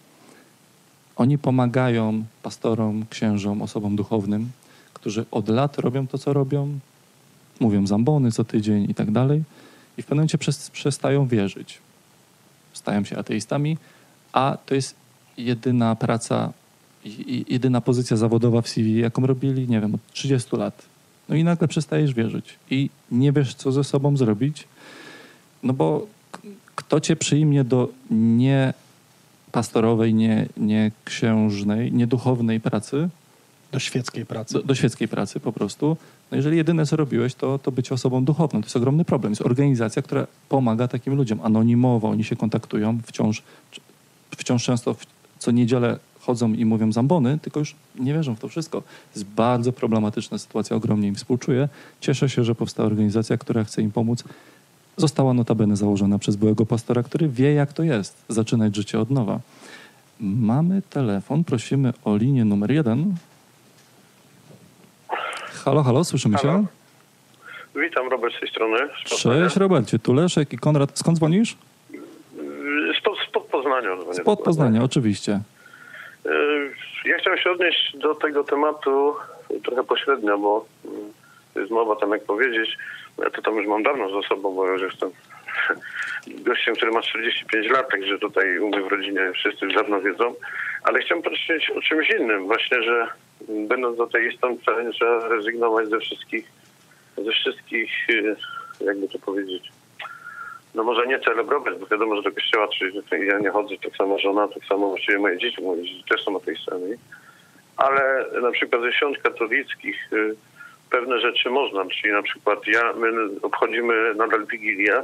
Oni 1.16 1.38
pomagają 1.38 2.24
pastorom, 2.42 3.04
księżom, 3.10 3.62
osobom 3.62 3.96
duchownym, 3.96 4.50
którzy 4.94 5.24
od 5.30 5.48
lat 5.48 5.78
robią 5.78 6.06
to, 6.06 6.18
co 6.18 6.32
robią, 6.32 6.78
mówią 7.60 7.86
zambony 7.86 8.32
co 8.32 8.44
tydzień 8.44 8.90
i 8.90 8.94
tak 8.94 9.10
dalej, 9.10 9.42
i 9.98 10.02
w 10.02 10.06
pewnym 10.06 10.18
momencie 10.18 10.38
przes- 10.38 10.70
przestają 10.70 11.26
wierzyć. 11.26 11.78
Stają 12.72 13.04
się 13.04 13.18
ateistami, 13.18 13.78
a 14.32 14.58
to 14.66 14.74
jest 14.74 14.94
jedyna 15.38 15.96
praca, 15.96 16.52
jedyna 17.48 17.80
pozycja 17.80 18.16
zawodowa 18.16 18.62
w 18.62 18.68
CV, 18.68 18.98
jaką 18.98 19.26
robili, 19.26 19.68
nie 19.68 19.80
wiem, 19.80 19.94
od 19.94 20.00
30 20.12 20.56
lat. 20.56 20.82
No 21.28 21.36
i 21.36 21.44
nagle 21.44 21.68
przestajesz 21.68 22.14
wierzyć 22.14 22.58
i 22.70 22.90
nie 23.10 23.32
wiesz, 23.32 23.54
co 23.54 23.72
ze 23.72 23.84
sobą 23.84 24.16
zrobić, 24.16 24.68
no 25.62 25.72
bo 25.72 26.06
kto 26.74 27.00
cię 27.00 27.16
przyjmie 27.16 27.64
do 27.64 27.88
nie 28.10 28.74
pastorowej, 29.52 30.14
nie, 30.14 30.46
nie 30.56 30.90
księżnej, 31.04 31.92
nie 31.92 32.06
duchownej 32.06 32.60
pracy, 32.60 33.08
Do 33.72 33.78
świeckiej 33.78 34.26
pracy. 34.26 34.54
do, 34.54 34.62
do 34.62 34.74
świeckiej 34.74 35.08
pracy 35.08 35.40
po 35.40 35.52
prostu. 35.52 35.96
No 36.30 36.36
jeżeli 36.36 36.56
jedyne, 36.56 36.86
co 36.86 36.96
robiłeś, 36.96 37.34
to, 37.34 37.58
to 37.58 37.72
być 37.72 37.92
osobą 37.92 38.24
duchowną. 38.24 38.60
To 38.60 38.66
jest 38.66 38.76
ogromny 38.76 39.04
problem. 39.04 39.30
Jest 39.32 39.42
organizacja, 39.42 40.02
która 40.02 40.26
pomaga 40.48 40.88
takim 40.88 41.14
ludziom. 41.14 41.40
Anonimowo 41.42 42.08
oni 42.08 42.24
się 42.24 42.36
kontaktują 42.36 42.98
wciąż, 43.06 43.42
wciąż 44.36 44.64
często 44.64 44.94
w, 44.94 45.06
co 45.38 45.50
niedzielę 45.50 45.98
chodzą 46.20 46.52
i 46.52 46.64
mówią 46.64 46.92
zambony, 46.92 47.38
tylko 47.42 47.60
już 47.60 47.74
nie 47.98 48.14
wierzą 48.14 48.34
w 48.34 48.40
to 48.40 48.48
wszystko. 48.48 48.82
Jest 49.14 49.26
bardzo 49.26 49.72
problematyczna 49.72 50.38
sytuacja, 50.38 50.76
ogromnie 50.76 51.08
im 51.08 51.14
współczuję. 51.14 51.68
Cieszę 52.00 52.28
się, 52.28 52.44
że 52.44 52.54
powstała 52.54 52.86
organizacja, 52.86 53.36
która 53.36 53.64
chce 53.64 53.82
im 53.82 53.92
pomóc. 53.92 54.24
Została 54.96 55.34
notabene 55.34 55.76
założona 55.76 56.18
przez 56.18 56.36
byłego 56.36 56.66
pastora, 56.66 57.02
który 57.02 57.28
wie, 57.28 57.52
jak 57.54 57.72
to 57.72 57.82
jest, 57.82 58.24
zaczynać 58.28 58.76
życie 58.76 59.00
od 59.00 59.10
nowa. 59.10 59.40
Mamy 60.20 60.82
telefon, 60.90 61.44
prosimy 61.44 61.92
o 62.04 62.16
linię 62.16 62.44
numer 62.44 62.70
jeden. 62.70 63.14
Halo, 65.64 65.82
halo, 65.82 66.04
słyszymy 66.04 66.36
Halo. 66.36 66.52
się? 66.52 66.66
Witam, 67.80 68.08
Robert 68.08 68.34
z 68.36 68.40
tej 68.40 68.48
strony. 68.48 68.76
Z. 69.06 69.10
Cześć 69.22 69.56
Robercie, 69.56 69.98
tu 69.98 70.12
Leszek 70.14 70.52
i 70.52 70.58
Konrad. 70.58 70.98
Skąd 70.98 71.18
dzwonisz? 71.18 71.56
Spod, 73.00 73.18
spod 73.28 73.42
Poznania. 73.44 73.90
Spod 74.12 74.42
Poznania, 74.42 74.82
oczywiście. 74.82 75.40
Y, 76.26 76.30
Ja 77.08 77.18
chciałem 77.18 77.38
się 77.38 77.50
odnieść 77.50 77.96
do 77.98 78.14
tego 78.14 78.44
tematu 78.44 79.14
trochę 79.64 79.84
pośrednio, 79.84 80.38
bo 80.38 80.64
mm, 80.84 81.00
jest 81.60 81.70
mowa 81.70 81.96
tam, 81.96 82.10
jak 82.10 82.24
powiedzieć, 82.24 82.78
ja 83.18 83.30
to 83.30 83.42
tam 83.42 83.56
już 83.56 83.66
mam 83.66 83.82
dawno 83.82 84.22
za 84.22 84.28
sobą, 84.28 84.54
bo 84.54 84.68
już 84.68 84.82
jestem 84.82 85.10
gościem, 86.48 86.74
który 86.74 86.92
ma 86.92 87.02
45 87.02 87.70
lat, 87.70 87.90
także 87.90 88.18
tutaj 88.18 88.58
u 88.58 88.68
mnie 88.68 88.80
w 88.82 88.88
rodzinie 88.88 89.32
wszyscy 89.34 89.64
już 89.64 89.74
dawno 89.74 90.00
wiedzą, 90.00 90.34
ale 90.82 91.00
chciałem 91.00 91.22
powiedzieć 91.22 91.70
o 91.70 91.80
czymś 91.80 92.10
innym, 92.10 92.46
właśnie, 92.46 92.82
że 92.82 93.08
będąc 93.48 94.00
ateistą 94.00 94.58
wcale 94.58 94.84
nie 94.84 94.92
trzeba 94.92 95.28
rezygnować 95.28 95.88
ze 95.88 95.98
wszystkich, 95.98 96.46
ze 97.16 97.32
wszystkich, 97.32 97.90
y, 98.10 98.36
jakby 98.80 99.08
to 99.08 99.18
powiedzieć, 99.18 99.72
no 100.74 100.84
może 100.84 101.06
nie 101.06 101.20
celebrować, 101.20 101.78
bo 101.78 101.86
wiadomo, 101.86 102.16
że 102.16 102.22
do 102.22 102.32
kościoła 102.32 102.68
czy 102.68 102.92
ja 103.18 103.38
nie 103.38 103.50
chodzę, 103.50 103.74
tak 103.84 103.96
samo 103.96 104.18
żona, 104.18 104.48
tak 104.48 104.64
samo 104.64 104.88
właściwie 104.88 105.18
moje 105.18 105.38
dzieci, 105.38 105.62
moje 105.62 105.82
dzieci 105.82 106.04
też 106.08 106.24
są 106.24 106.36
ateistami, 106.36 106.94
ale 107.76 108.26
na 108.42 108.50
przykład 108.50 108.82
ze 108.82 108.92
świąt 108.92 109.18
katolickich 109.18 110.12
y, 110.12 110.36
pewne 110.94 111.20
rzeczy 111.20 111.50
można, 111.50 111.84
czyli 111.86 112.12
na 112.12 112.22
przykład 112.22 112.66
ja, 112.66 112.92
my 112.92 113.08
obchodzimy 113.42 114.14
nadal 114.14 114.46
Wigilię, 114.46 115.02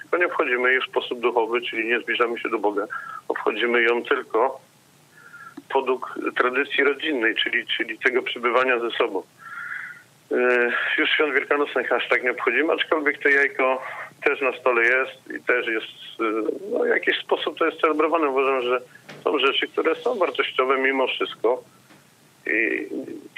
tylko 0.00 0.16
nie 0.16 0.26
obchodzimy 0.26 0.70
jej 0.70 0.80
w 0.80 0.90
sposób 0.90 1.20
duchowy, 1.20 1.60
czyli 1.60 1.88
nie 1.88 2.00
zbliżamy 2.00 2.38
się 2.38 2.48
do 2.48 2.58
Boga, 2.58 2.86
obchodzimy 3.28 3.82
ją 3.82 4.02
tylko 4.02 4.60
podług 5.68 6.14
tradycji 6.36 6.84
rodzinnej, 6.84 7.34
czyli, 7.34 7.66
czyli 7.66 7.98
tego 7.98 8.22
przebywania 8.22 8.78
ze 8.78 8.90
sobą. 8.90 9.22
Yy, 10.30 10.72
Już 10.98 11.10
świąt 11.10 11.34
wielkanocnych 11.34 11.92
aż 11.92 12.08
tak 12.08 12.22
nie 12.22 12.30
obchodzimy, 12.30 12.72
aczkolwiek 12.72 13.22
to 13.22 13.28
jajko 13.28 13.82
też 14.24 14.40
na 14.40 14.52
stole 14.52 14.82
jest 14.82 15.40
i 15.40 15.44
też 15.44 15.66
jest, 15.66 16.20
yy, 16.20 16.42
no 16.72 16.78
w 16.84 16.88
jakiś 16.88 17.18
sposób 17.18 17.58
to 17.58 17.66
jest 17.66 17.80
celebrowane. 17.80 18.28
Uważam, 18.28 18.62
że 18.62 18.80
są 19.24 19.38
rzeczy, 19.38 19.68
które 19.68 19.94
są 19.94 20.18
wartościowe 20.18 20.78
mimo 20.78 21.06
wszystko. 21.06 21.62
I 22.46 22.88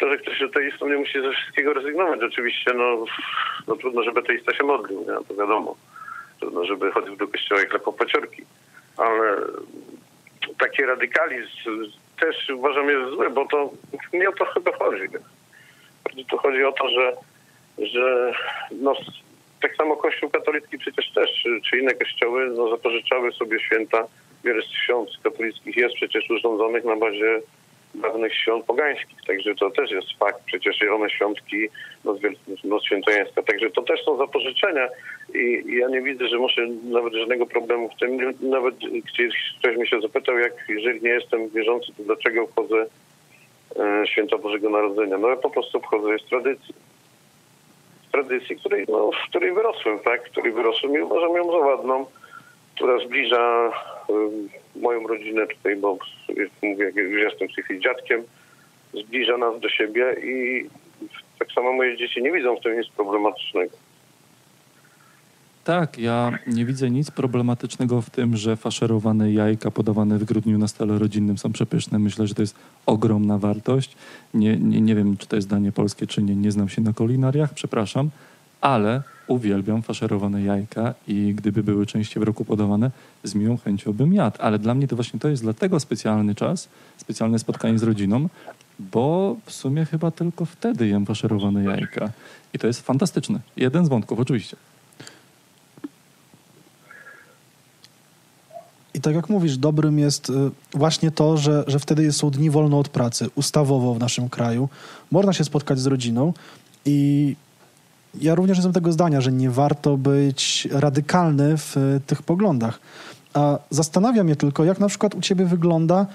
to, 0.01 0.09
że 0.09 0.19
ktoś 0.19 0.43
ateistą 0.43 0.89
nie 0.89 0.97
musi 0.97 1.23
ze 1.23 1.33
wszystkiego 1.33 1.73
rezygnować. 1.73 2.21
Oczywiście, 2.23 2.75
no, 2.75 3.05
no 3.69 3.77
trudno, 3.77 4.03
żeby 4.03 4.21
ateista 4.21 4.55
się 4.55 4.65
modlił, 4.65 5.01
nie? 5.01 5.27
to 5.29 5.35
wiadomo. 5.35 5.77
Trudno, 6.41 6.65
żeby 6.65 6.93
chodził 6.93 7.17
do 7.17 7.29
kościoła 7.29 7.61
jak 7.61 7.71
klepał 7.71 7.93
paciorki. 7.93 8.43
Ale 8.97 9.37
taki 10.59 10.83
radykalizm 10.83 11.49
też 12.21 12.51
uważam 12.51 12.89
jest 12.89 13.11
zły, 13.11 13.31
bo 13.31 13.47
to 13.47 13.71
nie 14.13 14.29
o 14.29 14.33
to 14.33 14.45
chyba 14.45 14.73
chodzi. 14.73 15.09
Bardziej 16.05 16.25
to 16.25 16.39
chodzi 16.39 16.65
o 16.65 16.73
to, 16.73 16.89
że, 16.89 17.17
że 17.87 18.33
no, 18.71 18.95
tak 19.63 19.77
samo 19.77 19.97
Kościół 19.97 20.31
katolicki 20.31 20.79
przecież 20.79 21.13
też, 21.13 21.31
czy, 21.43 21.61
czy 21.71 21.79
inne 21.79 21.95
kościoły 21.95 22.51
no, 22.57 22.71
zapożyczały 22.71 23.33
sobie 23.33 23.61
święta. 23.61 24.07
Wiele 24.45 24.63
z 24.63 24.67
świąt 24.67 25.11
katolickich 25.25 25.77
jest 25.77 25.95
przecież 25.95 26.31
urządzonych 26.31 26.85
na 26.85 26.97
bazie 26.97 27.41
dawnych 27.95 28.35
świąt 28.35 28.65
pogańskich. 28.65 29.19
Także 29.27 29.55
to 29.55 29.71
też 29.71 29.91
jest 29.91 30.19
fakt. 30.19 30.45
Przecież 30.47 30.79
zielone 30.79 31.11
świątki, 31.11 31.69
noc, 32.05 32.19
noc. 32.65 32.83
Także 33.47 33.71
to 33.71 33.83
też 33.83 34.05
są 34.05 34.17
zapożyczenia 34.17 34.89
i, 35.35 35.63
i 35.67 35.77
ja 35.77 35.89
nie 35.89 36.03
widzę, 36.03 36.29
że 36.29 36.39
muszę 36.39 36.67
nawet 36.85 37.15
żadnego 37.15 37.47
problemu 37.47 37.89
w 37.89 38.01
tym. 38.01 38.35
Nawet 38.41 38.75
gdzieś 38.79 39.35
ktoś 39.59 39.77
mi 39.77 39.89
się 39.89 40.01
zapytał, 40.01 40.39
jak 40.39 40.53
jeżeli 40.69 41.03
nie 41.03 41.11
jestem 41.11 41.49
wierzący, 41.49 41.87
to 41.97 42.03
dlaczego 42.03 42.43
obchodzę 42.43 42.87
e, 43.81 44.07
święta 44.07 44.39
Bożego 44.39 44.71
Narodzenia? 44.71 45.19
No 45.19 45.29
ja 45.29 45.37
po 45.37 45.51
prostu 45.51 45.79
obchodzę 45.79 46.19
z 46.19 46.29
tradycji. 46.29 46.75
Z 48.09 48.13
tradycji, 48.13 48.57
której, 48.57 48.85
no, 48.89 49.11
w 49.11 49.29
której 49.29 49.53
wyrosłem, 49.53 49.99
tak? 49.99 50.29
W 50.29 50.31
której 50.31 50.53
wyrosłem 50.53 50.95
i 50.95 51.01
uważam 51.01 51.37
ją 51.37 51.45
za 51.45 51.59
ładną, 51.59 52.07
która 52.75 52.99
zbliża 52.99 53.73
y, 54.11 54.62
moją 54.77 55.07
rodzinę 55.07 55.47
tutaj, 55.47 55.77
bo 55.77 55.99
mówię, 56.63 56.93
już 56.97 57.23
jestem 57.23 57.49
w 57.49 57.55
tej 57.55 57.65
chwili 57.65 57.81
dziadkiem, 57.81 58.23
zbliża 58.95 59.37
nas 59.37 59.61
do 59.61 59.69
siebie 59.69 60.17
i 60.25 60.67
tak 61.39 61.53
samo 61.53 61.73
moje 61.73 61.97
dzieci 61.97 62.23
nie 62.23 62.33
widzą 62.33 62.57
w 62.57 62.63
tym 62.63 62.79
nic 62.79 62.89
problematycznego. 62.89 63.77
Tak, 65.65 65.99
ja 65.99 66.39
nie 66.47 66.65
widzę 66.65 66.91
nic 66.91 67.11
problematycznego 67.11 68.03
w 68.03 68.11
tym, 68.11 68.37
że 68.37 68.57
faszerowane 68.57 69.33
jajka 69.33 69.71
podawane 69.71 70.19
w 70.19 70.25
grudniu 70.25 70.59
na 70.59 70.69
stole 70.69 70.99
rodzinnym 70.99 71.39
są 71.39 71.53
przepyszne. 71.53 71.99
Myślę, 71.99 72.27
że 72.27 72.35
to 72.35 72.43
jest 72.43 72.57
ogromna 72.87 73.39
wartość. 73.39 73.97
Nie, 74.35 74.57
nie, 74.57 74.81
nie 74.81 74.95
wiem, 74.95 75.17
czy 75.17 75.27
to 75.27 75.37
jest 75.37 75.49
danie 75.49 75.73
polskie, 75.73 76.07
czy 76.07 76.23
nie. 76.23 76.37
Nie 76.37 76.53
znam 76.53 76.69
się 76.69 76.83
na 76.83 76.93
kulinariach, 76.93 77.55
przepraszam, 77.55 78.11
ale 78.63 79.03
uwielbiam 79.27 79.83
faszerowane 79.83 80.43
jajka 80.43 80.95
i 81.09 81.35
gdyby 81.35 81.63
były 81.63 81.87
częściej 81.87 82.21
w 82.21 82.27
roku 82.27 82.45
podawane, 82.45 82.91
z 83.25 83.35
miłą 83.35 83.57
chęcią 83.57 83.93
bym 83.93 84.15
jadł. 84.15 84.37
Ale 84.41 84.59
dla 84.59 84.75
mnie 84.75 84.89
to 84.89 84.97
właśnie 84.97 85.21
to 85.21 85.29
jest 85.29 85.43
dlatego 85.43 85.81
specjalny 85.81 86.35
czas, 86.35 86.69
specjalne 86.97 87.39
spotkanie 87.39 87.79
z 87.79 87.83
rodziną, 87.83 88.29
bo 88.79 89.37
w 89.47 89.53
sumie 89.53 89.85
chyba 89.85 90.11
tylko 90.11 90.45
wtedy 90.45 90.89
jem 90.89 91.07
faszerowane 91.07 91.65
jajka. 91.65 92.11
I 92.55 92.59
to 92.59 92.67
jest 92.67 92.81
fantastyczne. 92.81 93.41
Jeden 93.57 93.87
z 93.87 93.89
wątków, 93.89 94.21
oczywiście. 94.21 94.57
I 98.95 99.01
tak 99.01 99.15
jak 99.15 99.29
mówisz, 99.29 99.57
dobrym 99.57 99.99
jest 99.99 100.31
y, 100.31 100.33
właśnie 100.75 101.11
to, 101.11 101.37
że, 101.37 101.65
że 101.67 101.79
wtedy 101.79 102.13
są 102.13 102.31
dni 102.31 102.51
wolne 102.51 102.77
od 102.77 102.89
pracy, 102.89 103.31
ustawowo 103.35 103.95
w 103.95 103.99
naszym 103.99 104.29
kraju. 104.29 104.69
Można 105.11 105.33
się 105.33 105.45
spotkać 105.45 105.79
z 105.79 105.87
rodziną 105.87 106.33
i 106.85 107.37
ja 108.21 108.35
również 108.35 108.59
jestem 108.59 108.73
tego 108.73 108.93
zdania, 108.93 109.21
że 109.21 109.33
nie 109.33 109.51
warto 109.51 109.97
być 109.97 110.69
radykalny 110.71 111.57
w 111.59 111.77
y, 111.77 112.01
tych 112.07 112.23
poglądach. 112.23 112.79
A 113.35 113.59
zastanawia 113.71 114.25
mnie 114.25 114.37
tylko, 114.37 114.65
jak 114.65 114.81
na 114.81 114.89
przykład 114.89 115.15
u 115.15 115.21
ciebie 115.21 115.45
wygląda 115.45 116.07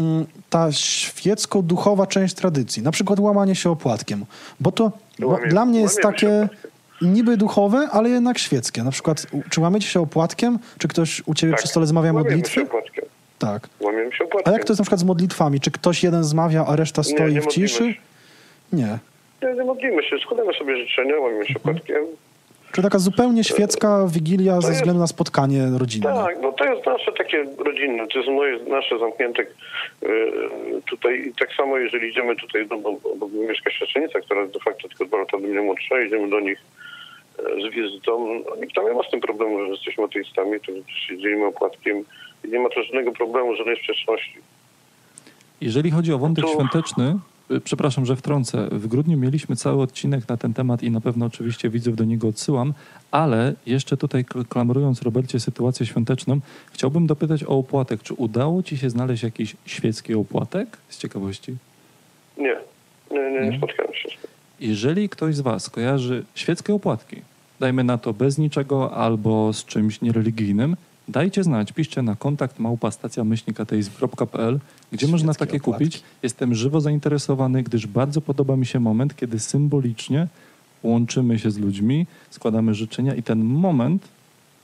mm, 0.00 0.26
ta 0.50 0.72
świecko-duchowa 0.72 2.06
część 2.06 2.34
tradycji, 2.34 2.82
na 2.82 2.90
przykład 2.90 3.20
łamanie 3.20 3.54
się 3.54 3.70
opłatkiem, 3.70 4.24
bo 4.60 4.72
to 4.72 4.92
bo 5.18 5.26
Łamie- 5.28 5.48
dla 5.48 5.64
mnie 5.64 5.80
jest 5.80 5.96
się 5.96 6.02
takie 6.02 6.48
niby 7.02 7.36
duchowe, 7.36 7.88
ale 7.92 8.08
jednak 8.10 8.38
świeckie. 8.38 8.82
Na 8.82 8.90
przykład, 8.90 9.26
czy 9.50 9.60
łamiecie 9.60 9.88
się 9.88 10.00
opłatkiem? 10.00 10.58
Czy 10.78 10.88
ktoś 10.88 11.22
u 11.26 11.34
ciebie 11.34 11.54
przy 11.54 11.68
stole 11.68 11.86
zmawia 11.86 12.08
Tak. 12.08 12.14
łamiemy 12.16 12.30
modlitwy? 12.36 12.54
się 12.54 12.62
opłatkiem. 12.62 13.04
Tak. 13.38 13.68
Łamiemy 13.80 14.12
się 14.12 14.24
A 14.24 14.26
opłatkiem. 14.26 14.52
jak 14.52 14.64
to 14.64 14.72
jest 14.72 14.78
na 14.78 14.84
przykład 14.84 15.00
z 15.00 15.04
modlitwami? 15.04 15.60
Czy 15.60 15.70
ktoś 15.70 16.02
jeden 16.02 16.24
zmawia, 16.24 16.66
a 16.66 16.76
reszta 16.76 17.02
Nie, 17.02 17.04
stoi 17.14 17.34
nie 17.34 17.40
w 17.40 17.44
modlimy 17.44 17.68
ciszy? 17.68 17.92
się. 17.94 18.00
Nie. 18.72 18.98
Nie, 19.44 19.54
nie 19.54 19.64
modlimy 19.64 20.02
się, 20.02 20.18
składamy 20.18 20.52
sobie 20.54 20.76
życzenia, 20.86 21.18
łamiemy 21.18 21.46
się 21.46 21.54
opłatkiem. 21.56 22.04
Czy 22.72 22.82
taka 22.82 22.98
zupełnie 22.98 23.44
świecka 23.44 24.06
wigilia 24.12 24.60
ze 24.60 24.68
jest- 24.68 24.78
względu 24.80 25.00
na 25.00 25.06
spotkanie 25.06 25.62
rodzinne? 25.78 26.14
Tak, 26.14 26.36
no 26.42 26.52
to 26.52 26.64
jest 26.64 26.86
nasze 26.86 27.12
takie 27.12 27.44
rodzinne, 27.58 28.06
to 28.06 28.18
jest 28.18 28.30
moje, 28.30 28.58
nasze 28.68 28.98
zamknięte 28.98 29.42
y, 29.42 29.46
tutaj. 30.90 31.26
I 31.28 31.34
tak 31.34 31.48
samo 31.56 31.78
jeżeli 31.78 32.08
idziemy 32.08 32.36
tutaj, 32.36 32.66
no, 32.70 32.78
bo, 32.78 32.92
bo 33.16 33.28
mieszka 33.48 33.70
siostrzenica, 33.70 34.20
która 34.20 34.40
jest 34.40 34.52
de 34.54 34.60
facto 34.60 34.88
tylko 34.88 35.04
dwa 35.04 35.18
lata 35.18 35.38
do 35.38 35.46
mnie 35.48 35.60
młodsza, 35.60 36.00
idziemy 36.00 36.30
do 36.30 36.40
nich 36.40 36.58
e, 37.38 37.42
z 37.42 37.74
wizytą, 37.74 38.34
no, 38.50 38.56
nikt 38.60 38.74
tam 38.74 38.84
nie 38.84 38.92
ma 38.92 39.02
z 39.02 39.10
tym 39.10 39.20
problemu, 39.20 39.64
że 39.64 39.70
jesteśmy 39.70 40.04
ateistami, 40.04 40.60
to 40.60 40.72
się 41.06 41.18
dzielimy 41.18 41.46
opłatkiem 41.46 42.04
i 42.44 42.48
nie 42.48 42.58
ma 42.60 42.68
to 42.68 42.82
żadnego 42.82 43.12
problemu, 43.12 43.56
żadnej 43.56 43.76
sprzeczności. 43.76 44.38
Jeżeli 45.60 45.90
chodzi 45.90 46.12
o 46.12 46.18
wątek 46.18 46.44
To- 46.44 46.50
świąteczny, 46.52 47.14
przepraszam, 47.64 48.06
że 48.06 48.16
wtrącę. 48.16 48.68
W 48.72 48.86
grudniu 48.86 49.18
mieliśmy 49.18 49.56
cały 49.56 49.82
odcinek 49.82 50.28
na 50.28 50.36
ten 50.36 50.54
temat 50.54 50.82
i 50.82 50.90
na 50.90 51.00
pewno 51.00 51.26
oczywiście 51.26 51.70
widzów 51.70 51.96
do 51.96 52.04
niego 52.04 52.28
odsyłam, 52.28 52.74
ale 53.10 53.54
jeszcze 53.66 53.96
tutaj 53.96 54.24
kl- 54.24 54.44
klamurując 54.48 55.02
Robercie 55.02 55.40
sytuację 55.40 55.86
świąteczną, 55.86 56.40
chciałbym 56.72 57.06
dopytać 57.06 57.44
o 57.44 57.48
opłatek. 57.48 58.02
Czy 58.02 58.14
udało 58.14 58.62
ci 58.62 58.76
się 58.78 58.90
znaleźć 58.90 59.22
jakiś 59.22 59.56
świecki 59.66 60.14
opłatek? 60.14 60.76
Z 60.88 60.98
ciekawości. 60.98 61.56
Nie, 62.38 62.56
nie, 63.10 63.30
nie, 63.40 63.50
Nie? 63.50 63.58
spotkałem 63.58 63.94
się. 63.94 64.08
Jeżeli 64.60 65.08
ktoś 65.08 65.34
z 65.36 65.40
was 65.40 65.70
kojarzy 65.70 66.24
świeckie 66.34 66.74
opłatki, 66.74 67.16
dajmy 67.60 67.84
na 67.84 67.98
to 67.98 68.12
bez 68.12 68.38
niczego 68.38 68.94
albo 68.94 69.52
z 69.52 69.64
czymś 69.64 70.00
niereligijnym, 70.00 70.76
dajcie 71.08 71.44
znać, 71.44 71.72
piszcie 71.72 72.02
na 72.02 72.16
kontakt 72.16 72.58
małpastacja-ateizm.pl, 72.58 74.58
gdzie 74.92 75.08
można 75.08 75.34
takie 75.34 75.56
opłatki. 75.56 75.84
kupić. 75.84 76.02
Jestem 76.22 76.54
żywo 76.54 76.80
zainteresowany, 76.80 77.62
gdyż 77.62 77.86
bardzo 77.86 78.20
podoba 78.20 78.56
mi 78.56 78.66
się 78.66 78.80
moment, 78.80 79.16
kiedy 79.16 79.40
symbolicznie 79.40 80.28
łączymy 80.82 81.38
się 81.38 81.50
z 81.50 81.58
ludźmi, 81.58 82.06
składamy 82.30 82.74
życzenia 82.74 83.14
i 83.14 83.22
ten 83.22 83.44
moment 83.44 84.08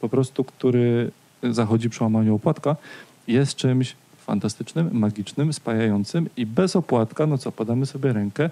po 0.01 0.09
prostu, 0.09 0.45
który 0.45 1.11
zachodzi 1.43 1.91
przy 1.91 2.05
łamaniu 2.05 2.35
opłatka, 2.35 2.77
jest 3.29 3.57
czymś 3.57 3.97
fantastycznym, 4.19 4.91
magicznym, 4.93 5.53
spajającym 5.53 6.29
i 6.37 6.47
bez 6.47 6.77
opłatka, 6.77 7.27
no 7.27 7.39
co, 7.39 7.53
podamy 7.53 7.87
sobie 7.87 8.13
rękę, 8.13 8.51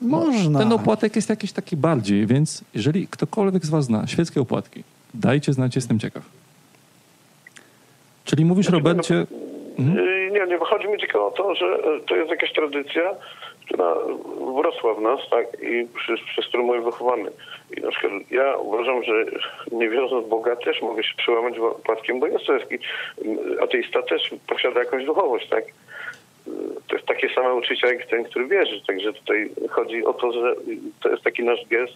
Można. 0.00 0.58
ten 0.58 0.72
opłatek 0.72 1.16
jest 1.16 1.28
jakiś 1.28 1.52
taki 1.52 1.76
bardziej, 1.76 2.26
więc 2.26 2.64
jeżeli 2.74 3.08
ktokolwiek 3.08 3.66
z 3.66 3.68
was 3.68 3.84
zna 3.84 4.06
świeckie 4.06 4.40
opłatki, 4.40 4.84
dajcie 5.14 5.52
znać, 5.52 5.76
jestem 5.76 5.98
ciekaw. 5.98 6.22
Czyli 8.24 8.44
mówisz, 8.44 8.68
Robercie... 8.70 9.26
Mhm. 9.78 9.98
Y, 10.08 10.30
Nie, 10.32 10.46
nie, 10.46 10.58
chodzi 10.58 10.88
mi 10.88 10.98
tylko 10.98 11.26
o 11.26 11.30
to, 11.30 11.54
że 11.54 11.66
e, 11.66 12.00
to 12.06 12.16
jest 12.16 12.30
jakaś 12.30 12.52
tradycja, 12.52 13.14
która 13.66 13.94
wrosła 14.56 14.94
w 14.94 15.00
nas, 15.00 15.20
tak, 15.30 15.46
i 15.62 15.86
przez, 15.96 16.20
przez 16.20 16.46
którą 16.46 16.66
byłem 16.66 16.84
wychowany. 16.84 17.30
I 17.76 17.80
na 17.80 17.90
przykład 17.90 18.12
ja 18.30 18.56
uważam, 18.56 19.02
że 19.04 19.12
nie 19.72 19.88
wierząc 19.90 20.26
w 20.26 20.28
Boga 20.28 20.56
też 20.56 20.82
mogę 20.82 21.02
się 21.04 21.14
przełamać 21.16 21.58
opłatkiem, 21.58 22.20
bo 22.20 22.26
jest 22.26 22.46
to 22.46 22.58
taki, 22.58 22.78
mm, 23.24 23.38
ateista 23.62 24.02
też 24.02 24.30
posiada 24.46 24.80
jakąś 24.80 25.04
duchowość, 25.04 25.48
tak. 25.48 25.64
Y, 25.64 25.70
To 26.88 26.94
jest 26.96 27.06
takie 27.06 27.28
same 27.34 27.54
uczucia 27.54 27.86
jak 27.88 28.06
ten, 28.06 28.24
który 28.24 28.46
wierzy. 28.46 28.80
Także 28.86 29.12
tutaj 29.12 29.50
chodzi 29.70 30.04
o 30.04 30.12
to, 30.12 30.32
że 30.32 30.54
to 31.02 31.08
jest 31.08 31.22
taki 31.22 31.42
nasz 31.44 31.66
gest 31.70 31.92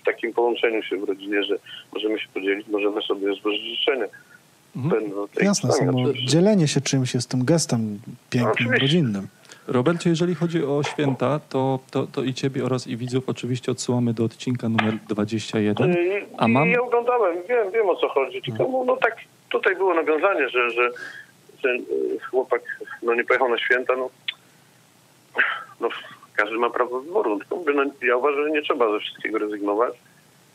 w 0.00 0.04
takim 0.04 0.32
połączeniu 0.32 0.82
się 0.82 0.96
w 0.96 1.04
rodzinie, 1.08 1.42
że 1.42 1.56
możemy 1.94 2.18
się 2.20 2.28
podzielić, 2.34 2.68
możemy 2.68 3.02
sobie 3.02 3.34
złożyć 3.34 3.62
życzenia. 3.62 4.06
Mhm. 4.76 5.28
Tej 5.34 5.46
Jasne, 5.46 5.72
samo 5.72 6.12
dzielenie 6.26 6.68
się 6.68 6.80
czymś 6.80 7.14
jest 7.14 7.28
tym 7.28 7.44
gestem 7.44 7.98
pięknym, 8.30 8.52
Oczywiście. 8.52 8.78
rodzinnym. 8.78 9.28
Robercie, 9.66 10.10
jeżeli 10.10 10.34
chodzi 10.34 10.64
o 10.64 10.82
święta, 10.82 11.40
to, 11.48 11.78
to, 11.90 12.06
to 12.06 12.22
i 12.22 12.34
ciebie 12.34 12.64
oraz 12.64 12.86
i 12.86 12.96
widzów 12.96 13.28
oczywiście 13.28 13.72
odsyłamy 13.72 14.14
do 14.14 14.24
odcinka 14.24 14.68
numer 14.68 14.94
21. 15.08 15.90
Y, 15.90 16.26
A 16.38 16.48
mam... 16.48 16.68
Ja 16.68 16.82
oglądałem, 16.82 17.36
wiem, 17.48 17.70
wiem 17.72 17.88
o 17.88 17.96
co 17.96 18.08
chodzi, 18.08 18.42
tylko 18.42 18.68
no, 18.72 18.84
no 18.84 18.96
tak 18.96 19.16
tutaj 19.50 19.76
było 19.76 19.94
nawiązanie, 19.94 20.48
że, 20.48 20.70
że 20.70 20.90
ten 21.62 21.76
y, 21.76 22.18
chłopak 22.30 22.62
no, 23.02 23.14
nie 23.14 23.24
pojechał 23.24 23.48
na 23.48 23.58
święta, 23.58 23.92
no, 23.96 24.10
no 25.80 25.88
każdy 26.36 26.58
ma 26.58 26.70
prawo 26.70 27.00
wyboru, 27.00 27.38
tylko 27.38 27.56
mówię, 27.56 27.72
no, 27.74 27.84
ja 28.02 28.16
uważam, 28.16 28.44
że 28.44 28.50
nie 28.50 28.62
trzeba 28.62 28.92
ze 28.92 29.00
wszystkiego 29.00 29.38
rezygnować. 29.38 29.94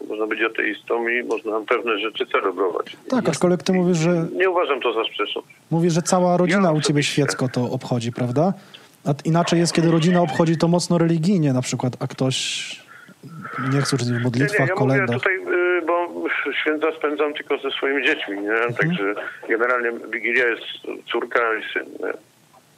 Można 0.10 0.28
być 0.28 0.40
ateistą 0.42 1.08
i 1.08 1.24
można 1.24 1.52
pewne 1.68 2.00
rzeczy 2.00 2.26
celebrować. 2.26 2.98
Tak, 3.10 3.30
aczkolwiek 3.30 3.64
ty 3.64 3.74
mówisz, 3.74 3.98
że, 3.98 4.28
Nie 4.36 4.50
uważam 4.50 4.82
to 4.82 4.94
za 4.94 5.04
sprzeczność. 5.04 5.48
mówisz, 5.72 5.94
że 5.94 6.02
cała 6.02 6.38
rodzina 6.38 6.64
Ja 6.68 6.72
u 6.72 6.82
ciebie 6.82 7.04
świecko 7.04 7.48
to 7.50 7.62
obchodzi, 7.72 8.12
prawda? 8.12 8.54
A 9.06 9.10
inaczej 9.26 9.60
jest, 9.60 9.74
kiedy 9.74 9.92
rodzina 9.92 10.22
obchodzi 10.22 10.58
to 10.58 10.68
mocno 10.68 10.98
religijnie 10.98 11.54
na 11.54 11.62
przykład, 11.62 11.94
a 12.00 12.08
ktoś 12.08 12.36
nie 13.74 13.82
chcą 13.82 13.96
uczestniczyć 13.96 14.10
w 14.10 14.18
Nie, 14.18 14.24
modlitwach, 14.24 14.60
nie, 14.60 14.66
ja 14.66 14.76
mówię 14.76 14.80
kolendach. 14.96 15.18
tutaj, 15.18 15.36
y, 15.38 15.82
bo 15.88 16.08
święta 16.62 16.88
spędzam 16.98 17.34
tylko 17.34 17.58
ze 17.58 17.72
swoimi 17.72 18.06
dziećmi, 18.06 18.42
nie? 18.42 18.52
Mhm. 18.52 18.74
Także 18.74 19.16
generalnie 19.50 19.92
Wigilia 20.14 20.46
jest 20.48 20.64
córka 21.12 21.40
i 21.56 21.74
syn, 21.74 21.86
nie? 22.00 22.14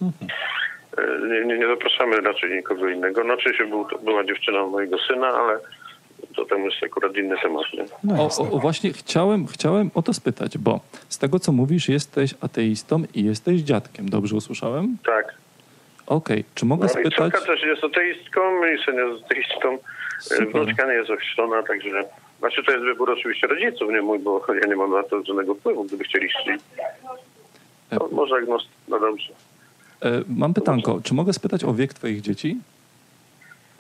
Mhm. 0.08 0.30
Y, 1.00 1.28
Nie, 1.30 1.46
nie, 1.46 1.58
nie 1.60 1.68
zapraszamy 1.68 2.22
raczej 2.22 2.52
nikogo 2.56 2.90
innego. 2.90 3.24
No 3.24 3.34
oczywiście 3.34 3.66
był, 3.66 3.86
to 3.86 3.98
była 3.98 4.24
dziewczyna 4.24 4.66
mojego 4.66 4.98
syna, 5.08 5.28
ale 5.28 5.60
to 6.36 6.46
tam 6.46 6.64
jest 6.64 6.84
akurat 6.84 7.18
inny 7.18 7.36
temat, 7.42 7.64
nie? 7.74 7.86
No 8.04 8.24
O, 8.24 8.52
o, 8.52 8.60
właśnie 8.60 8.94
chciałem, 8.94 9.48
chciałem 9.48 9.92
o 9.94 10.02
to 10.02 10.14
spytać, 10.14 10.58
bo 10.58 10.80
z 11.10 11.18
tego, 11.18 11.40
co 11.40 11.52
mówisz, 11.52 11.90
jesteś 11.90 12.34
ateistą 12.42 13.04
i 13.14 13.24
jesteś 13.24 13.62
dziadkiem. 13.62 14.10
Dobrze 14.10 14.36
usłyszałem? 14.36 14.98
Tak. 15.06 15.36
Okej, 16.08 16.44
czy 16.56 16.66
mogę 16.66 16.82
No 16.86 16.90
i 16.92 16.94
spytać... 16.94 17.34
córka 17.34 17.48
też 17.48 17.64
jest 17.64 17.84
ateistką 17.84 18.42
i 18.66 18.86
syn 18.86 18.96
jest 18.96 19.26
ateistą. 19.26 19.78
Super. 20.22 20.48
Wnuczka 20.52 20.86
nie 20.88 20.94
jest 20.94 21.10
ochrzczona, 21.10 21.64
także... 21.64 22.04
Znaczy 22.40 22.64
to 22.64 22.72
jest 22.72 22.84
wybór 22.84 23.12
oczywiście 23.12 23.48
rodziców, 23.48 23.90
nie 23.92 24.02
mój, 24.02 24.20
bo 24.20 24.46
ja 24.62 24.68
nie 24.68 24.76
mam 24.76 24.92
na 24.92 25.04
to 25.04 25.24
żadnego 25.24 25.56
wpływu, 25.56 25.84
gdyby 25.84 26.04
chcieli 26.04 26.30
szli. 26.30 26.54
To 27.90 28.10
może 28.12 28.36
agnost... 28.36 28.68
No 28.88 29.00
dobrze. 29.00 29.34
E, 30.02 30.22
Mam 30.30 30.54
pytanko, 30.54 31.00
czy 31.04 31.14
mogę 31.14 31.34
spytać 31.34 31.64
o 31.64 31.74
wiek 31.74 31.94
twoich 31.94 32.22
dzieci? 32.22 32.58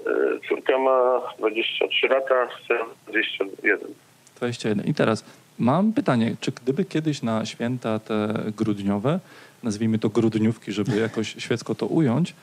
Y, 0.10 0.40
Córka 0.50 0.78
ma 0.78 1.22
23 1.38 2.08
lata, 2.08 2.48
syn 2.68 2.78
21. 3.08 3.88
21. 4.36 4.86
I 4.86 4.94
teraz 4.94 5.26
mam 5.60 5.94
pytanie, 5.94 6.36
czy 6.42 6.52
gdyby 6.52 6.86
kiedyś 6.86 7.22
na 7.22 7.46
święta 7.46 8.00
te 8.00 8.34
grudniowe, 8.58 9.20
nazwijmy 9.64 10.00
to 10.00 10.10
grudniówki, 10.10 10.72
żeby 10.72 10.98
jakoś 10.98 11.36
świecko 11.38 11.76
to 11.76 11.86
ująć, 11.86 12.36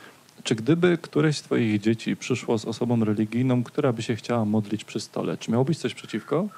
czy 0.45 0.55
gdyby 0.55 0.99
któreś 0.99 1.37
z 1.37 1.43
twoich 1.43 1.81
dzieci 1.81 2.17
przyszło 2.17 2.59
z 2.59 2.64
osobą 2.64 3.05
religijną, 3.05 3.64
która 3.64 3.93
by 3.93 4.03
się 4.03 4.17
chciała 4.17 4.45
modlić 4.45 4.85
przy 4.85 5.01
stole, 5.01 5.37
czy 5.37 5.51
miałobyś 5.51 5.79
coś 5.79 5.95
przeciwko? 5.95 6.49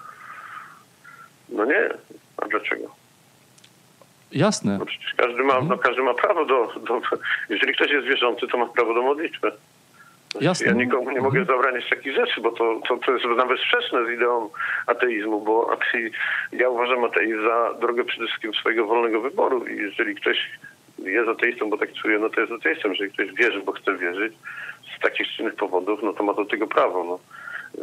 No 1.48 1.64
nie, 1.64 1.88
a 2.36 2.48
dlaczego? 2.48 2.94
Jasne. 4.32 4.78
No 4.78 4.86
przecież 4.86 5.14
każdy 5.16 5.44
ma, 5.44 5.60
no 5.60 5.78
każdy 5.78 6.02
ma 6.02 6.14
prawo 6.14 6.44
do, 6.44 6.72
do... 6.86 7.00
Jeżeli 7.48 7.74
ktoś 7.74 7.90
jest 7.90 8.06
wierzący, 8.06 8.48
to 8.48 8.58
ma 8.58 8.66
prawo 8.66 8.94
do 8.94 9.02
modlitwy. 9.02 9.52
Jasne. 10.40 10.66
Ja 10.66 10.72
nikomu 10.72 11.10
nie 11.10 11.20
mogę 11.20 11.44
zabraniać 11.44 11.90
takich 11.90 12.14
rzeczy, 12.14 12.40
bo 12.40 12.52
to, 12.52 12.80
to, 12.88 12.96
to 12.96 13.12
jest 13.12 13.24
nawet 13.36 13.60
sprzeczne 13.60 14.06
z 14.06 14.10
ideą 14.10 14.50
ateizmu, 14.86 15.40
bo 15.40 15.72
atei, 15.72 16.10
ja 16.52 16.68
uważam 16.68 17.04
ateizm 17.04 17.42
za 17.42 17.74
drogę 17.80 18.04
przede 18.04 18.26
wszystkim 18.26 18.54
swojego 18.54 18.86
wolnego 18.86 19.20
wyboru 19.20 19.66
i 19.66 19.76
jeżeli 19.76 20.14
ktoś 20.14 20.50
jest 20.98 21.28
ateistą, 21.28 21.70
bo 21.70 21.78
tak 21.78 21.92
czuje, 21.92 22.18
no 22.18 22.30
to 22.30 22.40
jest 22.40 22.52
ateistą. 22.52 22.88
Jeżeli 22.88 23.12
ktoś 23.12 23.32
wierzy, 23.32 23.60
bo 23.60 23.72
chce 23.72 23.96
wierzyć 23.96 24.34
z 24.96 25.00
takich 25.00 25.26
czy 25.28 25.42
innych 25.42 25.54
powodów, 25.54 26.00
no 26.02 26.12
to 26.12 26.22
ma 26.22 26.34
do 26.34 26.44
tego 26.44 26.66
prawo. 26.66 27.04
No. 27.04 27.18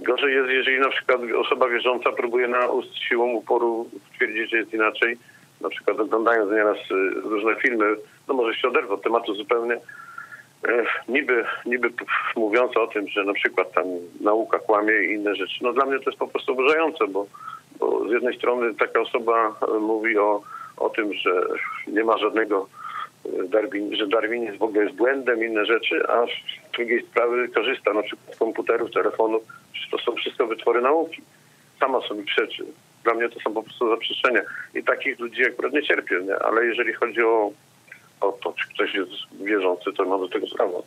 Gorzej 0.02 0.34
jest, 0.34 0.50
jeżeli 0.50 0.80
na 0.80 0.90
przykład 0.90 1.20
osoba 1.46 1.70
wierząca 1.70 2.12
próbuje 2.12 2.48
na 2.48 2.68
ust 2.68 2.96
siłą 2.96 3.26
uporu 3.26 3.90
twierdzić, 4.16 4.52
że 4.52 4.58
jest 4.58 4.74
inaczej, 4.74 5.18
na 5.62 5.70
przykład 5.70 6.00
oglądając 6.00 6.52
nieraz 6.52 6.78
y, 6.78 7.12
różne 7.24 7.56
filmy, 7.56 7.86
no 8.28 8.34
może 8.34 8.60
się 8.60 8.68
oderwę 8.68 8.94
od 8.94 9.02
tematu 9.02 9.36
zupełnie, 9.36 9.78
niby, 11.08 11.46
niby 11.66 11.90
mówiąc 12.36 12.78
o 12.78 12.88
tym, 12.88 13.08
że 13.08 13.24
na 13.24 13.34
przykład 13.34 13.72
tam 13.72 13.86
nauka 14.22 14.60
kłamie 14.60 14.94
i 14.94 15.14
inne 15.14 15.36
rzeczy. 15.36 15.56
No 15.62 15.74
dla 15.74 15.86
mnie 15.86 16.00
to 16.00 16.10
jest 16.10 16.20
po 16.20 16.28
prostu 16.28 16.52
oburzające, 16.52 17.08
bo, 17.08 17.26
bo 17.80 18.10
z 18.10 18.12
jednej 18.12 18.38
strony 18.38 18.76
taka 18.76 19.00
osoba 19.00 19.56
e, 19.76 19.80
mówi 19.80 20.18
o, 20.18 20.42
o 20.78 20.90
tym, 20.90 21.14
że 21.14 21.42
nie 21.88 22.04
ma 22.04 22.18
żadnego 22.18 22.68
e, 23.26 23.48
Darwin, 23.48 23.96
że 23.96 24.08
darwinizm 24.08 24.58
w 24.58 24.64
ogóle 24.64 24.84
jest 24.84 24.96
błędem, 24.96 25.44
inne 25.44 25.66
rzeczy, 25.66 26.10
a 26.10 26.26
z 26.26 26.72
drugiej 26.74 27.04
sprawy 27.04 27.50
korzysta 27.50 27.94
na 27.94 28.04
przykład 28.04 28.36
z 28.36 28.40
komputerów, 28.40 28.92
telefonów, 28.92 29.44
to 29.92 29.98
są 29.98 30.16
wszystko 30.16 30.48
wytwory 30.48 30.82
nauki. 30.82 31.22
Sama 31.80 32.02
sobie 32.02 32.24
przeczy. 32.24 32.66
Dla 33.04 33.14
mnie 33.14 33.30
to 33.30 33.40
są 33.40 33.54
po 33.54 33.64
prostu 33.64 33.90
zaprzeczenia. 33.90 34.42
I 34.76 34.84
takich 34.84 35.20
ludzi 35.20 35.46
akurat 35.46 35.74
nie 35.74 35.84
cierpię, 35.84 36.16
nie? 36.28 36.36
ale 36.36 36.66
jeżeli 36.66 36.94
chodzi 36.94 37.22
o, 37.22 37.52
o 38.22 38.32
to, 38.32 38.54
czy 38.54 38.70
ktoś 38.70 38.94
jest 38.94 39.46
wierzący, 39.46 39.94
to 39.98 40.06
ma 40.06 40.18
do 40.18 40.30
tego 40.30 40.48
prawo. 40.58 40.84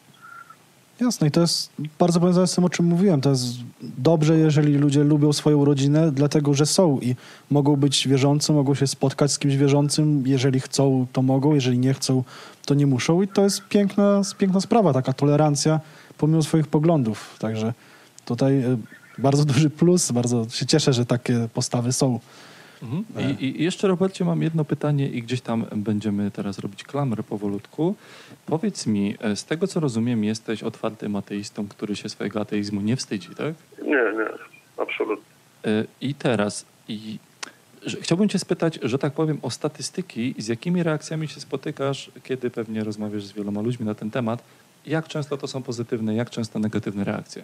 Jasne 1.01 1.29
i 1.29 1.31
to 1.31 1.41
jest 1.41 1.73
bardzo 1.99 2.21
powiązane 2.21 2.47
z 2.47 2.55
tym, 2.55 2.65
o 2.65 2.69
czym 2.69 2.87
mówiłem. 2.87 3.21
To 3.21 3.31
jest 3.31 3.45
dobrze, 3.83 4.37
jeżeli 4.39 4.75
ludzie 4.75 5.05
lubią 5.05 5.33
swoją 5.33 5.65
rodzinę, 5.65 6.13
dlatego 6.13 6.55
że 6.55 6.67
są 6.67 6.99
i 7.01 7.15
mogą 7.51 7.77
być 7.77 8.09
wierzący, 8.09 8.53
mogą 8.53 8.75
się 8.75 8.87
spotkać 8.87 9.33
z 9.33 9.39
kimś 9.39 9.57
wierzącym. 9.57 10.23
Jeżeli 10.27 10.61
chcą, 10.61 11.07
to 11.13 11.23
mogą, 11.23 11.55
jeżeli 11.55 11.79
nie 11.79 11.95
chcą, 11.95 12.25
to 12.67 12.75
nie 12.75 12.87
muszą. 12.87 13.23
I 13.23 13.29
to 13.29 13.43
jest 13.43 13.69
piękna, 13.69 14.23
piękna 14.39 14.61
sprawa, 14.61 14.93
taka 14.93 15.13
tolerancja 15.13 15.81
pomimo 16.19 16.43
swoich 16.43 16.67
poglądów. 16.67 17.37
Także 17.39 17.73
tutaj 18.25 18.65
y, 18.65 18.79
bardzo 19.19 19.45
duży 19.45 19.71
plus, 19.71 20.13
bardzo 20.13 20.47
się 20.51 20.67
cieszę, 20.67 20.93
że 20.93 21.07
takie 21.07 21.49
postawy 21.55 21.93
są. 21.93 22.21
Mhm. 22.83 23.05
I, 23.41 23.45
I 23.45 23.65
jeszcze, 23.65 23.89
Robercie, 23.89 24.25
mam 24.25 24.43
jedno 24.43 24.65
pytanie 24.65 25.09
i 25.09 25.23
gdzieś 25.23 25.41
tam 25.41 25.67
będziemy 25.77 26.31
teraz 26.31 26.59
robić 26.59 26.85
klamrę 26.85 27.23
powolutku. 27.23 27.95
Powiedz 28.47 28.87
mi, 28.87 29.15
e, 29.21 29.37
z 29.37 29.45
tego 29.45 29.67
co 29.67 29.81
rozumiem, 29.81 30.25
jesteś 30.25 30.63
otwartym 30.63 31.17
ateistą, 31.17 31.69
który 31.69 31.97
się 31.97 32.09
swojego 32.09 32.41
ateizmu 32.41 32.81
nie 32.81 32.97
wstydzi, 32.97 33.29
tak? 33.29 33.55
Nie, 33.83 33.89
nie, 33.91 34.27
absolutnie. 34.77 35.25
E, 35.67 35.85
I 36.01 36.15
teraz 36.15 36.67
i, 36.89 37.19
że, 37.87 37.97
chciałbym 37.97 38.29
cię 38.29 38.39
spytać, 38.39 38.79
że 38.83 38.99
tak 38.99 39.13
powiem, 39.13 39.39
o 39.43 39.51
statystyki, 39.51 40.35
z 40.39 40.49
jakimi 40.49 40.83
reakcjami 40.83 41.29
się 41.29 41.41
spotykasz, 41.41 42.11
kiedy 42.23 42.51
pewnie 42.51 42.85
rozmawiasz 42.85 43.25
z 43.25 43.33
wieloma 43.33 43.61
ludźmi 43.61 43.87
na 43.87 43.95
ten 43.95 44.11
temat. 44.11 44.43
Jak 44.87 45.09
często 45.09 45.37
to 45.37 45.47
są 45.47 45.63
pozytywne, 45.63 46.15
jak 46.15 46.31
często 46.31 46.59
negatywne 46.59 47.05
reakcje? 47.05 47.43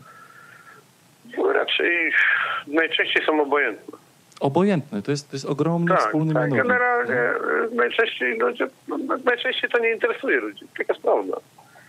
No, 1.37 1.53
raczej 1.53 2.13
najczęściej 2.67 3.27
są 3.27 3.43
obojętne. 3.43 4.04
Obojętne, 4.45 5.03
to 5.03 5.11
jest, 5.11 5.31
to 5.31 5.37
jest 5.37 5.47
ogromny 5.47 5.91
Tak, 5.91 6.01
wspólny 6.01 6.35
tak 6.35 6.43
mianownik. 6.43 6.63
generalnie 6.63 7.15
e, 7.15 7.75
najczęściej, 7.75 8.39
ludzie, 8.39 8.67
no, 8.89 8.99
najczęściej 9.25 9.71
to 9.71 9.79
nie 9.79 9.91
interesuje 9.93 10.41
ludzi. 10.41 10.65
Taka 10.79 10.95
prawda. 11.03 11.37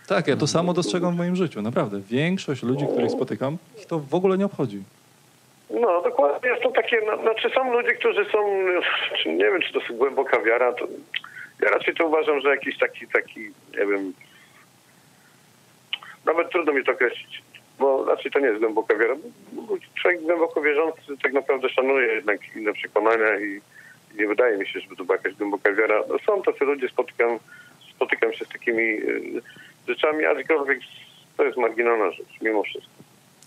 Tak, 0.06 0.28
ja 0.28 0.36
to 0.36 0.46
samo 0.46 0.72
dostrzegam 0.72 1.14
w 1.14 1.16
moim 1.16 1.36
życiu, 1.36 1.62
naprawdę. 1.62 2.00
Większość 2.00 2.62
ludzi, 2.62 2.86
których 2.92 3.10
spotykam, 3.10 3.56
ich 3.78 3.86
to 3.86 3.98
w 3.98 4.14
ogóle 4.14 4.38
nie 4.38 4.44
obchodzi. 4.46 4.82
No, 5.70 6.02
dokładnie 6.02 6.50
jest 6.50 6.62
to 6.62 6.70
takie, 6.70 7.00
no, 7.06 7.22
znaczy 7.22 7.50
są 7.54 7.72
ludzie, 7.72 7.92
którzy 7.92 8.24
są, 8.24 8.38
czy 9.22 9.28
nie 9.28 9.44
wiem, 9.44 9.60
czy 9.62 9.72
to 9.72 9.78
jest 9.80 9.92
głęboka 9.92 10.42
wiara, 10.42 10.72
to 10.72 10.86
ja 11.62 11.70
raczej 11.70 11.94
to 11.94 12.06
uważam, 12.06 12.40
że 12.40 12.48
jakiś 12.48 12.78
taki, 12.78 13.08
taki, 13.08 13.40
nie 13.78 13.86
wiem, 13.86 14.12
nawet 16.24 16.50
trudno 16.50 16.72
mi 16.72 16.84
to 16.84 16.92
określić, 16.92 17.42
bo 17.78 18.04
raczej 18.04 18.30
to 18.30 18.38
nie 18.38 18.46
jest 18.46 18.60
głęboka 18.60 18.96
wiara. 18.96 19.14
Człowiek 19.94 20.22
głęboko 20.22 20.60
wierzący 20.60 21.00
tak 21.22 21.32
naprawdę 21.32 21.68
szanuje 21.68 22.06
jednak 22.06 22.40
inne 22.56 22.72
przekonania 22.72 23.40
i 23.40 23.60
nie 24.18 24.26
wydaje 24.26 24.58
mi 24.58 24.66
się, 24.66 24.80
żeby 24.80 24.96
to 24.96 25.04
była 25.04 25.16
jakaś 25.16 25.34
głęboka 25.34 25.72
wiara. 25.72 26.02
No, 26.08 26.16
są 26.26 26.42
tacy 26.42 26.64
ludzie, 26.64 26.88
spotykam, 26.88 27.38
spotykam 27.94 28.32
się 28.32 28.44
z 28.44 28.48
takimi 28.48 28.82
y, 28.82 29.42
rzeczami, 29.88 30.24
aczkolwiek 30.24 30.78
to 31.36 31.44
jest 31.44 31.58
marginalna 31.58 32.10
rzecz, 32.10 32.40
mimo 32.42 32.62
wszystko. 32.62 32.92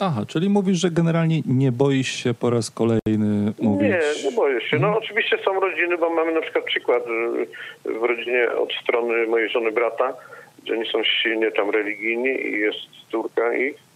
Aha, 0.01 0.21
czyli 0.27 0.49
mówisz, 0.49 0.77
że 0.77 0.91
generalnie 0.91 1.41
nie 1.45 1.71
boisz 1.71 2.23
się 2.23 2.33
po 2.33 2.49
raz 2.49 2.71
kolejny 2.71 3.53
mówić... 3.61 3.89
Nie, 3.89 4.29
nie 4.29 4.35
boję 4.35 4.61
się. 4.61 4.79
No 4.79 4.97
oczywiście 4.97 5.37
są 5.45 5.59
rodziny, 5.59 5.97
bo 5.97 6.09
mamy 6.09 6.33
na 6.33 6.41
przykład 6.41 6.65
przykład 6.65 7.03
y, 7.07 7.99
w 7.99 8.03
rodzinie 8.03 8.51
od 8.51 8.73
strony 8.73 9.27
mojej 9.27 9.49
żony 9.49 9.71
brata, 9.71 10.13
że 10.65 10.73
oni 10.73 10.91
są 10.91 11.03
silnie 11.03 11.51
tam 11.51 11.69
religijni 11.69 12.29
i 12.29 12.59
jest 12.59 12.77
córka 13.11 13.53
ich, 13.53 13.88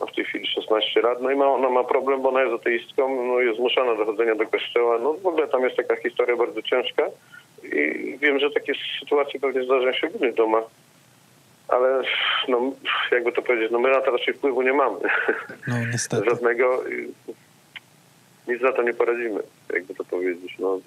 ma 0.00 0.06
w 0.06 0.14
tej 0.14 0.24
chwili 0.24 0.46
16 0.46 1.00
lat, 1.00 1.22
no 1.22 1.30
i 1.30 1.36
ma, 1.36 1.46
ona 1.46 1.70
ma 1.70 1.84
problem, 1.84 2.22
bo 2.22 2.28
ona 2.28 2.42
jest 2.42 2.54
ateistką, 2.54 3.24
no 3.24 3.40
jest 3.40 3.58
zmuszana 3.58 3.94
do 3.94 4.04
chodzenia 4.04 4.34
do 4.34 4.46
kościoła, 4.46 4.98
no 4.98 5.14
w 5.14 5.26
ogóle 5.26 5.48
tam 5.48 5.62
jest 5.62 5.76
taka 5.76 5.96
historia 5.96 6.36
bardzo 6.36 6.62
ciężka 6.62 7.02
i 7.64 8.18
wiem, 8.20 8.38
że 8.38 8.50
takie 8.50 8.72
sytuacje 9.00 9.40
pewnie 9.40 9.64
zdarzają 9.64 9.92
się 9.92 10.08
w 10.08 10.20
innych 10.20 10.34
domach, 10.34 10.64
ale 11.68 12.02
no 12.48 12.72
jakby 13.12 13.32
to 13.32 13.42
powiedzieć, 13.42 13.70
no 13.70 13.78
my 13.78 13.90
na 13.90 14.00
to 14.00 14.10
raczej 14.10 14.34
wpływu 14.34 14.62
nie 14.62 14.72
mamy. 14.72 14.98
No 15.68 15.74
niestety. 15.92 16.24
żadnego 16.30 16.84
nic 18.48 18.62
na 18.62 18.72
to 18.72 18.82
nie 18.82 18.94
poradzimy, 18.94 19.40
jakby 19.72 19.94
to 19.94 20.04
powiedzieć. 20.04 20.54
No, 20.58 20.80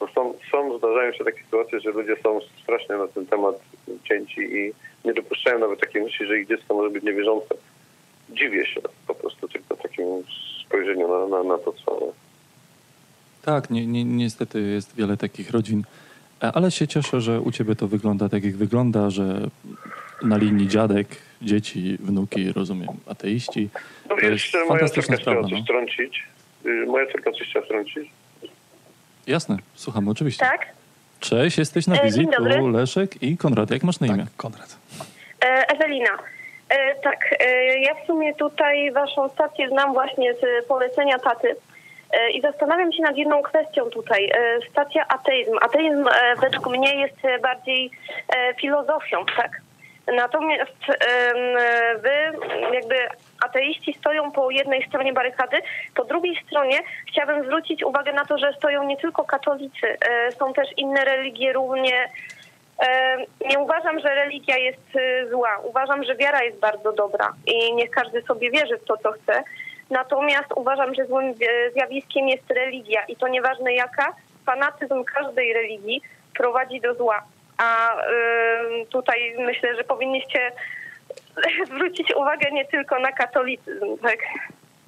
no 0.00 0.08
są, 0.14 0.34
są, 0.50 0.78
zdarzają 0.78 1.12
się 1.12 1.24
takie 1.24 1.42
sytuacje, 1.44 1.80
że 1.80 1.90
ludzie 1.90 2.16
są 2.22 2.40
strasznie 2.62 2.96
na 2.96 3.08
ten 3.08 3.26
temat 3.26 3.56
cięci 4.04 4.40
i 4.40 4.72
nie 5.04 5.14
dopuszczają 5.14 5.58
nawet 5.58 5.80
takiej 5.80 6.02
myśli, 6.02 6.26
że 6.26 6.38
ich 6.38 6.48
dziecko 6.48 6.74
może 6.74 6.90
być 6.90 7.04
niewierzące. 7.04 7.54
Dziwię 8.32 8.66
się 8.66 8.80
po 9.06 9.14
prostu 9.14 9.48
tylko 9.48 9.76
takiemu 9.76 10.24
spojrzeniu 10.66 11.08
na, 11.08 11.36
na, 11.36 11.42
na 11.42 11.58
to, 11.58 11.72
co... 11.72 12.12
Tak, 13.42 13.70
ni, 13.70 13.86
ni, 13.86 14.04
niestety 14.04 14.60
jest 14.60 14.96
wiele 14.96 15.16
takich 15.16 15.50
rodzin, 15.50 15.82
E, 16.42 16.52
ale 16.52 16.70
się 16.70 16.88
cieszę, 16.88 17.20
że 17.20 17.40
u 17.40 17.52
ciebie 17.52 17.76
to 17.76 17.88
wygląda 17.88 18.28
tak, 18.28 18.44
jak 18.44 18.56
wygląda, 18.56 19.10
że 19.10 19.40
na 20.22 20.36
linii 20.36 20.68
dziadek, 20.68 21.08
dzieci, 21.42 21.98
wnuki, 22.00 22.52
rozumiem, 22.52 22.88
ateiści. 23.06 23.68
No 24.08 24.16
To 24.16 24.20
jest 24.20 24.32
jeszcze 24.32 24.58
moja 24.58 24.68
fantastyczna 24.68 25.16
córka 25.16 25.30
chciała 25.30 25.48
no. 25.50 25.62
wtrącić. 25.64 26.24
Y, 26.66 26.86
Moja 26.86 27.12
córka 27.12 27.32
coś 27.32 27.48
chciała 27.48 27.64
wtrącić. 27.64 28.10
Jasne, 29.26 29.56
słuchamy 29.74 30.10
oczywiście. 30.10 30.44
Tak? 30.44 30.66
Cześć, 31.20 31.58
jesteś 31.58 31.86
na 31.86 32.00
E, 32.00 32.04
wizji, 32.04 32.28
tu 32.36 32.68
Leszek 32.68 33.22
i 33.22 33.36
Konrad. 33.36 33.70
Jak 33.70 33.82
masz 33.82 34.00
na 34.00 34.06
imię? 34.06 34.24
Tak, 34.24 34.36
Konrad. 34.36 34.76
E, 35.44 35.46
Ewelina. 35.68 36.18
E, 36.72 36.94
tak, 36.94 37.34
e, 37.40 37.78
ja 37.78 37.94
w 37.94 38.06
sumie 38.06 38.34
tutaj 38.34 38.92
waszą 38.92 39.28
stację 39.28 39.68
znam 39.68 39.92
właśnie 39.92 40.34
z 40.34 40.66
polecenia 40.66 41.18
taty 41.18 41.56
e, 42.12 42.30
i 42.30 42.40
zastanawiam 42.40 42.92
się 42.92 43.02
nad 43.02 43.16
jedną 43.16 43.42
kwestią 43.42 43.90
tutaj. 43.90 44.32
Stacja 44.70 45.08
ateizm. 45.08 45.58
Ateizm 45.60 46.08
według 46.40 46.70
mnie 46.70 47.00
jest 47.00 47.42
bardziej 47.42 47.90
filozofią, 48.60 49.24
tak? 49.36 49.60
Natomiast 50.16 50.76
wy, 51.96 52.38
jakby 52.72 52.94
ateiści 53.44 53.94
stoją 53.94 54.32
po 54.32 54.50
jednej 54.50 54.88
stronie 54.88 55.12
barykady, 55.12 55.56
po 55.94 56.04
drugiej 56.04 56.38
stronie 56.46 56.78
chciałabym 57.08 57.44
zwrócić 57.44 57.84
uwagę 57.84 58.12
na 58.12 58.24
to, 58.24 58.38
że 58.38 58.52
stoją 58.52 58.84
nie 58.84 58.96
tylko 58.96 59.24
katolicy, 59.24 59.96
są 60.38 60.52
też 60.52 60.68
inne 60.76 61.04
religie 61.04 61.52
równie 61.52 62.08
Nie 63.50 63.58
uważam, 63.58 64.00
że 64.00 64.14
religia 64.14 64.56
jest 64.56 64.96
e, 64.96 65.28
zła. 65.28 65.58
Uważam, 65.64 66.04
że 66.04 66.16
wiara 66.16 66.42
jest 66.42 66.58
bardzo 66.58 66.92
dobra 66.92 67.32
i 67.46 67.74
niech 67.74 67.90
każdy 67.90 68.22
sobie 68.22 68.50
wierzy 68.50 68.78
w 68.78 68.84
to, 68.84 68.96
co 68.96 69.12
chce. 69.12 69.44
Natomiast 69.90 70.52
uważam, 70.56 70.94
że 70.94 71.06
złym 71.06 71.34
zjawiskiem 71.72 72.28
jest 72.28 72.50
religia 72.50 73.04
i 73.04 73.16
to 73.16 73.28
nieważne 73.28 73.74
jaka, 73.74 74.14
fanatyzm 74.46 75.04
każdej 75.04 75.52
religii 75.52 76.02
prowadzi 76.36 76.80
do 76.80 76.94
zła. 76.94 77.22
A 77.58 77.96
tutaj 78.90 79.34
myślę, 79.38 79.76
że 79.76 79.84
powinniście 79.84 80.52
zwrócić 81.66 82.14
uwagę 82.14 82.50
nie 82.50 82.64
tylko 82.64 82.98
na 82.98 83.12
katolicyzm, 83.12 83.98
tak? 83.98 84.18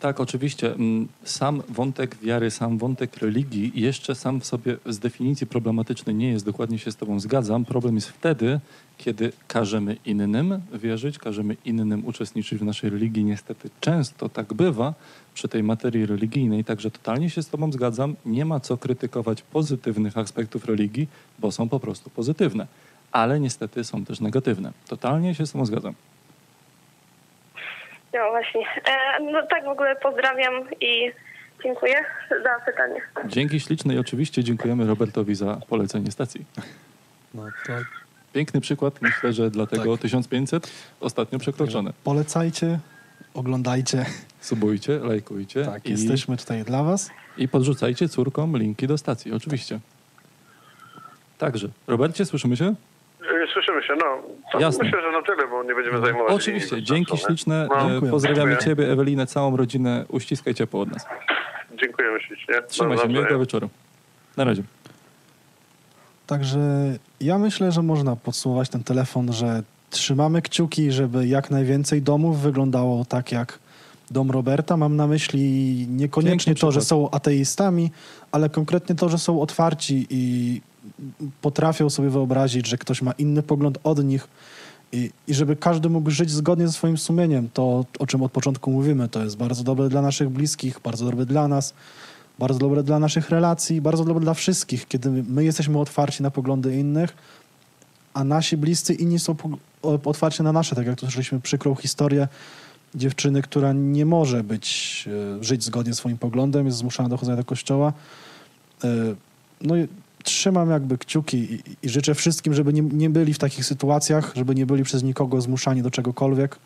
Tak, 0.05 0.21
oczywiście. 0.21 0.75
Mm, 0.75 1.09
Sam 1.25 1.63
wątek 1.69 2.17
wiary, 2.23 2.51
sam 2.51 2.79
wątek 2.79 3.17
religii 3.17 3.73
jeszcze 3.75 4.15
sam 4.15 4.41
w 4.41 4.47
sobie 4.47 4.77
z 4.87 4.99
definicji 4.99 5.47
problematyczny 5.47 6.15
nie 6.15 6.31
jest. 6.31 6.45
Dokładnie 6.45 6.79
się 6.79 6.93
z 6.93 6.97
Tobą 6.97 7.21
zgadzam. 7.21 7.65
Problem 7.65 7.95
jest 7.95 8.09
wtedy, 8.09 8.61
kiedy 8.99 9.33
każemy 9.49 9.97
innym 10.05 10.61
wierzyć, 10.75 11.19
każemy 11.19 11.57
innym 11.65 12.07
uczestniczyć 12.07 12.59
w 12.59 12.65
naszej 12.65 12.91
religii. 12.91 13.25
Niestety 13.25 13.71
często 13.81 14.29
tak 14.29 14.55
bywa 14.55 14.95
przy 15.35 15.49
tej 15.49 15.63
materii 15.63 16.07
religijnej, 16.07 16.65
także 16.65 16.91
totalnie 16.91 17.31
się 17.31 17.43
z 17.43 17.49
Tobą 17.49 17.73
zgadzam. 17.73 18.17
Nie 18.27 18.45
ma 18.45 18.61
co 18.61 18.77
krytykować 18.77 19.43
pozytywnych 19.43 20.19
aspektów 20.19 20.65
religii, 20.65 21.09
bo 21.39 21.53
są 21.53 21.69
po 21.69 21.81
prostu 21.81 22.11
pozytywne, 22.11 22.67
ale 23.13 23.41
niestety 23.41 23.85
są 23.85 24.05
też 24.05 24.21
negatywne. 24.21 24.73
Totalnie 24.89 25.35
się 25.35 25.47
z 25.47 25.53
Tobą 25.53 25.67
zgadzam. 25.67 25.95
No 28.15 28.31
właśnie. 28.31 28.61
E, 28.87 29.21
No 29.33 29.47
tak 29.47 29.65
w 29.65 29.69
ogóle 29.69 29.97
pozdrawiam 29.97 30.53
i 30.81 31.13
dziękuję 31.65 32.05
za 32.43 32.65
pytanie. 32.67 33.01
Dzięki 33.27 33.61
śliczne 33.61 33.95
i 33.95 33.99
oczywiście 33.99 34.45
dziękujemy 34.45 34.87
Robertowi 34.87 35.35
za 35.35 35.57
polecenie 35.69 36.11
stacji. 36.11 36.45
No 37.35 37.43
to 37.67 37.73
Piękny 38.33 38.61
przykład, 38.61 39.03
myślę, 39.03 39.33
że 39.33 39.51
dlatego 39.51 39.93
Tak. 39.93 40.03
1500 40.03 40.71
ostatnio 41.01 41.39
przekroczone. 41.39 41.93
polecajcie, 42.05 42.79
oglądajcie. 43.35 44.07
Subujcie, 44.41 44.99
lajkujcie 44.99 45.65
Tak, 45.65 45.87
i, 45.87 45.91
jesteśmy 45.91 46.37
tutaj 46.37 46.65
dla 46.65 46.83
was. 46.83 47.11
i 47.39 47.49
podrzucajcie 47.49 48.09
córkom 48.09 48.57
linki 48.57 48.87
do 48.87 48.99
stacji, 48.99 49.33
oczywiście. 49.33 49.81
Także, 51.39 51.69
Robercie, 51.87 52.25
słyszymy 52.25 52.57
się? 52.57 52.75
Y, 53.25 53.53
Słyszymy 53.53 53.83
się, 53.83 53.93
no. 53.97 54.23
To 54.53 54.61
Jasne. 54.61 54.85
Myślę, 54.85 55.03
że 55.03 55.13
na 55.13 55.23
tyle, 55.23 55.49
bo 55.49 55.63
nie 55.63 55.75
będziemy 55.75 55.99
zajmować. 56.01 56.33
Oczywiście, 56.35 56.71
linii 56.77 56.87
dzięki 56.87 57.17
śliczne. 57.19 57.69
No, 57.71 57.91
Dziękuję. 57.91 58.11
Pozdrawiamy 58.11 58.51
dziękuję. 58.51 58.77
Ciebie, 58.77 58.93
Ewelinę, 58.93 59.27
całą 59.27 59.57
rodzinę. 59.57 60.05
Uściskaj 60.09 60.55
ciepło 60.55 60.81
od 60.81 60.91
nas. 60.93 61.07
Dziękujemy 61.81 62.21
ślicznie. 62.21 62.55
Trzymaj 62.69 62.99
się, 62.99 63.09
miłego 63.09 63.39
wieczoru. 63.39 63.69
Na 64.37 64.45
razie. 64.45 64.63
Także 66.27 66.59
ja 67.21 67.39
myślę, 67.39 67.73
że 67.73 67.83
można 67.83 68.17
podsumować 68.17 68.69
ten 68.69 68.85
telefon, 68.85 69.33
że 69.33 69.63
trzymamy 69.91 70.43
kciuki, 70.43 70.93
żeby 70.93 71.27
jak 71.27 71.51
najwięcej 71.51 72.03
domów 72.03 72.41
wyglądało 72.41 73.05
tak 73.05 73.33
jak 73.33 73.59
dom 74.11 74.31
Roberta. 74.31 74.77
Mam 74.77 74.97
na 74.97 75.07
myśli 75.07 75.41
niekoniecznie 75.89 76.51
Piękny 76.55 76.61
to, 76.61 76.73
że 76.73 76.81
przykład. 76.81 76.89
są 77.01 77.11
ateistami, 77.11 77.91
ale 78.33 78.49
konkretnie 78.51 78.95
to, 78.95 79.09
że 79.09 79.19
są 79.19 79.41
otwarci 79.41 80.07
i 80.11 80.61
potrafią 81.41 81.91
sobie 81.91 82.11
wyobrazić, 82.11 82.69
że 82.69 82.79
ktoś 82.79 83.03
ma 83.03 83.13
inny 83.13 83.43
pogląd 83.43 83.79
od 83.85 84.05
nich 84.05 84.29
i, 84.93 85.11
i 85.29 85.35
żeby 85.35 85.57
każdy 85.57 85.89
mógł 85.89 86.11
żyć 86.11 86.31
zgodnie 86.31 86.67
ze 86.67 86.73
swoim 86.73 86.99
sumieniem. 86.99 87.49
To, 87.55 87.85
o 87.99 88.07
czym 88.07 88.23
od 88.23 88.33
początku 88.33 88.71
mówimy, 88.71 89.09
to 89.09 89.25
jest 89.25 89.37
bardzo 89.37 89.65
dobre 89.65 89.89
dla 89.89 90.03
naszych 90.03 90.29
bliskich, 90.29 90.81
bardzo 90.85 91.05
dobre 91.05 91.27
dla 91.27 91.49
nas, 91.49 91.75
bardzo 92.39 92.59
dobre 92.59 92.83
dla 92.83 92.99
naszych 92.99 93.31
relacji, 93.31 93.81
bardzo 93.81 94.05
dobre 94.05 94.23
dla 94.23 94.35
wszystkich, 94.35 94.89
kiedy 94.89 95.11
my 95.11 95.45
jesteśmy 95.45 95.79
otwarci 95.79 96.23
na 96.23 96.31
poglądy 96.31 96.77
innych, 96.77 97.17
a 98.15 98.25
nasi 98.25 98.57
bliscy 98.57 98.95
inni 98.95 99.19
są 99.19 99.37
otwarci 99.83 100.43
na 100.43 100.53
nasze, 100.53 100.77
tak 100.77 100.87
jak 100.87 100.97
tu 100.97 101.07
słyszeliśmy 101.07 101.41
przykrą 101.41 101.75
historię 101.75 102.29
dziewczyny, 102.95 103.43
która 103.43 103.73
nie 103.73 104.07
może 104.07 104.45
być, 104.45 105.05
e, 105.39 105.45
żyć 105.45 105.65
zgodnie 105.65 105.93
ze 105.93 105.97
swoim 105.97 106.19
poglądem, 106.19 106.67
jest 106.67 106.79
zmuszana 106.79 107.09
do 107.09 107.17
chodzenia 107.17 107.37
do 107.37 107.45
kościoła. 107.45 107.93
E, 108.85 108.89
No 109.61 109.75
trzymam 110.25 110.71
jakby 110.71 110.99
kciuki 110.99 111.37
i, 111.37 111.63
i 111.83 111.89
życzę 111.89 112.15
wszystkim, 112.15 112.55
żeby 112.55 112.73
nie, 112.73 112.83
nie 112.83 113.11
byli 113.11 113.35
w 113.35 113.39
takich 113.39 113.65
sytuacjach, 113.65 114.33
żeby 114.37 114.55
nie 114.55 114.67
byli 114.67 114.85
przez 114.85 115.03
nikogo 115.03 115.41
zmuszani 115.41 115.83
do 115.83 115.91
czegokolwiek. 115.91 116.59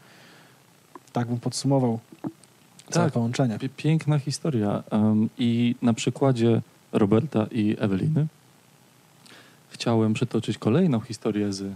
Tak 1.13 1.29
bym 1.29 1.41
podsumował 1.41 1.99
całe 2.91 3.07
Tak. 3.07 3.13
połączenie. 3.15 3.59
Piękna 3.77 4.19
historia. 4.19 4.83
Em, 4.91 5.29
I 5.39 5.75
na 5.83 5.93
przykładzie 5.95 6.63
Roberta 6.93 7.47
i 7.51 7.77
Eweliny 7.79 8.27
chciałem 9.71 10.15
przytoczyć 10.15 10.59
kolejną 10.59 11.01
historię 11.01 11.53
z 11.53 11.73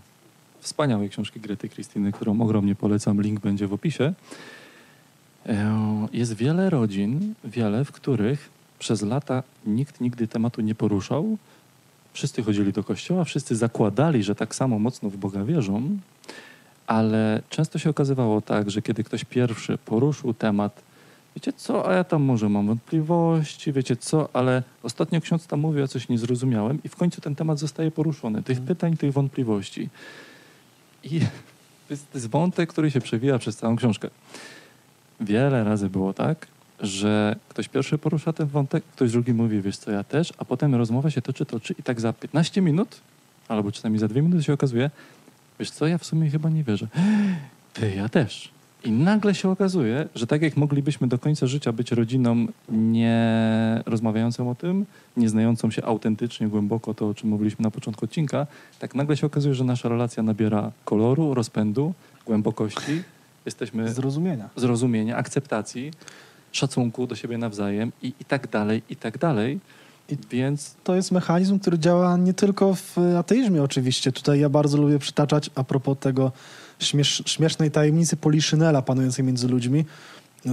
wspaniałej 0.61 1.11
książki 1.11 1.41
Grety 1.41 1.69
Krystyny, 1.69 2.13
którą 2.13 2.41
ogromnie 2.41 2.75
polecam. 2.75 3.23
Link 3.23 3.41
będzie 3.41 3.67
w 3.67 3.73
opisie. 3.73 4.13
E, 5.47 6.09
Jest 6.13 6.35
wiele 6.35 6.71
rodzin, 6.71 7.35
wiele, 7.45 7.85
w 7.85 7.93
których 7.93 8.51
przez 8.79 9.03
lata 9.03 9.43
nikt 9.67 10.01
nigdy 10.01 10.29
tematu 10.29 10.61
nie 10.61 10.75
poruszał. 10.75 11.39
Wszyscy 12.13 12.43
chodzili 12.43 12.73
do 12.73 12.85
kościoła, 12.85 13.25
wszyscy 13.25 13.57
zakładali, 13.57 14.23
że 14.23 14.35
tak 14.35 14.55
samo 14.55 14.79
mocno 14.79 15.11
w 15.11 15.17
Boga 15.17 15.45
wierzą, 15.45 15.99
ale 16.87 17.43
często 17.49 17.79
się 17.79 17.91
okazywało 17.91 18.41
tak, 18.41 18.71
że 18.71 18.83
kiedy 18.83 19.05
ktoś 19.05 19.25
pierwszy 19.25 19.79
poruszył 19.79 20.35
temat, 20.35 20.83
wiecie 21.37 21.53
co, 21.53 21.89
a 21.89 21.95
ja 21.95 22.05
tam 22.05 22.23
może 22.23 22.49
mam 22.49 22.67
wątpliwości, 22.67 23.73
wiecie 23.73 23.97
co, 23.97 24.29
ale 24.33 24.63
ostatnio 24.83 25.21
ksiądz 25.21 25.47
tam 25.47 25.61
mówił, 25.61 25.81
ja 25.81 25.89
coś 25.89 26.09
nie 26.09 26.19
zrozumiałem 26.19 26.79
i 26.85 26.89
w 26.89 26.97
końcu 26.97 27.21
ten 27.21 27.35
temat 27.35 27.59
zostaje 27.59 27.91
poruszony, 27.91 28.43
tych 28.43 28.61
pytań, 28.61 28.97
tych 28.97 29.13
wątpliwości. 29.13 29.89
I 31.05 31.21
to 31.21 31.95
jest, 31.95 32.13
to 32.13 32.19
jest 32.19 32.31
wątek, 32.31 32.71
który 32.71 32.91
się 32.91 33.01
przewija 33.01 33.39
przez 33.39 33.57
całą 33.57 33.77
książkę. 33.77 34.09
Wiele 35.21 35.65
razy 35.65 35.91
było 35.91 36.13
tak, 36.15 36.47
że 36.83 37.37
ktoś 37.49 37.69
pierwszy 37.69 37.99
porusza 37.99 38.33
ten 38.33 38.47
wątek, 38.47 38.85
ktoś 38.85 39.13
drugi 39.13 39.35
mówi, 39.35 39.61
wiesz 39.61 39.77
co, 39.77 39.91
ja 39.91 40.05
też, 40.05 40.33
a 40.39 40.45
potem 40.45 40.75
rozmowa 40.75 41.11
się 41.11 41.23
toczy, 41.23 41.47
toczy 41.47 41.75
i 41.79 41.83
tak 41.83 42.01
za 42.01 42.13
15 42.13 42.61
minut, 42.61 43.01
albo 43.49 43.73
czasami 43.73 43.99
za 43.99 44.09
dwie 44.09 44.23
minuty 44.23 44.43
się 44.43 44.53
okazuje, 44.53 44.91
wiesz 45.59 45.71
co, 45.71 45.87
ja 45.87 45.99
w 45.99 46.05
sumie 46.05 46.31
chyba 46.31 46.51
nie 46.51 46.65
wierzę. 46.65 46.87
Ty, 47.75 47.95
ja 47.97 48.09
też. 48.09 48.53
I 48.85 48.93
nagle 48.93 49.35
się 49.35 49.49
okazuje, 49.51 50.09
że 50.15 50.27
tak 50.27 50.43
jak 50.43 50.57
moglibyśmy 50.57 51.09
do 51.09 51.19
końca 51.19 51.47
życia 51.47 51.73
być 51.73 51.93
rodziną 51.93 52.47
nie 52.69 53.83
rozmawiającą 53.87 54.51
o 54.51 54.55
tym, 54.55 54.87
nie 55.17 55.29
znającą 55.29 55.71
się 55.71 55.85
autentycznie, 55.85 56.49
głęboko, 56.49 56.95
to 56.95 57.09
o 57.09 57.15
czym 57.15 57.31
mówiliśmy 57.31 57.63
na 57.63 57.71
początku 57.71 58.05
odcinka, 58.05 58.47
tak 58.79 58.95
nagle 58.95 59.17
się 59.17 59.27
okazuje, 59.27 59.55
że 59.55 59.65
nasza 59.65 59.89
relacja 59.89 60.23
nabiera 60.23 60.73
koloru, 60.85 61.35
rozpędu, 61.35 61.95
głębokości. 62.27 63.03
Jesteśmy 63.47 63.93
Zrozumienia. 63.93 64.49
zrozumienia, 64.57 65.17
akceptacji, 65.17 65.91
szacunku 66.53 67.07
do 67.07 67.17
siebie 67.17 67.39
nawzajem 67.39 67.93
i, 68.03 68.13
i 68.21 68.25
tak 68.25 68.51
dalej, 68.51 68.83
i 68.91 68.97
tak 68.97 69.19
dalej. 69.19 69.61
I 70.09 70.17
więc 70.31 70.75
to 70.85 70.95
jest 70.95 71.13
mechanizm, 71.13 71.59
który 71.59 71.79
działa 71.79 72.17
nie 72.17 72.35
tylko 72.35 72.75
w 72.75 72.99
ateizmie 73.19 73.63
oczywiście. 73.63 74.13
Tutaj 74.13 74.41
ja 74.41 74.49
bardzo 74.49 74.79
lubię 74.79 74.99
przytaczać 74.99 75.51
a 75.55 75.65
propos 75.65 75.99
tego 75.99 76.33
śmiesz, 76.79 77.23
śmiesznej 77.27 77.71
tajemnicy 77.71 78.17
Poliszynela 78.17 78.83
panującej 78.83 79.25
między 79.25 79.49
ludźmi. 79.49 79.85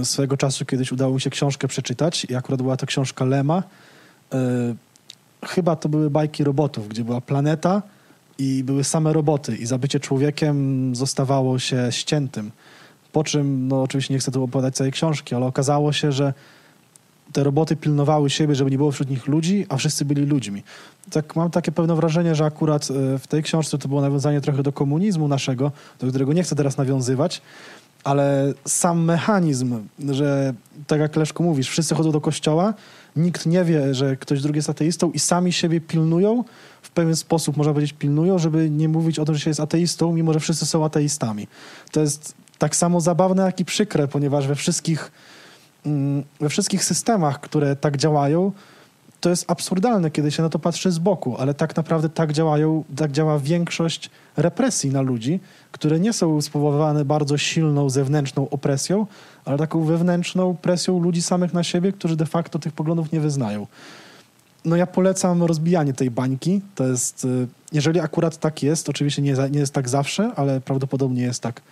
Swego 0.04 0.36
czasu 0.36 0.64
kiedyś 0.64 0.92
udało 0.92 1.14
mi 1.14 1.20
się 1.20 1.30
książkę 1.30 1.68
przeczytać 1.68 2.24
i 2.24 2.34
akurat 2.34 2.62
była 2.62 2.76
to 2.76 2.86
książka 2.86 3.24
Lema. 3.24 3.62
Yy, 4.32 4.38
chyba 5.46 5.76
to 5.76 5.88
były 5.88 6.10
bajki 6.10 6.44
robotów, 6.44 6.88
gdzie 6.88 7.04
była 7.04 7.20
planeta 7.20 7.82
i 8.38 8.64
były 8.64 8.84
same 8.84 9.12
roboty 9.12 9.56
i 9.56 9.66
za 9.66 9.78
bycie 9.78 10.00
człowiekiem 10.00 10.96
zostawało 10.96 11.58
się 11.58 11.88
ściętym. 11.90 12.50
Po 13.12 13.24
czym, 13.24 13.68
no 13.68 13.82
oczywiście 13.82 14.14
nie 14.14 14.20
chcę 14.20 14.32
tu 14.32 14.44
opowiadać 14.44 14.74
całej 14.74 14.92
książki, 14.92 15.34
ale 15.34 15.46
okazało 15.46 15.92
się, 15.92 16.12
że 16.12 16.32
te 17.32 17.44
roboty 17.44 17.76
pilnowały 17.76 18.30
siebie, 18.30 18.54
żeby 18.54 18.70
nie 18.70 18.76
było 18.76 18.92
wśród 18.92 19.10
nich 19.10 19.26
ludzi, 19.26 19.66
a 19.68 19.76
wszyscy 19.76 20.04
byli 20.04 20.26
ludźmi. 20.26 20.62
Tak 21.10 21.36
mam 21.36 21.50
takie 21.50 21.72
pewne 21.72 21.94
wrażenie, 21.94 22.34
że 22.34 22.44
akurat 22.44 22.88
e, 22.90 23.18
w 23.18 23.26
tej 23.26 23.42
książce 23.42 23.78
to 23.78 23.88
było 23.88 24.00
nawiązanie 24.00 24.40
trochę 24.40 24.62
do 24.62 24.72
komunizmu 24.72 25.28
naszego, 25.28 25.72
do 25.98 26.06
którego 26.06 26.32
nie 26.32 26.42
chcę 26.42 26.56
teraz 26.56 26.76
nawiązywać, 26.76 27.42
ale 28.04 28.54
sam 28.66 29.04
mechanizm, 29.04 29.78
że 30.10 30.54
tak 30.86 31.00
jak 31.00 31.16
Leszku 31.16 31.42
mówisz, 31.42 31.68
wszyscy 31.68 31.94
chodzą 31.94 32.12
do 32.12 32.20
kościoła, 32.20 32.74
nikt 33.16 33.46
nie 33.46 33.64
wie, 33.64 33.94
że 33.94 34.16
ktoś 34.16 34.42
drugi 34.42 34.58
jest 34.58 34.70
ateistą 34.70 35.10
i 35.10 35.18
sami 35.18 35.52
siebie 35.52 35.80
pilnują, 35.80 36.44
w 36.82 36.90
pewien 36.90 37.16
sposób 37.16 37.56
można 37.56 37.72
powiedzieć 37.72 37.92
pilnują, 37.92 38.38
żeby 38.38 38.70
nie 38.70 38.88
mówić 38.88 39.18
o 39.18 39.24
tym, 39.24 39.34
że 39.34 39.40
się 39.40 39.50
jest 39.50 39.60
ateistą, 39.60 40.12
mimo 40.12 40.32
że 40.32 40.40
wszyscy 40.40 40.66
są 40.66 40.84
ateistami. 40.84 41.46
To 41.92 42.00
jest 42.00 42.34
tak 42.60 42.76
samo 42.76 43.00
zabawne, 43.00 43.42
jak 43.42 43.60
i 43.60 43.64
przykre, 43.64 44.08
ponieważ 44.08 44.46
we 44.46 44.54
wszystkich, 44.54 45.12
mm, 45.86 46.24
we 46.40 46.48
wszystkich 46.48 46.84
systemach, 46.84 47.40
które 47.40 47.76
tak 47.76 47.96
działają, 47.96 48.52
to 49.20 49.30
jest 49.30 49.50
absurdalne, 49.50 50.10
kiedy 50.10 50.30
się 50.30 50.42
na 50.42 50.48
to 50.48 50.58
patrzy 50.58 50.90
z 50.90 50.98
boku, 50.98 51.36
ale 51.38 51.54
tak 51.54 51.76
naprawdę 51.76 52.08
tak 52.08 52.32
działają, 52.32 52.84
tak 52.96 53.12
działa 53.12 53.38
większość 53.38 54.10
represji 54.36 54.90
na 54.90 55.00
ludzi, 55.00 55.40
które 55.72 56.00
nie 56.00 56.12
są 56.12 56.42
spowodowane 56.42 57.04
bardzo 57.04 57.38
silną 57.38 57.90
zewnętrzną 57.90 58.48
opresją, 58.50 59.06
ale 59.44 59.58
taką 59.58 59.84
wewnętrzną 59.84 60.56
presją 60.56 61.00
ludzi 61.00 61.22
samych 61.22 61.54
na 61.54 61.64
siebie, 61.64 61.92
którzy 61.92 62.16
de 62.16 62.26
facto 62.26 62.58
tych 62.58 62.72
poglądów 62.72 63.12
nie 63.12 63.20
wyznają. 63.20 63.66
No 64.64 64.76
ja 64.76 64.86
polecam 64.86 65.42
rozbijanie 65.42 65.92
tej 65.92 66.10
bańki. 66.10 66.60
To 66.74 66.86
jest, 66.86 67.24
y, 67.24 67.46
jeżeli 67.72 68.00
akurat 68.00 68.36
tak 68.36 68.62
jest, 68.62 68.88
oczywiście 68.88 69.22
nie, 69.22 69.34
nie 69.50 69.58
jest 69.58 69.74
tak 69.74 69.88
zawsze, 69.88 70.32
ale 70.36 70.60
prawdopodobnie 70.60 71.22
jest 71.22 71.42
tak 71.42 71.62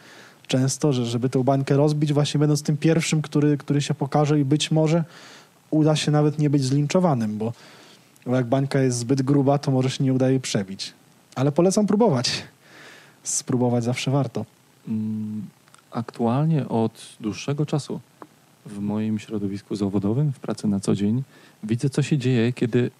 często, 0.49 0.93
że 0.93 1.07
żeby 1.07 1.29
tę 1.29 1.45
bańkę 1.45 1.77
rozbić, 1.77 2.13
właśnie 2.13 2.41
będąc 2.41 2.63
tym 2.63 2.77
pierwszym, 2.77 3.23
który, 3.23 3.57
który 3.57 3.81
się 3.83 3.95
pokaże 3.95 4.41
i 4.41 4.45
być 4.45 4.71
może 4.71 5.05
uda 5.71 5.97
się 5.97 6.11
nawet 6.11 6.39
nie 6.39 6.51
być 6.51 6.65
zlinczowanym, 6.65 7.39
bo, 7.39 7.53
bo 8.27 8.37
jak 8.37 8.47
bańka 8.47 8.81
jest 8.81 8.99
zbyt 8.99 9.23
gruba, 9.23 9.59
to 9.59 9.71
może 9.71 9.91
się 9.91 10.05
nie 10.05 10.13
uda 10.13 10.31
jej 10.31 10.41
przebić. 10.41 10.93
Ale 11.35 11.53
polecam 11.53 11.87
próbować. 11.87 12.43
Spróbować 13.23 13.85
zawsze 13.85 14.11
warto. 14.11 14.45
Mm, 14.89 15.47
Aktualnie 15.91 16.69
od 16.69 17.17
dłuższego 17.21 17.67
czasu 17.67 18.01
w 18.67 18.79
moim 18.79 19.19
środowisku 19.19 19.77
zawodowym, 19.77 20.33
w 20.33 20.39
pracy 20.41 20.69
na 20.69 20.81
co 20.81 20.95
dzień, 20.95 21.23
widzę, 21.63 21.91
co 21.91 22.03
się 22.03 22.19
dzieje, 22.19 22.53
kiedy 22.53 22.91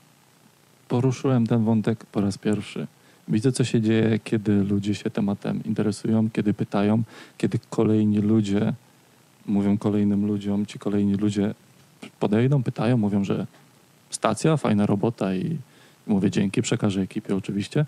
poruszyłem 0.89 1.47
ten 1.47 1.65
wątek 1.65 2.07
po 2.07 2.21
raz 2.21 2.39
pierwszy. 2.39 2.87
Widzę, 3.29 3.53
co 3.53 3.65
się 3.65 3.81
dzieje, 3.81 4.19
kiedy 4.25 4.65
ludzie 4.65 4.95
się 4.95 5.11
tematem 5.11 5.65
interesują, 5.65 6.31
kiedy 6.31 6.55
pytają, 6.55 7.03
kiedy 7.39 7.59
kolejni 7.71 8.19
ludzie 8.19 8.73
mówią 9.47 9.79
kolejnym 9.79 10.27
ludziom, 10.27 10.67
ci 10.67 10.79
kolejni 10.79 11.15
ludzie 11.15 11.55
podejdą, 12.21 12.63
pytają, 12.63 12.97
mówią, 12.97 13.25
że 13.25 13.47
stacja, 14.11 14.57
fajna 14.57 14.87
robota 14.87 15.35
i 15.35 15.59
mówię 16.07 16.31
dzięki, 16.31 16.63
przekażę 16.63 17.01
ekipie 17.01 17.37
oczywiście. 17.37 17.87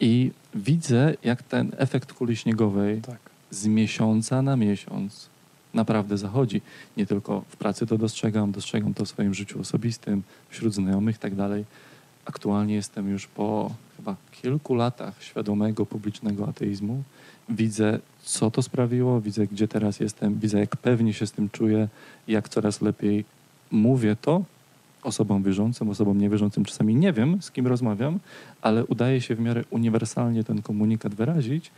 I 0.00 0.30
widzę, 0.54 1.14
jak 1.24 1.42
ten 1.42 1.72
efekt 1.76 2.12
kuli 2.12 2.36
śniegowej 2.36 3.00
Tak. 3.00 3.18
z 3.50 3.66
miesiąca 3.66 4.42
na 4.42 4.56
miesiąc 4.56 5.28
naprawdę 5.74 6.18
zachodzi. 6.18 6.62
Nie 6.96 7.06
tylko 7.06 7.44
w 7.48 7.56
pracy 7.56 7.86
to 7.86 7.98
dostrzegam, 7.98 8.52
dostrzegam 8.52 8.94
to 8.94 9.04
w 9.04 9.08
swoim 9.08 9.34
życiu 9.34 9.60
osobistym, 9.60 10.22
wśród 10.50 10.74
znajomych 10.74 11.16
i 11.16 11.18
tak 11.18 11.34
dalej. 11.34 11.64
Aktualnie 12.28 12.74
jestem 12.74 13.08
już 13.08 13.26
po 13.26 13.70
chyba 13.96 14.16
kilku 14.32 14.74
latach 14.74 15.22
świadomego 15.22 15.86
publicznego 15.86 16.48
ateizmu. 16.48 17.02
Widzę, 17.48 17.98
co 18.22 18.50
to 18.50 18.62
sprawiło, 18.62 19.20
widzę, 19.20 19.46
gdzie 19.46 19.68
teraz 19.68 20.00
jestem, 20.00 20.38
widzę, 20.38 20.58
jak 20.58 20.76
pewnie 20.76 21.12
się 21.14 21.26
z 21.26 21.32
tym 21.32 21.50
czuję, 21.50 21.88
jak 22.28 22.48
coraz 22.48 22.82
lepiej 22.82 23.24
mówię 23.70 24.16
to 24.16 24.42
osobom 25.02 25.42
wierzącym, 25.42 25.90
osobom 25.90 26.18
niewierzącym. 26.18 26.64
Czasami 26.64 26.94
nie 26.94 27.12
wiem, 27.12 27.42
z 27.42 27.50
kim 27.50 27.66
rozmawiam, 27.66 28.18
ale 28.62 28.84
udaje 28.84 29.20
się 29.20 29.34
w 29.34 29.40
miarę 29.40 29.64
uniwersalnie 29.70 30.44
ten 30.44 30.62
komunikat 30.62 31.14
wyrazić, 31.14 31.70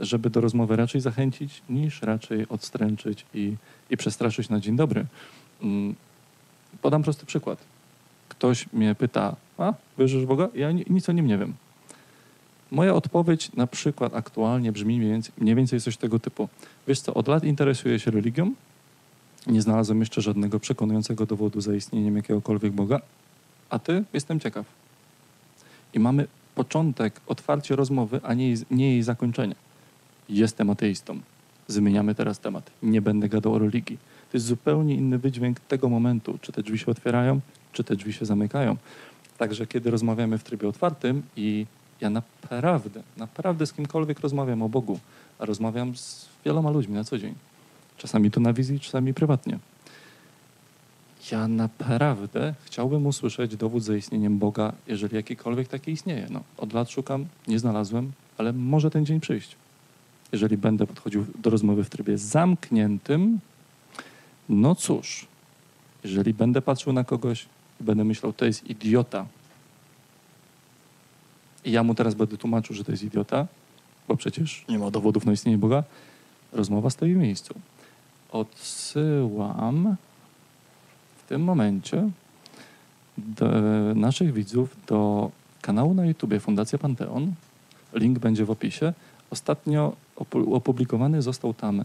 żeby 0.00 0.30
do 0.30 0.40
rozmowy 0.40 0.76
raczej 0.76 1.00
zachęcić, 1.00 1.62
niż 1.68 2.02
raczej 2.02 2.48
odstręczyć 2.48 3.26
i, 3.34 3.56
i 3.90 3.96
przestraszyć 3.96 4.48
na 4.48 4.60
dzień 4.60 4.76
dobry. 4.76 5.06
Mm, 5.62 5.94
Podam 6.82 7.02
prosty 7.02 7.26
przykład. 7.26 7.58
Ktoś 8.28 8.72
mnie 8.72 8.94
pyta, 8.94 9.36
a 9.58 9.74
wierzysz 9.98 10.22
w 10.24 10.26
Boga? 10.26 10.48
Ja 10.54 10.72
ni- 10.72 10.84
nic 10.90 11.08
o 11.08 11.12
nim 11.12 11.26
nie 11.26 11.38
wiem. 11.38 11.54
Moja 12.70 12.94
odpowiedź 12.94 13.52
na 13.52 13.66
przykład 13.66 14.14
aktualnie 14.14 14.72
brzmi 14.72 14.98
mniej 14.98 15.10
więcej, 15.10 15.32
mniej 15.38 15.54
więcej 15.54 15.80
coś 15.80 15.96
tego 15.96 16.18
typu. 16.18 16.48
Wiesz 16.88 17.00
co, 17.00 17.14
od 17.14 17.28
lat 17.28 17.44
interesuję 17.44 17.98
się 17.98 18.10
religią, 18.10 18.52
nie 19.46 19.62
znalazłem 19.62 20.00
jeszcze 20.00 20.20
żadnego 20.22 20.60
przekonującego 20.60 21.26
dowodu 21.26 21.60
za 21.60 21.74
istnieniem 21.74 22.16
jakiegokolwiek 22.16 22.72
Boga, 22.72 23.00
a 23.70 23.78
ty 23.78 24.04
jestem 24.12 24.40
ciekaw. 24.40 24.66
I 25.94 25.98
mamy 25.98 26.26
początek, 26.54 27.20
otwarcie 27.26 27.76
rozmowy, 27.76 28.20
a 28.22 28.34
nie 28.34 28.54
nie 28.70 28.90
jej 28.92 29.02
zakończenie. 29.02 29.54
Jestem 30.28 30.70
ateistą. 30.70 31.20
Zmieniamy 31.68 32.14
teraz 32.14 32.38
temat. 32.38 32.70
Nie 32.82 33.02
będę 33.02 33.28
gadał 33.28 33.54
o 33.54 33.58
religii. 33.58 33.98
To 34.32 34.36
jest 34.36 34.46
zupełnie 34.46 34.94
inny 34.94 35.18
wydźwięk 35.18 35.60
tego 35.60 35.88
momentu, 35.88 36.38
czy 36.42 36.52
te 36.52 36.62
drzwi 36.62 36.78
się 36.78 36.86
otwierają, 36.86 37.40
czy 37.72 37.84
te 37.84 37.96
drzwi 37.96 38.12
się 38.12 38.26
zamykają. 38.26 38.76
Także 39.38 39.66
kiedy 39.66 39.90
rozmawiamy 39.90 40.38
w 40.38 40.44
trybie 40.44 40.68
otwartym 40.68 41.22
i 41.36 41.66
ja 42.00 42.10
naprawdę, 42.10 43.02
naprawdę 43.16 43.66
z 43.66 43.72
kimkolwiek 43.72 44.20
rozmawiam 44.20 44.62
o 44.62 44.68
Bogu, 44.68 44.98
a 45.38 45.46
rozmawiam 45.46 45.96
z 45.96 46.28
wieloma 46.44 46.70
ludźmi 46.70 46.94
na 46.94 47.04
co 47.04 47.18
dzień. 47.18 47.34
Czasami 47.96 48.30
to 48.30 48.40
na 48.40 48.52
wizji, 48.52 48.80
czasami 48.80 49.14
prywatnie. 49.14 49.58
Ja 51.32 51.48
naprawdę 51.48 52.54
chciałbym 52.64 53.06
usłyszeć 53.06 53.56
dowód 53.56 53.82
za 53.82 53.96
istnieniem 53.96 54.38
Boga, 54.38 54.72
jeżeli 54.86 55.16
jakikolwiek 55.16 55.68
taki 55.68 55.92
istnieje. 55.92 56.26
No, 56.30 56.42
od 56.56 56.72
lat 56.72 56.90
szukam, 56.90 57.26
nie 57.48 57.58
znalazłem, 57.58 58.12
ale 58.38 58.52
może 58.52 58.90
ten 58.90 59.06
dzień 59.06 59.20
przyjść. 59.20 59.56
Jeżeli 60.32 60.56
będę 60.56 60.86
podchodził 60.86 61.26
do 61.38 61.50
rozmowy 61.50 61.84
w 61.84 61.90
trybie 61.90 62.18
zamkniętym, 62.18 63.38
no 64.48 64.74
cóż, 64.74 65.26
jeżeli 66.04 66.34
będę 66.34 66.62
patrzył 66.62 66.92
na 66.92 67.04
kogoś 67.04 67.46
będę 67.80 68.04
myślał, 68.04 68.32
to 68.32 68.44
jest 68.44 68.70
idiota, 68.70 69.26
i 71.64 71.70
ja 71.72 71.82
mu 71.82 71.94
teraz 71.94 72.14
będę 72.14 72.36
tłumaczył, 72.36 72.76
że 72.76 72.84
to 72.84 72.92
jest 72.92 73.04
idiota, 73.04 73.46
bo 74.08 74.16
przecież 74.16 74.64
nie 74.68 74.78
ma 74.78 74.90
dowodów 74.90 75.26
na 75.26 75.32
istnienie 75.32 75.58
Boga, 75.58 75.84
rozmowa 76.52 76.90
stoi 76.90 77.14
w 77.14 77.16
miejscu. 77.16 77.54
Odsyłam 78.32 79.96
w 81.18 81.28
tym 81.28 81.42
momencie 81.44 82.10
naszych 83.94 84.32
widzów 84.32 84.76
do 84.86 85.30
kanału 85.62 85.94
na 85.94 86.06
YouTubie 86.06 86.40
Fundacja 86.40 86.78
Panteon. 86.78 87.34
Link 87.92 88.18
będzie 88.18 88.44
w 88.44 88.50
opisie. 88.50 88.92
Ostatnio 89.30 89.96
opu- 90.16 90.54
opublikowany 90.54 91.22
został 91.22 91.54
tam 91.54 91.84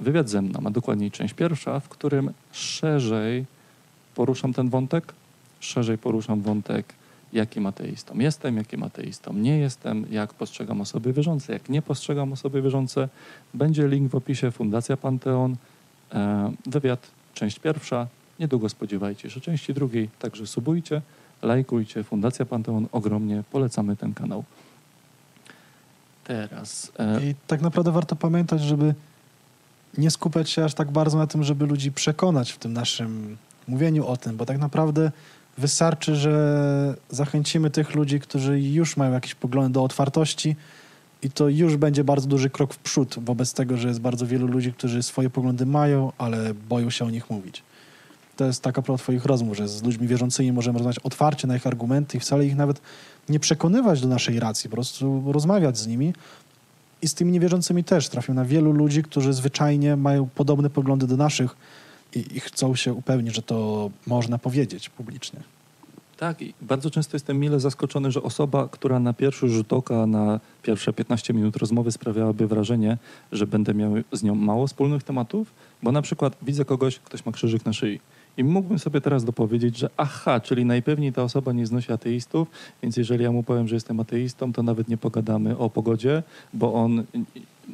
wywiad 0.00 0.28
ze 0.28 0.42
mną, 0.42 0.60
a 0.64 0.70
dokładniej 0.70 1.10
część 1.10 1.34
pierwsza, 1.34 1.80
w 1.80 1.88
którym 1.88 2.32
szerzej 2.52 3.44
poruszam 4.16 4.52
ten 4.52 4.68
wątek, 4.68 5.12
szerzej 5.60 5.98
poruszam 5.98 6.42
wątek, 6.42 6.94
jakim 7.32 7.66
ateistą 7.66 8.18
jestem, 8.18 8.56
jakim 8.56 8.82
ateistą 8.82 9.32
nie 9.32 9.58
jestem, 9.58 10.06
jak 10.10 10.34
postrzegam 10.34 10.80
osoby 10.80 11.12
wierzące, 11.12 11.52
jak 11.52 11.68
nie 11.68 11.82
postrzegam 11.82 12.32
osoby 12.32 12.62
wierzące. 12.62 13.08
Będzie 13.54 13.88
link 13.88 14.10
w 14.10 14.14
opisie 14.14 14.50
Fundacja 14.50 14.96
Panteon, 14.96 15.56
e, 16.12 16.52
wywiad, 16.66 17.10
część 17.34 17.58
pierwsza. 17.58 18.06
Niedługo 18.40 18.68
spodziewajcie 18.68 19.30
się 19.30 19.40
części 19.40 19.74
drugiej, 19.74 20.08
także 20.18 20.46
subujcie, 20.46 21.02
lajkujcie. 21.42 22.04
Fundacja 22.04 22.44
Panteon, 22.44 22.86
ogromnie 22.92 23.42
polecamy 23.50 23.96
ten 23.96 24.14
kanał. 24.14 24.44
Teraz... 26.24 26.92
E, 26.98 27.24
I 27.24 27.34
tak 27.46 27.62
naprawdę 27.62 27.92
warto 27.92 28.16
pamiętać, 28.16 28.60
żeby 28.60 28.94
nie 29.98 30.10
skupiać 30.10 30.50
się 30.50 30.64
aż 30.64 30.74
tak 30.74 30.90
bardzo 30.90 31.18
na 31.18 31.26
tym, 31.26 31.44
żeby 31.44 31.66
ludzi 31.66 31.92
przekonać 31.92 32.52
w 32.52 32.58
tym 32.58 32.72
naszym 32.72 33.36
mówieniu 33.68 34.06
o 34.06 34.16
tym, 34.16 34.36
bo 34.36 34.46
tak 34.46 34.58
naprawdę 34.58 35.10
wystarczy, 35.58 36.16
że 36.16 36.94
zachęcimy 37.10 37.70
tych 37.70 37.94
ludzi, 37.94 38.20
którzy 38.20 38.60
już 38.60 38.96
mają 38.96 39.12
jakieś 39.12 39.34
poglądy 39.34 39.72
do 39.72 39.84
otwartości 39.84 40.56
i 41.22 41.30
to 41.30 41.48
już 41.48 41.76
będzie 41.76 42.04
bardzo 42.04 42.28
duży 42.28 42.50
krok 42.50 42.74
w 42.74 42.78
przód 42.78 43.16
wobec 43.24 43.52
tego, 43.52 43.76
że 43.76 43.88
jest 43.88 44.00
bardzo 44.00 44.26
wielu 44.26 44.46
ludzi, 44.46 44.72
którzy 44.72 45.02
swoje 45.02 45.30
poglądy 45.30 45.66
mają, 45.66 46.12
ale 46.18 46.54
boją 46.54 46.90
się 46.90 47.04
o 47.04 47.10
nich 47.10 47.30
mówić. 47.30 47.62
To 48.36 48.44
jest 48.44 48.62
taka 48.62 48.82
propos 48.82 49.02
twoich 49.02 49.24
rozmów, 49.24 49.56
że 49.56 49.68
z 49.68 49.82
ludźmi 49.82 50.08
wierzącymi 50.08 50.52
możemy 50.52 50.78
rozmawiać 50.78 50.98
otwarcie 50.98 51.48
na 51.48 51.56
ich 51.56 51.66
argumenty 51.66 52.16
i 52.16 52.20
wcale 52.20 52.46
ich 52.46 52.56
nawet 52.56 52.80
nie 53.28 53.40
przekonywać 53.40 54.00
do 54.00 54.08
naszej 54.08 54.40
racji, 54.40 54.70
po 54.70 54.76
prostu 54.76 55.32
rozmawiać 55.32 55.78
z 55.78 55.86
nimi 55.86 56.14
i 57.02 57.08
z 57.08 57.14
tymi 57.14 57.32
niewierzącymi 57.32 57.84
też. 57.84 58.08
Trafią 58.08 58.34
na 58.34 58.44
wielu 58.44 58.72
ludzi, 58.72 59.02
którzy 59.02 59.32
zwyczajnie 59.32 59.96
mają 59.96 60.28
podobne 60.34 60.70
poglądy 60.70 61.06
do 61.06 61.16
naszych 61.16 61.56
i, 62.16 62.36
i 62.36 62.40
chcą 62.40 62.74
się 62.74 62.92
upewnić, 62.92 63.34
że 63.34 63.42
to 63.42 63.90
można 64.06 64.38
powiedzieć 64.38 64.88
publicznie. 64.88 65.40
Tak, 66.16 66.42
i 66.42 66.54
bardzo 66.62 66.90
często 66.90 67.16
jestem 67.16 67.38
mile 67.38 67.60
zaskoczony, 67.60 68.10
że 68.12 68.22
osoba, 68.22 68.68
która 68.68 69.00
na 69.00 69.12
pierwszy 69.12 69.48
rzut 69.48 69.72
oka, 69.72 70.06
na 70.06 70.40
pierwsze 70.62 70.92
15 70.92 71.34
minut 71.34 71.56
rozmowy 71.56 71.92
sprawiałaby 71.92 72.46
wrażenie, 72.46 72.98
że 73.32 73.46
będę 73.46 73.74
miał 73.74 73.92
z 74.12 74.22
nią 74.22 74.34
mało 74.34 74.66
wspólnych 74.66 75.02
tematów, 75.02 75.54
bo 75.82 75.92
na 75.92 76.02
przykład 76.02 76.36
widzę 76.42 76.64
kogoś, 76.64 76.98
ktoś 76.98 77.26
ma 77.26 77.32
krzyżyk 77.32 77.66
na 77.66 77.72
szyi. 77.72 78.00
I 78.36 78.44
mógłbym 78.44 78.78
sobie 78.78 79.00
teraz 79.00 79.24
dopowiedzieć, 79.24 79.78
że 79.78 79.90
aha, 79.96 80.40
czyli 80.40 80.64
najpewniej 80.64 81.12
ta 81.12 81.22
osoba 81.22 81.52
nie 81.52 81.66
znosi 81.66 81.92
ateistów, 81.92 82.48
więc 82.82 82.96
jeżeli 82.96 83.24
ja 83.24 83.32
mu 83.32 83.42
powiem, 83.42 83.68
że 83.68 83.76
jestem 83.76 84.00
ateistą, 84.00 84.52
to 84.52 84.62
nawet 84.62 84.88
nie 84.88 84.96
pogadamy 84.96 85.58
o 85.58 85.70
pogodzie, 85.70 86.22
bo 86.54 86.74
on 86.74 87.04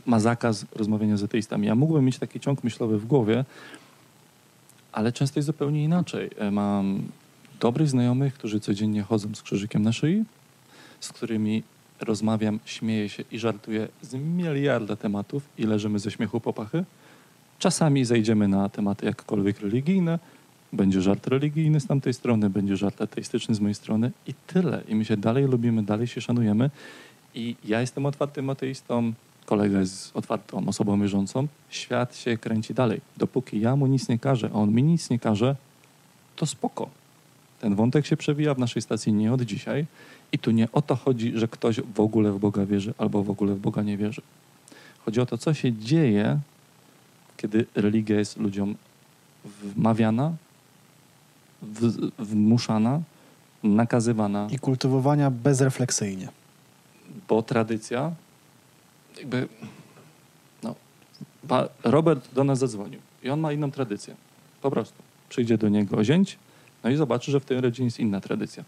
ma 0.07 0.21
zakaz 0.21 0.67
rozmawiania 0.77 1.17
z 1.17 1.23
ateistami. 1.23 1.67
Ja 1.67 1.75
mógłbym 1.75 2.05
mieć 2.05 2.19
taki 2.19 2.41
ciąg 2.41 2.65
myślowy 2.65 2.99
w 2.99 3.07
głowie, 3.07 3.45
ale 4.93 5.13
często 5.13 5.39
jest 5.39 5.47
zupełnie 5.47 5.85
inaczej. 5.85 6.31
E, 6.39 6.51
Mam 6.51 7.03
dobrych 7.61 7.89
znajomych, 7.89 8.35
którzy 8.35 8.61
codziennie 8.61 9.03
chodzą 9.03 9.35
z 9.35 9.43
krzyżykiem 9.43 9.83
na 9.83 9.93
szyi, 9.93 10.25
z 11.01 11.09
którymi 11.09 11.63
rozmawiam, 12.01 12.61
śmieję 12.65 13.09
się 13.09 13.25
i 13.33 13.39
żartuję 13.39 13.89
z 14.03 14.15
miliarda 14.15 14.97
tematów 14.97 15.43
i 15.59 15.65
leżymy 15.65 15.99
ze 15.99 16.11
śmiechu 16.11 16.41
po 16.41 16.53
pachy. 16.53 16.85
Czasami 17.59 18.05
zejdziemy 18.05 18.49
na 18.49 18.69
tematy 18.69 19.07
jakkolwiek 19.07 19.61
religijne, 19.61 20.19
będzie 20.73 21.01
żart 21.01 21.27
religijny 21.27 21.81
z 21.81 21.87
tamtej 21.87 22.15
strony, 22.15 22.51
będzie 22.51 22.77
żart 22.77 23.03
ateistyczny 23.03 23.55
z 23.55 23.61
mojej 23.61 23.75
strony 23.75 24.11
i 24.27 24.35
tyle. 24.47 24.83
I 24.89 24.95
my 24.95 25.05
się 25.05 25.17
dalej 25.17 25.45
lubimy, 25.45 25.83
dalej 25.83 26.07
się 26.07 26.21
szanujemy. 26.21 26.71
I 27.35 27.57
ja 27.65 27.81
jestem 27.81 28.07
otwartym 28.07 28.51
ateistą, 28.51 29.13
kolega 29.47 29.81
jest 29.81 30.17
otwartą 30.17 30.69
osobą 30.69 31.01
wierzącą. 31.01 31.47
Świat 31.71 32.17
się 32.17 32.39
kręci 32.39 32.75
dalej. 32.75 33.01
Dopóki 33.17 33.61
ja 33.61 33.77
mu 33.77 33.87
nic 33.87 34.09
nie 34.09 34.19
każę, 34.19 34.51
a 34.53 34.57
on 34.57 34.73
mi 34.73 34.83
nic 34.83 35.11
nie 35.11 35.19
każe, 35.19 35.57
to 36.37 36.47
spoko. 36.47 36.91
Ten 37.61 37.75
wątek 37.75 38.07
się 38.07 38.17
przewija 38.17 38.55
w 38.55 38.59
naszej 38.59 38.83
stacji 38.83 39.13
nie 39.13 39.33
od 39.33 39.43
dzisiaj 39.43 39.87
i 40.33 40.39
tu 40.39 40.51
nie 40.51 40.69
o 40.73 40.83
to 40.83 40.97
chodzi, 40.97 41.33
że 41.35 41.49
ktoś 41.49 41.81
w 41.81 42.01
ogóle 42.01 42.33
w 42.33 42.39
Boga 42.39 42.67
wierzy 42.67 42.95
albo 42.99 43.23
w 43.23 43.31
ogóle 43.31 43.55
w 43.55 43.61
Boga 43.61 43.83
nie 43.83 43.97
wierzy. 43.97 44.23
Chodzi 45.05 45.21
o 45.21 45.27
to, 45.27 45.39
co 45.39 45.55
się 45.55 45.73
dzieje, 45.73 46.39
kiedy 47.37 47.67
religia 47.75 48.19
jest 48.19 48.37
ludziom 48.37 48.75
wmawiana, 49.45 50.33
w, 51.63 52.11
wmuszana, 52.19 53.01
nakazywana, 53.63 54.49
I 54.51 54.59
kultywowania 54.59 55.31
bezrefleksyjnie. 55.31 56.29
bo 57.29 57.43
tradycja, 57.43 58.13
jakby, 59.19 59.49
no, 60.63 60.75
Robert 61.85 62.35
do 62.35 62.45
nas 62.45 62.59
zadzwonił 62.59 63.01
i 63.23 63.31
on 63.31 63.41
ma 63.41 63.53
inną 63.53 63.71
tradycję. 63.71 64.17
Po 64.63 64.71
prostu. 64.71 65.03
Przyjdzie 65.29 65.59
do 65.59 65.69
niego 65.69 66.05
zięć, 66.05 66.39
no 66.85 66.91
i 66.91 66.97
zobaczy, 66.97 67.31
że 67.31 67.41
w 67.41 67.45
tej 67.45 67.61
rodzinie 67.61 67.87
jest 67.87 68.01
inna 68.01 68.21
tradycja. 68.21 68.65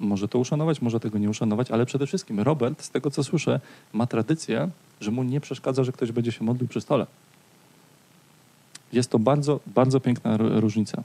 Może 0.00 0.28
to 0.28 0.38
uszanować, 0.38 0.82
może 0.82 1.00
tego 1.00 1.18
nie 1.18 1.30
uszanować, 1.30 1.70
ale 1.70 1.86
przede 1.86 2.06
wszystkim 2.06 2.40
Robert, 2.40 2.82
z 2.82 2.90
tego 2.90 3.10
co 3.10 3.24
słyszę, 3.24 3.60
ma 3.92 4.06
tradycję, 4.06 4.70
że 5.00 5.10
mu 5.10 5.22
nie 5.22 5.40
przeszkadza, 5.40 5.84
że 5.84 5.92
ktoś 5.92 6.12
będzie 6.12 6.32
się 6.32 6.44
modlił 6.44 6.68
przy 6.68 6.80
stole. 6.80 7.06
Jest 8.92 9.10
to 9.10 9.18
bardzo, 9.18 9.60
bardzo 9.66 10.00
piękna 10.00 10.36
różnica. 10.36 11.02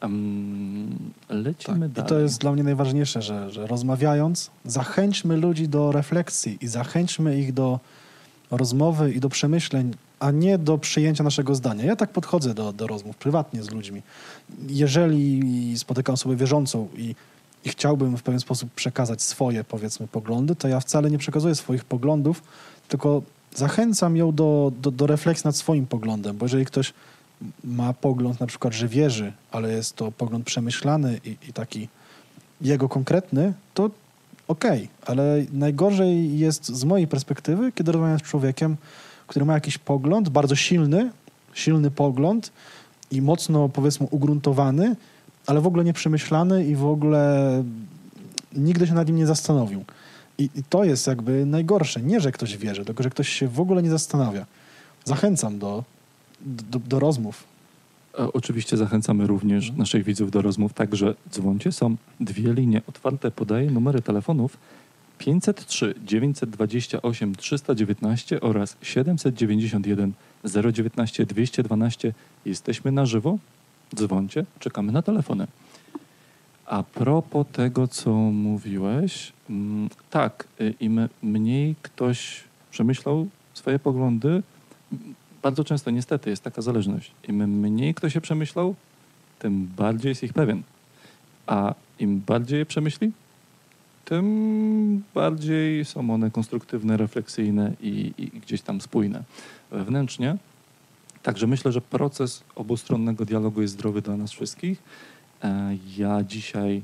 Em, 0.00 0.98
lecimy 1.28 1.80
Tak. 1.80 1.90
I 1.90 1.94
dalej. 1.94 2.08
to 2.08 2.18
jest 2.18 2.40
dla 2.40 2.52
mnie 2.52 2.62
najważniejsze, 2.62 3.22
że, 3.22 3.50
że 3.50 3.66
rozmawiając, 3.66 4.50
zachęćmy 4.64 5.36
ludzi 5.36 5.68
do 5.68 5.92
refleksji 5.92 6.58
i 6.60 6.66
zachęćmy 6.68 7.38
ich 7.38 7.52
do 7.52 7.80
rozmowy 8.50 9.12
i 9.12 9.20
do 9.20 9.28
przemyśleń, 9.28 9.94
a 10.20 10.30
nie 10.30 10.58
do 10.58 10.78
przyjęcia 10.78 11.24
naszego 11.24 11.54
zdania. 11.54 11.84
Ja 11.84 11.96
tak 11.96 12.12
podchodzę 12.12 12.54
do, 12.54 12.72
do 12.72 12.86
rozmów 12.86 13.16
prywatnie 13.16 13.62
z 13.62 13.70
ludźmi. 13.70 14.02
Jeżeli 14.68 15.78
spotykam 15.78 16.14
osobę 16.14 16.36
wierzącą 16.36 16.88
i, 16.96 17.14
i 17.64 17.68
chciałbym 17.68 18.16
w 18.16 18.22
pewien 18.22 18.40
sposób 18.40 18.70
przekazać 18.74 19.22
swoje, 19.22 19.64
powiedzmy, 19.64 20.08
poglądy, 20.08 20.56
to 20.56 20.68
ja 20.68 20.80
wcale 20.80 21.10
nie 21.10 21.18
przekazuję 21.18 21.54
swoich 21.54 21.84
poglądów, 21.84 22.42
tylko 22.88 23.22
zachęcam 23.54 24.16
ją 24.16 24.32
do, 24.32 24.72
do, 24.80 24.90
do 24.90 25.06
refleksji 25.06 25.48
nad 25.48 25.56
swoim 25.56 25.86
poglądem, 25.86 26.36
bo 26.36 26.44
jeżeli 26.44 26.64
ktoś 26.64 26.92
ma 27.64 27.92
pogląd 27.92 28.40
na 28.40 28.46
przykład, 28.46 28.74
że 28.74 28.88
wierzy, 28.88 29.32
ale 29.50 29.72
jest 29.72 29.96
to 29.96 30.12
pogląd 30.12 30.46
przemyślany 30.46 31.20
i, 31.24 31.36
i 31.48 31.52
taki 31.52 31.88
jego 32.60 32.88
konkretny, 32.88 33.52
to 33.74 33.90
okej, 34.48 34.88
ale 35.06 35.44
najgorzej 35.52 36.38
jest 36.38 36.66
z 36.66 36.84
mojej 36.84 37.06
perspektywy, 37.06 37.72
kiedy 37.72 37.92
rozmawiam 37.92 38.18
z 38.18 38.22
człowiekiem, 38.22 38.76
który 39.26 39.44
ma 39.44 39.54
jakiś 39.54 39.78
pogląd, 39.78 40.28
bardzo 40.28 40.56
silny, 40.56 41.10
silny 41.54 41.90
pogląd 41.90 42.52
i 43.10 43.22
mocno, 43.22 43.68
powiedzmy, 43.68 44.06
ugruntowany, 44.10 44.96
ale 45.46 45.60
w 45.60 45.66
ogóle 45.66 45.84
nieprzemyślany 45.84 46.66
i 46.66 46.76
w 46.76 46.84
ogóle 46.84 47.64
nigdy 48.52 48.86
się 48.86 48.94
nad 48.94 49.06
nim 49.06 49.16
nie 49.16 49.26
zastanowił. 49.26 49.84
I, 50.38 50.50
I 50.54 50.62
to 50.68 50.84
jest 50.84 51.06
jakby 51.06 51.46
najgorsze. 51.46 52.02
Nie, 52.02 52.20
że 52.20 52.32
ktoś 52.32 52.56
wierzy, 52.56 52.84
tylko 52.84 53.02
że 53.02 53.10
ktoś 53.10 53.28
się 53.28 53.48
w 53.48 53.60
ogóle 53.60 53.82
nie 53.82 53.90
zastanawia. 53.90 54.46
Zachęcam 55.04 55.58
do, 55.58 55.84
do, 56.40 56.78
do 56.78 56.98
rozmów. 56.98 57.44
Oczywiście 58.32 58.76
zachęcamy 58.76 59.26
również 59.26 59.72
naszych 59.72 60.04
widzów 60.04 60.30
do 60.30 60.42
rozmów, 60.42 60.72
także 60.72 61.14
dzwońcie. 61.30 61.72
Są 61.72 61.96
dwie 62.20 62.52
linie 62.52 62.82
otwarte. 62.86 63.30
Podaję 63.30 63.70
numery 63.70 64.02
telefonów 64.02 64.56
503 65.18 65.94
928 66.04 67.34
319 67.34 68.40
oraz 68.40 68.76
791 68.82 70.12
019 70.72 71.26
212. 71.26 72.14
Jesteśmy 72.44 72.92
na 72.92 73.06
żywo. 73.06 73.38
Dzwońcie, 73.94 74.44
czekamy 74.58 74.92
na 74.92 75.02
telefony. 75.02 75.46
A 76.66 76.82
propos 76.82 77.46
tego, 77.52 77.88
co 77.88 78.10
mówiłeś, 78.32 79.32
mm, 79.50 79.88
tak, 80.10 80.48
y, 80.60 80.74
im 80.80 81.08
mniej 81.22 81.76
ktoś 81.82 82.44
przemyślał 82.70 83.28
swoje 83.54 83.78
poglądy, 83.78 84.42
bardzo 85.42 85.64
często 85.64 85.90
niestety 85.90 86.30
jest 86.30 86.42
taka 86.42 86.62
zależność. 86.62 87.10
Im 87.28 87.36
mniej 87.60 87.94
ktoś 87.94 88.12
się 88.12 88.20
przemyślał, 88.20 88.74
tym 89.38 89.66
bardziej 89.76 90.08
jest 90.08 90.22
ich 90.22 90.32
pewien. 90.32 90.62
A 91.46 91.74
im 91.98 92.20
bardziej 92.26 92.58
je 92.58 92.66
przemyśli, 92.66 93.12
tym 94.04 95.02
bardziej 95.14 95.84
są 95.84 96.10
one 96.10 96.30
konstruktywne, 96.30 96.96
refleksyjne 96.96 97.72
i, 97.80 98.14
i 98.18 98.26
gdzieś 98.40 98.62
tam 98.62 98.80
spójne 98.80 99.22
wewnętrznie. 99.70 100.36
Także 101.22 101.46
myślę, 101.46 101.72
że 101.72 101.80
proces 101.80 102.44
obustronnego 102.54 103.24
dialogu 103.24 103.62
jest 103.62 103.74
zdrowy 103.74 104.02
dla 104.02 104.16
nas 104.16 104.32
wszystkich. 104.32 104.82
E, 105.44 105.76
Ja 105.96 106.22
dzisiaj 106.24 106.82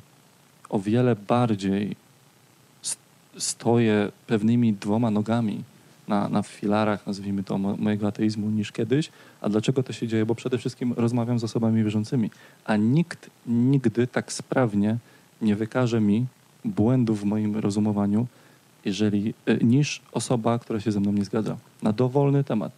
o 0.68 0.78
wiele 0.78 1.16
bardziej 1.16 1.96
st- 2.82 3.00
stoję 3.38 4.12
pewnymi 4.26 4.72
dwoma 4.72 5.10
nogami 5.10 5.62
na, 6.08 6.28
na 6.28 6.42
filarach, 6.42 7.06
nazwijmy 7.06 7.44
to, 7.44 7.58
mo- 7.58 7.76
mojego 7.76 8.06
ateizmu 8.06 8.50
niż 8.50 8.72
kiedyś. 8.72 9.10
A 9.40 9.48
dlaczego 9.48 9.82
to 9.82 9.92
się 9.92 10.08
dzieje? 10.08 10.26
Bo 10.26 10.34
przede 10.34 10.58
wszystkim 10.58 10.92
rozmawiam 10.96 11.38
z 11.38 11.44
osobami 11.44 11.84
wierzącymi, 11.84 12.30
a 12.64 12.76
nikt 12.76 13.30
nigdy 13.46 14.06
tak 14.06 14.32
sprawnie 14.32 14.96
nie 15.42 15.56
wykaże 15.56 16.00
mi 16.00 16.26
błędów 16.64 17.20
w 17.20 17.24
moim 17.24 17.56
rozumowaniu, 17.56 18.26
jeżeli, 18.84 19.34
e, 19.46 19.56
niż 19.56 20.00
osoba, 20.12 20.58
która 20.58 20.80
się 20.80 20.92
ze 20.92 21.00
mną 21.00 21.12
nie 21.12 21.24
zgadza. 21.24 21.56
Na 21.82 21.92
dowolny 21.92 22.44
temat. 22.44 22.72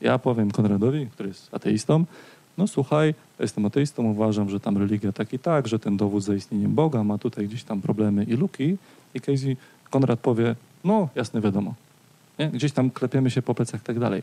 Ja 0.00 0.18
powiem 0.18 0.50
Konradowi, 0.50 1.06
który 1.06 1.28
jest 1.28 1.54
ateistą, 1.54 2.04
no 2.58 2.66
słuchaj, 2.66 3.14
jestem 3.38 3.66
ateistą, 3.66 4.04
uważam, 4.04 4.50
że 4.50 4.60
tam 4.60 4.78
religia 4.78 5.12
tak 5.12 5.32
i 5.32 5.38
tak, 5.38 5.68
że 5.68 5.78
ten 5.78 5.96
dowód 5.96 6.22
za 6.22 6.34
istnieniem 6.34 6.74
Boga 6.74 7.04
ma 7.04 7.18
tutaj 7.18 7.48
gdzieś 7.48 7.64
tam 7.64 7.80
problemy 7.80 8.24
i 8.24 8.32
luki. 8.32 8.76
I 9.14 9.20
Casey, 9.20 9.56
Konrad 9.90 10.20
powie, 10.20 10.56
no 10.84 11.08
jasne, 11.14 11.40
wiadomo. 11.40 11.74
Nie? 12.38 12.50
Gdzieś 12.50 12.72
tam 12.72 12.90
klepiemy 12.90 13.30
się 13.30 13.42
po 13.42 13.54
plecach 13.54 13.80
i 13.80 13.84
tak 13.84 13.98
dalej. 13.98 14.22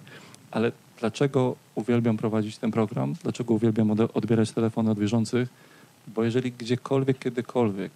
Ale 0.51 0.71
dlaczego 0.99 1.55
uwielbiam 1.75 2.17
prowadzić 2.17 2.57
ten 2.57 2.71
program? 2.71 3.13
Dlaczego 3.23 3.53
uwielbiam 3.53 3.91
odbierać 3.91 4.51
telefony 4.51 4.91
od 4.91 4.99
wierzących? 4.99 5.49
Bo 6.07 6.23
jeżeli 6.23 6.51
gdziekolwiek, 6.51 7.19
kiedykolwiek 7.19 7.91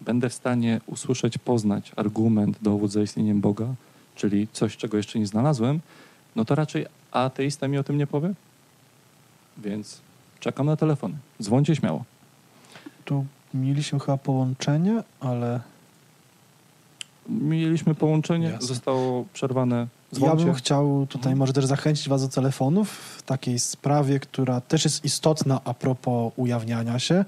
będę 0.00 0.28
w 0.28 0.34
stanie 0.34 0.80
usłyszeć, 0.86 1.38
poznać 1.38 1.92
argument, 1.96 2.58
dowód 2.62 2.90
za 2.90 3.02
istnieniem 3.02 3.40
Boga, 3.40 3.66
czyli 4.14 4.48
coś, 4.52 4.76
czego 4.76 4.96
jeszcze 4.96 5.18
nie 5.18 5.26
znalazłem, 5.26 5.80
no 6.36 6.44
to 6.44 6.54
raczej 6.54 6.86
ateista 7.12 7.68
mi 7.68 7.78
o 7.78 7.84
tym 7.84 7.98
nie 7.98 8.06
powie. 8.06 8.34
Więc 9.58 10.00
czekam 10.40 10.66
na 10.66 10.76
telefony. 10.76 11.14
Dzwońcie 11.42 11.76
śmiało. 11.76 12.04
Tu 13.04 13.26
mieliśmy 13.54 14.00
chyba 14.00 14.16
połączenie, 14.16 15.02
ale 15.20 15.60
Mieliśmy 17.28 17.94
połączenie, 17.94 18.46
Jasne. 18.48 18.66
zostało 18.68 19.24
przerwane. 19.32 19.76
ja 19.76 19.86
Dzwońcie. 20.18 20.44
bym 20.44 20.54
chciał 20.54 21.06
tutaj 21.08 21.20
Mhm. 21.32 21.38
może 21.38 21.52
też 21.52 21.66
zachęcić 21.66 22.08
Was 22.08 22.22
do 22.22 22.28
telefonów 22.28 22.90
w 22.90 23.22
takiej 23.22 23.58
sprawie, 23.58 24.20
która 24.20 24.60
też 24.60 24.84
jest 24.84 25.04
istotna 25.04 25.60
a 25.64 25.74
propos 25.74 26.32
ujawniania 26.36 26.98
się 26.98 27.24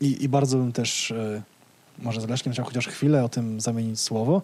i, 0.00 0.24
i 0.24 0.28
bardzo 0.28 0.58
bym 0.58 0.72
też 0.72 1.10
e, 1.10 1.42
może 1.98 2.20
z 2.20 2.28
Leszkiem 2.28 2.52
chciał 2.52 2.64
chociaż 2.64 2.86
chwilę 2.88 3.24
o 3.24 3.28
tym 3.28 3.60
zamienić 3.60 4.00
słowo, 4.00 4.42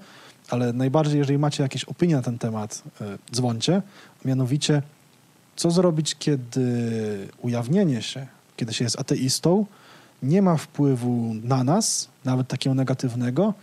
ale 0.50 0.72
najbardziej, 0.72 1.18
jeżeli 1.18 1.38
macie 1.38 1.62
jakieś 1.62 1.84
opinie 1.84 2.16
na 2.16 2.22
ten 2.22 2.38
temat, 2.38 2.82
dzwońcie. 3.32 3.82
Mianowicie, 4.24 4.82
co 5.56 5.70
zrobić, 5.70 6.14
kiedy 6.18 7.28
ujawnienie 7.42 8.02
się, 8.02 8.26
kiedy 8.56 8.74
się 8.74 8.84
jest 8.84 9.00
ateistą, 9.00 9.66
nie 10.22 10.42
ma 10.42 10.56
wpływu 10.56 11.34
na 11.42 11.64
nas, 11.64 12.08
nawet 12.24 12.48
takiego 12.48 12.74
negatywnego, 12.74 13.54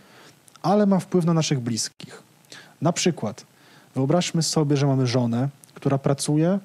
ale 0.62 0.86
ma 0.86 0.98
wpływ 0.98 1.24
na 1.24 1.34
naszych 1.34 1.60
bliskich. 1.60 2.22
Na 2.82 2.92
przykład, 2.92 3.46
wyobraźmy 3.94 4.42
sobie, 4.42 4.76
że 4.76 4.86
mamy 4.86 5.06
żonę, 5.06 5.48
która 5.74 5.98
pracuje 5.98 6.48
e, 6.48 6.58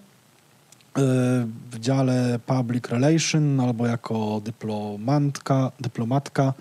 w 1.72 1.80
dziale 1.80 2.40
public 2.46 2.88
relation 2.88 3.60
albo 3.60 3.88
jako 3.88 4.42
dyplomantka, 4.46 5.72
dyplomatka, 5.80 6.54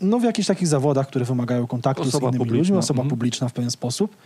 no 0.00 0.18
w 0.18 0.22
jakichś 0.22 0.48
takich 0.48 0.68
zawodach, 0.68 1.08
które 1.08 1.24
wymagają 1.24 1.66
kontaktu 1.66 2.02
Osoba 2.02 2.18
z 2.18 2.22
innymi 2.22 2.38
publiczna, 2.38 2.58
ludźmi, 2.58 2.76
osoba 2.76 3.02
mhm. 3.02 3.10
publiczna 3.10 3.48
w 3.48 3.52
pewien 3.52 3.70
sposób, 3.70 4.16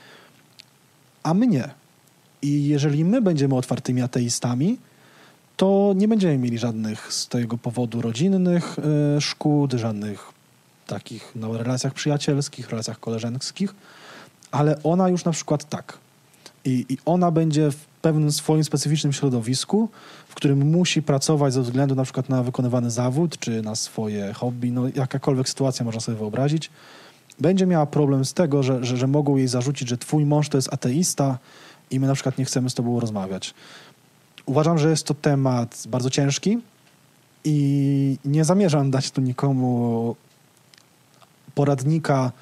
a 1.23 1.35
my 1.35 1.47
nie. 1.47 1.69
I 2.43 2.69
jeżeli 2.69 3.05
my 3.05 3.23
będziemy 3.23 3.55
otwartymi 3.55 4.03
ateistami, 4.03 4.79
to 5.57 5.93
nie 5.97 6.09
będziemy 6.09 6.39
mieli 6.39 6.59
żadnych 6.59 7.13
z 7.13 7.29
tego 7.29 7.59
powodu 7.59 8.03
rodzinnych 8.03 8.77
e, 8.79 9.21
szkód, 9.21 9.73
żadnych 9.73 10.36
takich 10.87 11.33
no, 11.35 11.59
relacjach 11.59 11.95
przyjacielskich, 11.95 12.71
relacjach 12.71 13.01
koleżeńskich, 13.01 13.75
ale 14.51 14.83
ona 14.83 15.09
już 15.09 15.25
na 15.25 15.33
przykład 15.33 15.69
tak. 15.69 15.99
I, 16.65 16.87
I 16.89 16.99
ona 17.05 17.31
będzie 17.31 17.71
w 17.71 17.87
pewnym 18.03 18.33
swoim 18.33 18.65
specyficznym 18.65 19.13
środowisku, 19.13 19.89
w 20.29 20.35
którym 20.35 20.71
musi 20.71 21.03
pracować 21.03 21.53
ze 21.53 21.63
względu 21.63 21.95
na 21.95 22.05
przykład 22.05 22.29
na 22.29 22.43
wykonywany 22.43 22.91
zawód, 22.91 23.39
czy 23.39 23.63
na 23.63 23.75
swoje 23.75 24.33
hobby, 24.33 24.73
no 24.73 24.83
jakakolwiek 24.95 25.49
sytuacja 25.49 25.85
można 25.85 26.01
sobie 26.01 26.19
wyobrazić, 26.19 26.71
będzie 27.41 27.67
miała 27.67 27.87
problem 27.87 28.25
z 28.25 28.35
tego, 28.35 28.63
że, 28.63 28.85
że, 28.85 28.97
że 28.97 29.07
mogą 29.07 29.37
jej 29.37 29.49
zarzucić, 29.49 29.89
że 29.89 29.99
twój 29.99 30.27
mąż 30.27 30.49
to 30.49 30.59
jest 30.59 30.73
ateista 30.73 31.39
i 31.91 32.01
my 32.01 32.07
na 32.07 32.15
przykład 32.15 32.39
nie 32.39 32.45
chcemy 32.45 32.71
z 32.71 32.75
tobą 32.75 33.01
rozmawiać. 33.01 33.55
Uważam, 34.47 34.79
że 34.79 34.91
jest 34.91 35.07
to 35.07 35.15
temat 35.15 35.85
bardzo 35.89 36.11
ciężki 36.11 36.59
i 37.45 38.19
nie 38.25 38.45
zamierzam 38.45 38.91
dać 38.91 39.11
tu 39.11 39.21
nikomu 39.21 40.17
poradnika, 41.57 42.33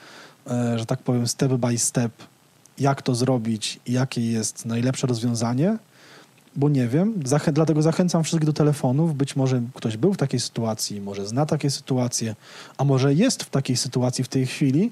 e, 0.50 0.78
że 0.78 0.86
tak 0.86 1.02
powiem, 1.02 1.28
step 1.28 1.52
by 1.52 1.78
step, 1.78 2.12
jak 2.78 3.02
to 3.02 3.14
zrobić 3.14 3.80
i 3.86 3.92
jakie 3.92 4.32
jest 4.32 4.66
najlepsze 4.66 5.06
rozwiązanie, 5.06 5.78
bo 6.56 6.68
nie 6.68 6.88
wiem. 6.88 7.14
Zachę 7.24 7.52
dlatego 7.52 7.82
zachęcam 7.82 8.24
wszystkich 8.24 8.46
do 8.46 8.52
telefonów. 8.52 9.14
Być 9.16 9.36
może 9.36 9.62
ktoś 9.74 9.96
był 9.96 10.14
w 10.14 10.16
takiej 10.16 10.40
sytuacji, 10.40 11.00
może 11.00 11.26
zna 11.26 11.46
takie 11.46 11.70
sytuacje, 11.70 12.34
a 12.76 12.84
może 12.84 13.14
jest 13.14 13.42
w 13.42 13.50
takiej 13.50 13.76
sytuacji 13.76 14.24
w 14.24 14.28
tej 14.28 14.46
chwili. 14.46 14.90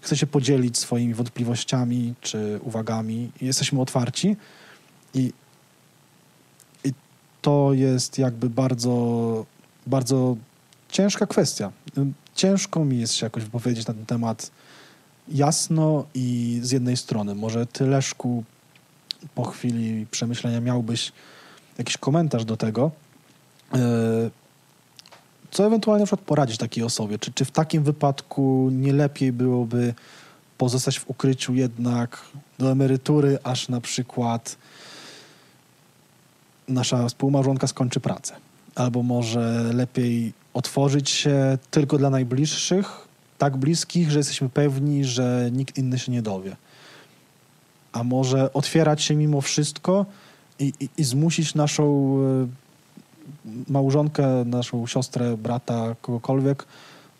Chce 0.00 0.16
się 0.16 0.26
podzielić 0.26 0.78
swoimi 0.78 1.14
wątpliwościami 1.14 2.14
czy 2.20 2.60
uwagami. 2.62 3.30
Jesteśmy 3.40 3.80
otwarci 3.80 4.36
i, 5.14 5.32
i 6.84 6.92
to 7.42 7.72
jest 7.72 8.18
jakby 8.18 8.50
bardzo, 8.50 9.46
bardzo 9.86 10.36
ciężka 10.88 11.26
kwestia. 11.26 11.72
Ciężko 12.38 12.84
mi 12.84 13.00
jest 13.00 13.14
się 13.14 13.26
jakoś 13.26 13.44
wypowiedzieć 13.44 13.86
na 13.86 13.94
ten 13.94 14.06
temat 14.06 14.50
jasno 15.28 16.04
i 16.14 16.58
z 16.62 16.70
jednej 16.70 16.96
strony. 16.96 17.34
Może 17.34 17.66
ty, 17.66 17.86
Leszku, 17.86 18.44
po 19.34 19.44
chwili 19.44 20.06
przemyślenia 20.10 20.60
miałbyś 20.60 21.12
jakiś 21.78 21.96
komentarz 21.96 22.44
do 22.44 22.56
tego. 22.56 22.90
E, 23.74 23.78
co 25.50 25.66
ewentualnie 25.66 26.00
na 26.00 26.06
przykład 26.06 26.26
poradzić 26.26 26.58
takiej 26.58 26.84
osobie? 26.84 27.18
Czy, 27.18 27.32
czy 27.32 27.44
w 27.44 27.50
takim 27.50 27.82
wypadku 27.82 28.68
nie 28.72 28.92
lepiej 28.92 29.32
byłoby 29.32 29.94
pozostać 30.58 30.98
w 30.98 31.10
ukryciu 31.10 31.54
jednak 31.54 32.20
do 32.58 32.70
emerytury, 32.70 33.38
aż 33.42 33.68
na 33.68 33.80
przykład 33.80 34.56
nasza 36.68 37.08
współmałżonka 37.08 37.66
skończy 37.66 38.00
pracę? 38.00 38.36
Albo 38.74 39.02
może 39.02 39.70
lepiej 39.74 40.32
otworzyć 40.58 41.10
się 41.10 41.58
tylko 41.70 41.98
dla 41.98 42.10
najbliższych, 42.10 43.08
tak 43.38 43.56
bliskich, 43.56 44.10
że 44.10 44.18
jesteśmy 44.18 44.48
pewni, 44.48 45.04
że 45.04 45.50
nikt 45.52 45.78
inny 45.78 45.98
się 45.98 46.12
nie 46.12 46.22
dowie. 46.22 46.56
A 47.92 48.04
może 48.04 48.52
otwierać 48.52 49.02
się 49.02 49.14
mimo 49.14 49.40
wszystko 49.40 50.06
i, 50.58 50.72
i, 50.80 50.88
i 50.96 51.04
zmusić 51.04 51.54
naszą 51.54 52.16
e, 52.18 53.72
małżonkę, 53.72 54.44
naszą 54.44 54.86
siostrę, 54.86 55.36
brata, 55.36 55.94
kogokolwiek 56.02 56.66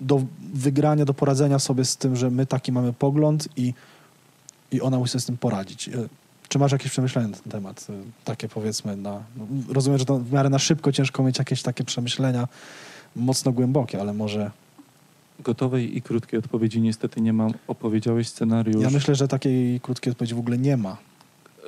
do 0.01 0.23
wygrania, 0.55 1.05
do 1.05 1.15
poradzenia 1.15 1.59
sobie 1.59 1.85
z 1.85 1.97
tym, 1.97 2.17
że 2.17 2.31
my 2.31 2.47
taki 2.47 2.73
mamy 2.73 2.93
pogląd 2.93 3.49
i, 3.57 3.75
i 4.73 4.81
ona 4.81 4.99
musi 4.99 5.13
sobie 5.13 5.23
z 5.23 5.27
tym 5.27 5.37
poradzić. 5.37 5.89
E, 5.89 5.93
czy 6.49 6.59
masz 6.59 6.73
jakieś 6.73 6.91
przemyślenia 6.91 7.29
na 7.29 7.37
ten 7.37 7.53
temat? 7.53 7.87
E, 7.91 7.93
takie 8.25 8.49
powiedzmy, 8.49 8.97
na, 8.97 9.23
no, 9.37 9.47
rozumiem, 9.69 9.99
że 9.99 10.05
to 10.05 10.19
w 10.19 10.33
miarę 10.33 10.51
na 10.51 10.59
szybko 10.59 10.93
ciężko 10.93 11.23
mieć 11.23 11.39
jakieś 11.39 11.63
takie 11.63 11.85
przemyślenia 11.85 12.49
mocno 13.17 13.53
głębokie, 13.53 14.01
ale 14.01 14.13
może 14.13 14.51
gotowej 15.41 15.97
i 15.97 16.03
krótkiej 16.03 16.39
odpowiedzi 16.39 16.81
niestety 16.81 17.21
nie 17.21 17.33
mam. 17.33 17.53
Opowiedziałeś 17.67 18.29
scenariusz. 18.29 18.83
Ja 18.83 18.91
myślę, 18.91 19.15
że 19.15 19.29
takiej 19.29 19.81
krótkiej 19.81 20.11
odpowiedzi 20.11 20.35
w 20.35 20.39
ogóle 20.39 20.59
nie 20.59 20.77
ma. 20.77 20.97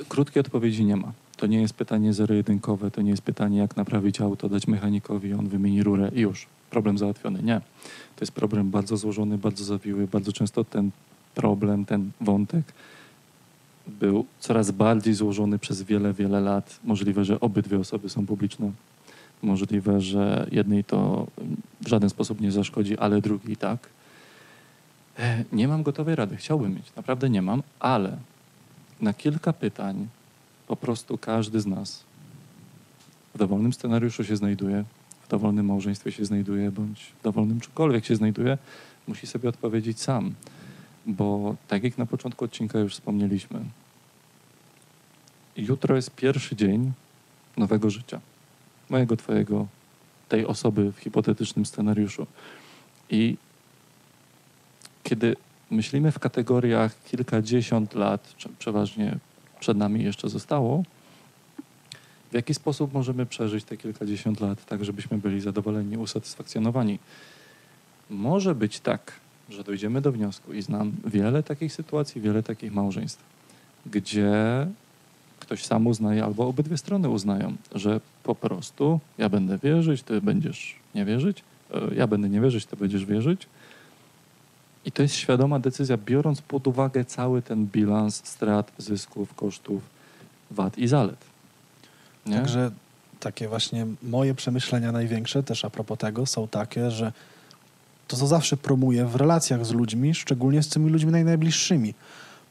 Krótkiej 0.08 0.40
odpowiedzi 0.40 0.84
nie 0.84 0.96
ma. 0.96 1.12
To 1.36 1.46
nie 1.46 1.60
jest 1.60 1.74
pytanie 1.74 2.12
zero-jedynkowe, 2.12 2.90
to 2.90 3.02
nie 3.02 3.10
jest 3.10 3.22
pytanie, 3.22 3.58
jak 3.58 3.76
naprawić 3.76 4.20
auto, 4.20 4.48
dać 4.48 4.66
mechanikowi, 4.66 5.32
on 5.32 5.48
wymieni 5.48 5.82
rurę 5.82 6.10
i 6.14 6.20
już. 6.20 6.46
Problem 6.70 6.98
załatwiony. 6.98 7.42
Nie. 7.42 7.60
To 8.16 8.20
jest 8.20 8.32
problem 8.32 8.70
bardzo 8.70 8.96
złożony, 8.96 9.38
bardzo 9.38 9.64
zawiły. 9.64 10.06
Bardzo 10.06 10.32
często 10.32 10.64
ten 10.64 10.90
problem, 11.34 11.84
ten 11.84 12.10
wątek 12.20 12.72
był 13.86 14.26
coraz 14.40 14.70
bardziej 14.70 15.14
złożony 15.14 15.58
przez 15.58 15.82
wiele, 15.82 16.12
wiele 16.12 16.40
lat. 16.40 16.80
Możliwe, 16.84 17.24
że 17.24 17.40
obydwie 17.40 17.78
osoby 17.78 18.08
są 18.08 18.26
publiczne 18.26 18.70
Możliwe, 19.42 20.00
że 20.00 20.46
jednej 20.52 20.84
to 20.84 21.26
w 21.80 21.88
żaden 21.88 22.10
sposób 22.10 22.40
nie 22.40 22.52
zaszkodzi, 22.52 22.98
ale 22.98 23.20
drugiej 23.20 23.56
tak. 23.56 23.88
E, 25.18 25.44
nie 25.52 25.68
mam 25.68 25.82
gotowej 25.82 26.16
rady. 26.16 26.36
Chciałbym 26.36 26.74
mieć, 26.74 26.94
naprawdę 26.96 27.30
nie 27.30 27.42
mam, 27.42 27.62
ale 27.80 28.16
na 29.00 29.14
kilka 29.14 29.52
pytań 29.52 30.08
po 30.66 30.76
prostu 30.76 31.18
każdy 31.18 31.60
z 31.60 31.66
nas 31.66 32.04
w 33.34 33.38
dowolnym 33.38 33.72
scenariuszu 33.72 34.24
się 34.24 34.36
znajduje, 34.36 34.84
w 35.22 35.28
dowolnym 35.28 35.66
małżeństwie 35.66 36.12
się 36.12 36.24
znajduje, 36.24 36.70
bądź 36.70 37.12
w 37.20 37.22
dowolnym 37.22 37.60
czymkolwiek 37.60 38.04
się 38.04 38.16
znajduje, 38.16 38.58
musi 39.08 39.26
sobie 39.26 39.48
odpowiedzieć 39.48 40.00
sam. 40.00 40.34
Bo 41.06 41.56
tak 41.68 41.84
jak 41.84 41.98
na 41.98 42.06
początku 42.06 42.44
odcinka 42.44 42.78
już 42.78 42.92
wspomnieliśmy, 42.92 43.60
jutro 45.56 45.96
jest 45.96 46.10
pierwszy 46.10 46.56
dzień 46.56 46.92
nowego 47.56 47.90
życia 47.90 48.20
mojego, 48.90 49.16
twojego, 49.16 49.66
tej 50.28 50.46
osoby 50.46 50.92
w 50.92 50.98
hipotetycznym 50.98 51.66
scenariuszu. 51.66 52.26
I 53.10 53.36
kiedy 55.02 55.36
myślimy 55.70 56.12
w 56.12 56.18
kategoriach 56.18 57.02
kilkadziesiąt 57.04 57.94
lat, 57.94 58.34
przeważnie 58.58 59.18
przed 59.60 59.76
nami 59.76 60.04
jeszcze 60.04 60.28
zostało, 60.28 60.82
w 62.30 62.34
jaki 62.34 62.54
sposób 62.54 62.92
możemy 62.92 63.26
przeżyć 63.26 63.64
te 63.64 63.76
kilkadziesiąt 63.76 64.40
lat, 64.40 64.64
tak 64.64 64.84
żebyśmy 64.84 65.18
byli 65.18 65.40
zadowoleni, 65.40 65.96
usatysfakcjonowani? 65.96 66.98
Może 68.10 68.54
być 68.54 68.80
tak, 68.80 69.12
że 69.48 69.64
dojdziemy 69.64 70.00
do 70.00 70.12
wniosku 70.12 70.52
i 70.52 70.62
znam 70.62 70.92
wiele 71.04 71.42
takich 71.42 71.72
sytuacji, 71.72 72.20
wiele 72.20 72.42
takich 72.42 72.72
małżeństw, 72.72 73.22
gdzie 73.86 74.66
ktoś 75.50 75.64
sam 75.64 75.86
uznaje, 75.86 76.24
albo 76.24 76.48
obydwie 76.48 76.78
strony 76.78 77.08
uznają, 77.08 77.56
że 77.74 78.00
po 78.22 78.34
prostu 78.34 79.00
ja 79.18 79.28
będę 79.28 79.58
wierzyć, 79.58 80.02
ty 80.02 80.20
będziesz 80.20 80.76
nie 80.94 81.04
wierzyć, 81.04 81.42
e, 81.74 81.94
ja 81.94 82.06
będę 82.06 82.28
nie 82.28 82.40
wierzyć, 82.40 82.66
ty 82.66 82.76
będziesz 82.76 83.04
wierzyć. 83.04 83.46
I 84.84 84.92
to 84.92 85.02
jest 85.02 85.14
świadoma 85.14 85.58
decyzja, 85.58 85.96
biorąc 85.96 86.42
pod 86.42 86.66
uwagę 86.66 87.04
cały 87.04 87.42
ten 87.42 87.66
bilans 87.66 88.26
strat, 88.26 88.72
zysków, 88.78 89.34
kosztów, 89.34 89.82
wad 90.50 90.78
i 90.78 90.88
zalet. 90.88 91.18
Nie? 92.26 92.36
Także 92.36 92.70
takie 93.20 93.48
właśnie 93.48 93.86
moje 94.02 94.34
przemyślenia 94.34 94.92
największe 94.92 95.42
też 95.42 95.64
a 95.64 95.70
propos 95.70 95.98
tego 95.98 96.26
są 96.26 96.48
takie, 96.48 96.90
że 96.90 97.12
to, 98.08 98.16
co 98.16 98.26
zawsze 98.26 98.56
promuję 98.56 99.04
w 99.06 99.16
relacjach 99.16 99.66
z 99.66 99.72
ludźmi, 99.72 100.14
szczególnie 100.14 100.62
z 100.62 100.68
tymi 100.68 100.90
ludźmi 100.90 101.12
najbliższymi, 101.12 101.94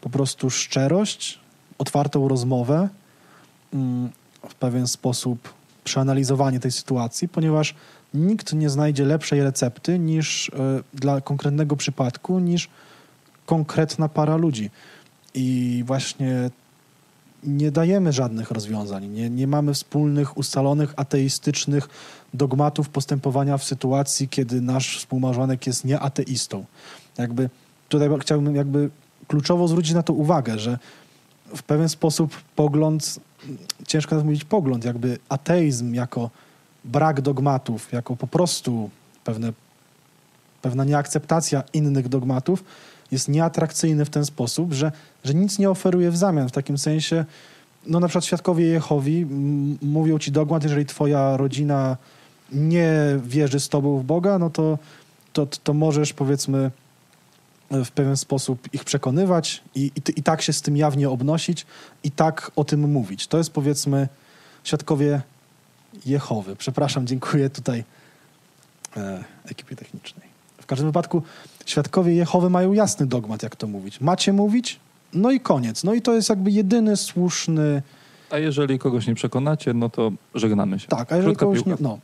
po 0.02 0.10
prostu 0.10 0.50
szczerość, 0.50 1.40
otwartą 1.80 2.28
rozmowę, 2.28 2.90
mm, 3.74 4.10
w 4.50 4.56
pewien 4.56 4.88
sposób 4.88 5.54
przeanalizowanie 5.84 6.60
tej 6.60 6.72
sytuacji, 6.72 7.28
ponieważ 7.28 7.76
nikt 8.14 8.54
nie 8.54 8.70
znajdzie 8.70 9.06
lepszej 9.06 9.44
recepty 9.44 10.00
niż 10.00 10.50
e, 10.50 10.54
dla 10.94 11.22
konkretnego 11.22 11.76
przypadku, 11.76 12.40
niż 12.40 12.70
konkretna 13.46 14.10
para 14.10 14.38
ludzi. 14.38 14.70
I 15.34 15.84
właśnie 15.88 16.50
nie 17.44 17.72
dajemy 17.72 18.14
żadnych 18.14 18.52
rozwiązań, 18.52 19.08
nie, 19.08 19.30
nie 19.30 19.48
mamy 19.48 19.74
wspólnych, 19.74 20.38
ustalonych, 20.38 20.94
ateistycznych 20.96 21.90
dogmatów 22.34 22.90
postępowania 22.90 23.58
w 23.58 23.64
sytuacji, 23.64 24.28
kiedy 24.28 24.62
nasz 24.62 24.98
współmałżonek 24.98 25.68
jest 25.68 25.86
nieateistą. 25.86 26.66
Jakby 27.18 27.50
tutaj 27.90 28.10
chciałbym 28.22 28.56
jakby 28.56 28.90
kluczowo 29.28 29.68
zwrócić 29.68 29.94
na 29.94 30.04
to 30.04 30.14
uwagę, 30.14 30.60
że 30.60 30.80
w 31.56 31.64
pewien 31.64 31.90
sposób 31.90 32.36
pogląd, 32.56 33.20
ciężko 33.88 34.16
nawet 34.16 34.26
mówić 34.26 34.44
pogląd, 34.44 34.86
jakby 34.86 35.18
ateizm 35.30 35.94
jako 35.94 36.30
brak 36.86 37.22
dogmatów, 37.22 37.92
jako 37.94 38.16
po 38.16 38.28
prostu 38.28 38.90
pewne, 39.24 39.54
pewna 40.62 40.84
nieakceptacja 40.84 41.64
innych 41.74 42.10
dogmatów 42.10 42.64
jest 43.12 43.30
nieatrakcyjny 43.30 44.06
w 44.06 44.10
ten 44.10 44.26
sposób, 44.26 44.74
że, 44.74 44.92
że 45.24 45.34
nic 45.34 45.60
nie 45.60 45.70
oferuje 45.70 46.12
w 46.12 46.18
zamian. 46.18 46.50
W 46.50 46.52
takim 46.52 46.78
sensie, 46.78 47.26
no 47.88 48.00
na 48.00 48.08
przykład 48.08 48.26
świadkowie 48.26 48.66
Jehowi 48.66 49.26
mówią 49.82 50.20
ci 50.20 50.32
dogmat, 50.32 50.64
jeżeli 50.64 50.86
twoja 50.86 51.38
rodzina 51.38 51.98
nie 52.52 52.94
wierzy 53.24 53.60
z 53.60 53.70
tobą 53.70 53.98
w 53.98 54.04
Boga, 54.04 54.40
no 54.40 54.50
to, 54.50 54.78
to, 55.34 55.48
to 55.64 55.74
możesz 55.74 56.14
powiedzmy 56.14 56.72
w 57.72 57.92
pewien 57.92 58.18
sposób 58.18 58.74
ich 58.74 58.84
przekonywać 58.84 59.64
i, 59.76 59.92
i, 59.96 60.20
i, 60.20 60.24
tak 60.24 60.42
się 60.42 60.54
z 60.54 60.62
tym 60.62 60.78
jawnie 60.78 61.10
obnosić 61.10 61.66
i 62.04 62.12
tak 62.12 62.52
o 62.56 62.64
tym 62.64 62.92
mówić. 62.92 63.28
To 63.28 63.38
jest 63.38 63.52
powiedzmy 63.52 64.08
świadkowie 64.64 65.22
Jehowy. 66.06 66.56
Przepraszam, 66.56 67.08
dziękuję 67.08 67.50
tutaj 67.50 67.84
e, 68.98 69.24
ekipie 69.46 69.76
technicznej. 69.76 70.30
każdym 70.70 70.88
wypadku 70.88 71.24
świadkowie 71.66 72.14
Jehowy 72.14 72.50
mają 72.50 72.74
jasny 72.74 73.06
dogmat, 73.06 73.44
jak 73.44 73.56
to 73.56 73.68
mówić. 73.68 74.02
Macie 74.02 74.34
mówić, 74.34 74.80
no 75.14 75.32
i 75.32 75.40
koniec. 75.40 75.84
No 75.84 75.94
i 75.94 76.02
to 76.02 76.14
jest 76.14 76.30
jakby 76.30 76.52
jedyny 76.52 76.98
słuszny... 76.98 77.82
A 78.32 78.38
jeżeli 78.38 78.80
kogoś 78.80 79.08
nie 79.08 79.16
przekonacie, 79.16 79.74
no 79.74 79.90
to 79.90 80.12
żegnamy 80.36 80.80
się. 80.80 80.88
Tak, 80.88 81.12
a 81.12 81.16
jeżeli 81.16 81.36
Krótka 81.36 81.46
kogoś 81.46 81.60
nie... 81.60 81.64
piłka. 81.64 81.84
No, 81.84 82.00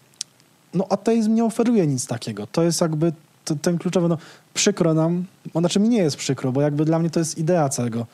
no 0.74 0.86
ateizm 0.90 1.34
nie 1.34 1.46
oferuje 1.46 1.88
nic 1.88 2.08
takiego. 2.08 2.48
To 2.48 2.64
jest 2.64 2.82
jakby 2.82 3.14
t- 3.46 3.56
ten 3.56 3.78
kluczowy... 3.78 4.08
No, 4.08 4.18
przykro 4.54 4.94
nam, 4.94 5.26
no, 5.56 5.62
znaczy 5.62 5.80
mi 5.80 5.90
nie 5.90 5.98
jest 5.98 6.18
przykro, 6.18 6.52
bo 6.52 6.62
jakby 6.62 6.86
dla 6.86 7.00
mnie 7.00 7.10
to 7.10 7.20
jest 7.20 7.38
idea 7.38 7.70
całego, 7.70 8.06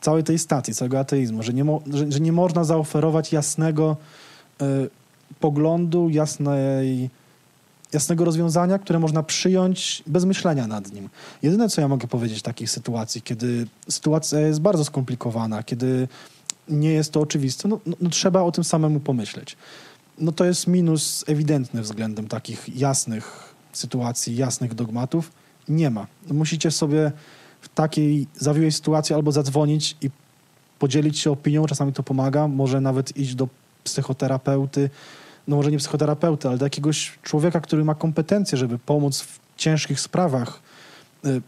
całej 0.00 0.24
tej 0.24 0.38
stacji, 0.38 0.74
całego 0.74 0.98
ateizmu, 0.98 1.42
że 1.42 1.52
nie, 1.52 1.64
mo, 1.64 1.82
że, 1.92 2.12
że 2.12 2.20
nie 2.20 2.32
można 2.32 2.64
zaoferować 2.64 3.32
jasnego 3.32 3.96
y, 4.62 4.64
poglądu, 5.40 6.08
jasnej, 6.08 7.10
jasnego 7.92 8.24
rozwiązania, 8.24 8.78
które 8.78 8.98
można 8.98 9.22
przyjąć 9.22 10.02
bez 10.06 10.24
myślenia 10.24 10.66
nad 10.66 10.92
nim. 10.92 11.08
Jedyne, 11.42 11.68
co 11.68 11.80
ja 11.80 11.88
mogę 11.88 12.08
powiedzieć 12.08 12.38
w 12.38 12.42
takich 12.42 12.70
sytuacji, 12.70 13.22
kiedy 13.22 13.66
sytuacja 13.88 14.40
jest 14.40 14.60
bardzo 14.60 14.84
skomplikowana, 14.84 15.62
kiedy 15.62 16.08
nie 16.68 16.92
jest 16.92 17.12
to 17.12 17.20
oczywiste, 17.20 17.68
no, 17.68 17.80
no, 17.86 17.96
no 18.00 18.10
trzeba 18.10 18.42
o 18.42 18.52
tym 18.52 18.64
samemu 18.64 19.00
pomyśleć. 19.00 19.56
No 20.18 20.32
to 20.32 20.44
jest 20.44 20.66
minus 20.66 21.24
ewidentny 21.28 21.82
względem 21.82 22.28
takich 22.28 22.76
jasnych 22.76 23.53
sytuacji, 23.78 24.36
jasnych 24.36 24.74
dogmatów. 24.74 25.32
Nie 25.68 25.90
ma. 25.90 26.06
Musicie 26.30 26.70
sobie 26.70 27.12
w 27.60 27.68
takiej 27.68 28.26
zawiłej 28.36 28.72
sytuacji 28.72 29.14
albo 29.14 29.32
zadzwonić 29.32 29.96
i 30.02 30.10
podzielić 30.78 31.18
się 31.18 31.30
opinią, 31.30 31.66
czasami 31.66 31.92
to 31.92 32.02
pomaga, 32.02 32.48
może 32.48 32.80
nawet 32.80 33.16
iść 33.16 33.34
do 33.34 33.48
psychoterapeuty, 33.84 34.90
no 35.48 35.56
może 35.56 35.70
nie 35.70 35.78
psychoterapeuty, 35.78 36.48
ale 36.48 36.58
do 36.58 36.66
jakiegoś 36.66 37.18
człowieka, 37.22 37.60
który 37.60 37.84
ma 37.84 37.94
kompetencje, 37.94 38.58
żeby 38.58 38.78
pomóc 38.78 39.20
w 39.20 39.40
ciężkich 39.56 40.00
sprawach 40.00 40.62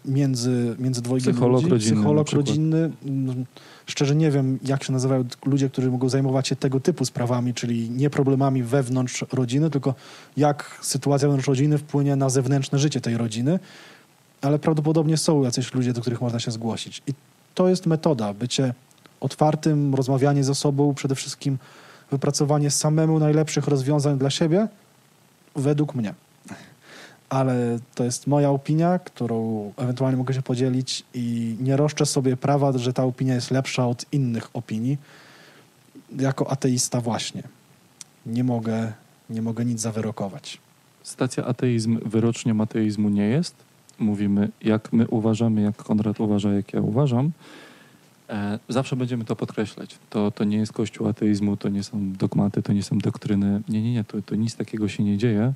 między, 0.04 0.76
między 0.78 1.02
dwojgiem 1.02 1.32
Psycholog 1.32 1.62
ludzi. 1.62 1.70
rodzinny 1.70 1.96
Psycholog 1.96 2.30
rodzinny. 2.32 2.90
mm, 3.06 3.44
Szczerze 3.86 4.16
nie 4.16 4.30
wiem, 4.30 4.58
jak 4.64 4.84
się 4.84 4.92
nazywają 4.92 5.24
ludzie, 5.46 5.70
którzy 5.70 5.90
mogą 5.90 6.08
zajmować 6.08 6.48
się 6.48 6.56
tego 6.56 6.80
typu 6.80 7.04
sprawami, 7.04 7.54
czyli 7.54 7.90
nie 7.90 8.10
problemami 8.10 8.62
wewnątrz 8.62 9.24
rodziny, 9.32 9.70
tylko 9.70 9.94
jak 10.36 10.78
sytuacja 10.82 11.28
wewnątrz 11.28 11.48
rodziny 11.48 11.78
wpłynie 11.78 12.16
na 12.16 12.30
zewnętrzne 12.30 12.78
życie 12.78 13.00
tej 13.00 13.16
rodziny. 13.16 13.58
Ale 14.42 14.58
prawdopodobnie 14.58 15.16
są 15.16 15.42
jacyś 15.42 15.74
ludzie, 15.74 15.92
do 15.92 16.00
których 16.00 16.20
można 16.20 16.40
się 16.40 16.50
zgłosić. 16.50 17.02
I 17.06 17.12
to 17.54 17.68
jest 17.68 17.86
metoda, 17.86 18.34
bycie 18.34 18.74
otwartym, 19.20 19.94
rozmawianie 19.94 20.44
ze 20.44 20.54
sobą, 20.54 20.94
przede 20.94 21.14
wszystkim 21.14 21.58
wypracowanie 22.10 22.70
samemu 22.70 23.18
najlepszych 23.18 23.66
rozwiązań 23.68 24.18
dla 24.18 24.30
siebie, 24.30 24.68
według 25.56 25.94
mnie. 25.94 26.14
Ale 27.28 27.78
to 27.94 28.04
jest 28.04 28.26
moja 28.26 28.50
opinia, 28.50 28.98
którą 28.98 29.72
ewentualnie 29.76 30.16
mogę 30.16 30.34
się 30.34 30.42
podzielić 30.42 31.04
i 31.14 31.56
nie 31.60 31.76
roszczę 31.76 32.06
sobie 32.06 32.36
prawa, 32.36 32.78
że 32.78 32.92
ta 32.92 33.04
opinia 33.04 33.34
jest 33.34 33.50
lepsza 33.50 33.86
od 33.86 34.04
innych 34.12 34.50
opinii. 34.52 34.98
Jako 36.18 36.50
ateista 36.50 37.00
właśnie 37.00 37.42
nie 38.26 38.44
mogę, 38.44 38.92
nie 39.30 39.42
mogę 39.42 39.64
nic 39.64 39.80
zawyrokować. 39.80 40.58
Stacja 41.02 41.44
ateizm 41.44 41.98
wyrocznią 42.08 42.60
ateizmu 42.60 43.08
nie 43.08 43.26
jest. 43.26 43.54
Mówimy, 43.98 44.48
jak 44.62 44.92
my 44.92 45.08
uważamy, 45.08 45.62
jak 45.62 45.76
Konrad 45.76 46.20
uważa, 46.20 46.52
jak 46.52 46.72
ja 46.72 46.80
uważam. 46.80 47.30
E, 48.28 48.58
zawsze 48.68 48.96
będziemy 48.96 49.24
to 49.24 49.36
podkreślać. 49.36 49.98
To, 50.10 50.30
to 50.30 50.44
nie 50.44 50.56
jest 50.56 50.72
kościół 50.72 51.08
ateizmu, 51.08 51.56
to 51.56 51.68
nie 51.68 51.82
są 51.82 52.12
dogmaty, 52.12 52.62
to 52.62 52.72
nie 52.72 52.82
są 52.82 52.98
doktryny. 52.98 53.62
Nie, 53.68 53.82
nie, 53.82 53.92
nie, 53.92 54.04
to, 54.04 54.22
to 54.22 54.34
nic 54.34 54.56
takiego 54.56 54.88
się 54.88 55.04
nie 55.04 55.18
dzieje. 55.18 55.52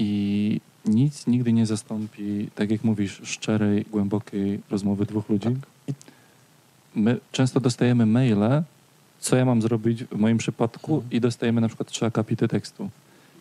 I 0.00 0.60
nic 0.84 1.26
nigdy 1.26 1.52
nie 1.52 1.66
zastąpi, 1.66 2.48
tak 2.54 2.70
jak 2.70 2.84
mówisz, 2.84 3.20
szczerej, 3.24 3.84
głębokiej 3.90 4.60
rozmowy 4.70 5.06
dwóch 5.06 5.28
ludzi. 5.28 5.48
I- 5.88 5.92
My 6.94 7.18
często 7.32 7.60
dostajemy 7.60 8.06
maile, 8.06 8.62
co 9.20 9.36
ja 9.36 9.44
mam 9.44 9.62
zrobić 9.62 10.04
w 10.04 10.18
moim 10.18 10.38
przypadku 10.38 11.02
i 11.10 11.20
dostajemy 11.20 11.60
na 11.60 11.68
przykład 11.68 11.88
trzy 11.90 12.06
akapity 12.06 12.48
tekstu. 12.48 12.90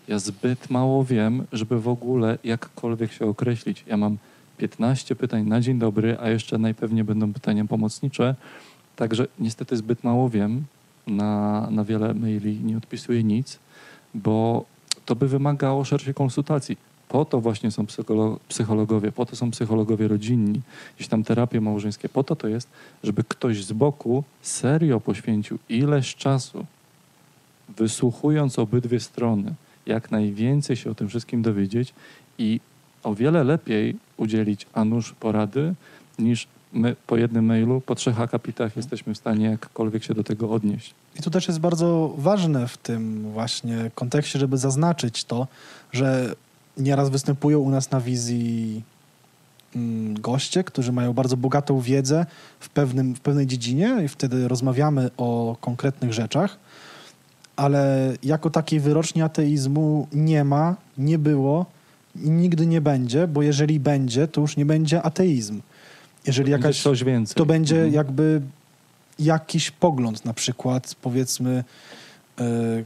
Ja 0.08 0.20
zbyt 0.20 0.70
mało 0.70 1.06
wiem, 1.06 1.46
żeby 1.52 1.82
w 1.82 1.88
ogóle 1.88 2.38
jakkolwiek 2.44 3.12
się 3.12 3.26
określić. 3.26 3.84
Ja 3.88 3.98
mam 3.98 4.18
15 4.58 5.16
pytań 5.16 5.48
na 5.48 5.62
dzień 5.62 5.80
dobry, 5.80 6.18
a 6.20 6.30
jeszcze 6.30 6.58
najpewniej 6.58 7.04
będą 7.04 7.34
pytania 7.34 7.66
pomocnicze. 7.66 8.36
Także 8.96 9.28
niestety 9.40 9.78
zbyt 9.78 10.04
mało 10.04 10.30
wiem. 10.30 10.64
Na, 11.08 11.68
na 11.72 11.84
wiele 11.84 12.14
maili 12.14 12.60
nie 12.60 12.78
odpisuję 12.78 13.24
nic, 13.24 13.60
bo 14.14 14.66
to 15.10 15.16
by 15.16 15.28
wymagało 15.28 15.86
szerszej 15.86 16.14
konsultacji. 16.14 16.78
Po 17.08 17.26
to 17.26 17.42
właśnie 17.42 17.72
są 17.72 17.86
psycholo- 17.86 18.38
psychologowie, 18.50 19.12
po 19.12 19.26
to 19.26 19.36
są 19.36 19.52
psychologowie 19.52 20.08
rodzinni, 20.08 20.62
gdzieś 20.96 21.08
tam 21.08 21.24
terapie 21.24 21.62
małżeńskie. 21.62 22.10
Po 22.10 22.24
to 22.24 22.36
to 22.36 22.48
jest, 22.48 22.70
żeby 23.04 23.24
ktoś 23.24 23.64
z 23.64 23.72
boku 23.72 24.24
serio 24.42 25.00
poświęcił 25.00 25.60
ileś 25.70 26.16
czasu, 26.16 26.66
wysłuchując 27.78 28.60
obydwie 28.60 29.00
strony, 29.00 29.54
jak 29.86 30.12
najwięcej 30.12 30.76
się 30.76 30.92
o 30.92 30.96
tym 30.96 31.10
wszystkim 31.10 31.42
dowiedzieć 31.42 31.94
i 32.38 32.60
o 33.04 33.16
wiele 33.16 33.44
lepiej 33.44 33.96
udzielić 34.18 34.68
a 34.74 34.86
nuż 34.86 35.14
porady, 35.14 35.74
niż 36.20 36.48
my 36.74 36.96
po 37.08 37.18
jednym 37.18 37.46
mailu, 37.46 37.82
po 37.82 37.96
trzech 37.96 38.22
akapitach 38.22 38.76
jesteśmy 38.78 39.14
w 39.14 39.18
stanie 39.18 39.46
jakkolwiek 39.46 40.04
się 40.04 40.14
do 40.14 40.24
tego 40.24 40.52
odnieść. 40.52 40.94
I 41.20 41.22
tu 41.22 41.30
też 41.30 41.48
jest 41.48 41.60
bardzo 41.60 42.14
ważne 42.18 42.68
w 42.68 42.78
tym 42.78 43.32
właśnie 43.32 43.92
kontekście, 43.96 44.40
żeby 44.40 44.58
zaznaczyć 44.58 45.24
to, 45.24 45.48
że 45.92 46.36
nieraz 46.78 47.10
występują 47.10 47.60
u 47.60 47.70
nas 47.70 47.92
na 47.92 48.02
wizji 48.02 48.84
mm, 49.76 50.22
goście, 50.22 50.64
którzy 50.64 50.92
mają 50.92 51.14
bardzo 51.14 51.38
bogatą 51.38 51.80
wiedzę 51.80 52.26
w, 52.60 52.70
pewnym, 52.70 53.16
w 53.16 53.20
pewnej 53.20 53.48
dziedzinie 53.48 53.98
i 54.06 54.08
wtedy 54.08 54.48
rozmawiamy 54.48 55.10
o 55.18 55.58
konkretnych 55.62 56.14
rzeczach, 56.14 56.58
ale 57.56 58.14
jako 58.24 58.50
takiej 58.50 58.80
wyroczni 58.80 59.22
ateizmu 59.22 60.08
nie 60.14 60.44
ma, 60.44 60.76
nie 60.98 61.18
było 61.18 61.66
i 62.16 62.30
nigdy 62.30 62.66
nie 62.66 62.82
będzie, 62.82 63.28
bo 63.28 63.42
jeżeli 63.42 63.80
będzie, 63.80 64.28
to 64.28 64.42
już 64.42 64.58
nie 64.58 64.66
będzie 64.66 65.02
ateizm. 65.02 65.62
Jeżeli 66.28 66.52
jakaś 66.52 66.82
coś 66.84 67.04
więcej. 67.04 67.36
to 67.36 67.46
będzie 67.46 67.76
Mhm. 67.76 67.94
jakby 67.94 68.42
jakiś 69.20 69.72
pogląd, 69.72 70.26
na 70.26 70.34
przykład 70.34 70.96
powiedzmy 71.02 71.64
e, 72.40 72.44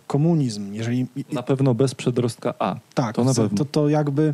komunizm. 0.07 0.73
Jeżeli 0.73 1.05
Na 1.31 1.43
pewno 1.43 1.73
bez 1.73 1.95
przedrostka 1.95 2.53
A. 2.59 2.75
tak, 2.93 3.15
to 3.15 3.23
na 3.23 3.33
pewno. 3.33 3.57
to, 3.57 3.65
to 3.65 3.89
jakby 3.89 4.33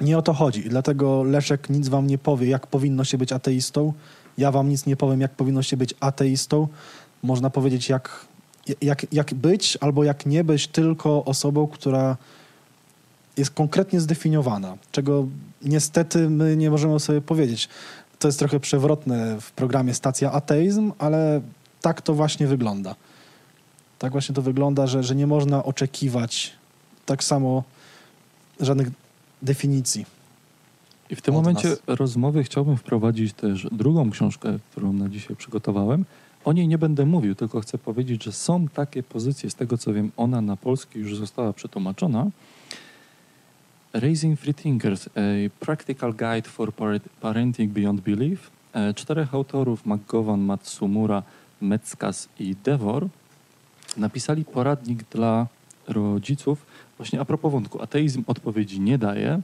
nie 0.00 0.18
o 0.18 0.22
to 0.22 0.32
chodzi. 0.32 0.66
I 0.66 0.68
dlatego 0.70 1.22
Leszek 1.22 1.70
nic 1.70 1.88
wam 1.88 2.06
nie 2.06 2.18
powie, 2.18 2.48
jak 2.48 2.66
powinno 2.66 3.04
się 3.04 3.18
być 3.18 3.32
ateistą. 3.32 3.92
Ja 4.38 4.50
wam 4.50 4.68
nic 4.68 4.86
nie 4.86 4.96
powiem, 4.96 5.20
jak 5.20 5.32
powinno 5.34 5.62
się 5.62 5.76
być 5.76 5.94
ateistą. 6.00 6.68
Można 7.22 7.50
powiedzieć, 7.50 7.88
jak, 7.88 8.26
jak, 8.82 9.06
jak 9.12 9.34
być 9.34 9.78
albo 9.80 10.04
jak 10.04 10.26
nie 10.26 10.44
być 10.44 10.68
tylko 10.68 11.24
osobą, 11.24 11.66
która 11.66 12.16
jest 13.36 13.50
konkretnie 13.50 14.00
zdefiniowana, 14.00 14.76
czego 14.92 15.26
niestety 15.62 16.30
my 16.30 16.56
nie 16.56 16.70
możemy 16.70 17.00
sobie 17.00 17.20
powiedzieć. 17.20 17.68
To 18.18 18.28
jest 18.28 18.38
trochę 18.38 18.60
przewrotne 18.60 19.40
w 19.40 19.52
programie 19.52 19.94
Stacja 19.94 20.32
Ateizm, 20.32 20.92
ale 20.98 21.40
tak 21.80 22.02
to 22.02 22.14
właśnie 22.14 22.46
wygląda. 22.46 22.94
Tak 23.98 24.12
właśnie 24.12 24.34
to 24.34 24.42
wygląda, 24.42 24.86
że, 24.86 25.02
że 25.02 25.14
nie 25.14 25.26
można 25.26 25.64
oczekiwać 25.64 26.52
tak 27.06 27.24
samo 27.24 27.64
żadnych 28.60 28.88
definicji. 29.42 30.06
I 31.10 31.16
w 31.16 31.22
tym 31.22 31.34
momencie 31.34 31.68
nas. 31.68 31.78
rozmowy 31.86 32.44
chciałbym 32.44 32.76
wprowadzić 32.76 33.32
też 33.32 33.66
drugą 33.72 34.10
książkę, 34.10 34.58
którą 34.70 34.92
na 34.92 35.08
dzisiaj 35.08 35.36
przygotowałem. 35.36 36.04
O 36.44 36.52
niej 36.52 36.68
nie 36.68 36.78
będę 36.78 37.06
mówił, 37.06 37.34
tylko 37.34 37.60
chcę 37.60 37.78
powiedzieć, 37.78 38.24
że 38.24 38.32
są 38.32 38.68
takie 38.68 39.02
pozycje, 39.02 39.50
z 39.50 39.54
tego 39.54 39.78
co 39.78 39.92
wiem, 39.92 40.12
ona 40.16 40.40
na 40.40 40.56
polski 40.56 40.98
już 40.98 41.16
została 41.16 41.52
przetłumaczona. 41.52 42.26
Raising 43.92 44.36
Free 44.40 44.54
Thinkers, 44.54 45.08
a 45.16 45.20
Practical 45.60 46.12
Guide 46.12 46.48
for 46.48 46.72
Par- 46.72 47.00
Parenting 47.20 47.72
Beyond 47.72 48.00
Belief. 48.00 48.50
E, 48.72 48.94
Czterech 48.94 49.34
autorów, 49.34 49.86
McGowan, 49.86 50.40
Matsumura, 50.40 51.22
Meckas 51.60 52.28
i 52.40 52.56
Devor, 52.64 53.08
napisali 53.96 54.44
poradnik 54.44 55.04
dla 55.10 55.46
rodziców 55.88 56.66
właśnie 56.96 57.20
a 57.20 57.24
propos 57.24 57.52
wątku. 57.52 57.82
Ateizm 57.82 58.22
odpowiedzi 58.26 58.80
nie 58.80 58.98
daje, 58.98 59.40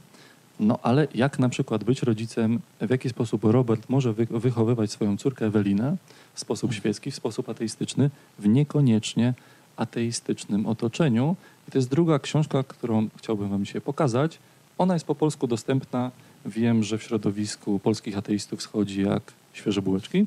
no 0.59 0.79
ale 0.83 1.07
jak 1.15 1.39
na 1.39 1.49
przykład 1.49 1.83
być 1.83 2.03
rodzicem, 2.03 2.59
w 2.81 2.89
jaki 2.89 3.09
sposób 3.09 3.43
Robert 3.43 3.89
może 3.89 4.13
wy- 4.13 4.25
wychowywać 4.25 4.91
swoją 4.91 5.17
córkę 5.17 5.45
Ewelinę 5.45 5.95
w 6.33 6.39
sposób 6.39 6.73
świecki, 6.73 7.11
w 7.11 7.15
sposób 7.15 7.49
ateistyczny, 7.49 8.09
w 8.39 8.47
niekoniecznie 8.47 9.33
ateistycznym 9.77 10.65
otoczeniu. 10.65 11.35
I 11.67 11.71
to 11.71 11.77
jest 11.77 11.89
druga 11.89 12.19
książka, 12.19 12.63
którą 12.63 13.07
chciałbym 13.17 13.49
wam 13.49 13.65
dzisiaj 13.65 13.81
pokazać. 13.81 14.39
Ona 14.77 14.93
jest 14.93 15.05
po 15.05 15.15
polsku 15.15 15.47
dostępna. 15.47 16.11
Wiem, 16.45 16.83
że 16.83 16.97
w 16.97 17.03
środowisku 17.03 17.79
polskich 17.79 18.17
ateistów 18.17 18.61
schodzi 18.61 19.01
jak 19.01 19.21
świeże 19.53 19.81
bułeczki, 19.81 20.25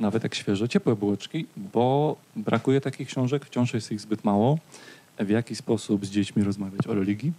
nawet 0.00 0.22
jak 0.22 0.34
świeże, 0.34 0.68
ciepłe 0.68 0.96
bułeczki, 0.96 1.46
bo 1.56 2.16
brakuje 2.36 2.80
takich 2.80 3.08
książek, 3.08 3.44
wciąż 3.44 3.74
jest 3.74 3.92
ich 3.92 4.00
zbyt 4.00 4.24
mało. 4.24 4.58
W 5.18 5.28
jaki 5.28 5.56
sposób 5.56 6.06
z 6.06 6.10
dziećmi 6.10 6.42
rozmawiać 6.44 6.86
o 6.86 6.94
religii, 6.94 7.32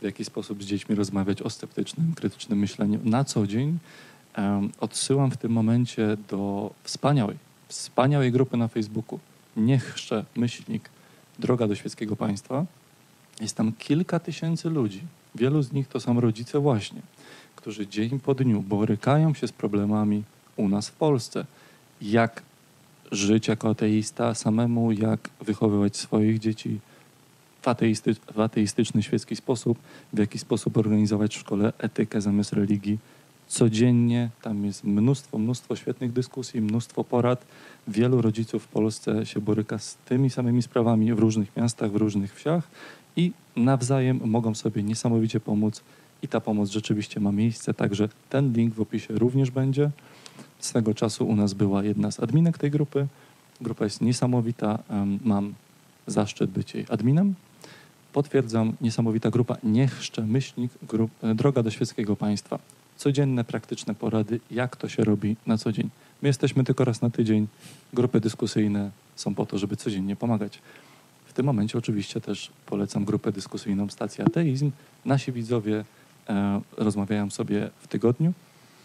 w 0.00 0.04
jaki 0.04 0.24
sposób 0.24 0.62
z 0.62 0.66
dziećmi 0.66 0.96
rozmawiać 0.96 1.42
o 1.42 1.50
sceptycznym, 1.50 2.12
krytycznym 2.14 2.58
myśleniu 2.58 3.00
na 3.04 3.24
co 3.24 3.46
dzień, 3.46 3.78
odsyłam 4.80 5.30
w 5.30 5.36
tym 5.36 5.52
momencie 5.52 6.16
do 6.28 6.70
wspaniałej, 6.84 7.36
wspaniałej 7.68 8.32
grupy 8.32 8.56
na 8.56 8.68
Facebooku. 8.68 9.18
Niech 9.56 9.84
chrzcze 9.84 10.24
myślnik 10.36 10.90
Droga 11.38 11.68
do 11.68 11.74
Świeckiego 11.74 12.16
Państwa. 12.16 12.66
Jest 13.40 13.56
tam 13.56 13.72
kilka 13.72 14.18
tysięcy 14.18 14.70
ludzi. 14.70 15.02
Wielu 15.34 15.62
z 15.62 15.72
nich 15.72 15.88
to 15.88 16.00
są 16.00 16.20
rodzice 16.20 16.58
właśnie, 16.58 17.00
którzy 17.56 17.86
dzień 17.86 18.20
po 18.20 18.34
dniu 18.34 18.62
borykają 18.62 19.34
się 19.34 19.48
z 19.48 19.52
problemami 19.52 20.22
u 20.56 20.68
nas 20.68 20.88
w 20.88 20.92
Polsce. 20.92 21.46
Jak 22.02 22.42
żyć 23.12 23.48
jako 23.48 23.70
ateista 23.70 24.34
samemu, 24.34 24.92
jak 24.92 25.30
wychowywać 25.40 25.96
swoich 25.96 26.38
dzieci 26.38 26.80
w, 27.62 27.68
ateisty, 27.68 28.14
w 28.34 28.40
ateistyczny, 28.40 29.02
świecki 29.02 29.36
sposób, 29.36 29.78
w 30.12 30.18
jaki 30.18 30.38
sposób 30.38 30.76
organizować 30.76 31.36
w 31.36 31.40
szkole 31.40 31.72
etykę 31.78 32.20
zamiast 32.20 32.52
religii. 32.52 32.98
Codziennie 33.48 34.30
tam 34.42 34.64
jest 34.64 34.84
mnóstwo, 34.84 35.38
mnóstwo 35.38 35.76
świetnych 35.76 36.12
dyskusji, 36.12 36.60
mnóstwo 36.60 37.04
porad. 37.04 37.46
Wielu 37.88 38.22
rodziców 38.22 38.62
w 38.62 38.68
Polsce 38.68 39.26
się 39.26 39.40
boryka 39.40 39.78
z 39.78 39.96
tymi 40.04 40.30
samymi 40.30 40.62
sprawami 40.62 41.14
w 41.14 41.18
różnych 41.18 41.56
miastach, 41.56 41.90
w 41.92 41.96
różnych 41.96 42.34
wsiach 42.34 42.70
i 43.16 43.32
nawzajem 43.56 44.20
mogą 44.24 44.54
sobie 44.54 44.82
niesamowicie 44.82 45.40
pomóc. 45.40 45.82
I 46.22 46.28
ta 46.28 46.40
pomoc 46.40 46.70
rzeczywiście 46.70 47.20
ma 47.20 47.32
miejsce, 47.32 47.74
także 47.74 48.08
ten 48.30 48.52
link 48.52 48.74
w 48.74 48.80
opisie 48.80 49.14
również 49.14 49.50
będzie. 49.50 49.90
Swego 50.58 50.94
czasu 50.94 51.28
u 51.28 51.36
nas 51.36 51.54
była 51.54 51.84
jedna 51.84 52.10
z 52.10 52.20
adminek 52.20 52.58
tej 52.58 52.70
grupy. 52.70 53.06
Grupa 53.60 53.84
jest 53.84 54.00
niesamowita. 54.00 54.78
Mam 55.24 55.54
zaszczyt 56.06 56.50
być 56.50 56.74
jej 56.74 56.86
adminem. 56.88 57.34
Potwierdzam, 58.12 58.72
niesamowita 58.80 59.30
grupa. 59.30 59.56
Niech 59.62 59.92
chrzcze 59.92 60.22
myślnik, 60.22 60.72
grup, 60.82 61.10
e, 61.22 61.34
droga 61.34 61.62
do 61.62 61.70
świeckiego 61.70 62.16
państwa. 62.16 62.58
Codzienne, 62.96 63.44
praktyczne 63.44 63.94
porady, 63.94 64.40
jak 64.50 64.76
to 64.76 64.88
się 64.88 65.04
robi 65.04 65.36
na 65.46 65.58
co 65.58 65.72
dzień. 65.72 65.90
My 66.22 66.28
jesteśmy 66.28 66.64
tylko 66.64 66.84
raz 66.84 67.02
na 67.02 67.10
tydzień. 67.10 67.46
Grupy 67.92 68.20
dyskusyjne 68.20 68.90
są 69.16 69.34
po 69.34 69.46
to, 69.46 69.58
żeby 69.58 69.76
codziennie 69.76 70.16
pomagać. 70.16 70.58
W 71.26 71.32
tym 71.32 71.46
momencie 71.46 71.78
oczywiście 71.78 72.20
też 72.20 72.50
polecam 72.66 73.04
grupę 73.04 73.32
dyskusyjną 73.32 73.88
Stacja 73.88 74.24
Ateizm. 74.24 74.70
Nasi 75.04 75.32
widzowie 75.32 75.84
e, 76.28 76.60
rozmawiają 76.76 77.30
sobie 77.30 77.70
w 77.80 77.88
tygodniu 77.88 78.32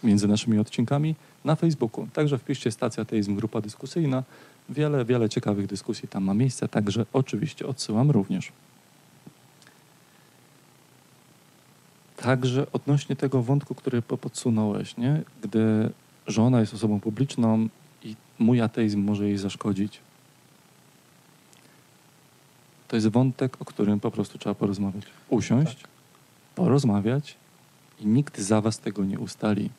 między 0.04 0.28
naszymi 0.28 0.58
odcinkami 0.58 1.14
na 1.44 1.56
Facebooku. 1.56 2.08
Także 2.12 2.38
wpiszcie 2.38 2.70
Stacja 2.70 3.02
Ateizm, 3.02 3.36
grupa 3.36 3.60
dyskusyjna. 3.60 4.22
Wiele, 4.68 5.04
wiele 5.04 5.28
ciekawych 5.28 5.66
dyskusji 5.66 6.08
tam 6.08 6.24
ma 6.24 6.34
miejsce, 6.34 6.68
także 6.68 7.06
oczywiście 7.12 7.66
odsyłam 7.66 8.10
również. 8.10 8.52
Także 12.22 12.66
odnośnie 12.72 13.16
tego 13.16 13.42
wątku, 13.42 13.74
który 13.74 14.02
po- 14.02 14.18
podsunąłeś, 14.18 14.96
nie? 14.96 15.22
gdy 15.42 15.90
żona 16.26 16.60
jest 16.60 16.74
osobą 16.74 17.00
publiczną 17.00 17.68
i 18.02 18.16
mój 18.38 18.60
ateizm 18.60 19.00
może 19.00 19.26
jej 19.26 19.38
zaszkodzić. 19.38 20.00
To 22.88 22.96
jest 22.96 23.08
wątek, 23.08 23.56
o 23.60 23.64
którym 23.64 24.00
po 24.00 24.10
prostu 24.10 24.38
trzeba 24.38 24.54
porozmawiać. 24.54 25.04
Usiąść, 25.28 25.84
porozmawiać 26.54 27.36
i 28.00 28.06
nikt 28.06 28.38
za 28.38 28.60
was 28.60 28.78
tego 28.78 29.04
nie 29.04 29.18
ustali. 29.18 29.70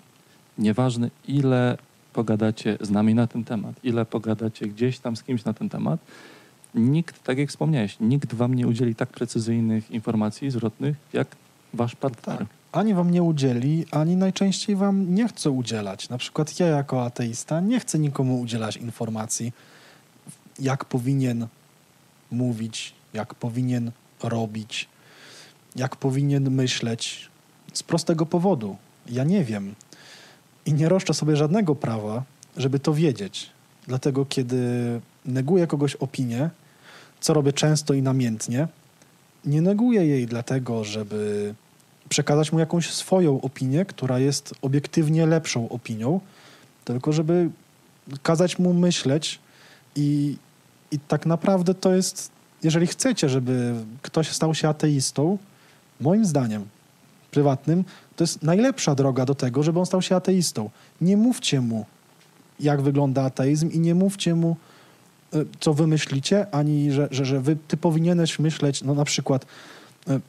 Nieważne 0.57 1.09
ile 1.27 1.77
pogadacie 2.13 2.77
z 2.81 2.89
nami 2.89 3.15
na 3.15 3.27
ten 3.27 3.43
temat, 3.43 3.75
ile 3.83 4.05
pogadacie 4.05 4.67
gdzieś 4.67 4.99
tam 4.99 5.15
z 5.15 5.23
kimś 5.23 5.45
na 5.45 5.53
ten 5.53 5.69
temat, 5.69 5.99
nikt, 6.75 7.23
tak 7.23 7.37
jak 7.37 7.49
wspomniałeś, 7.49 7.97
nikt 7.99 8.33
wam 8.33 8.53
nie 8.53 8.67
udzieli 8.67 8.95
tak 8.95 9.09
precyzyjnych 9.09 9.91
informacji 9.91 10.51
zwrotnych, 10.51 10.95
jak 11.13 11.27
wasz 11.73 11.95
partner. 11.95 12.37
Tak. 12.37 12.47
Ani 12.71 12.93
wam 12.93 13.11
nie 13.11 13.23
udzieli, 13.23 13.85
ani 13.91 14.15
najczęściej 14.15 14.75
wam 14.75 15.15
nie 15.15 15.27
chce 15.27 15.51
udzielać. 15.51 16.09
Na 16.09 16.17
przykład 16.17 16.59
ja 16.59 16.67
jako 16.67 17.05
ateista 17.05 17.59
nie 17.59 17.79
chcę 17.79 17.99
nikomu 17.99 18.39
udzielać 18.39 18.77
informacji, 18.77 19.53
jak 20.59 20.85
powinien 20.85 21.47
mówić, 22.31 22.93
jak 23.13 23.35
powinien 23.35 23.91
robić, 24.23 24.89
jak 25.75 25.95
powinien 25.95 26.51
myśleć. 26.51 27.29
Z 27.73 27.83
prostego 27.83 28.25
powodu. 28.25 28.75
Ja 29.09 29.23
nie 29.23 29.43
wiem. 29.43 29.75
I 30.65 30.73
nie 30.73 30.89
roszczę 30.89 31.13
sobie 31.13 31.35
żadnego 31.35 31.75
prawa, 31.75 32.23
żeby 32.57 32.79
to 32.79 32.93
wiedzieć. 32.93 33.49
Dlatego, 33.87 34.25
kiedy 34.25 34.57
neguję 35.25 35.67
kogoś 35.67 35.95
opinię, 35.95 36.49
co 37.19 37.33
robię 37.33 37.53
często 37.53 37.93
i 37.93 38.01
namiętnie, 38.01 38.67
nie 39.45 39.61
neguję 39.61 40.07
jej 40.07 40.25
dlatego, 40.25 40.83
żeby 40.83 41.53
przekazać 42.13 42.51
mu 42.51 42.59
jakąś 42.59 42.93
swoją 42.93 43.41
opinię, 43.41 43.85
która 43.85 44.19
jest 44.19 44.53
obiektywnie 44.61 45.25
lepszą 45.25 45.69
opinią, 45.69 46.19
tylko 46.85 47.13
żeby 47.13 47.49
kazać 48.23 48.59
mu 48.59 48.73
myśleć 48.73 49.39
i, 49.95 50.37
i 50.91 50.99
tak 50.99 51.25
naprawdę 51.25 51.73
to 51.73 51.95
jest, 51.95 52.31
jeżeli 52.63 52.87
chcecie, 52.87 53.29
żeby 53.29 53.73
ktoś 54.01 54.29
stał 54.29 54.55
się 54.55 54.69
ateistą, 54.69 55.37
moim 56.01 56.25
zdaniem 56.25 56.65
prywatnym, 57.31 57.83
to 58.15 58.23
jest 58.23 58.43
najlepsza 58.43 58.95
droga 58.95 59.25
do 59.25 59.35
tego, 59.35 59.63
żeby 59.63 59.79
on 59.79 59.85
stał 59.85 60.01
się 60.01 60.15
ateistą. 60.15 60.69
Nie 61.01 61.17
mówcie 61.17 61.61
mu, 61.61 61.85
jak 62.59 62.81
wygląda 62.81 63.23
ateizm 63.23 63.69
i 63.71 63.79
nie 63.79 63.95
mówcie 63.95 64.35
mu, 64.35 64.57
y, 65.35 65.45
co 65.59 65.73
wy 65.73 65.87
myślicie, 65.87 66.45
ani 66.51 66.91
że, 66.91 67.07
że, 67.11 67.25
że 67.25 67.41
wy, 67.41 67.57
ty 67.67 67.77
powinieneś 67.77 68.39
myśleć, 68.39 68.83
no 68.83 68.93
na 68.93 69.05
przykład, 69.05 69.45
y, 70.09 70.21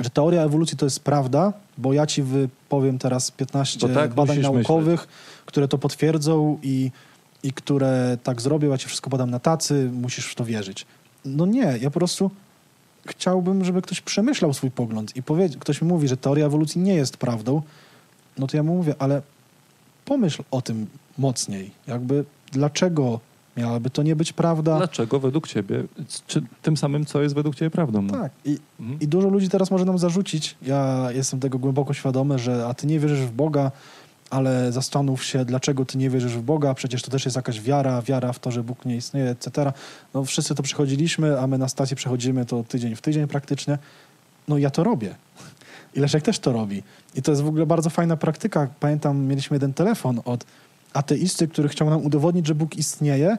że 0.00 0.10
teoria 0.10 0.42
ewolucji 0.42 0.76
to 0.76 0.86
jest 0.86 1.00
prawda, 1.00 1.52
bo 1.78 1.92
ja 1.92 2.06
ci 2.06 2.22
wypowiem 2.22 2.98
teraz 2.98 3.30
15 3.30 3.78
Bo 3.80 3.94
tak 3.94 4.14
badań 4.14 4.38
naukowych, 4.38 5.08
które 5.46 5.68
to 5.68 5.78
potwierdzą 5.78 6.58
i, 6.62 6.90
i 7.42 7.52
które 7.52 8.18
tak 8.22 8.40
zrobią, 8.40 8.70
ja 8.70 8.78
ci 8.78 8.86
wszystko 8.86 9.10
podam 9.10 9.30
na 9.30 9.38
tacy, 9.38 9.90
musisz 9.92 10.26
w 10.26 10.34
to 10.34 10.44
wierzyć. 10.44 10.86
No 11.24 11.46
nie, 11.46 11.78
ja 11.80 11.90
po 11.90 11.98
prostu 11.98 12.30
chciałbym, 13.06 13.64
żeby 13.64 13.82
ktoś 13.82 14.00
przemyślał 14.00 14.54
swój 14.54 14.70
pogląd 14.70 15.16
i 15.16 15.22
powie, 15.22 15.48
ktoś 15.48 15.82
mi 15.82 15.88
mówi, 15.88 16.08
że 16.08 16.16
teoria 16.16 16.46
ewolucji 16.46 16.80
nie 16.80 16.94
jest 16.94 17.16
prawdą, 17.16 17.62
no 18.38 18.46
to 18.46 18.56
ja 18.56 18.62
mu 18.62 18.76
mówię, 18.76 18.94
ale 18.98 19.22
pomyśl 20.04 20.42
o 20.50 20.62
tym 20.62 20.86
mocniej. 21.18 21.70
Jakby 21.86 22.24
dlaczego 22.52 23.20
miałaby 23.56 23.90
to 23.90 24.02
nie 24.02 24.16
być 24.16 24.32
prawda? 24.32 24.76
Dlaczego 24.76 25.20
według 25.20 25.48
ciebie, 25.48 25.84
czy 26.26 26.42
tym 26.62 26.76
samym, 26.76 27.06
co 27.06 27.22
jest 27.22 27.34
według 27.34 27.54
ciebie 27.54 27.70
prawdą? 27.70 28.02
No. 28.02 28.12
Tak. 28.12 28.32
I, 28.44 28.58
Mhm. 28.80 29.00
I 29.00 29.08
dużo 29.08 29.28
ludzi 29.28 29.48
teraz 29.48 29.70
może 29.70 29.84
nam 29.84 29.98
zarzucić, 29.98 30.56
ja 30.62 31.08
jestem 31.14 31.40
tego 31.40 31.58
głęboko 31.58 31.94
świadomy, 31.94 32.38
że 32.38 32.66
a 32.66 32.74
ty 32.74 32.86
nie 32.86 33.00
wierzysz 33.00 33.20
w 33.20 33.30
Boga, 33.32 33.70
ale 34.30 34.72
zastanów 34.72 35.24
się, 35.24 35.44
dlaczego 35.44 35.84
ty 35.84 35.98
nie 35.98 36.10
wierzysz 36.10 36.36
w 36.36 36.42
Boga, 36.42 36.74
przecież 36.74 37.02
to 37.02 37.10
też 37.10 37.24
jest 37.24 37.36
jakaś 37.36 37.60
wiara, 37.60 38.02
wiara 38.02 38.32
w 38.32 38.38
to, 38.38 38.50
że 38.50 38.62
Bóg 38.62 38.84
nie 38.84 38.96
istnieje, 38.96 39.30
etc. 39.30 39.72
No 40.14 40.24
wszyscy 40.24 40.54
to 40.54 40.62
przechodziliśmy, 40.62 41.40
a 41.40 41.46
my 41.46 41.58
na 41.58 41.68
stacji 41.68 41.96
przechodzimy 41.96 42.46
to 42.46 42.64
tydzień 42.68 42.96
w 42.96 43.00
tydzień 43.00 43.26
praktycznie. 43.26 43.78
No 44.48 44.58
ja 44.58 44.70
to 44.70 44.84
robię. 44.84 45.14
I 45.94 46.00
Leszek 46.00 46.22
też 46.22 46.38
to 46.38 46.52
robi. 46.52 46.82
I 47.14 47.22
to 47.22 47.32
jest 47.32 47.42
w 47.42 47.46
ogóle 47.48 47.66
bardzo 47.66 47.90
fajna 47.90 48.16
praktyka. 48.16 48.68
Pamiętam, 48.80 49.26
mieliśmy 49.26 49.54
jeden 49.54 49.74
telefon 49.74 50.20
od 50.24 50.44
ateisty, 50.92 51.48
który 51.48 51.68
chciał 51.68 51.90
nam 51.90 52.04
udowodnić, 52.04 52.46
że 52.46 52.54
Bóg 52.54 52.76
istnieje 52.76 53.38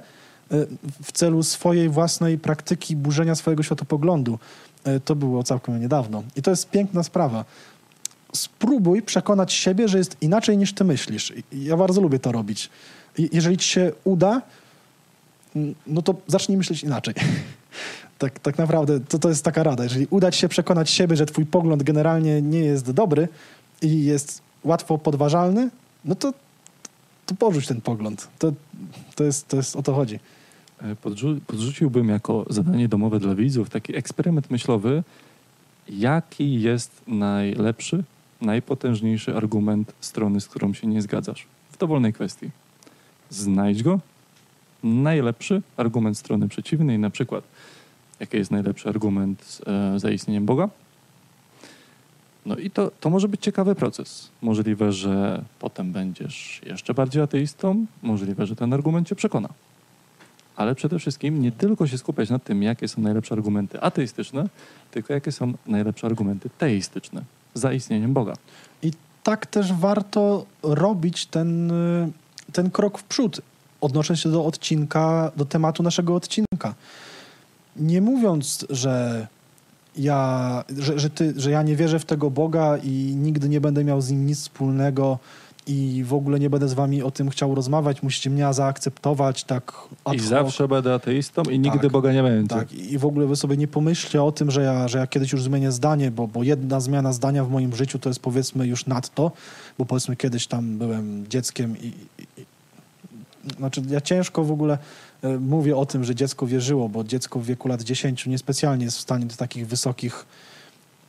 y, 0.52 0.68
w 1.04 1.12
celu 1.12 1.44
swojej 1.44 1.90
własnej 1.90 2.38
praktyki 2.38 2.96
burzenia 2.96 3.36
swojego 3.36 3.64
światopoglądu. 3.64 4.40
Y, 4.88 5.00
To 5.00 5.16
było 5.16 5.44
całkiem 5.44 5.82
niedawno. 5.82 6.24
I 6.36 6.42
to 6.42 6.52
jest 6.52 6.70
piękna 6.70 7.04
sprawa. 7.04 7.46
Spróbuj 8.34 9.02
przekonać 9.02 9.54
siebie, 9.54 9.88
że 9.88 9.98
jest 9.98 10.18
inaczej 10.22 10.58
niż 10.58 10.74
ty 10.74 10.84
myślisz. 10.84 11.34
Ja 11.52 11.78
bardzo 11.78 12.02
lubię 12.02 12.20
to 12.20 12.32
robić. 12.32 12.70
Jeżeli 13.18 13.58
ci 13.58 13.68
się 13.68 13.92
uda, 14.04 14.42
no 15.88 16.02
to 16.02 16.16
zacznij 16.28 16.58
myśleć 16.58 16.84
inaczej. 16.84 17.14
Tak, 18.18 18.40
tak 18.40 18.58
naprawdę 18.58 19.00
to, 19.00 19.20
to 19.20 19.30
jest 19.30 19.46
taka 19.46 19.64
rada. 19.64 19.84
Jeżeli 19.84 20.08
uda 20.10 20.32
ci 20.32 20.40
się 20.40 20.50
przekonać 20.50 20.90
siebie, 20.90 21.16
że 21.16 21.26
twój 21.26 21.46
pogląd 21.46 21.84
generalnie 21.84 22.42
nie 22.42 22.60
jest 22.60 22.92
dobry 22.92 23.28
i 23.82 24.06
jest 24.06 24.42
łatwo 24.64 24.98
podważalny, 24.98 25.70
no 26.06 26.16
to, 26.16 26.34
to 27.32 27.38
porzuć 27.38 27.68
ten 27.68 27.82
pogląd. 27.82 28.28
To, 28.40 28.54
to, 29.16 29.24
jest, 29.24 29.48
to 29.48 29.58
jest 29.58 29.76
o 29.76 29.84
to 29.84 29.94
chodzi. 29.94 30.20
E, 30.82 30.96
Podrzu- 30.96 31.40
podrzuciłbym 31.48 32.10
jako 32.10 32.46
zadanie 32.50 32.88
domowe 32.88 33.20
dla 33.20 33.36
widzów 33.36 33.70
taki 33.70 33.96
eksperyment 33.96 34.52
myślowy, 34.52 35.04
jaki 35.90 36.62
jest 36.62 37.02
najlepszy, 37.08 38.04
najpotężniejszy 38.42 39.36
argument 39.36 39.94
strony, 40.02 40.42
z 40.42 40.48
którą 40.48 40.74
się 40.74 40.88
nie 40.88 41.02
zgadzasz 41.02 41.46
w 41.72 41.78
dowolnej 41.78 42.14
kwestii. 42.14 42.50
Znajdź 43.30 43.84
go. 43.84 44.00
Najlepszy 44.84 45.62
argument 45.78 46.18
strony 46.18 46.50
przeciwnej, 46.50 47.00
na 47.00 47.10
przykład, 47.10 47.44
jaki 48.20 48.38
jest 48.38 48.52
najlepszy 48.52 48.90
argument 48.90 49.62
e, 49.68 50.00
za 50.00 50.12
istnieniem 50.12 50.46
Boga. 50.46 50.70
No 52.46 52.56
i 52.56 52.72
to, 52.72 52.92
to 53.00 53.10
może 53.10 53.28
być 53.28 53.42
ciekawy 53.42 53.76
proces. 53.76 54.30
Możliwe, 54.42 54.92
że 54.92 55.44
potem 55.60 55.92
będziesz 55.92 56.62
jeszcze 56.66 56.94
bardziej 56.94 57.22
ateistą, 57.24 57.86
możliwe, 58.04 58.46
że 58.46 58.56
ten 58.56 58.74
argument 58.74 59.08
cię 59.08 59.16
przekona. 59.16 59.50
ale 60.56 60.76
przede 60.76 61.00
wszystkim 61.00 61.42
nie 61.42 61.52
tylko 61.52 61.88
się 61.88 61.98
skupiać 61.98 62.30
na 62.30 62.40
tym, 62.40 62.64
jakie 62.64 62.88
są 62.88 63.02
najlepsze 63.02 63.34
argumenty 63.34 63.82
ateistyczne, 63.82 64.50
tylko 64.92 65.14
jakie 65.14 65.32
są 65.32 65.54
najlepsze 65.68 66.08
argumenty 66.08 66.50
teistyczne 66.58 67.24
za 67.54 67.74
istnieniem 67.74 68.14
Boga. 68.14 68.34
I 68.82 68.92
tak 69.24 69.46
też 69.46 69.74
warto 69.74 70.46
robić 70.64 71.26
ten, 71.26 71.72
ten 72.54 72.72
krok 72.72 72.98
w 72.98 73.04
przód, 73.04 73.42
odnosząc 73.82 74.20
się 74.20 74.32
do 74.32 74.46
odcinka, 74.46 75.32
do 75.38 75.46
tematu 75.46 75.84
naszego 75.84 76.16
odcinka. 76.16 76.76
Nie 77.76 78.02
mówiąc, 78.02 78.66
że 78.70 79.28
ja, 79.98 80.64
że, 80.78 81.00
że, 81.00 81.10
ty, 81.10 81.34
że 81.38 81.52
ja 81.52 81.64
nie 81.64 81.76
wierzę 81.76 82.00
w 82.00 82.06
tego 82.06 82.30
Boga 82.30 82.78
i 82.78 82.90
nigdy 83.16 83.50
nie 83.50 83.62
będę 83.62 83.84
miał 83.84 84.02
z 84.02 84.12
nim 84.12 84.26
nic 84.26 84.40
wspólnego 84.40 85.20
i 85.68 86.04
w 86.08 86.14
ogóle 86.14 86.40
nie 86.40 86.50
będę 86.50 86.68
z 86.68 86.74
wami 86.74 87.04
o 87.04 87.12
tym 87.12 87.30
chciał 87.30 87.56
rozmawiać, 87.56 88.04
musicie 88.04 88.30
mnie 88.30 88.54
zaakceptować 88.54 89.44
tak 89.44 89.74
I 90.14 90.20
zawsze 90.20 90.68
będę 90.68 90.94
ateistą 90.94 91.44
i 91.44 91.60
nigdy 91.60 91.80
Tak. 91.80 91.92
Boga 91.92 92.14
nie 92.14 92.24
będzie. 92.24 92.56
Tak, 92.56 92.74
i 92.74 92.98
w 92.98 93.06
ogóle 93.06 93.28
wy 93.28 93.36
sobie 93.36 93.58
nie 93.58 93.68
pomyślcie 93.68 94.24
o 94.24 94.32
tym, 94.32 94.52
że 94.52 94.62
ja, 94.62 94.88
że 94.88 94.98
ja 94.98 95.08
kiedyś 95.08 95.32
już 95.32 95.44
zmienię 95.44 95.72
zdanie, 95.72 96.12
bo, 96.12 96.28
bo 96.28 96.44
jedna 96.44 96.80
zmiana 96.80 97.14
zdania 97.14 97.44
w 97.46 97.50
moim 97.50 97.76
życiu 97.76 98.00
to 98.00 98.10
jest 98.10 98.20
powiedzmy 98.20 98.68
już 98.68 98.86
nadto, 98.86 99.32
bo 99.78 99.86
powiedzmy 99.86 100.16
kiedyś 100.16 100.48
tam 100.48 100.78
byłem 100.78 101.28
dzieckiem 101.30 101.78
i, 101.78 101.86
i, 101.88 102.42
i 102.42 102.46
znaczy 103.58 103.82
ja 103.90 104.02
ciężko 104.02 104.44
w 104.44 104.52
ogóle 104.52 104.78
mówię 105.40 105.78
o 105.78 105.86
tym, 105.86 106.04
że 106.04 106.16
dziecko 106.16 106.48
wierzyło, 106.48 106.90
bo 106.90 107.04
dziecko 107.04 107.40
w 107.40 107.46
wieku 107.46 107.68
lat 107.68 107.82
10 107.82 108.26
niespecjalnie 108.26 108.86
jest 108.86 108.98
w 108.98 109.02
stanie 109.02 109.26
do 109.26 109.36
takich 109.36 109.68
wysokich 109.68 110.26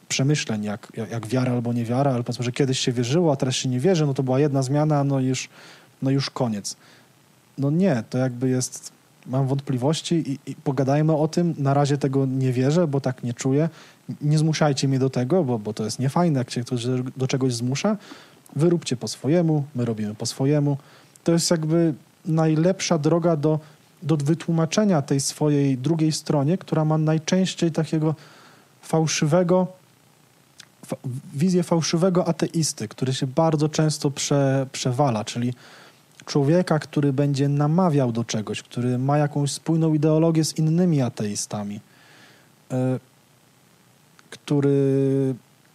przemyśleń, 0.08 0.64
jak, 0.64 0.92
jak, 1.10 1.26
wiara 1.26 1.52
albo 1.52 1.72
niewiara, 1.72 2.10
ale 2.10 2.22
powiedzmy, 2.22 2.44
że 2.44 2.52
kiedyś 2.52 2.78
się 2.78 2.92
wierzyło, 2.92 3.32
a 3.32 3.36
teraz 3.36 3.54
się 3.54 3.68
nie 3.68 3.80
wierzy, 3.80 4.06
no 4.06 4.14
to 4.14 4.22
była 4.22 4.40
jedna 4.40 4.62
zmiana, 4.62 5.04
no 5.04 5.20
już, 5.20 5.48
no 6.02 6.10
już 6.10 6.30
koniec. 6.30 6.76
No 7.58 7.70
nie, 7.70 8.04
to 8.10 8.18
jakby 8.18 8.48
jest, 8.48 8.92
mam 9.26 9.46
wątpliwości 9.46 10.14
i, 10.14 10.50
i 10.50 10.54
pogadajmy 10.54 11.16
o 11.16 11.28
tym. 11.28 11.54
Na 11.58 11.74
razie 11.74 11.98
tego 11.98 12.26
nie 12.26 12.52
wierzę, 12.52 12.86
bo 12.86 13.00
tak 13.00 13.22
nie 13.22 13.34
czuję. 13.34 13.68
Nie 14.20 14.38
zmuszajcie 14.38 14.88
mnie 14.88 14.98
do 14.98 15.10
tego, 15.10 15.44
bo, 15.44 15.58
bo 15.58 15.74
to 15.74 15.84
jest 15.84 15.98
niefajne, 15.98 16.38
jak 16.38 16.50
cię 16.50 16.60
ktoś 16.64 16.86
do 17.16 17.26
czegoś 17.26 17.54
zmusza. 17.54 17.96
Wy 18.56 18.70
róbcie 18.70 18.96
po 18.96 19.08
swojemu, 19.08 19.64
my 19.74 19.84
robimy 19.84 20.14
po 20.14 20.26
swojemu. 20.26 20.76
To 21.24 21.32
jest 21.32 21.50
jakby 21.50 21.94
najlepsza 22.26 22.98
droga 22.98 23.36
do, 23.36 23.60
do 24.02 24.16
wytłumaczenia 24.16 25.02
tej 25.02 25.20
swojej 25.20 25.78
drugiej 25.78 26.12
stronie, 26.12 26.58
która 26.58 26.84
ma 26.84 26.98
najczęściej 26.98 27.72
takiego 27.72 28.14
fałszywego, 28.82 29.66
fa- 30.86 30.96
wizję 31.34 31.62
fałszywego 31.62 32.28
ateisty, 32.28 32.88
który 32.88 33.14
się 33.14 33.26
bardzo 33.26 33.68
często 33.68 34.10
prze, 34.10 34.66
przewala, 34.72 35.24
czyli 35.24 35.54
człowieka, 36.26 36.78
który 36.78 37.12
będzie 37.12 37.48
namawiał 37.48 38.12
do 38.12 38.24
czegoś, 38.24 38.62
który 38.62 38.98
ma 38.98 39.18
jakąś 39.18 39.52
spójną 39.52 39.94
ideologię 39.94 40.44
z 40.44 40.58
innymi 40.58 41.02
ateistami, 41.02 41.80
e, 42.70 42.98
który, 44.30 45.34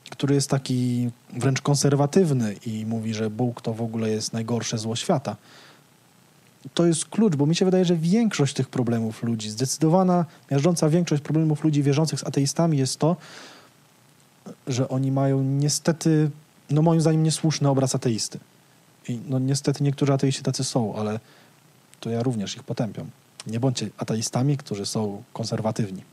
który 0.09 0.35
jest 0.35 0.49
taki 0.49 1.09
wręcz 1.33 1.61
konserwatywny 1.61 2.55
i 2.65 2.85
mówi, 2.85 3.13
że 3.13 3.29
Bóg 3.29 3.61
to 3.61 3.73
w 3.73 3.81
ogóle 3.81 4.09
jest 4.09 4.33
najgorsze 4.33 4.77
zło 4.77 4.95
świata. 4.95 5.35
To 6.73 6.85
jest 6.85 7.05
klucz, 7.05 7.35
bo 7.35 7.45
mi 7.45 7.55
się 7.55 7.65
wydaje, 7.65 7.85
że 7.85 7.95
większość 7.95 8.53
tych 8.53 8.69
problemów 8.69 9.23
ludzi, 9.23 9.49
zdecydowana, 9.49 10.25
miażdżąca 10.51 10.89
większość 10.89 11.23
problemów 11.23 11.63
ludzi 11.63 11.83
wierzących 11.83 12.19
z 12.19 12.23
ateistami 12.23 12.77
jest 12.77 12.99
to, 12.99 13.15
że 14.67 14.89
oni 14.89 15.11
mają 15.11 15.43
niestety, 15.43 16.29
no 16.69 16.81
moim 16.81 17.01
zdaniem, 17.01 17.23
niesłuszny 17.23 17.69
obraz 17.69 17.95
ateisty. 17.95 18.39
I 19.09 19.19
no 19.29 19.39
niestety 19.39 19.83
niektórzy 19.83 20.13
ateiści 20.13 20.43
tacy 20.43 20.63
są, 20.63 20.95
ale 20.95 21.19
to 21.99 22.09
ja 22.09 22.23
również 22.23 22.55
ich 22.55 22.63
potępiam. 22.63 23.09
Nie 23.47 23.59
bądźcie 23.59 23.89
ateistami, 23.97 24.57
którzy 24.57 24.85
są 24.85 25.23
konserwatywni. 25.33 26.03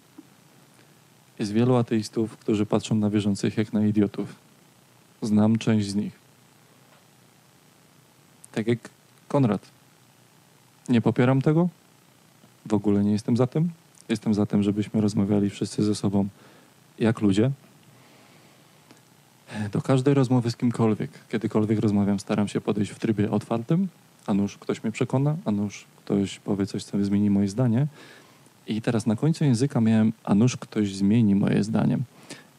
Jest 1.39 1.53
wielu 1.53 1.77
ateistów, 1.77 2.37
którzy 2.37 2.67
patrzą 2.67 2.95
na 2.95 3.11
wierzących 3.11 3.57
jak 3.57 3.73
na 3.73 3.87
idiotów. 3.87 4.35
Znam 5.23 5.59
część 5.59 5.91
z 5.91 5.95
nich. 5.95 6.13
Tak 8.53 8.67
jak 8.67 8.79
Konrad. 9.29 9.74
Nie 10.89 11.01
popieram 11.01 11.43
tego. 11.43 11.69
W 12.67 12.75
ogóle 12.75 13.05
nie 13.05 13.13
jestem 13.13 13.37
za 13.37 13.47
tym. 13.47 13.71
Jestem 14.09 14.35
za 14.35 14.47
tym, 14.47 14.63
żebyśmy 14.63 15.01
rozmawiali 15.01 15.51
wszyscy 15.51 15.85
ze 15.85 15.95
sobą 15.95 16.29
jak 16.99 17.21
ludzie. 17.21 17.51
Do 19.73 19.83
każdej 19.83 20.15
rozmowy 20.15 20.51
z 20.51 20.57
kimkolwiek, 20.57 21.11
kiedykolwiek 21.29 21.79
rozmawiam, 21.79 22.21
staram 22.21 22.49
się 22.49 22.61
podejść 22.61 22.93
w 22.93 22.99
trybie 22.99 23.31
otwartym. 23.31 23.89
A 24.27 24.35
nuż 24.35 24.59
ktoś 24.59 24.83
mnie 24.83 24.93
przekona, 24.93 25.37
a 25.45 25.51
nuż 25.51 25.85
ktoś 26.05 26.39
powie 26.39 26.67
coś, 26.67 26.85
co 26.85 27.05
zmieni 27.05 27.31
moje 27.31 27.49
zdanie. 27.49 27.87
I 28.67 28.83
teraz 28.83 29.07
na 29.07 29.17
końcu 29.17 29.45
języka 29.45 29.81
miałem, 29.81 30.13
a 30.25 30.35
nuż 30.35 30.57
ktoś 30.57 30.95
zmieni 30.95 31.35
moje 31.35 31.65
zdanie. 31.65 31.99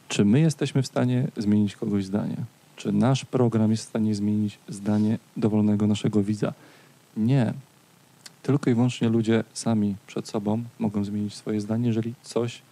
Czy 0.08 0.24
my 0.24 0.40
jesteśmy 0.40 0.82
w 0.82 0.86
stanie 0.86 1.28
zmienić 1.36 1.76
kogoś 1.76 2.04
zdanie? 2.04 2.36
Czy 2.76 2.92
nasz 2.92 3.24
program 3.24 3.70
jest 3.70 3.84
w 3.84 3.88
stanie 3.88 4.14
zmienić 4.14 4.58
zdanie 4.68 5.18
dowolnego 5.36 5.86
naszego 5.86 6.22
widza? 6.22 6.52
Nie. 7.16 7.54
Tylko 8.46 8.70
i 8.70 8.74
wyłącznie 8.74 9.08
ludzie 9.08 9.44
sami 9.52 9.96
przed 10.06 10.28
sobą 10.28 10.64
mogą 10.78 11.04
zmienić 11.04 11.34
swoje 11.34 11.60
zdanie, 11.60 11.86
jeżeli 11.86 12.14
coś, 12.22 12.62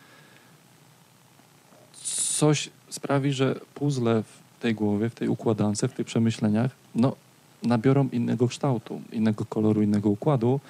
coś 2.38 2.70
sprawi, 2.88 3.32
że 3.32 3.60
puzzle 3.74 4.22
w 4.22 4.62
tej 4.62 4.74
głowie, 4.74 5.10
w 5.10 5.14
tej 5.14 5.28
układance, 5.28 5.80
w 5.80 5.92
tych 5.92 6.06
przemyśleniach, 6.06 6.70
no, 6.94 7.16
nabiorą 7.62 8.08
innego 8.12 8.48
kształtu, 8.48 9.00
innego 9.12 9.44
koloru, 9.44 9.82
innego 9.82 10.10
układu. 10.10 10.60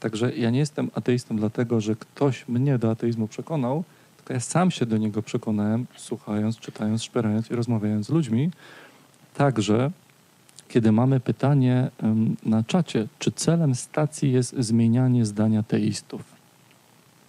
Także 0.00 0.36
ja 0.36 0.50
nie 0.50 0.58
jestem 0.58 0.90
ateistą 0.94 1.36
dlatego, 1.36 1.80
że 1.80 1.96
ktoś 1.96 2.48
mnie 2.48 2.78
do 2.78 2.90
ateizmu 2.90 3.28
przekonał, 3.28 3.84
tylko 4.16 4.32
ja 4.32 4.40
sam 4.40 4.70
się 4.70 4.86
do 4.86 4.96
niego 4.96 5.22
przekonałem, 5.22 5.86
słuchając, 5.96 6.58
czytając, 6.58 7.02
szperając 7.02 7.50
i 7.50 7.54
rozmawiając 7.54 8.06
z 8.06 8.10
ludźmi. 8.10 8.50
Także, 9.34 9.90
kiedy 10.72 10.92
mamy 10.92 11.20
pytanie 11.20 11.90
na 12.44 12.62
czacie, 12.64 13.08
czy 13.18 13.32
celem 13.32 13.74
stacji 13.74 14.32
jest 14.32 14.54
zmienianie 14.58 15.26
zdania 15.26 15.62
teistów? 15.62 16.22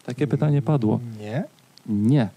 Takie 0.05 0.27
pytanie 0.27 0.61
padło. 0.61 0.99
Nie. 1.19 1.43
Nie. 1.85 2.29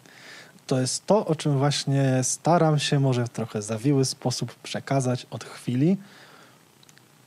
To 0.67 0.81
jest 0.81 1.07
to, 1.07 1.27
o 1.27 1.35
czym 1.35 1.59
właśnie 1.59 2.21
staram 2.23 2.79
się 2.79 3.01
może 3.01 3.25
w 3.25 3.29
trochę 3.29 3.63
zawiły 3.63 4.05
sposób 4.05 4.55
przekazać 4.55 5.27
od 5.31 5.45
chwili, 5.45 5.97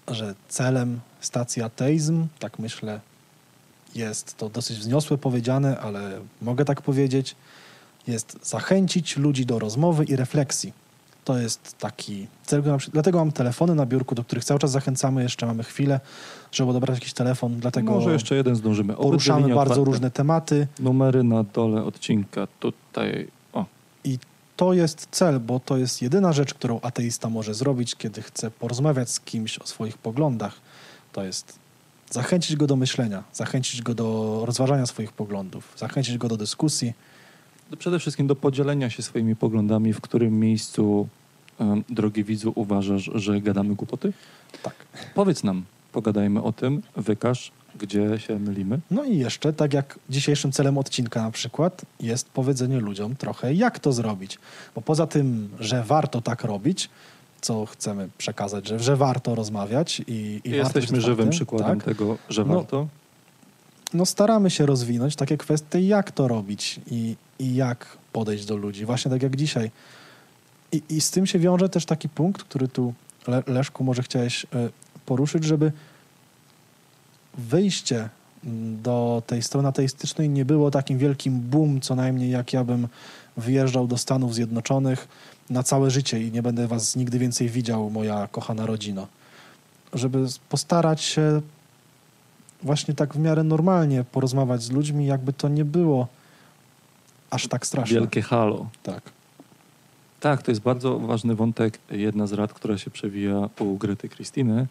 że 0.08 0.36
celem 0.50 1.00
stacji 1.22 1.62
ateizm, 1.62 2.28
tak 2.40 2.60
myślę, 2.60 3.00
jest 3.96 4.38
to 4.38 4.50
dosyć 4.50 4.78
wzniosłe 4.78 5.18
powiedziane, 5.18 5.80
ale 5.80 6.20
mogę 6.42 6.66
tak 6.66 6.82
powiedzieć, 6.82 7.36
jest 8.08 8.40
zachęcić 8.44 9.18
ludzi 9.18 9.46
do 9.46 9.60
rozmowy 9.60 10.04
i 10.04 10.16
refleksji. 10.16 10.74
To 11.30 11.38
jest 11.38 11.78
taki 11.78 12.28
dlatego 12.94 13.18
mam 13.20 13.32
telefony 13.32 13.76
na 13.76 13.86
biurku, 13.86 14.16
do 14.16 14.24
których 14.24 14.46
cały 14.46 14.60
czas 14.60 14.72
zachęcamy, 14.72 15.24
jeszcze 15.24 15.46
mamy 15.46 15.64
chwilę, 15.64 16.00
żeby 16.52 16.70
odebrać 16.70 16.98
jakiś 16.98 17.14
telefon, 17.14 17.60
dlatego 17.60 17.92
Może 17.92 18.14
jeszcze 18.14 18.36
jeden 18.36 18.56
zdążymy. 18.56 18.94
Obydwie 18.94 19.10
poruszamy 19.10 19.42
bardzo 19.42 19.62
otwarte. 19.62 19.84
różne 19.84 20.12
tematy. 20.12 20.68
Numery 20.80 21.24
na 21.24 21.44
dole 21.44 21.84
odcinka. 21.84 22.48
Tutaj. 22.60 23.28
O, 23.54 23.66
I 24.04 24.18
to 24.56 24.74
jest 24.74 25.08
cel, 25.12 25.40
bo 25.40 25.60
to 25.60 25.78
jest 25.78 26.02
jedyna 26.02 26.34
rzecz, 26.34 26.54
którą 26.54 26.80
ateista 26.82 27.30
może 27.30 27.54
zrobić, 27.54 27.96
kiedy 27.96 28.22
chce 28.22 28.52
porozmawiać 28.52 29.10
z 29.10 29.20
kimś 29.20 29.60
o 29.60 29.68
swoich 29.68 29.98
poglądach. 29.98 30.54
To 31.14 31.24
jest 31.24 31.60
zachęcić 32.12 32.56
go 32.56 32.68
do 32.68 32.76
myślenia, 32.76 33.24
zachęcić 33.34 33.82
go 33.82 33.94
do 33.94 34.42
rozważania 34.46 34.86
swoich 34.86 35.12
poglądów, 35.12 35.74
zachęcić 35.78 36.18
go 36.18 36.28
do 36.28 36.38
dyskusji. 36.38 36.94
przede 37.80 38.00
wszystkim 38.00 38.28
do 38.28 38.36
podzielenia 38.36 38.90
się 38.90 39.04
swoimi 39.04 39.36
poglądami, 39.36 39.94
w 39.94 40.02
którym 40.02 40.40
miejscu, 40.40 41.08
drogi 41.90 42.24
widzu, 42.24 42.52
uważasz, 42.56 43.10
że 43.16 43.42
gadamy 43.42 43.76
głupoty? 43.76 44.14
Tak. 44.64 44.74
Powiedz 45.16 45.44
nam, 45.44 45.64
pogadajmy 45.92 46.44
o 46.44 46.52
tym, 46.52 46.82
wykaż, 46.96 47.52
gdzie 47.80 48.20
się 48.20 48.40
mylimy. 48.40 48.80
No 48.92 49.04
i 49.04 49.18
jeszcze, 49.18 49.54
tak 49.54 49.74
jak 49.74 50.00
dzisiejszym 50.10 50.52
celem 50.52 50.78
odcinka 50.78 51.24
na 51.24 51.32
przykład, 51.32 51.82
jest 52.00 52.30
powiedzenie 52.30 52.80
ludziom 52.80 53.16
trochę, 53.16 53.54
jak 53.54 53.80
to 53.80 53.94
zrobić. 53.94 54.38
Bo 54.76 54.82
poza 54.82 55.08
tym, 55.08 55.50
że 55.60 55.84
warto 55.84 56.22
tak 56.22 56.44
robić, 56.44 56.90
co 57.42 57.66
chcemy 57.66 58.10
przekazać, 58.18 58.68
że, 58.68 58.80
że 58.80 58.96
warto 58.96 59.36
rozmawiać 59.36 60.02
i, 60.08 60.42
i 60.44 60.50
jesteśmy 60.50 61.02
żywym 61.02 61.30
przykładem 61.30 61.80
tak? 61.80 61.84
tego, 61.84 62.18
że 62.30 62.46
No, 62.46 62.56
warto. 62.56 62.88
no 63.94 64.06
staramy 64.06 64.50
się 64.50 64.66
rozwinąć 64.66 65.16
takie 65.16 65.38
kwestie, 65.38 65.82
jak 65.88 66.12
to 66.12 66.28
robić 66.28 66.80
i, 66.92 67.16
i 67.40 67.56
jak 67.56 67.98
podejść 68.14 68.46
do 68.46 68.58
ludzi. 68.58 68.86
Właśnie 68.86 69.12
tak 69.12 69.24
jak 69.24 69.36
dzisiaj. 69.36 69.72
I, 70.72 70.82
I 70.90 71.02
z 71.02 71.12
tym 71.12 71.26
się 71.26 71.40
wiąże 71.40 71.70
też 71.70 71.86
taki 71.86 72.10
punkt, 72.10 72.44
który 72.44 72.68
tu, 72.68 72.94
Le, 73.28 73.44
Leszku, 73.48 73.84
może 73.84 74.04
chciałeś 74.04 74.46
e, 74.46 74.70
poruszyć, 75.06 75.44
żeby 75.44 75.72
wyjście 77.38 78.10
do 78.84 79.24
tej 79.28 79.44
strony 79.44 79.68
ateistycznej 79.68 80.30
nie 80.30 80.46
było 80.46 80.72
takim 80.72 80.98
wielkim 80.98 81.40
boom, 81.40 81.82
co 81.82 81.96
najmniej 81.96 82.32
jak 82.32 82.54
ja 82.54 82.64
bym 82.64 82.88
wyjeżdżał 83.38 83.88
do 83.88 83.98
Stanów 83.98 84.34
Zjednoczonych 84.34 85.08
na 85.50 85.64
całe 85.64 85.92
życie 85.92 86.22
i 86.24 86.32
nie 86.32 86.42
będę 86.42 86.68
was 86.68 86.96
nigdy 86.96 87.20
więcej 87.20 87.50
widział, 87.50 87.90
moja 87.90 88.28
kochana 88.28 88.66
rodzino. 88.66 89.08
Żeby 89.94 90.26
postarać 90.50 91.02
się 91.02 91.42
właśnie 92.64 92.94
tak 92.94 93.14
w 93.14 93.20
miarę 93.20 93.44
normalnie 93.44 94.04
porozmawiać 94.04 94.64
z 94.64 94.72
ludźmi, 94.72 95.06
jakby 95.06 95.34
to 95.34 95.50
nie 95.50 95.66
było 95.66 96.08
aż 97.30 97.48
tak 97.48 97.68
straszne. 97.68 97.96
Wielkie 97.96 98.22
halo. 98.22 98.70
Tak. 98.84 99.02
Tak, 100.20 100.44
to 100.44 100.52
jest 100.52 100.62
bardzo 100.62 101.00
ważny 101.00 101.36
wątek. 101.36 101.80
Jedna 101.92 102.28
z 102.28 102.34
rad, 102.34 102.54
która 102.54 102.78
się 102.78 102.92
przewija 102.92 103.50
u 103.60 103.78
Grety 103.78 104.10
Krystyny. 104.10 104.68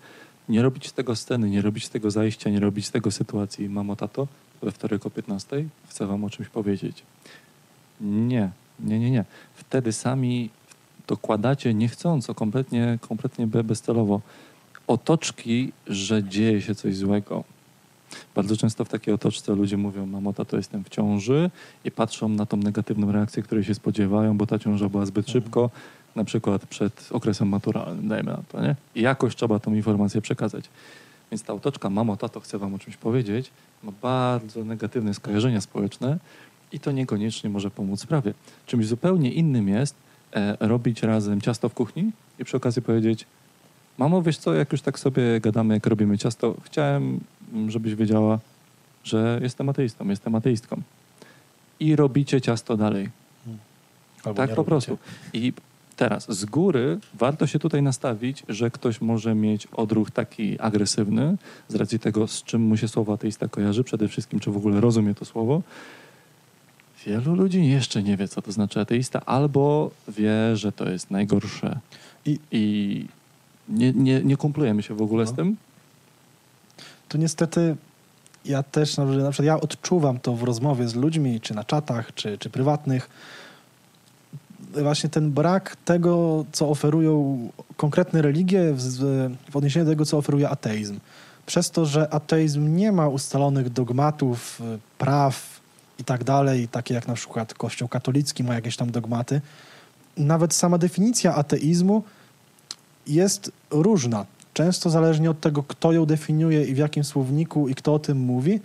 Nie 0.48 0.62
robić 0.62 0.88
z 0.88 0.92
tego 0.92 1.16
sceny, 1.16 1.50
nie 1.50 1.62
robić 1.62 1.86
z 1.86 1.90
tego 1.90 2.10
zajścia, 2.10 2.50
nie 2.50 2.60
robić 2.60 2.86
z 2.86 2.90
tego 2.90 3.10
sytuacji. 3.10 3.68
Mamo, 3.68 3.96
tato, 3.96 4.26
we 4.62 4.72
wtorek 4.72 5.06
o 5.06 5.10
15 5.10 5.64
chcę 5.88 6.06
wam 6.06 6.24
o 6.24 6.30
czymś 6.30 6.48
powiedzieć. 6.48 7.02
Nie, 8.00 8.50
nie, 8.80 8.98
nie, 8.98 9.10
nie. 9.10 9.24
Wtedy 9.54 9.92
sami 9.92 10.50
dokładacie 11.06 11.74
niechcąco, 11.74 12.34
kompletnie, 12.34 12.98
kompletnie 13.08 13.46
be- 13.46 13.64
bezcelowo 13.64 14.20
otoczki, 14.86 15.72
że 15.86 16.24
dzieje 16.24 16.62
się 16.62 16.74
coś 16.74 16.96
złego. 16.96 17.44
Bardzo 18.34 18.56
często 18.56 18.84
w 18.84 18.88
takiej 18.88 19.14
otoczce 19.14 19.54
ludzie 19.54 19.76
mówią, 19.76 20.06
mamo, 20.06 20.32
tato, 20.32 20.56
jestem 20.56 20.84
w 20.84 20.88
ciąży 20.88 21.50
i 21.84 21.90
patrzą 21.90 22.28
na 22.28 22.46
tą 22.46 22.56
negatywną 22.56 23.12
reakcję, 23.12 23.42
której 23.42 23.64
się 23.64 23.74
spodziewają, 23.74 24.36
bo 24.36 24.46
ta 24.46 24.58
ciąża 24.58 24.88
była 24.88 25.06
zbyt 25.06 25.30
szybko, 25.30 25.70
na 26.16 26.24
przykład 26.24 26.66
przed 26.66 27.08
okresem 27.10 27.48
maturalnym, 27.48 28.08
dajmy 28.08 28.32
na 28.32 28.42
to, 28.48 28.62
nie? 28.62 28.76
I 28.94 29.02
jakoś 29.02 29.36
trzeba 29.36 29.58
tą 29.58 29.74
informację 29.74 30.20
przekazać. 30.20 30.64
Więc 31.30 31.42
ta 31.42 31.52
otoczka, 31.52 31.90
mamo, 31.90 32.16
tato, 32.16 32.40
chcę 32.40 32.58
wam 32.58 32.74
o 32.74 32.78
czymś 32.78 32.96
powiedzieć, 32.96 33.50
ma 33.82 33.92
bardzo 34.02 34.64
negatywne 34.64 35.14
skojarzenia 35.14 35.60
społeczne 35.60 36.18
i 36.72 36.80
to 36.80 36.92
niekoniecznie 36.92 37.50
może 37.50 37.70
pomóc 37.70 38.00
sprawie. 38.00 38.34
Czymś 38.66 38.86
zupełnie 38.86 39.32
innym 39.32 39.68
jest 39.68 39.94
e, 40.32 40.56
robić 40.60 41.02
razem 41.02 41.40
ciasto 41.40 41.68
w 41.68 41.74
kuchni 41.74 42.10
i 42.38 42.44
przy 42.44 42.56
okazji 42.56 42.82
powiedzieć, 42.82 43.26
mamo, 43.98 44.22
wiesz 44.22 44.38
co, 44.38 44.54
jak 44.54 44.72
już 44.72 44.82
tak 44.82 44.98
sobie 44.98 45.40
gadamy, 45.40 45.74
jak 45.74 45.86
robimy 45.86 46.18
ciasto, 46.18 46.54
chciałem, 46.64 47.20
żebyś 47.68 47.94
wiedziała, 47.94 48.38
że 49.04 49.38
jestem 49.42 49.68
ateistą, 49.68 50.08
jestem 50.08 50.34
ateistką. 50.34 50.82
I 51.80 51.96
robicie 51.96 52.40
ciasto 52.40 52.76
dalej. 52.76 53.08
Albo 54.24 54.36
tak 54.36 54.50
po 54.50 54.56
robicie. 54.56 54.68
prostu. 54.68 54.98
I 55.32 55.52
teraz 55.96 56.32
z 56.32 56.44
góry 56.44 56.98
warto 57.14 57.46
się 57.46 57.58
tutaj 57.58 57.82
nastawić, 57.82 58.42
że 58.48 58.70
ktoś 58.70 59.00
może 59.00 59.34
mieć 59.34 59.66
odruch 59.66 60.10
taki 60.10 60.60
agresywny, 60.60 61.36
z 61.68 61.74
racji 61.74 61.98
tego, 61.98 62.26
z 62.26 62.42
czym 62.42 62.62
mu 62.62 62.76
się 62.76 62.88
słowo 62.88 63.12
ateista 63.12 63.48
kojarzy, 63.48 63.84
przede 63.84 64.08
wszystkim, 64.08 64.40
czy 64.40 64.50
w 64.50 64.56
ogóle 64.56 64.80
rozumie 64.80 65.14
to 65.14 65.24
słowo. 65.24 65.62
Wielu 67.06 67.34
ludzi 67.34 67.66
jeszcze 67.66 68.02
nie 68.02 68.16
wie, 68.16 68.28
co 68.28 68.42
to 68.42 68.52
znaczy 68.52 68.80
ateista, 68.80 69.20
albo 69.26 69.90
wie, 70.08 70.56
że 70.56 70.72
to 70.72 70.88
jest 70.88 71.10
najgorsze. 71.10 71.78
I- 72.26 72.38
I 72.52 73.06
nie, 73.68 73.92
nie, 73.92 74.20
nie 74.22 74.36
kumplujemy 74.36 74.82
się 74.82 74.94
w 74.94 75.02
ogóle 75.02 75.24
No. 75.24 75.30
z 75.30 75.34
tym. 75.34 75.56
To 77.08 77.18
niestety 77.18 77.76
ja 78.44 78.62
też, 78.62 78.96
na 78.96 79.04
przykład- 79.06 79.46
ja 79.46 79.60
odczuwam 79.60 80.20
to 80.20 80.34
w 80.34 80.42
rozmowie 80.42 80.88
z 80.88 80.94
ludźmi, 80.94 81.40
czy 81.40 81.54
na 81.54 81.64
czatach, 81.64 82.14
czy, 82.14 82.38
czy 82.38 82.50
prywatnych, 82.50 83.10
właśnie 84.82 85.10
ten 85.10 85.30
brak 85.30 85.76
tego, 85.84 86.44
co 86.52 86.68
oferują 86.68 87.38
konkretne 87.76 88.22
religie 88.22 88.72
w, 88.72 88.82
w 89.50 89.56
odniesieniu 89.56 89.84
do 89.84 89.92
tego, 89.92 90.04
co 90.04 90.18
oferuje 90.18 90.48
ateizm. 90.48 90.98
Przez 91.46 91.70
to, 91.70 91.86
że 91.86 92.14
ateizm 92.14 92.76
nie 92.76 92.92
ma 92.92 93.08
ustalonych 93.08 93.70
dogmatów, 93.70 94.62
praw 94.98 95.60
i 95.98 96.04
tak 96.04 96.24
dalej, 96.24 96.68
takie 96.68 96.94
jak 96.94 97.08
na 97.08 97.14
przykład 97.14 97.54
Kościół 97.54 97.88
katolicki 97.88 98.44
ma 98.44 98.54
jakieś 98.54 98.76
tam 98.76 98.90
dogmaty, 98.90 99.40
nawet 100.16 100.54
sama 100.54 100.78
definicja 100.78 101.34
ateizmu 101.34 102.02
jest 103.06 103.52
różna. 103.70 104.26
Często 104.58 104.90
zależnie 104.90 105.30
od 105.30 105.40
tego, 105.40 105.62
kto 105.62 105.92
ją 105.92 106.06
definiuje 106.06 106.64
i 106.64 106.74
w 106.74 106.78
jakim 106.78 107.04
słowniku 107.04 107.68
i 107.68 107.74
kto 107.74 107.94
o 107.94 107.98
tym 107.98 108.18
mówi, 108.18 108.60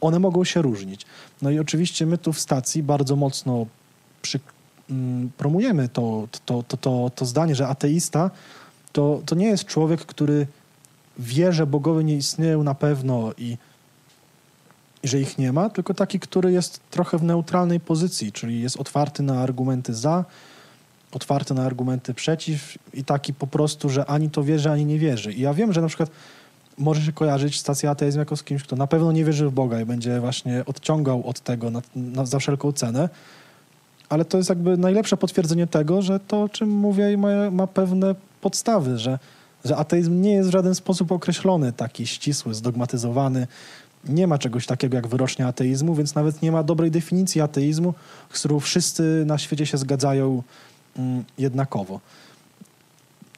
one 0.00 0.18
mogą 0.18 0.44
się 0.44 0.62
różnić. 0.62 1.06
No 1.42 1.50
i 1.50 1.58
oczywiście 1.58 2.06
my 2.06 2.18
tu 2.18 2.32
w 2.32 2.40
stacji 2.40 2.82
bardzo 2.82 3.16
mocno 3.16 3.66
przy, 4.22 4.40
mm, 4.90 5.30
promujemy 5.36 5.88
to, 5.88 6.28
to, 6.44 6.62
to, 6.62 6.76
to, 6.76 7.10
to 7.14 7.24
zdanie, 7.26 7.54
że 7.54 7.68
ateista 7.68 8.30
to, 8.92 9.22
to 9.26 9.34
nie 9.34 9.46
jest 9.46 9.64
człowiek, 9.64 10.06
który 10.06 10.46
wie, 11.18 11.52
że 11.52 11.66
bogowie 11.66 12.04
nie 12.04 12.16
istnieją 12.16 12.62
na 12.62 12.74
pewno 12.74 13.32
i, 13.38 13.56
i 15.02 15.08
że 15.08 15.20
ich 15.20 15.38
nie 15.38 15.52
ma, 15.52 15.70
tylko 15.70 15.94
taki, 15.94 16.20
który 16.20 16.52
jest 16.52 16.80
trochę 16.90 17.18
w 17.18 17.22
neutralnej 17.22 17.80
pozycji, 17.80 18.32
czyli 18.32 18.60
jest 18.60 18.76
otwarty 18.76 19.22
na 19.22 19.40
argumenty 19.40 19.94
za, 19.94 20.24
otwarty 21.12 21.54
na 21.54 21.62
argumenty 21.62 22.14
przeciw 22.14 22.78
i 22.94 23.04
taki 23.04 23.34
po 23.34 23.46
prostu, 23.46 23.88
że 23.88 24.06
ani 24.06 24.30
to 24.30 24.42
wierzy, 24.44 24.70
ani 24.70 24.84
nie 24.84 24.98
wierzy. 24.98 25.32
I 25.32 25.40
ja 25.40 25.54
wiem, 25.54 25.72
że 25.72 25.80
na 25.80 25.88
przykład 25.88 26.10
może 26.78 27.02
się 27.02 27.12
kojarzyć 27.12 27.60
stacja 27.60 27.90
ateizm 27.90 28.18
jako 28.18 28.36
z 28.36 28.42
kimś, 28.42 28.62
kto 28.62 28.76
na 28.76 28.86
pewno 28.86 29.12
nie 29.12 29.24
wierzy 29.24 29.48
w 29.48 29.52
Boga 29.52 29.80
i 29.80 29.84
będzie 29.84 30.20
właśnie 30.20 30.64
odciągał 30.66 31.28
od 31.28 31.40
tego 31.40 31.70
na, 31.70 31.82
na, 31.96 32.26
za 32.26 32.38
wszelką 32.38 32.72
cenę, 32.72 33.08
ale 34.08 34.24
to 34.24 34.36
jest 34.36 34.48
jakby 34.48 34.76
najlepsze 34.76 35.16
potwierdzenie 35.16 35.66
tego, 35.66 36.02
że 36.02 36.20
to, 36.20 36.42
o 36.42 36.48
czym 36.48 36.70
mówię, 36.70 37.18
ma, 37.18 37.50
ma 37.50 37.66
pewne 37.66 38.14
podstawy, 38.40 38.98
że, 38.98 39.18
że 39.64 39.76
ateizm 39.76 40.20
nie 40.20 40.32
jest 40.32 40.48
w 40.48 40.52
żaden 40.52 40.74
sposób 40.74 41.12
określony, 41.12 41.72
taki 41.72 42.06
ścisły, 42.06 42.54
zdogmatyzowany. 42.54 43.46
Nie 44.08 44.26
ma 44.26 44.38
czegoś 44.38 44.66
takiego 44.66 44.96
jak 44.96 45.06
wyrocznia 45.06 45.46
ateizmu, 45.46 45.94
więc 45.94 46.14
nawet 46.14 46.42
nie 46.42 46.52
ma 46.52 46.62
dobrej 46.62 46.90
definicji 46.90 47.40
ateizmu, 47.40 47.94
z 48.32 48.38
którą 48.38 48.60
wszyscy 48.60 49.24
na 49.26 49.38
świecie 49.38 49.66
się 49.66 49.78
zgadzają 49.78 50.42
jednakowo. 51.38 52.00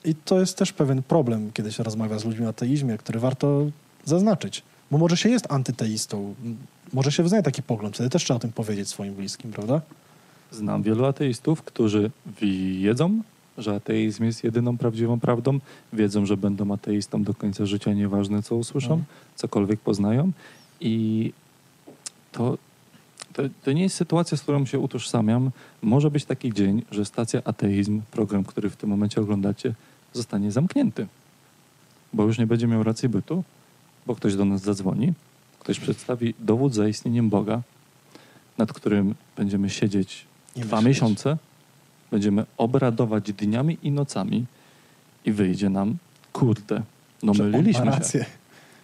I 0.05 0.15
to 0.15 0.41
jest 0.41 0.57
też 0.59 0.73
pewien 0.73 1.03
problem, 1.03 1.51
kiedy 1.53 1.73
się 1.73 1.83
rozmawia 1.83 2.19
z 2.19 2.25
ludźmi 2.25 2.47
o 2.47 2.49
ateizmie, 2.49 2.99
który 2.99 3.21
warto 3.21 3.67
zaznaczyć. 4.05 4.63
Bo 4.91 4.99
może 4.99 5.17
się 5.17 5.29
jest 5.29 5.53
antyteistą, 5.53 6.35
m, 6.45 6.57
może 6.93 7.13
się 7.13 7.23
wyznaje 7.23 7.43
taki 7.43 7.63
pogląd, 7.63 7.95
wtedy 7.95 8.11
też 8.11 8.25
trzeba 8.25 8.37
o 8.37 8.41
tym 8.41 8.53
powiedzieć 8.53 8.89
swoim 8.89 9.15
bliskim, 9.15 9.53
prawda? 9.53 9.81
Znam 10.51 10.83
wielu 10.83 11.05
ateistów, 11.05 11.63
którzy 11.63 12.11
wiedzą, 12.81 13.21
że 13.59 13.75
ateizm 13.75 14.25
jest 14.25 14.45
jedyną 14.45 14.79
prawdziwą 14.79 15.21
prawdą, 15.21 15.59
wiedzą, 15.93 16.27
że 16.27 16.37
będą 16.37 16.73
ateistą 16.73 17.23
do 17.23 17.35
końca 17.35 17.67
życia, 17.67 17.93
nieważne 17.93 18.43
co 18.43 18.57
usłyszą, 18.57 18.87
Mhm. 18.95 19.05
cokolwiek 19.37 19.81
poznają. 19.81 20.33
I 20.81 21.33
to, 22.33 22.59
to, 23.35 23.43
to 23.65 23.73
nie 23.73 23.83
jest 23.83 23.97
sytuacja, 23.97 24.37
z 24.37 24.43
którą 24.43 24.67
się 24.67 24.79
utożsamiam. 24.79 25.51
Może 25.83 26.11
być 26.11 26.25
taki 26.25 26.53
dzień, 26.53 26.83
że 26.91 27.05
stacja 27.05 27.41
Ateizm, 27.45 28.01
program, 28.11 28.45
który 28.45 28.71
w 28.71 28.77
tym 28.77 28.91
momencie 28.91 29.21
oglądacie, 29.21 29.75
zostanie 30.13 30.53
zamknięty. 30.53 31.07
Bo 32.13 32.23
już 32.25 32.39
nie 32.39 32.47
będzie 32.47 32.67
miał 32.67 32.83
racji 32.83 33.09
bytu, 33.09 33.45
bo 34.07 34.15
ktoś 34.15 34.37
do 34.37 34.45
nas 34.45 34.61
zadzwoni, 34.61 35.13
ktoś 35.61 35.81
przedstawi 35.81 36.35
dowód 36.39 36.75
za 36.75 36.89
istnieniem 36.89 37.31
Boga, 37.31 37.63
nad 38.59 38.73
którym 38.73 39.15
będziemy 39.37 39.71
siedzieć 39.71 40.27
I 40.57 40.61
dwa 40.61 40.77
myśleć. 40.77 40.89
miesiące, 40.89 41.37
będziemy 42.11 42.47
obradować 42.59 43.33
dniami 43.33 43.79
i 43.83 43.91
nocami 43.91 44.45
i 45.25 45.33
wyjdzie 45.33 45.71
nam, 45.71 45.97
kurde, 46.33 46.83
no 47.23 47.33
on 47.33 47.39
myliliśmy 47.39 47.85
się. 47.85 47.91
rację. 47.91 48.27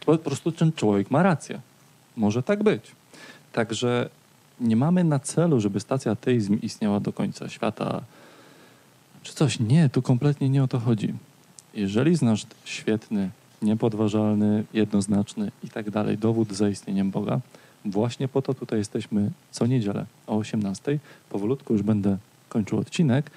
Po 0.07 0.19
prostu 0.19 0.53
ten 0.53 0.73
człowiek 0.73 1.11
ma 1.11 1.23
rację. 1.23 1.61
Może 2.17 2.43
tak 2.43 2.63
być. 2.63 2.83
Także 3.53 4.11
nie 4.61 4.77
mamy 4.77 5.05
na 5.05 5.19
celu, 5.19 5.61
żeby 5.61 5.81
stacja 5.81 6.13
ateizm 6.13 6.59
istniała 6.63 7.01
do 7.01 7.13
końca 7.13 7.49
świata, 7.49 8.01
czy 9.23 9.35
coś. 9.35 9.61
Nie, 9.61 9.89
tu 9.89 10.03
kompletnie 10.03 10.49
nie 10.49 10.63
o 10.63 10.69
to 10.69 10.79
chodzi. 10.79 11.15
Jeżeli 11.75 12.17
znasz 12.17 12.47
świetny, 12.65 13.31
niepodważalny, 13.63 14.65
jednoznaczny 14.73 15.53
i 15.65 15.69
tak 15.69 15.91
dalej 15.91 16.19
dowód 16.19 16.53
za 16.53 16.69
istnieniem 16.69 17.11
Boga, 17.11 17.41
właśnie 17.85 18.29
po 18.29 18.43
to 18.43 18.55
tutaj 18.55 18.79
jesteśmy 18.79 19.31
co 19.51 19.67
niedzielę 19.67 20.07
o 20.27 20.37
18. 20.37 20.99
Powolutku 21.31 21.73
już 21.73 21.83
będę 21.83 22.17
kończył 22.49 22.79
odcinek. 22.79 23.31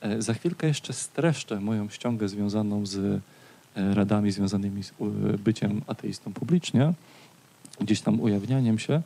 E, 0.00 0.22
Za 0.22 0.34
chwilkę 0.34 0.66
jeszcze 0.66 0.92
streszczę 0.92 1.60
moją 1.60 1.88
ściągę 1.88 2.28
związaną 2.28 2.86
z 2.86 2.96
e, 2.96 3.94
radami 3.94 4.32
związanymi 4.32 4.82
z 4.82 4.92
byciem 5.44 5.82
ateistą 5.86 6.32
publicznie, 6.32 6.92
gdzieś 7.80 8.00
tam 8.00 8.20
ujawnianiem 8.20 8.78
się. 8.78 9.02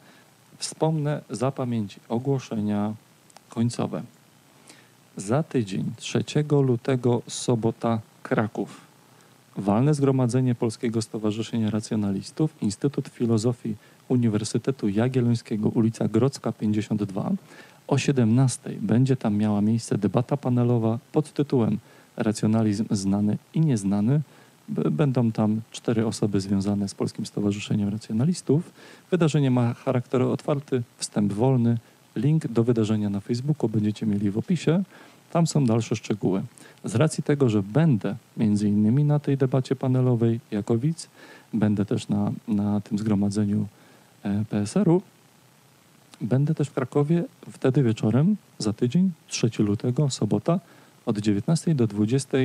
Wspomnę 0.59 1.23
za 1.31 1.51
pamięci 1.51 2.01
ogłoszenia 2.09 2.95
końcowe. 3.49 4.03
Za 5.17 5.43
tydzień, 5.43 5.93
3 5.97 6.25
lutego, 6.51 7.23
sobota, 7.29 8.01
Kraków. 8.23 8.81
Walne 9.57 9.95
Zgromadzenie 9.95 10.55
Polskiego 10.55 11.03
Stowarzyszenia 11.03 11.71
Racjonalistów, 11.71 12.63
Instytut 12.63 13.09
Filozofii 13.09 13.77
Uniwersytetu 14.09 14.89
Jagiellońskiego, 14.89 15.69
ulica 15.69 16.09
Grodzka 16.09 16.53
52. 16.53 17.31
O 17.87 17.99
17 17.99 18.71
będzie 18.81 19.17
tam 19.17 19.37
miała 19.37 19.61
miejsce 19.61 19.99
debata 19.99 20.37
panelowa 20.37 20.99
pod 21.13 21.33
tytułem 21.33 21.79
Racjonalizm 22.17 22.85
znany 22.91 23.39
i 23.55 23.61
nieznany. 23.61 24.21
Będą 24.69 25.33
tam 25.33 25.61
cztery 25.71 26.07
osoby 26.07 26.41
związane 26.41 26.89
z 26.89 26.95
Polskim 26.95 27.27
Stowarzyszeniem 27.27 27.89
Racjonalistów. 27.89 28.73
Wydarzenie 29.11 29.51
ma 29.51 29.75
charakter 29.75 30.23
otwarty, 30.23 30.83
wstęp 30.99 31.33
wolny. 31.33 31.79
Link 32.17 32.49
do 32.49 32.65
wydarzenia 32.65 33.11
na 33.11 33.21
Facebooku 33.21 33.69
będziecie 33.69 34.07
mieli 34.07 34.31
w 34.31 34.39
opisie. 34.39 34.83
Tam 35.33 35.47
są 35.47 35.65
dalsze 35.65 35.97
szczegóły. 35.97 36.43
Z 36.85 36.95
racji 36.95 37.25
tego, 37.25 37.49
że 37.49 37.63
będę 37.63 38.17
między 38.37 38.69
innymi 38.69 39.05
na 39.05 39.19
tej 39.19 39.37
debacie 39.37 39.77
panelowej 39.77 40.41
jako 40.51 40.79
widz, 40.79 41.09
będę 41.55 41.85
też 41.85 42.09
na, 42.09 42.33
na 42.49 42.81
tym 42.81 42.99
zgromadzeniu 42.99 43.67
e, 44.23 44.45
PSR-u, 44.51 45.03
będę 46.21 46.55
też 46.55 46.69
w 46.69 46.75
Krakowie 46.75 47.25
wtedy 47.51 47.83
wieczorem 47.83 48.37
za 48.59 48.73
tydzień, 48.73 49.11
3 49.29 49.51
lutego, 49.59 50.11
sobota, 50.11 50.61
od 51.07 51.19
19 51.19 51.75
do 51.75 51.87
20 51.87 52.39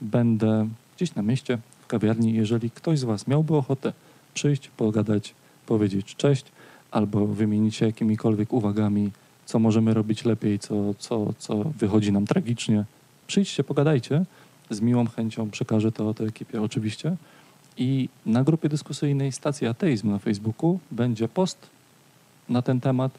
będę 0.00 0.68
gdzieś 0.96 1.14
na 1.14 1.22
mieście, 1.22 1.58
w 1.80 1.86
kawiarni. 1.86 2.34
Jeżeli 2.34 2.70
ktoś 2.70 2.98
z 2.98 3.04
Was 3.04 3.26
miałby 3.26 3.56
ochotę 3.56 3.92
przyjść, 4.34 4.68
pogadać, 4.68 5.34
powiedzieć 5.66 6.16
cześć, 6.16 6.44
albo 6.90 7.26
wymienić 7.26 7.76
się 7.76 7.86
jakimikolwiek 7.86 8.52
uwagami, 8.52 9.10
co 9.46 9.58
możemy 9.58 9.94
robić 9.94 10.24
lepiej, 10.24 10.58
co, 10.58 10.94
co, 10.98 11.32
co 11.38 11.64
wychodzi 11.78 12.12
nam 12.12 12.26
tragicznie, 12.26 12.84
przyjdźcie, 13.26 13.64
pogadajcie. 13.64 14.24
Z 14.70 14.80
miłą 14.80 15.06
chęcią 15.06 15.50
przekażę 15.50 15.92
to, 15.92 16.14
to 16.14 16.26
ekipie 16.26 16.62
oczywiście. 16.62 17.16
I 17.76 18.08
na 18.26 18.44
grupie 18.44 18.68
dyskusyjnej 18.68 19.32
Stacji 19.32 19.66
Ateizm 19.66 20.10
na 20.10 20.18
Facebooku 20.18 20.78
będzie 20.90 21.28
post 21.28 21.70
na 22.48 22.62
ten 22.62 22.80
temat, 22.80 23.12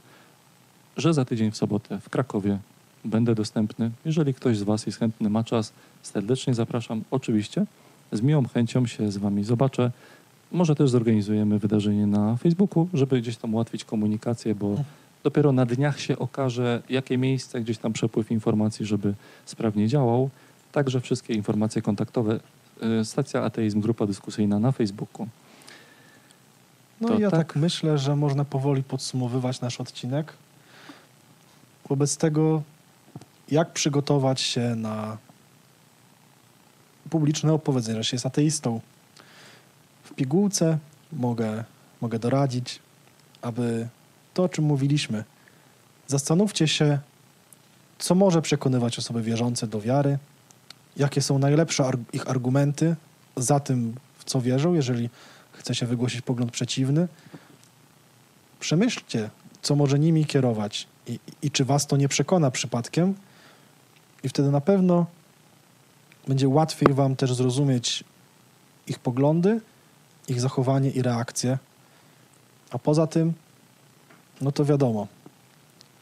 że 0.98 1.14
za 1.14 1.26
tydzień 1.26 1.52
w 1.52 1.58
sobotę 1.58 2.00
w 2.00 2.10
Krakowie 2.10 2.60
będę 3.06 3.36
dostępny. 3.36 3.92
Jeżeli 4.06 4.34
ktoś 4.34 4.58
z 4.58 4.64
Was 4.64 4.86
jest 4.86 5.00
chętny, 5.00 5.30
ma 5.30 5.44
czas, 5.44 5.74
serdecznie 6.04 6.54
zapraszam. 6.54 7.04
Oczywiście 7.12 7.66
z 8.12 8.22
miłą 8.22 8.48
chęcią 8.48 8.86
się 8.88 9.12
z 9.12 9.18
Wami 9.18 9.44
zobaczę. 9.44 9.92
Może 10.52 10.76
też 10.76 10.90
zorganizujemy 10.90 11.60
wydarzenie 11.60 12.08
na 12.08 12.36
Facebooku, 12.36 12.88
żeby 12.94 13.22
gdzieś 13.22 13.38
tam 13.38 13.54
ułatwić 13.54 13.86
komunikację, 13.86 14.56
bo 14.56 14.76
dopiero 15.24 15.52
na 15.52 15.66
dniach 15.66 16.00
się 16.00 16.20
okaże, 16.20 16.82
jakie 16.90 17.18
miejsce, 17.18 17.62
gdzieś 17.62 17.78
tam 17.78 17.94
przepływ 17.94 18.32
informacji, 18.32 18.86
żeby 18.86 19.14
sprawnie 19.46 19.88
działał. 19.88 20.30
Także 20.72 21.02
wszystkie 21.02 21.34
informacje 21.34 21.82
kontaktowe. 21.82 22.40
y, 23.02 23.06
Stacja 23.06 23.42
Ateizm, 23.44 23.82
grupa 23.82 24.06
dyskusyjna 24.06 24.60
na 24.60 24.72
Facebooku. 24.72 25.28
No 27.02 27.08
To 27.08 27.18
i 27.18 27.22
ja 27.22 27.32
tak. 27.32 27.48
tak 27.48 27.56
myślę, 27.56 27.98
że 27.98 28.16
można 28.16 28.46
powoli 28.46 28.84
podsumowywać 28.84 29.62
nasz 29.62 29.82
odcinek. 29.82 30.34
Wobec 31.90 32.18
tego, 32.18 32.62
jak 33.52 33.74
przygotować 33.74 34.42
się 34.42 34.76
na 34.76 35.18
publiczne 37.10 37.54
opowiedzenie, 37.54 38.04
że 38.04 38.10
jest 38.16 38.26
ateistą. 38.26 38.82
W 40.04 40.14
pigułce 40.14 40.78
mogę, 41.14 41.64
mogę 42.02 42.20
doradzić, 42.20 42.80
aby 43.42 43.88
to, 44.34 44.44
o 44.44 44.50
czym 44.50 44.66
mówiliśmy, 44.66 45.24
zastanówcie 46.08 46.68
się, 46.68 47.00
co 48.00 48.16
może 48.16 48.42
przekonywać 48.42 49.00
osoby 49.00 49.22
wierzące 49.22 49.68
do 49.68 49.82
wiary, 49.82 50.18
jakie 50.98 51.22
są 51.22 51.40
najlepsze 51.40 51.86
ar- 51.86 51.98
ich 52.14 52.30
argumenty 52.30 52.96
za 53.38 53.60
tym, 53.60 53.96
w 54.18 54.24
co 54.24 54.42
wierzą, 54.42 54.74
jeżeli 54.74 55.10
chce 55.52 55.76
się 55.76 55.86
wygłosić 55.86 56.22
pogląd 56.22 56.52
przeciwny. 56.52 57.08
Przemyślcie, 58.60 59.30
co 59.62 59.76
może 59.76 60.00
nimi 60.00 60.26
kierować 60.26 60.88
i, 61.08 61.20
i 61.42 61.52
czy 61.52 61.66
was 61.66 61.88
to 61.88 61.98
nie 61.98 62.08
przekona 62.08 62.52
przypadkiem. 62.52 63.16
I 64.24 64.30
wtedy 64.30 64.52
na 64.52 64.62
pewno 64.62 65.06
będzie 66.28 66.50
łatwiej 66.50 66.94
wam 66.94 67.16
też 67.16 67.34
zrozumieć 67.34 68.04
ich 68.88 69.00
poglądy, 69.00 69.62
ich 70.28 70.42
zachowanie 70.42 70.90
i 70.90 71.02
reakcje. 71.02 71.58
A 72.72 72.80
poza 72.80 73.08
tym, 73.08 73.34
no 74.42 74.52
to 74.52 74.66
wiadomo, 74.66 75.08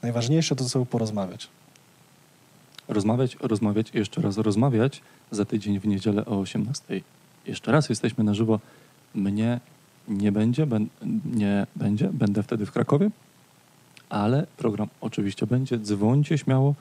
najważniejsze 0.02 0.56
to 0.56 0.64
ze 0.64 0.69
sobą 0.69 0.85
porozmawiać. 0.85 1.48
Rozmawiać, 2.88 3.38
rozmawiać 3.39 3.91
i 3.93 3.98
jeszcze 3.98 4.22
raz 4.22 4.38
rozmawiać 4.38 5.02
za 5.31 5.45
tydzień 5.45 5.80
w 5.80 5.88
niedzielę 5.88 6.26
o 6.26 6.39
18. 6.39 7.02
Jeszcze 7.45 7.72
raz 7.72 7.89
jesteśmy 7.89 8.23
na 8.23 8.34
żywo. 8.34 8.60
Mnie 9.15 9.60
nie 10.07 10.31
będzie, 10.31 10.65
ben, 10.65 10.88
nie 11.35 11.68
będzie, 11.76 12.10
będę 12.14 12.43
wtedy 12.43 12.65
w 12.65 12.72
Krakowie, 12.72 13.10
ale 14.10 14.48
program 14.57 14.88
oczywiście 15.02 15.48
będzie. 15.48 15.80
Dzwońcie 15.80 16.38
śmiało, 16.38 16.76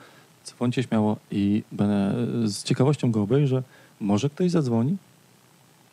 dzwońcie 0.45 0.83
śmiało 0.83 1.17
i 1.31 1.63
będę, 1.71 2.13
z 2.47 2.63
ciekawością 2.63 3.11
go 3.11 3.21
obejrzę. 3.21 3.63
Może 3.99 4.29
ktoś 4.29 4.51
zadzwoni, 4.51 4.97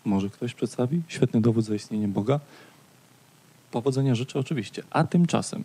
może 0.05 0.31
ktoś 0.31 0.55
przedstawi 0.55 1.03
świetny 1.09 1.41
dowód 1.41 1.65
za 1.65 1.75
istnienie 1.75 2.09
Boga. 2.09 2.41
Powodzenia 3.71 4.15
życzę 4.15 4.39
oczywiście. 4.39 4.83
A 4.91 5.05
tymczasem, 5.05 5.65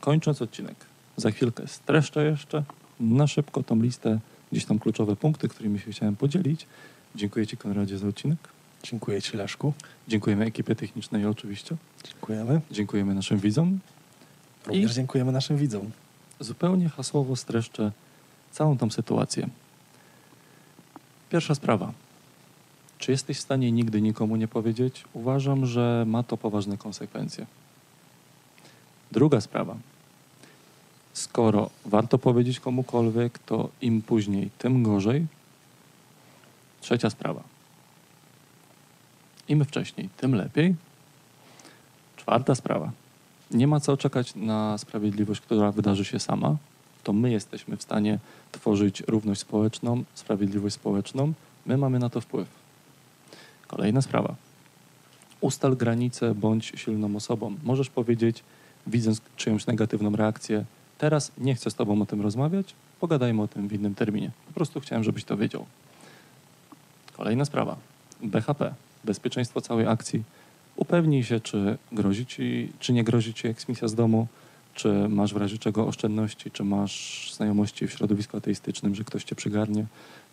kończąc 0.00 0.42
odcinek, 0.42 0.76
za 1.16 1.30
chwilkę 1.30 1.68
streszczę 1.68 2.24
jeszcze 2.24 2.64
na 3.00 3.26
szybko 3.26 3.62
tą 3.62 3.82
listę, 3.82 4.18
gdzieś 4.52 4.64
tam 4.64 4.78
kluczowe 4.78 5.16
punkty, 5.16 5.48
którymi 5.48 5.78
się 5.78 5.92
chciałem 5.92 6.16
podzielić. 6.16 6.66
Dziękuję 7.14 7.46
Ci, 7.46 7.56
Konradzie, 7.56 7.98
za 7.98 8.08
odcinek. 8.08 8.38
Dziękuję 8.82 9.22
Ci, 9.22 9.36
Leszku. 9.36 9.72
Dziękujemy 10.08 10.44
ekipie 10.44 10.74
technicznej 10.74 11.26
oczywiście. 11.26 11.76
Dziękujemy. 12.04 12.60
Dziękujemy 12.70 13.14
naszym 13.14 13.38
widzom. 13.38 13.78
Również 14.66 14.94
dziękujemy 14.94 15.32
naszym 15.32 15.56
widzom. 15.56 15.90
Zupełnie 16.40 16.88
hasłowo 16.88 17.36
streszczę 17.36 17.92
całą 18.52 18.78
tą 18.78 18.90
sytuację. 18.90 19.48
Pierwsza 21.30 21.54
sprawa. 21.54 21.92
Czy 22.98 23.10
jesteś 23.10 23.38
w 23.38 23.40
stanie 23.40 23.72
nigdy 23.72 24.02
nikomu 24.02 24.36
nie 24.36 24.48
powiedzieć? 24.48 25.04
Uważam, 25.12 25.66
że 25.66 26.04
ma 26.06 26.22
to 26.22 26.36
poważne 26.36 26.76
konsekwencje. 26.76 27.46
Druga 29.12 29.40
sprawa. 29.40 29.76
Skoro 31.12 31.70
warto 31.84 32.18
powiedzieć 32.18 32.60
komukolwiek, 32.60 33.38
to 33.38 33.68
im 33.80 34.02
później, 34.02 34.50
tym 34.58 34.82
gorzej. 34.82 35.26
Trzecia 36.80 37.10
sprawa. 37.10 37.42
Im 39.48 39.64
wcześniej, 39.64 40.08
tym 40.16 40.34
lepiej. 40.34 40.74
Czwarta 42.16 42.54
sprawa. 42.54 42.92
Nie 43.50 43.66
ma 43.66 43.80
co 43.80 43.96
czekać 43.96 44.34
na 44.34 44.78
sprawiedliwość, 44.78 45.40
która 45.40 45.72
wydarzy 45.72 46.04
się 46.04 46.18
sama. 46.18 46.56
To 47.02 47.12
my 47.12 47.30
jesteśmy 47.30 47.76
w 47.76 47.82
stanie 47.82 48.18
tworzyć 48.52 49.02
równość 49.08 49.40
społeczną, 49.40 50.04
sprawiedliwość 50.14 50.74
społeczną. 50.74 51.32
My 51.66 51.76
mamy 51.76 51.98
na 51.98 52.10
to 52.10 52.20
wpływ. 52.20 52.48
Kolejna 53.66 54.02
sprawa. 54.02 54.34
Ustal 55.40 55.76
granice, 55.76 56.34
bądź 56.34 56.72
silną 56.76 57.16
osobą. 57.16 57.56
Możesz 57.62 57.90
powiedzieć, 57.90 58.42
widząc 58.86 59.20
czyjąś 59.36 59.66
negatywną 59.66 60.16
reakcję, 60.16 60.64
teraz 60.98 61.32
nie 61.38 61.54
chcę 61.54 61.70
z 61.70 61.74
tobą 61.74 62.02
o 62.02 62.06
tym 62.06 62.20
rozmawiać, 62.20 62.74
pogadajmy 63.00 63.42
o 63.42 63.48
tym 63.48 63.68
w 63.68 63.72
innym 63.72 63.94
terminie. 63.94 64.30
Po 64.46 64.52
prostu 64.52 64.80
chciałem, 64.80 65.04
żebyś 65.04 65.24
to 65.24 65.36
wiedział. 65.36 65.66
Kolejna 67.16 67.44
sprawa. 67.44 67.76
BHP, 68.22 68.74
bezpieczeństwo 69.04 69.60
całej 69.60 69.86
akcji. 69.86 70.22
Upewnij 70.76 71.24
się, 71.24 71.40
czy 71.40 71.78
grozi 71.92 72.26
ci, 72.26 72.72
czy 72.78 72.92
nie 72.92 73.04
grozi 73.04 73.34
ci 73.34 73.48
eksmisja 73.48 73.88
z 73.88 73.94
domu, 73.94 74.26
czy 74.74 75.08
masz 75.08 75.34
w 75.34 75.36
razie 75.36 75.58
czego 75.58 75.86
oszczędności, 75.86 76.50
czy 76.50 76.64
masz 76.64 77.30
znajomości 77.34 77.86
w 77.86 77.92
środowisku 77.92 78.36
ateistycznym, 78.36 78.94
że 78.94 79.04
ktoś 79.04 79.24
cię 79.24 79.34
przygarnie, 79.34 79.86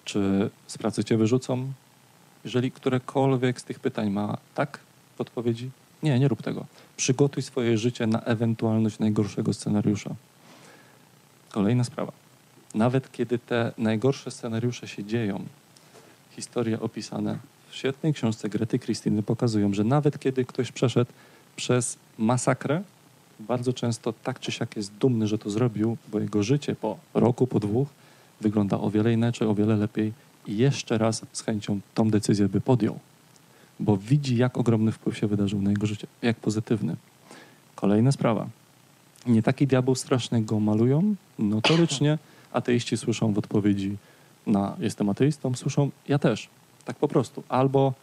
czy 0.06 0.50
z 0.68 0.78
pracy 0.78 1.04
cię 1.04 1.18
wyrzucą. 1.18 1.72
Jeżeli 2.44 2.72
którekolwiek 2.72 3.62
z 3.62 3.64
tych 3.64 3.80
pytań 3.80 4.10
ma 4.10 4.38
tak 4.56 4.80
w 5.18 5.22
odpowiedzi, 5.22 5.70
nie, 6.04 6.20
nie 6.20 6.28
rób 6.28 6.42
tego. 6.42 6.66
Przygotuj 6.98 7.44
swoje 7.44 7.78
życie 7.78 8.08
na 8.08 8.22
ewentualność 8.22 9.00
najgorszego 9.00 9.54
scenariusza. 9.54 10.16
Kolejna 11.52 11.84
sprawa. 11.84 12.12
Nawet 12.76 13.12
kiedy 13.12 13.40
te 13.40 13.72
najgorsze 13.78 14.32
scenariusze 14.32 14.88
się 14.88 15.04
dzieją, 15.04 15.46
historie 16.32 16.80
opisane 16.80 17.38
w 17.72 17.76
świetnej 17.76 18.14
książce 18.14 18.50
Grety 18.50 18.80
Krystyny 18.80 19.24
pokazują, 19.24 19.74
że 19.74 19.84
nawet 19.84 20.20
kiedy 20.20 20.46
ktoś 20.46 20.72
przeszedł 20.72 21.12
przez 21.56 21.98
masakrę, 22.18 22.84
bardzo 23.40 23.74
często 23.74 24.14
tak 24.14 24.40
czy 24.40 24.52
siak 24.52 24.76
jest 24.76 24.94
dumny, 24.94 25.28
że 25.28 25.38
to 25.38 25.50
zrobił, 25.50 25.98
bo 26.12 26.20
jego 26.20 26.44
życie 26.44 26.76
po 26.76 26.98
roku, 27.14 27.48
po 27.48 27.60
dwóch 27.60 27.88
wygląda 28.42 28.80
o 28.80 28.90
wiele 28.90 29.14
inaczej, 29.14 29.48
o 29.48 29.56
wiele 29.56 29.76
lepiej 29.76 30.14
i 30.48 30.58
jeszcze 30.58 30.98
raz 30.98 31.22
z 31.34 31.42
chęcią 31.42 31.80
tą 31.96 32.10
decyzję 32.10 32.50
by 32.50 32.62
podjął, 32.62 33.00
bo 33.80 33.98
widzi, 33.98 34.38
jak 34.38 34.58
ogromny 34.58 34.92
wpływ 34.92 35.18
się 35.18 35.28
wydarzył 35.28 35.62
na 35.62 35.70
jego 35.70 35.88
życie, 35.88 36.08
jak 36.22 36.38
pozytywny. 36.38 36.96
Kolejna 37.76 38.12
sprawa. 38.12 38.48
Nie 39.26 39.44
taki 39.44 39.68
diabeł 39.68 39.96
straszny 39.96 40.42
go 40.42 40.60
malują. 40.60 41.16
Notorycznie 41.40 42.18
ateiści 42.52 42.98
słyszą 42.98 43.34
w 43.34 43.38
odpowiedzi 43.38 43.98
na 44.48 44.76
jestem 44.80 45.10
ateistą, 45.10 45.56
słyszą 45.56 45.90
ja 46.08 46.20
też. 46.20 46.50
Tak 46.86 46.98
po 46.98 47.08
prostu. 47.08 47.44
Albo 47.50 47.94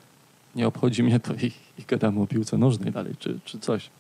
nie 0.57 0.67
obchodzi 0.67 1.03
mnie 1.03 1.21
to 1.21 1.35
i, 1.35 1.53
i 1.79 1.83
gadamy 1.89 2.21
o 2.21 2.27
piłce 2.27 2.59
nożnej 2.59 2.93
dalej, 2.93 3.15
czy, 3.19 3.39
czy 3.45 3.59
coś. 3.59 3.91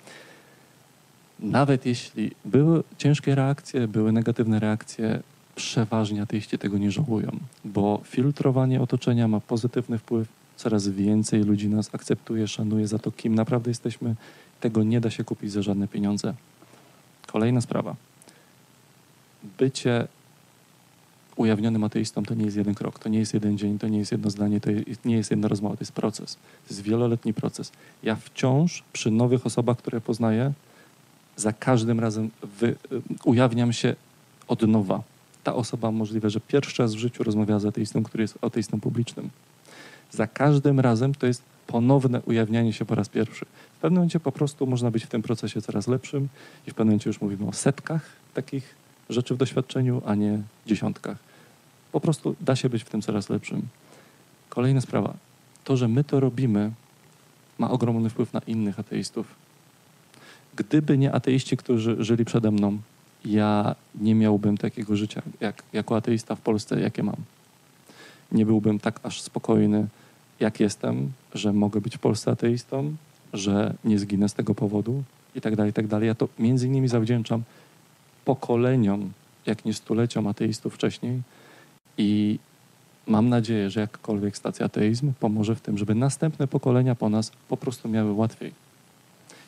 Nawet 1.41 1.87
jeśli 1.87 2.31
były 2.45 2.83
ciężkie 2.99 3.35
reakcje, 3.35 3.89
były 3.89 4.13
negatywne 4.13 4.61
reakcje, 4.61 5.23
przeważnie 5.55 6.23
ateiści 6.23 6.59
tego 6.59 6.79
nie 6.79 6.91
żałują, 6.91 7.39
bo 7.65 8.01
filtrowanie 8.05 8.81
otoczenia 8.81 9.29
ma 9.29 9.41
pozytywny 9.41 9.99
wpływ. 9.99 10.29
Coraz 10.57 10.89
więcej 10.89 11.45
ludzi 11.45 11.69
nas 11.69 11.95
akceptuje, 11.95 12.49
szanuje 12.49 12.87
za 12.87 12.99
to, 12.99 13.13
kim 13.13 13.35
naprawdę 13.35 13.71
jesteśmy. 13.71 14.15
Tego 14.61 14.83
nie 14.83 15.01
da 15.01 15.11
się 15.11 15.25
kupić 15.25 15.53
za 15.53 15.63
żadne 15.63 15.89
pieniądze. 15.89 16.35
Kolejna 17.27 17.61
sprawa. 17.61 17.97
Bycie 19.59 20.09
ujawnionym 21.39 21.85
ateistą 21.85 22.23
to 22.23 22.35
nie 22.35 22.44
jest 22.44 22.56
jeden 22.56 22.74
krok, 22.74 22.98
to 22.98 23.09
nie 23.09 23.19
jest 23.19 23.35
jeden 23.35 23.59
dzień, 23.59 23.78
to 23.78 23.89
nie 23.89 23.98
jest 23.98 24.12
jedno 24.12 24.31
zdanie, 24.31 24.60
to 24.60 24.70
nie 25.05 25.16
jest 25.16 25.31
jedna 25.31 25.48
rozmowa, 25.48 25.77
to 25.77 25.82
jest 25.82 25.93
proces. 25.93 26.35
To 26.35 26.74
jest 26.74 26.82
wieloletni 26.82 27.35
proces. 27.35 27.73
Ja 28.02 28.16
wciąż 28.16 28.85
przy 28.93 29.10
nowych 29.10 29.47
osobach, 29.47 29.77
które 29.77 30.01
poznaję, 30.01 30.52
za 31.36 31.52
każdym 31.52 32.01
razem 32.01 32.31
wy, 32.60 32.77
ujawniam 33.24 33.73
się 33.73 33.94
od 34.48 34.62
nowa. 34.62 35.02
Ta 35.44 35.55
osoba 35.55 35.90
możliwe, 35.90 36.31
że 36.31 36.40
pierwszy 36.40 36.82
raz 36.82 36.94
w 36.94 36.98
życiu 36.98 37.23
rozmawia 37.23 37.59
z 37.59 37.66
ateistą, 37.66 38.02
który 38.02 38.23
jest 38.24 38.39
ateistą 38.43 38.81
publicznym. 38.81 39.31
Za 40.10 40.27
każdym 40.27 40.81
razem 40.81 41.15
to 41.15 41.27
jest 41.27 41.43
ponowne 41.66 42.23
ujawnianie 42.23 42.73
się 42.73 42.85
po 42.85 42.94
raz 42.94 43.09
pierwszy. 43.09 43.44
W 43.78 43.81
pewnym 43.81 43.98
momencie 43.98 44.20
po 44.20 44.32
prostu 44.32 44.66
można 44.66 44.90
być 44.90 45.05
w 45.05 45.09
tym 45.09 45.23
procesie 45.23 45.62
coraz 45.62 45.89
lepszym 45.89 46.28
i 46.66 46.70
w 46.70 46.74
pewnym 46.74 46.86
momencie 46.89 47.10
już 47.10 47.20
mówimy 47.20 47.48
o 47.48 47.52
setkach 47.52 48.02
takich 48.35 48.74
rzeczy 49.10 49.35
w 49.35 49.36
doświadczeniu, 49.36 50.02
a 50.06 50.15
nie 50.15 50.43
dziesiątkach. 50.66 51.28
Po 51.93 52.01
prostu 52.01 52.36
da 52.40 52.56
się 52.56 52.69
być 52.69 52.85
w 52.85 52.90
tym 52.90 53.02
coraz 53.02 53.28
lepszym. 53.28 53.69
Kolejna 54.48 54.81
sprawa. 54.81 55.15
To, 55.65 55.77
że 55.77 55.89
my 55.89 56.05
to 56.05 56.20
robimy, 56.20 56.70
ma 57.59 57.70
ogromny 57.70 58.10
wpływ 58.10 58.32
na 58.32 58.40
innych 58.47 58.78
ateistów. 58.78 59.35
Gdyby 60.56 60.98
nie 60.98 61.12
ateiści, 61.12 61.56
którzy 61.56 61.97
żyli 62.05 62.24
przede 62.24 62.51
mną, 62.51 62.78
ja 63.24 63.74
nie 63.94 64.15
miałbym 64.15 64.59
takiego 64.59 64.97
życia 64.97 65.23
jak, 65.40 65.62
jako 65.73 65.97
ateista 65.97 66.35
w 66.35 66.40
Polsce, 66.40 66.81
jakie 66.81 67.02
mam. 67.02 67.16
Nie 68.32 68.47
byłbym 68.47 68.78
tak 68.78 69.01
aż 69.02 69.23
spokojny, 69.23 69.86
jak 70.40 70.60
jestem, 70.60 71.12
że 71.35 71.52
mogę 71.52 71.81
być 71.81 71.97
w 71.97 71.98
Polsce 71.98 72.31
ateistą, 72.31 72.97
że 73.32 73.74
nie 73.85 73.98
zginę 73.98 74.28
z 74.28 74.35
tego 74.35 74.55
powodu 74.55 75.02
i 75.35 75.40
tak 75.40 75.56
dalej, 75.56 75.70
i 75.70 75.73
tak 75.73 75.86
dalej. 75.86 76.06
Ja 76.06 76.15
to 76.15 76.28
między 76.39 76.66
innymi 76.66 76.89
zawdzięczam 76.89 77.43
pokoleniom, 78.24 79.12
jak 79.47 79.65
nie 79.65 79.74
stuleciom 79.74 80.27
ateistów 80.27 80.74
wcześniej 80.74 81.23
i 81.99 82.39
mam 83.07 83.29
nadzieję, 83.29 83.70
że 83.70 83.81
jakkolwiek 83.81 84.37
stacja 84.37 84.66
ateizm 84.66 85.12
pomoże 85.20 85.55
w 85.55 85.61
tym, 85.61 85.79
żeby 85.79 85.95
następne 85.95 86.47
pokolenia 86.49 86.95
po 86.95 87.09
nas 87.09 87.33
po 87.49 87.57
prostu 87.57 87.89
miały 87.89 88.12
łatwiej. 88.12 88.53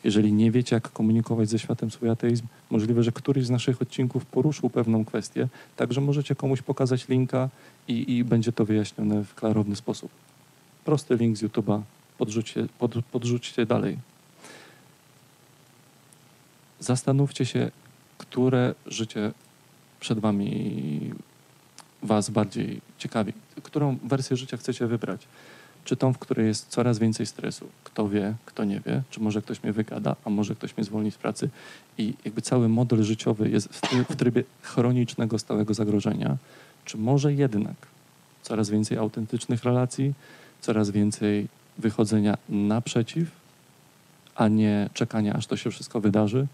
Jeżeli 0.03 0.33
nie 0.33 0.51
wiecie, 0.51 0.75
jak 0.75 0.91
komunikować 0.91 1.49
ze 1.49 1.59
światem 1.59 1.91
swój 1.91 2.09
ateizm, 2.09 2.45
możliwe, 2.69 3.03
że 3.03 3.11
któryś 3.11 3.45
z 3.45 3.49
naszych 3.49 3.81
odcinków 3.81 4.25
poruszył 4.25 4.69
pewną 4.69 5.05
kwestię, 5.05 5.47
także 5.75 6.01
możecie 6.01 6.35
komuś 6.35 6.61
pokazać 6.61 7.07
linka 7.07 7.49
i, 7.87 8.17
i 8.17 8.23
będzie 8.23 8.51
to 8.51 8.65
wyjaśnione 8.65 9.23
w 9.23 9.35
klarowny 9.35 9.75
sposób. 9.75 10.11
Prosty 10.85 11.15
link 11.15 11.37
z 11.37 11.43
YouTube'a, 11.43 11.81
podrzućcie, 12.17 12.67
pod, 12.79 13.05
podrzućcie 13.11 13.65
dalej. 13.65 13.97
Zastanówcie 16.79 17.45
się, 17.45 17.71
które 18.17 18.75
życie 18.85 19.31
przed 19.99 20.19
wami 20.19 21.11
was 22.03 22.29
bardziej 22.29 22.81
ciekawi. 22.97 23.33
Którą 23.63 23.97
wersję 24.03 24.37
życia 24.37 24.57
chcecie 24.57 24.87
wybrać? 24.87 25.27
Czy 25.85 25.95
tą, 25.95 26.13
w 26.13 26.17
której 26.17 26.47
jest 26.47 26.67
coraz 26.67 26.99
więcej 26.99 27.25
stresu? 27.25 27.67
Kto 27.83 28.09
wie, 28.09 28.35
kto 28.45 28.63
nie 28.63 28.79
wie? 28.79 29.01
Czy 29.09 29.19
może 29.19 29.41
ktoś 29.41 29.63
mnie 29.63 29.73
wygada, 29.73 30.15
a 30.25 30.29
może 30.29 30.55
ktoś 30.55 30.77
mnie 30.77 30.83
zwolni 30.83 31.11
z 31.11 31.17
pracy? 31.17 31.49
I 31.97 32.13
jakby 32.25 32.41
cały 32.41 32.69
model 32.69 33.03
życiowy 33.03 33.49
jest 33.49 33.67
w, 33.67 33.81
try- 33.81 34.05
w 34.09 34.15
trybie 34.15 34.43
chronicznego, 34.61 35.39
stałego 35.39 35.73
zagrożenia. 35.73 36.37
Czy 36.85 36.97
może 36.97 37.33
jednak 37.33 37.75
coraz 38.41 38.69
więcej 38.69 38.97
autentycznych 38.97 39.63
relacji, 39.63 40.13
coraz 40.61 40.89
więcej 40.89 41.47
wychodzenia 41.77 42.37
naprzeciw, 42.49 43.27
a 44.35 44.47
nie 44.47 44.89
czekania, 44.93 45.33
aż 45.33 45.47
to 45.47 45.57
się 45.57 45.71
wszystko 45.71 46.01
wydarzy? 46.01 46.47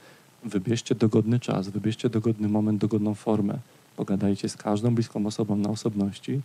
Wybierzcie 0.43 0.95
dogodny 0.95 1.39
czas, 1.39 1.69
wybierzcie 1.69 2.09
dogodny 2.09 2.47
moment, 2.49 2.81
dogodną 2.81 3.15
formę. 3.15 3.57
Pogadajcie 3.97 4.49
z 4.49 4.57
każdą 4.57 4.95
bliską 4.95 5.25
osobą 5.25 5.55
na 5.55 5.69
osobności. 5.69 6.41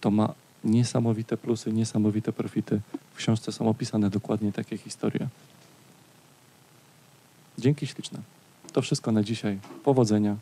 To 0.00 0.10
ma 0.10 0.34
niesamowite 0.64 1.36
plusy, 1.36 1.72
niesamowite 1.72 2.32
profity. 2.32 2.80
W 3.14 3.16
książce 3.16 3.52
są 3.52 3.68
opisane 3.68 4.10
dokładnie 4.10 4.52
takie 4.52 4.78
historie. 4.78 5.28
Dzięki 7.58 7.86
śliczne. 7.86 8.18
To 8.72 8.82
wszystko 8.82 9.12
na 9.12 9.22
dzisiaj. 9.22 9.58
Powodzenia. 9.84 10.36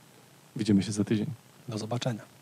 Widzimy 0.56 0.82
się 0.82 0.92
za 0.92 1.04
tydzień. 1.04 1.26
Do 1.68 1.78
zobaczenia. 1.78 2.37